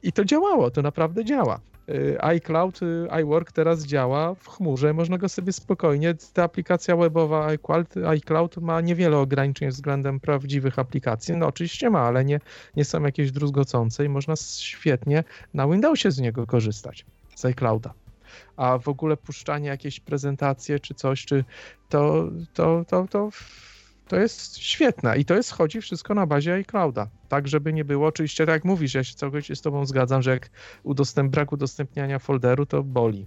I 0.02 0.12
to 0.12 0.24
działało, 0.24 0.70
to 0.70 0.82
naprawdę 0.82 1.24
działa. 1.24 1.60
Yy, 1.89 2.16
iCloud, 2.20 2.81
yy, 2.82 3.20
iWork 3.22 3.52
teraz 3.52 3.85
działa 3.85 4.35
w 4.35 4.48
chmurze, 4.48 4.93
można 4.93 5.18
go 5.18 5.28
sobie 5.28 5.52
spokojnie, 5.52 6.14
ta 6.32 6.43
aplikacja 6.43 6.97
webowa 6.97 7.48
iCloud 8.06 8.56
ma 8.56 8.81
niewiele 8.81 9.18
ograniczeń 9.18 9.68
względem 9.68 10.20
prawdziwych 10.20 10.78
aplikacji, 10.78 11.36
no 11.36 11.47
oczywiście 11.47 11.90
ma, 11.90 12.01
ale 12.01 12.24
nie, 12.24 12.40
nie 12.77 12.85
są 12.85 13.02
jakieś 13.02 13.32
druzgocące 13.32 14.05
i 14.05 14.09
można 14.09 14.36
świetnie 14.36 15.24
na 15.55 15.68
Windowsie 15.68 16.10
z 16.10 16.18
niego 16.18 16.47
korzystać, 16.47 17.06
z 17.35 17.44
iClouda 17.44 17.94
a 18.57 18.78
w 18.78 18.89
ogóle 18.89 19.16
puszczanie 19.16 19.69
jakieś 19.69 20.01
prezentacje 20.01 20.81
czy 20.81 20.94
coś, 20.94 21.24
czy 21.24 21.44
to, 21.89 22.31
to, 22.55 22.85
to, 22.89 23.07
to, 23.11 23.31
to 24.09 24.16
jest 24.16 24.59
świetne 24.59 25.19
i 25.19 25.24
to 25.24 25.35
jest, 25.35 25.51
chodzi 25.51 25.81
wszystko 25.81 26.15
na 26.15 26.27
bazie 26.27 26.55
iClouda, 26.55 27.09
tak 27.28 27.48
żeby 27.48 27.73
nie 27.73 27.85
było, 27.85 28.07
oczywiście 28.07 28.47
tak 28.47 28.52
jak 28.52 28.65
mówisz, 28.65 28.94
ja 28.94 29.05
się 29.05 29.15
całkowicie 29.15 29.57
z 29.57 29.61
tobą 29.61 29.86
zgadzam, 29.86 30.23
że 30.23 30.31
jak 30.31 30.51
udostęp, 30.82 31.32
brak 31.32 31.52
udostępniania 31.52 32.19
folderu 32.19 32.66
to 32.66 32.82
boli, 32.82 33.27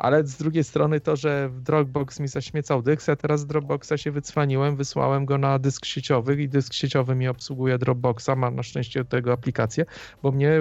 ale 0.00 0.26
z 0.26 0.36
drugiej 0.36 0.64
strony 0.64 1.00
to, 1.00 1.16
że 1.16 1.50
Dropbox 1.52 2.20
mi 2.20 2.28
zaśmiecał 2.28 2.82
dysk, 2.82 3.08
ja 3.08 3.16
teraz 3.16 3.40
z 3.40 3.46
Dropboxa 3.46 3.92
się 3.96 4.10
wycwaniłem, 4.10 4.76
wysłałem 4.76 5.26
go 5.26 5.38
na 5.38 5.58
dysk 5.58 5.84
sieciowy 5.84 6.42
i 6.42 6.48
dysk 6.48 6.74
sieciowy 6.74 7.14
mi 7.14 7.28
obsługuje 7.28 7.78
Dropboxa, 7.78 8.30
ma 8.36 8.50
na 8.50 8.62
szczęście 8.62 9.00
do 9.00 9.10
tego 9.10 9.32
aplikację, 9.32 9.84
bo 10.22 10.32
mnie, 10.32 10.52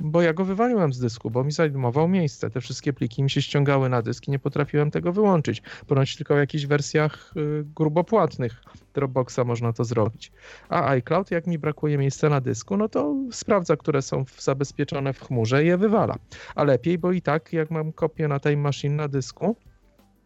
bo 0.00 0.22
ja 0.22 0.32
go 0.32 0.44
wywaliłem 0.44 0.92
z 0.92 0.98
dysku, 0.98 1.30
bo 1.30 1.44
mi 1.44 1.52
zajmował 1.52 2.08
miejsce. 2.08 2.50
Te 2.50 2.60
wszystkie 2.60 2.92
pliki 2.92 3.22
mi 3.22 3.30
się 3.30 3.42
ściągały 3.42 3.88
na 3.88 4.02
dysk 4.02 4.28
i 4.28 4.30
nie 4.30 4.38
potrafiłem 4.38 4.90
tego 4.90 5.12
wyłączyć. 5.12 5.62
Ponoć 5.86 6.16
tylko 6.16 6.34
w 6.34 6.38
jakichś 6.38 6.66
wersjach 6.66 7.32
y, 7.36 7.64
grubopłatnych 7.76 8.62
Dropboxa 8.98 9.44
można 9.44 9.72
to 9.72 9.84
zrobić. 9.84 10.32
A 10.68 10.88
iCloud, 10.88 11.30
jak 11.30 11.46
mi 11.46 11.58
brakuje 11.58 11.98
miejsca 11.98 12.28
na 12.28 12.40
dysku, 12.40 12.76
no 12.76 12.88
to 12.88 13.14
sprawdza, 13.32 13.76
które 13.76 14.02
są 14.02 14.24
zabezpieczone 14.38 15.12
w 15.12 15.20
chmurze 15.20 15.64
i 15.64 15.66
je 15.66 15.76
wywala. 15.78 16.16
A 16.54 16.64
lepiej, 16.64 16.98
bo 16.98 17.12
i 17.12 17.22
tak, 17.22 17.52
jak 17.52 17.70
mam 17.70 17.92
kopię 17.92 18.28
na 18.28 18.38
tej 18.38 18.56
maszynie 18.56 18.96
na 18.96 19.08
dysku, 19.08 19.56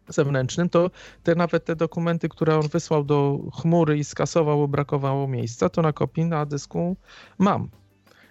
zewnętrznym, 0.07 0.69
to 0.69 0.91
te 1.23 1.35
nawet 1.35 1.65
te 1.65 1.75
dokumenty, 1.75 2.29
które 2.29 2.59
on 2.59 2.67
wysłał 2.67 3.03
do 3.03 3.39
chmury 3.53 3.97
i 3.97 4.03
skasował, 4.03 4.57
bo 4.57 4.67
brakowało 4.67 5.27
miejsca, 5.27 5.69
to 5.69 5.81
na 5.81 5.93
kopii 5.93 6.25
na 6.25 6.45
dysku 6.45 6.97
mam 7.37 7.69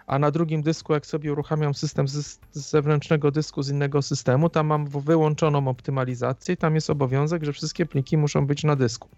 a 0.07 0.19
na 0.19 0.31
drugim 0.31 0.63
dysku, 0.63 0.93
jak 0.93 1.07
sobie 1.07 1.33
uruchamiam 1.33 1.75
system 1.75 2.09
z, 2.09 2.39
zewnętrznego 2.53 3.31
dysku 3.31 3.63
z 3.63 3.71
innego 3.71 4.03
systemu, 4.03 4.49
tam 4.49 4.67
mam 4.67 4.87
wyłączoną 4.87 5.69
optymalizację 5.69 6.55
i 6.55 6.57
tam 6.57 6.75
jest 6.75 6.91
obowiązek, 6.91 7.45
że 7.45 7.53
wszystkie 7.53 7.87
pliki 7.87 8.17
muszą 8.17 8.47
być 8.47 8.65
na 8.65 8.77
dysku. 8.77 9.09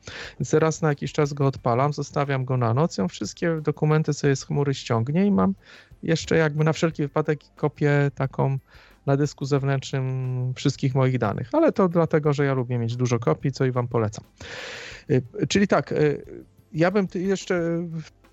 Więc 0.41 0.55
raz 0.55 0.83
na 0.83 0.89
jakiś 0.89 1.13
czas 1.13 1.33
go 1.33 1.47
odpalam, 1.47 1.93
zostawiam 1.93 2.45
go 2.45 2.57
na 2.57 2.75
noc, 2.75 2.99
on 2.99 3.09
wszystkie 3.09 3.61
dokumenty 3.61 4.13
sobie 4.13 4.37
z 4.37 4.45
chmury 4.45 4.75
ściągnie 4.75 5.27
i 5.27 5.31
mam 5.31 5.55
jeszcze 6.03 6.37
jakby 6.37 6.65
na 6.65 6.73
wszelki 6.73 7.03
wypadek 7.03 7.41
kopię 7.57 8.11
taką 8.15 8.59
na 9.07 9.17
dysku 9.17 9.45
zewnętrznym 9.45 10.55
wszystkich 10.55 10.95
moich 10.95 11.19
danych, 11.19 11.49
ale 11.53 11.73
to 11.73 11.89
dlatego, 11.89 12.33
że 12.33 12.45
ja 12.45 12.55
lubię 12.55 12.79
mieć 12.79 12.97
dużo 12.97 13.19
kopii, 13.19 13.53
co 13.53 13.65
i 13.65 13.71
wam 13.71 13.89
polecam. 13.89 14.25
Y, 15.11 15.23
czyli 15.49 15.69
tak, 15.69 15.93
y, 15.93 16.25
ja 16.73 16.91
bym 16.91 17.07
jeszcze 17.15 17.85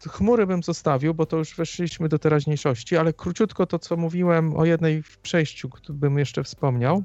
chmury 0.10 0.48
bym 0.48 0.64
zostawił, 0.64 1.14
bo 1.14 1.26
to 1.26 1.38
już 1.38 1.56
weszliśmy 1.56 2.10
do 2.10 2.20
teraźniejszości, 2.20 2.98
ale 2.98 3.14
króciutko 3.14 3.66
to, 3.66 3.80
co 3.80 3.98
mówiłem 3.98 4.56
o 4.56 4.66
jednej 4.66 5.04
w 5.04 5.18
przejściu, 5.18 5.70
bym 5.90 6.20
jeszcze 6.20 6.44
wspomniał. 6.44 7.04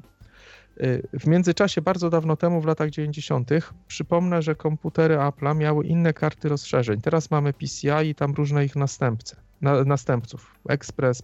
Y, 0.81 1.07
w 1.19 1.27
międzyczasie, 1.27 1.81
bardzo 1.81 2.09
dawno 2.09 2.35
temu, 2.35 2.61
w 2.61 2.65
latach 2.65 2.89
90., 2.89 3.49
przypomnę, 3.87 4.41
że 4.41 4.55
komputery 4.55 5.15
Apple'a 5.15 5.55
miały 5.55 5.85
inne 5.85 6.13
karty 6.13 6.49
rozszerzeń. 6.49 7.01
Teraz 7.01 7.31
mamy 7.31 7.53
PCI 7.53 8.09
i 8.09 8.15
tam 8.15 8.33
różne 8.33 8.65
ich 8.65 8.75
następcy, 8.75 9.35
na, 9.61 9.83
następców. 9.83 10.55
Express, 10.69 11.21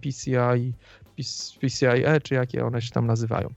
PCI, 0.00 0.72
PCIe, 1.60 2.20
czy 2.22 2.34
jakie 2.34 2.66
one 2.66 2.82
się 2.82 2.90
tam 2.90 3.06
nazywają. 3.06 3.48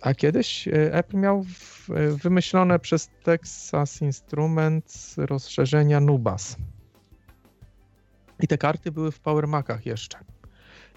A 0.00 0.14
kiedyś 0.14 0.68
e, 0.68 0.94
Apple 0.94 1.16
miał 1.16 1.44
e, 1.90 2.08
wymyślone 2.10 2.78
przez 2.78 3.10
Texas 3.22 4.02
Instruments 4.02 5.18
rozszerzenia 5.18 6.00
Nubas. 6.00 6.56
I 8.40 8.48
te 8.48 8.58
karty 8.58 8.92
były 8.92 9.12
w 9.12 9.20
Power 9.20 9.48
Macach 9.48 9.86
jeszcze. 9.86 10.18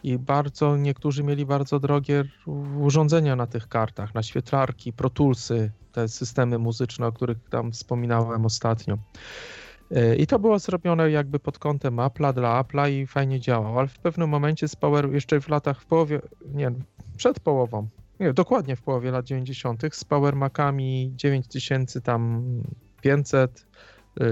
I 0.03 0.17
bardzo, 0.17 0.77
niektórzy 0.77 1.23
mieli 1.23 1.45
bardzo 1.45 1.79
drogie 1.79 2.23
urządzenia 2.79 3.35
na 3.35 3.47
tych 3.47 3.67
kartach, 3.67 4.13
na 4.13 4.23
świetlarki, 4.23 4.93
protulsy, 4.93 5.71
te 5.91 6.07
systemy 6.07 6.57
muzyczne, 6.57 7.07
o 7.07 7.11
których 7.11 7.37
tam 7.49 7.71
wspominałem 7.71 8.45
ostatnio. 8.45 8.97
E, 9.91 10.15
I 10.15 10.27
to 10.27 10.39
było 10.39 10.59
zrobione 10.59 11.11
jakby 11.11 11.39
pod 11.39 11.59
kątem 11.59 11.95
Apple'a, 11.95 12.33
dla 12.33 12.63
Apple'a 12.63 12.91
i 12.91 13.07
fajnie 13.07 13.39
działało, 13.39 13.79
ale 13.79 13.87
w 13.87 13.99
pewnym 13.99 14.29
momencie 14.29 14.67
z 14.67 14.75
Power, 14.75 15.13
jeszcze 15.13 15.41
w 15.41 15.49
latach, 15.49 15.81
w 15.81 15.85
połowie, 15.85 16.21
nie, 16.53 16.71
przed 17.17 17.39
połową 17.39 17.87
nie, 18.21 18.33
dokładnie 18.33 18.75
w 18.75 18.81
połowie 18.81 19.11
lat 19.11 19.25
90. 19.25 19.81
z 19.91 20.03
Power 20.03 20.35
Macami 20.35 21.11
9500 21.15 22.03
tam 22.03 22.43
500, 23.01 23.65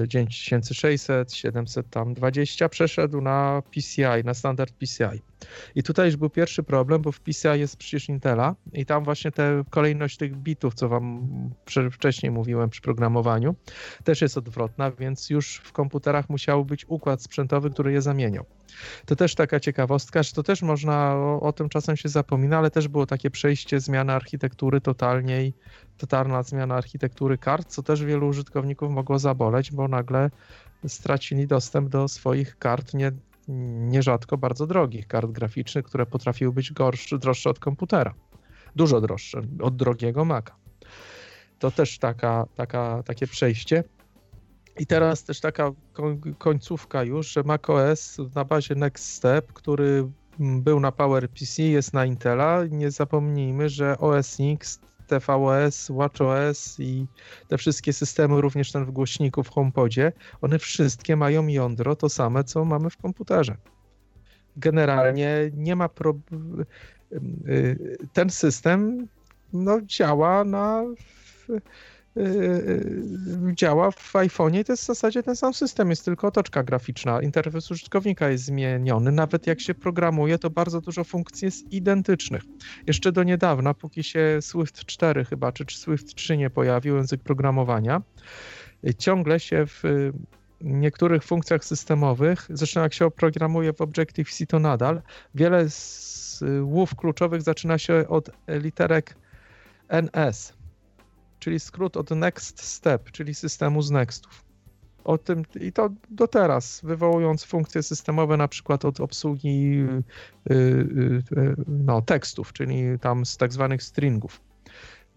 9600, 0.08 1.34
700 1.34 1.90
tam 1.90 2.14
20 2.14 2.70
przeszedł 2.70 3.22
na 3.22 3.64
PCI, 3.72 4.24
na 4.26 4.34
standard 4.34 4.74
PCI. 4.74 5.22
I 5.76 5.84
tutaj 5.84 6.06
już 6.06 6.16
był 6.16 6.30
pierwszy 6.30 6.64
problem, 6.64 7.02
bo 7.02 7.12
w 7.12 7.20
PCI 7.20 7.60
jest 7.60 7.78
przecież 7.78 8.10
Intela 8.10 8.56
i 8.74 8.86
tam 8.86 9.04
właśnie 9.04 9.32
te 9.32 9.64
kolejność 9.70 10.18
tych 10.18 10.36
bitów, 10.36 10.74
co 10.74 10.90
wam 10.90 11.28
wcześniej 11.92 12.32
mówiłem 12.32 12.70
przy 12.70 12.82
programowaniu, 12.82 13.56
też 14.04 14.22
jest 14.22 14.38
odwrotna, 14.38 14.92
więc 14.92 15.30
już 15.30 15.62
w 15.64 15.72
komputerach 15.72 16.30
musiał 16.30 16.66
być 16.66 16.86
układ 16.88 17.24
sprzętowy, 17.24 17.70
który 17.70 17.92
je 17.92 18.02
zamieniał. 18.02 18.46
To 19.06 19.16
też 19.16 19.36
taka 19.36 19.60
ciekawostka, 19.60 20.24
że 20.24 20.34
to 20.34 20.44
też 20.44 20.62
można, 20.62 21.16
o, 21.16 21.42
o 21.42 21.54
tym 21.54 21.70
czasem 21.70 21.98
się 21.98 22.10
zapomina, 22.10 22.58
ale 22.58 22.72
też 22.72 22.88
było 22.88 23.06
takie 23.06 23.32
przejście, 23.32 23.80
zmiana 23.80 24.14
architektury 24.14 24.82
totalniej, 24.82 25.54
totalna 25.98 26.44
zmiana 26.44 26.76
architektury 26.76 27.38
kart, 27.38 27.68
co 27.68 27.84
też 27.84 28.04
wielu 28.04 28.28
użytkowników 28.28 28.92
mogło 28.92 29.20
zaboleć, 29.20 29.72
bo 29.72 29.88
nagle 29.88 30.30
stracili 30.88 31.48
dostęp 31.48 31.90
do 31.90 32.08
swoich 32.08 32.58
kart 32.58 32.94
nie, 32.94 33.12
nierzadko 33.88 34.38
bardzo 34.38 34.68
drogich 34.68 35.08
kart 35.08 35.32
graficznych, 35.32 35.86
które 35.86 36.06
potrafiły 36.06 36.54
być 36.54 36.74
gorsze, 36.74 37.18
droższe 37.18 37.50
od 37.50 37.60
komputera. 37.60 38.14
Dużo 38.76 39.02
droższe 39.02 39.42
od 39.62 39.76
drogiego 39.76 40.26
Maca. 40.26 40.56
To 41.60 41.72
też 41.72 42.00
taka, 42.00 42.46
taka, 42.56 43.04
takie 43.04 43.28
przejście. 43.28 43.84
I 44.80 44.86
teraz 44.86 45.24
też 45.24 45.40
taka 45.40 45.72
końcówka 46.38 47.04
już, 47.04 47.28
że 47.28 47.44
macOS 47.44 48.18
na 48.36 48.46
bazie 48.46 48.76
Next 48.76 49.14
Step, 49.14 49.54
który 49.54 50.10
był 50.40 50.80
na 50.80 50.92
PowerPC, 50.92 51.64
jest 51.64 51.94
na 51.94 52.06
Intela. 52.06 52.66
Nie 52.70 52.92
zapomnijmy, 52.92 53.70
że 53.70 53.98
OS 53.98 54.38
X, 54.40 54.80
tvOS, 55.08 55.92
WatchOS 55.92 56.80
i 56.80 57.08
te 57.48 57.58
wszystkie 57.58 57.94
systemy, 57.94 58.42
również 58.42 58.72
ten 58.72 58.86
w 58.86 58.92
głośniku 58.92 59.44
w 59.44 59.50
HomePodzie, 59.50 60.12
one 60.42 60.60
wszystkie 60.60 61.16
mają 61.16 61.48
jądro 61.48 61.96
to 61.96 62.10
same, 62.10 62.44
co 62.44 62.66
mamy 62.66 62.90
w 62.90 62.98
komputerze. 62.98 63.58
Generalnie 64.58 65.52
nie 65.54 65.76
ma 65.76 65.90
problemu. 65.90 66.64
Ten 68.14 68.30
system 68.30 69.08
no, 69.54 69.82
działa 69.82 70.44
na 70.44 70.84
Y, 71.50 71.54
y, 71.54 71.62
działa 73.54 73.92
w 73.92 74.14
iPhone'ie, 74.14 74.66
to 74.66 74.74
jest 74.74 74.84
w 74.84 74.86
zasadzie 74.86 75.24
ten 75.24 75.36
sam 75.36 75.54
system, 75.54 75.90
jest 75.90 76.06
tylko 76.06 76.28
otoczka 76.28 76.64
graficzna. 76.64 77.22
Interfejs 77.22 77.72
użytkownika 77.72 78.30
jest 78.30 78.44
zmieniony. 78.44 79.12
Nawet 79.12 79.48
jak 79.48 79.62
się 79.62 79.74
programuje, 79.74 80.38
to 80.38 80.50
bardzo 80.50 80.82
dużo 80.82 81.04
funkcji 81.04 81.46
jest 81.46 81.74
identycznych. 81.74 82.44
Jeszcze 82.88 83.12
do 83.12 83.24
niedawna, 83.24 83.74
póki 83.74 84.04
się 84.04 84.38
Swift 84.42 84.86
4 84.86 85.26
chyba, 85.26 85.52
czy 85.52 85.66
Swift 85.78 86.16
3 86.16 86.38
nie 86.38 86.50
pojawił, 86.50 86.96
język 86.96 87.24
programowania, 87.24 88.02
y, 88.88 88.94
ciągle 88.94 89.40
się 89.40 89.66
w 89.66 89.84
niektórych 90.62 91.24
funkcjach 91.24 91.66
systemowych, 91.66 92.48
zresztą 92.50 92.82
jak 92.82 92.94
się 92.94 93.06
oprogramuje 93.06 93.74
w 93.74 93.82
Objective-C, 93.82 94.46
to 94.46 94.60
nadal, 94.60 95.02
wiele 95.36 95.70
słów 95.70 96.96
kluczowych 96.96 97.42
zaczyna 97.42 97.78
się 97.78 98.08
od 98.08 98.30
literek 98.48 99.16
NS 99.90 100.59
czyli 101.40 101.60
skrót 101.60 101.98
od 101.98 102.10
Next 102.12 102.62
Step, 102.62 103.12
czyli 103.12 103.36
systemu 103.36 103.82
z 103.82 103.92
Nextów. 103.92 104.46
O 105.04 105.18
tym 105.18 105.44
i 105.62 105.72
to 105.74 105.90
do 106.10 106.28
teraz, 106.28 106.82
wywołując 106.84 107.44
funkcje 107.44 107.84
systemowe 107.84 108.38
na 108.38 108.48
przykład 108.48 108.86
od 108.86 109.00
obsługi 109.00 109.72
yy, 109.72 110.04
yy, 110.50 111.56
no, 111.68 112.02
tekstów, 112.02 112.54
czyli 112.54 113.00
tam 113.02 113.26
z 113.26 113.38
tak 113.38 113.54
zwanych 113.54 113.84
stringów. 113.84 114.42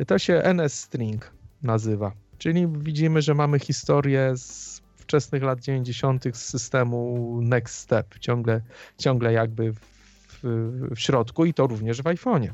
To 0.07 0.19
się 0.19 0.35
NS-string 0.35 1.19
nazywa, 1.62 2.12
czyli 2.39 2.69
widzimy, 2.69 3.23
że 3.23 3.35
mamy 3.35 3.59
historię 3.59 4.32
z 4.36 4.82
wczesnych 4.97 5.43
lat 5.43 5.61
90. 5.61 6.24
z 6.32 6.43
systemu 6.43 7.39
Next 7.43 7.74
Step, 7.74 8.19
ciągle, 8.19 8.61
ciągle 8.99 9.32
jakby 9.32 9.73
w, 9.73 9.81
w 10.94 11.01
środku 11.01 11.44
i 11.44 11.55
to 11.55 11.66
również 11.66 12.03
w 12.03 12.05
iPhone'ie, 12.05 12.51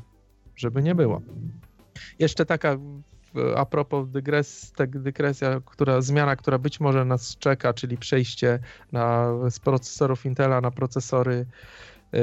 żeby 0.55 0.83
nie 0.83 0.95
było. 0.95 1.21
Jeszcze 2.19 2.45
taka 2.45 2.77
a 3.55 3.65
propos 3.65 4.09
dygres, 4.09 4.73
dygresja, 4.87 5.61
która, 5.65 6.01
zmiana, 6.01 6.35
która 6.35 6.57
być 6.57 6.79
może 6.79 7.05
nas 7.05 7.37
czeka, 7.37 7.73
czyli 7.73 7.97
przejście 7.97 8.59
na, 8.91 9.33
z 9.49 9.59
procesorów 9.59 10.25
Intela 10.25 10.61
na 10.61 10.71
procesory 10.71 11.45
yy, 12.13 12.19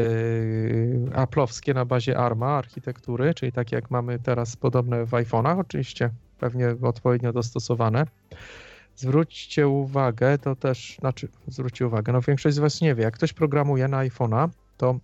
Apple'owskie 1.11 1.75
na 1.75 1.85
bazie 1.85 2.19
ARMA 2.19 2.57
architektury, 2.57 3.35
czyli 3.35 3.53
takie 3.53 3.77
jak 3.77 3.91
mamy 3.91 4.19
teraz 4.19 4.57
podobne 4.57 5.07
w 5.07 5.11
iPhone'ach, 5.11 5.61
oczywiście 5.61 6.11
pewnie 6.39 6.77
odpowiednio 6.83 7.33
dostosowane. 7.33 8.07
Zwróćcie 8.97 9.69
uwagę, 9.69 10.39
to 10.39 10.57
też, 10.57 10.97
znaczy 11.01 11.29
zwróćcie 11.49 11.87
uwagę, 11.87 12.13
no 12.13 12.21
większość 12.21 12.57
z 12.57 12.59
Was 12.59 12.81
nie 12.81 12.95
wie, 12.95 13.03
jak 13.05 13.15
ktoś 13.15 13.33
programuje 13.33 13.89
na 13.89 13.99
iPhone'a, 13.99 14.49
to 14.77 14.99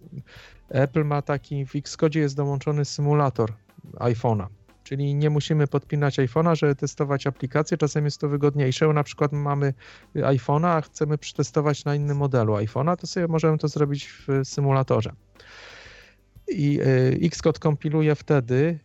Apple 0.69 1.05
ma 1.05 1.23
taki, 1.23 1.67
w 1.67 1.77
Xcode 1.77 2.19
jest 2.19 2.37
dołączony 2.37 2.85
symulator 2.85 3.53
iPhone'a 3.95 4.47
czyli 4.85 5.15
nie 5.15 5.31
musimy 5.31 5.67
podpinać 5.67 6.19
iPhone'a, 6.19 6.55
żeby 6.55 6.75
testować 6.75 7.27
aplikację. 7.27 7.77
Czasem 7.77 8.05
jest 8.05 8.21
to 8.21 8.29
wygodniejsze. 8.29 8.89
Na 8.89 9.05
przykład 9.05 9.33
mamy 9.33 9.75
iPhone'a, 10.15 10.67
a 10.67 10.81
chcemy 10.81 11.19
przetestować 11.19 11.85
na 11.85 11.95
innym 11.95 12.17
modelu 12.17 12.55
iPhone'a, 12.55 12.97
to 12.97 13.07
sobie 13.07 13.29
możemy 13.29 13.59
to 13.59 13.69
zrobić 13.69 14.09
w 14.09 14.27
symulatorze. 14.45 15.13
I 16.49 16.81
y, 16.81 17.27
Xcode 17.27 17.59
kompiluje 17.59 18.15
wtedy 18.15 18.79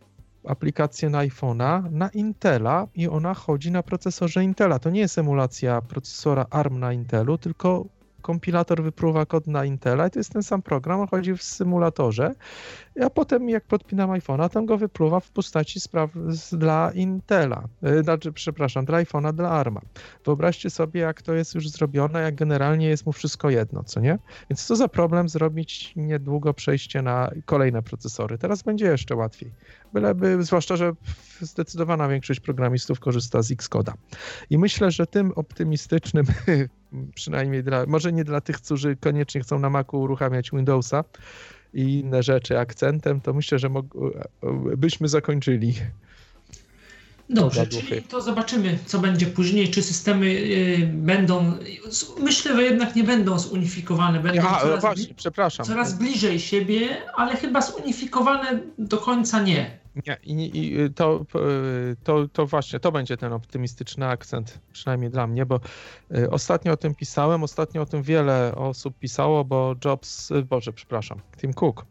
aplikację 0.44 1.10
na 1.10 1.18
iPhone'a 1.18 1.90
na 1.90 2.08
Intela 2.08 2.86
i 2.94 3.08
ona 3.08 3.34
chodzi 3.34 3.70
na 3.70 3.82
procesorze 3.82 4.44
Intela. 4.44 4.78
To 4.78 4.90
nie 4.90 5.00
jest 5.00 5.18
emulacja 5.18 5.80
procesora 5.82 6.46
ARM 6.50 6.78
na 6.78 6.92
Intelu, 6.92 7.38
tylko 7.38 7.86
kompilator 8.28 8.82
wypruwa 8.82 9.26
kod 9.26 9.46
na 9.46 9.64
Intela 9.64 10.06
i 10.06 10.10
to 10.10 10.18
jest 10.18 10.32
ten 10.32 10.42
sam 10.42 10.62
program, 10.62 11.00
on 11.00 11.08
chodzi 11.08 11.36
w 11.36 11.42
symulatorze, 11.42 12.34
a 13.02 13.10
potem 13.10 13.48
jak 13.48 13.64
podpinam 13.64 14.10
iPhone'a, 14.10 14.48
tam 14.48 14.66
go 14.66 14.78
wypluwa 14.78 15.20
w 15.20 15.30
postaci 15.30 15.80
spraw 15.80 16.10
dla 16.52 16.90
Intela, 16.94 17.68
e, 17.82 18.02
znaczy, 18.02 18.32
przepraszam, 18.32 18.84
dla 18.84 18.98
iPhone'a, 18.98 19.32
dla 19.32 19.50
ARMA. 19.50 19.80
Wyobraźcie 20.24 20.70
sobie, 20.70 21.00
jak 21.00 21.22
to 21.22 21.34
jest 21.34 21.54
już 21.54 21.68
zrobione, 21.68 22.22
jak 22.22 22.34
generalnie 22.34 22.88
jest 22.88 23.06
mu 23.06 23.12
wszystko 23.12 23.50
jedno, 23.50 23.84
co 23.84 24.00
nie? 24.00 24.18
Więc 24.50 24.64
co 24.64 24.76
za 24.76 24.88
problem 24.88 25.28
zrobić 25.28 25.92
niedługo 25.96 26.54
przejście 26.54 27.02
na 27.02 27.30
kolejne 27.44 27.82
procesory. 27.82 28.38
Teraz 28.38 28.62
będzie 28.62 28.86
jeszcze 28.86 29.16
łatwiej. 29.16 29.50
Byleby, 29.92 30.42
zwłaszcza, 30.42 30.76
że 30.76 30.92
zdecydowana 31.40 32.08
większość 32.08 32.40
programistów 32.40 33.00
korzysta 33.00 33.42
z 33.42 33.50
Xcode'a. 33.50 33.92
I 34.50 34.58
myślę, 34.58 34.90
że 34.90 35.06
tym 35.06 35.32
optymistycznym 35.32 36.26
przynajmniej 37.14 37.64
dla, 37.64 37.86
może 37.86 38.12
nie 38.12 38.24
dla 38.24 38.40
tych, 38.40 38.56
którzy 38.56 38.96
koniecznie 38.96 39.40
chcą 39.40 39.58
na 39.58 39.70
Macu 39.70 40.00
uruchamiać 40.00 40.50
Windowsa 40.50 41.04
i 41.74 42.00
inne 42.00 42.22
rzeczy 42.22 42.58
akcentem, 42.58 43.20
to 43.20 43.32
myślę, 43.34 43.58
że 43.58 43.68
byśmy 44.76 45.08
zakończyli. 45.08 45.74
Dobrze, 47.30 47.66
czyli 47.66 48.02
to 48.02 48.20
zobaczymy, 48.20 48.78
co 48.86 48.98
będzie 48.98 49.26
później, 49.26 49.68
czy 49.68 49.82
systemy 49.82 50.26
y, 50.26 50.90
będą, 50.94 51.52
myślę, 52.18 52.56
że 52.56 52.62
jednak 52.62 52.96
nie 52.96 53.04
będą 53.04 53.38
zunifikowane, 53.38 54.20
będą 54.20 54.42
Aha, 54.44 54.58
coraz, 54.62 54.80
właśnie, 54.80 55.14
przepraszam. 55.14 55.66
coraz 55.66 55.98
bliżej 55.98 56.40
siebie, 56.40 56.88
ale 57.16 57.36
chyba 57.36 57.60
zunifikowane 57.60 58.60
do 58.78 58.98
końca 58.98 59.42
nie. 59.42 59.78
Nie, 60.06 60.16
i, 60.22 60.74
i 60.74 60.94
to, 60.94 61.24
to, 62.04 62.28
to 62.28 62.46
właśnie, 62.46 62.80
to 62.80 62.92
będzie 62.92 63.16
ten 63.16 63.32
optymistyczny 63.32 64.06
akcent, 64.06 64.58
przynajmniej 64.72 65.10
dla 65.10 65.26
mnie, 65.26 65.46
bo 65.46 65.60
y, 66.16 66.30
ostatnio 66.30 66.72
o 66.72 66.76
tym 66.76 66.94
pisałem, 66.94 67.42
ostatnio 67.42 67.82
o 67.82 67.86
tym 67.86 68.02
wiele 68.02 68.54
osób 68.54 68.98
pisało, 68.98 69.44
bo 69.44 69.74
Jobs, 69.84 70.30
y, 70.30 70.42
Boże, 70.42 70.72
przepraszam, 70.72 71.20
Tim 71.36 71.54
Cook 71.54 71.86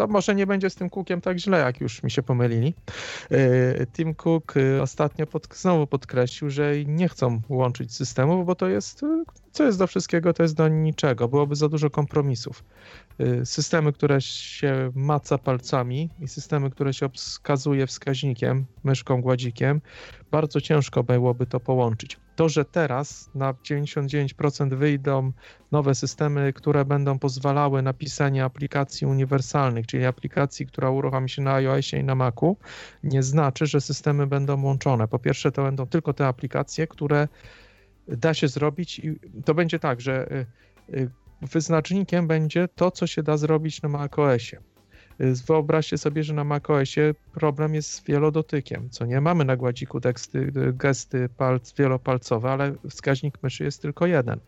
to 0.00 0.06
może 0.06 0.34
nie 0.34 0.46
będzie 0.46 0.70
z 0.70 0.74
tym 0.74 0.90
Cookiem 0.90 1.20
tak 1.20 1.38
źle, 1.38 1.58
jak 1.58 1.80
już 1.80 2.02
mi 2.02 2.10
się 2.10 2.22
pomylili. 2.22 2.74
E, 3.30 3.86
Tim 3.86 4.14
Cook 4.14 4.54
ostatnio 4.82 5.26
pod, 5.26 5.48
znowu 5.54 5.86
podkreślił, 5.86 6.50
że 6.50 6.84
nie 6.84 7.08
chcą 7.08 7.40
łączyć 7.48 7.94
systemów, 7.94 8.46
bo 8.46 8.54
to 8.54 8.68
jest, 8.68 9.00
co 9.52 9.64
jest 9.64 9.78
do 9.78 9.86
wszystkiego, 9.86 10.32
to 10.32 10.42
jest 10.42 10.54
do 10.54 10.68
niczego. 10.68 11.28
Byłoby 11.28 11.56
za 11.56 11.68
dużo 11.68 11.90
kompromisów. 11.90 12.64
Systemy, 13.44 13.92
które 13.92 14.20
się 14.20 14.90
maca 14.94 15.38
palcami 15.38 16.10
i 16.20 16.28
systemy, 16.28 16.70
które 16.70 16.94
się 16.94 17.08
wskazuje 17.08 17.86
wskaźnikiem, 17.86 18.66
myszką, 18.84 19.22
gładzikiem, 19.22 19.80
bardzo 20.30 20.60
ciężko 20.60 21.04
byłoby 21.04 21.46
to 21.46 21.60
połączyć. 21.60 22.18
To, 22.36 22.48
że 22.48 22.64
teraz 22.64 23.30
na 23.34 23.52
99% 23.52 24.74
wyjdą 24.74 25.32
nowe 25.72 25.94
systemy, 25.94 26.52
które 26.52 26.84
będą 26.84 27.18
pozwalały 27.18 27.82
na 27.82 27.92
pisanie 27.92 28.44
aplikacji 28.44 29.06
uniwersalnych, 29.06 29.86
czyli 29.86 30.04
aplikacji, 30.04 30.66
która 30.66 30.90
uruchomi 30.90 31.28
się 31.28 31.42
na 31.42 31.54
iOSie 31.54 31.98
i 31.98 32.04
na 32.04 32.14
Macu, 32.14 32.56
nie 33.04 33.22
znaczy, 33.22 33.66
że 33.66 33.80
systemy 33.80 34.26
będą 34.26 34.62
łączone. 34.62 35.08
Po 35.08 35.18
pierwsze, 35.18 35.52
to 35.52 35.62
będą 35.62 35.86
tylko 35.86 36.12
te 36.12 36.26
aplikacje, 36.26 36.86
które 36.86 37.28
da 38.08 38.34
się 38.34 38.48
zrobić 38.48 38.98
i 38.98 39.20
to 39.44 39.54
będzie 39.54 39.78
tak, 39.78 40.00
że 40.00 40.32
y, 40.90 40.96
y, 40.96 41.10
wyznacznikiem 41.42 42.26
będzie 42.26 42.68
to, 42.68 42.90
co 42.90 43.06
się 43.06 43.22
da 43.22 43.36
zrobić 43.36 43.82
na 43.82 43.88
macOSie. 43.88 44.60
Wyobraźcie 45.46 45.98
sobie, 45.98 46.24
że 46.24 46.34
na 46.34 46.44
macOSie 46.44 47.14
problem 47.32 47.74
jest 47.74 47.92
z 47.92 48.04
wielodotykiem, 48.04 48.90
co 48.90 49.06
nie 49.06 49.20
mamy 49.20 49.44
na 49.44 49.56
gładziku 49.56 50.00
teksty, 50.00 50.52
gesty 50.72 51.28
palc, 51.36 51.74
wielopalcowe, 51.74 52.50
ale 52.50 52.74
wskaźnik 52.90 53.42
myszy 53.42 53.64
jest 53.64 53.82
tylko 53.82 54.06
jeden. 54.06 54.40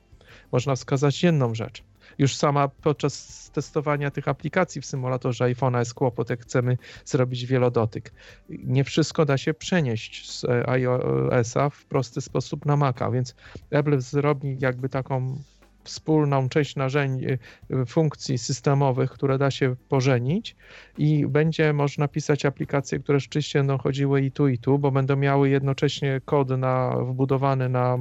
Można 0.52 0.76
wskazać 0.76 1.22
jedną 1.22 1.54
rzecz. 1.54 1.82
Już 2.18 2.36
sama 2.36 2.68
podczas 2.68 3.50
testowania 3.52 4.10
tych 4.10 4.28
aplikacji 4.28 4.80
w 4.80 4.86
symulatorze 4.86 5.44
iPhone'a 5.44 5.78
jest 5.78 5.94
kłopot, 5.94 6.30
jak 6.30 6.42
chcemy 6.42 6.78
zrobić 7.04 7.46
wielodotyk. 7.46 8.12
Nie 8.48 8.84
wszystko 8.84 9.24
da 9.24 9.38
się 9.38 9.54
przenieść 9.54 10.30
z 10.30 10.44
iOS-a 10.68 11.70
w 11.70 11.84
prosty 11.84 12.20
sposób 12.20 12.66
na 12.66 12.76
Maca, 12.76 13.10
więc 13.10 13.34
Apple 13.70 14.00
zrobi 14.00 14.56
jakby 14.60 14.88
taką 14.88 15.38
wspólną 15.84 16.48
część 16.48 16.76
narzędzi, 16.76 17.26
y, 17.26 17.38
funkcji 17.86 18.38
systemowych, 18.38 19.10
które 19.10 19.38
da 19.38 19.50
się 19.50 19.76
pożenić 19.88 20.56
i 20.98 21.26
będzie 21.26 21.72
można 21.72 22.08
pisać 22.08 22.44
aplikacje, 22.44 22.98
które 22.98 23.20
rzeczywiście 23.20 23.58
będą 23.58 23.78
chodziły 23.78 24.22
i 24.22 24.32
tu, 24.32 24.48
i 24.48 24.58
tu, 24.58 24.78
bo 24.78 24.90
będą 24.90 25.16
miały 25.16 25.50
jednocześnie 25.50 26.20
kod 26.24 26.48
na, 26.48 26.96
wbudowany 26.96 27.68
na 27.68 27.98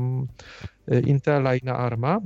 y, 0.91 0.99
Intela 0.99 1.55
i 1.55 1.59
na 1.63 1.77
ARMA 1.77 2.19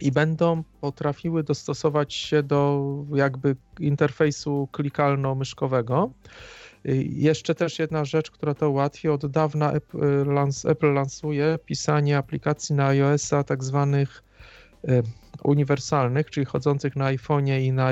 i 0.00 0.12
będą 0.12 0.62
potrafiły 0.80 1.42
dostosować 1.42 2.14
się 2.14 2.42
do 2.42 2.84
jakby 3.14 3.56
interfejsu 3.80 4.68
klikalno-myszkowego. 4.72 6.10
Y, 6.88 7.04
jeszcze 7.10 7.54
też 7.54 7.78
jedna 7.78 8.04
rzecz, 8.04 8.30
która 8.30 8.54
to 8.54 8.70
ułatwi. 8.70 9.08
Od 9.08 9.26
dawna 9.26 9.72
Apple, 9.72 10.24
Apple 10.64 10.92
lansuje 10.92 11.58
pisanie 11.64 12.18
aplikacji 12.18 12.74
na 12.74 12.86
iOS-a 12.86 13.44
tak 13.44 13.64
zwanych 13.64 14.22
uniwersalnych, 15.44 16.30
czyli 16.30 16.46
chodzących 16.46 16.96
na 16.96 17.04
iPhone'ie 17.04 17.60
i 17.60 17.72
na, 17.72 17.90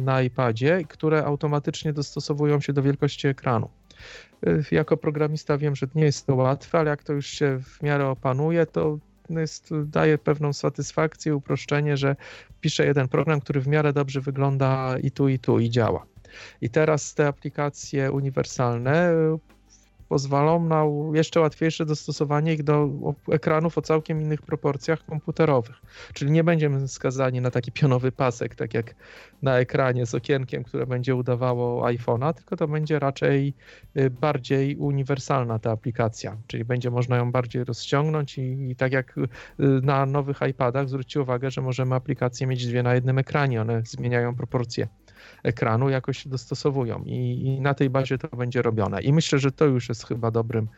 na 0.00 0.22
iPadzie, 0.22 0.84
które 0.88 1.24
automatycznie 1.24 1.92
dostosowują 1.92 2.60
się 2.60 2.72
do 2.72 2.82
wielkości 2.82 3.28
ekranu. 3.28 3.70
Y, 4.46 4.64
jako 4.72 4.96
programista 4.96 5.58
wiem, 5.58 5.76
że 5.76 5.86
nie 5.94 6.04
jest 6.04 6.26
to 6.26 6.34
łatwe, 6.34 6.78
ale 6.78 6.90
jak 6.90 7.02
to 7.02 7.12
już 7.12 7.26
się 7.26 7.58
w 7.62 7.82
miarę 7.82 8.08
opanuje, 8.08 8.66
to 8.66 8.98
jest, 9.30 9.70
daje 9.84 10.18
pewną 10.18 10.52
satysfakcję, 10.52 11.36
uproszczenie, 11.36 11.96
że 11.96 12.16
piszę 12.60 12.86
jeden 12.86 13.08
program, 13.08 13.40
który 13.40 13.60
w 13.60 13.68
miarę 13.68 13.92
dobrze 13.92 14.20
wygląda 14.20 14.98
i 14.98 15.10
tu, 15.10 15.28
i 15.28 15.38
tu, 15.38 15.58
i 15.58 15.70
działa. 15.70 16.06
I 16.60 16.70
teraz 16.70 17.14
te 17.14 17.26
aplikacje 17.26 18.12
uniwersalne 18.12 19.12
pozwolą 20.08 20.64
na 20.64 20.84
jeszcze 21.12 21.40
łatwiejsze 21.40 21.86
dostosowanie 21.86 22.54
ich 22.54 22.62
do 22.62 22.88
ekranów 23.32 23.78
o 23.78 23.82
całkiem 23.82 24.22
innych 24.22 24.42
proporcjach 24.42 25.04
komputerowych. 25.06 25.76
Czyli 26.12 26.30
nie 26.30 26.44
będziemy 26.44 26.88
skazani 26.88 27.40
na 27.40 27.50
taki 27.50 27.72
pionowy 27.72 28.12
pasek, 28.12 28.54
tak 28.54 28.74
jak 28.74 28.94
na 29.42 29.58
ekranie 29.58 30.06
z 30.06 30.14
okienkiem, 30.14 30.64
które 30.64 30.86
będzie 30.86 31.14
udawało 31.14 31.84
iPhone'a, 31.84 32.34
tylko 32.34 32.56
to 32.56 32.68
będzie 32.68 32.98
raczej 32.98 33.54
y, 33.96 34.10
bardziej 34.10 34.76
uniwersalna 34.76 35.58
ta 35.58 35.70
aplikacja, 35.70 36.36
czyli 36.46 36.64
będzie 36.64 36.90
można 36.90 37.16
ją 37.16 37.32
bardziej 37.32 37.64
rozciągnąć 37.64 38.38
i, 38.38 38.70
i 38.70 38.76
tak 38.76 38.92
jak 38.92 39.18
y, 39.18 39.28
na 39.82 40.06
nowych 40.06 40.40
iPadach 40.50 40.88
zwróćcie 40.88 41.20
uwagę, 41.20 41.50
że 41.50 41.62
możemy 41.62 41.94
aplikacje 41.94 42.46
mieć 42.46 42.66
dwie 42.66 42.82
na 42.82 42.94
jednym 42.94 43.18
ekranie, 43.18 43.60
one 43.60 43.82
zmieniają 43.84 44.34
proporcje 44.34 44.88
ekranu, 45.42 45.88
jakoś 45.88 46.18
się 46.18 46.30
dostosowują 46.30 47.02
i, 47.04 47.42
i 47.44 47.60
na 47.60 47.74
tej 47.74 47.90
bazie 47.90 48.18
to 48.18 48.36
będzie 48.36 48.62
robione. 48.62 49.02
I 49.02 49.12
myślę, 49.12 49.38
że 49.38 49.52
to 49.52 49.64
już 49.64 49.88
jest 49.88 50.06
chyba 50.06 50.30
dobrym 50.30 50.68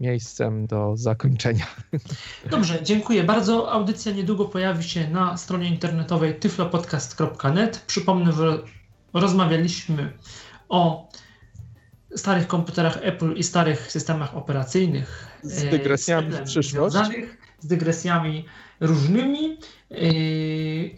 miejscem 0.00 0.66
do 0.66 0.96
zakończenia. 0.96 1.66
Dobrze, 2.50 2.82
dziękuję 2.82 3.24
bardzo. 3.24 3.72
Audycja 3.72 4.12
niedługo 4.12 4.44
pojawi 4.44 4.84
się 4.84 5.10
na 5.10 5.36
stronie 5.36 5.68
internetowej 5.68 6.34
tyflopodcast.net. 6.34 7.84
Przypomnę, 7.86 8.32
że 8.32 8.58
rozmawialiśmy 9.14 10.12
o 10.68 11.08
starych 12.16 12.46
komputerach 12.46 12.98
Apple 13.02 13.32
i 13.34 13.42
starych 13.42 13.92
systemach 13.92 14.36
operacyjnych. 14.36 15.26
Z 15.42 15.70
dygresjami 15.70 16.32
w 16.32 16.42
przyszłość. 16.42 16.96
Z 17.58 17.66
dygresjami 17.66 18.44
różnymi 18.82 19.58
yy, 19.90 19.98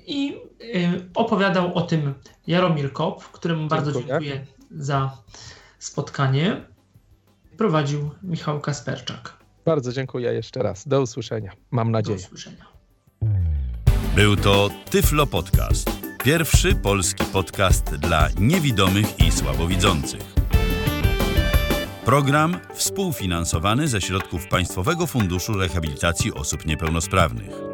i 0.07 0.27
yy, 0.61 1.09
opowiadał 1.15 1.75
o 1.75 1.83
tym 1.83 2.15
Jaromir 2.47 2.93
Kop, 2.93 3.25
któremu 3.25 3.69
bardzo 3.69 3.93
dziękuję 3.93 4.47
za 4.71 5.17
spotkanie. 5.79 6.61
Prowadził 7.57 8.11
Michał 8.23 8.61
Kasperczak. 8.61 9.37
Bardzo 9.65 9.93
dziękuję 9.93 10.33
jeszcze 10.33 10.63
raz. 10.63 10.89
Do 10.89 11.03
usłyszenia. 11.03 11.53
Mam 11.71 11.91
nadzieję. 11.91 12.19
Do 12.19 12.25
usłyszenia. 12.25 12.67
Był 14.17 14.37
to 14.37 14.71
Tyflo 14.91 15.27
Podcast. 15.27 15.91
Pierwszy 16.25 16.75
polski 16.75 17.25
podcast 17.25 17.97
dla 17.97 18.29
niewidomych 18.39 19.21
i 19.21 19.33
słabowidzących. 19.33 20.35
Program 22.05 22.61
współfinansowany 22.75 23.89
ze 23.89 24.01
środków 24.01 24.49
Państwowego 24.49 25.07
Funduszu 25.07 25.53
Rehabilitacji 25.53 26.35
Osób 26.35 26.67
Niepełnosprawnych. 26.67 27.74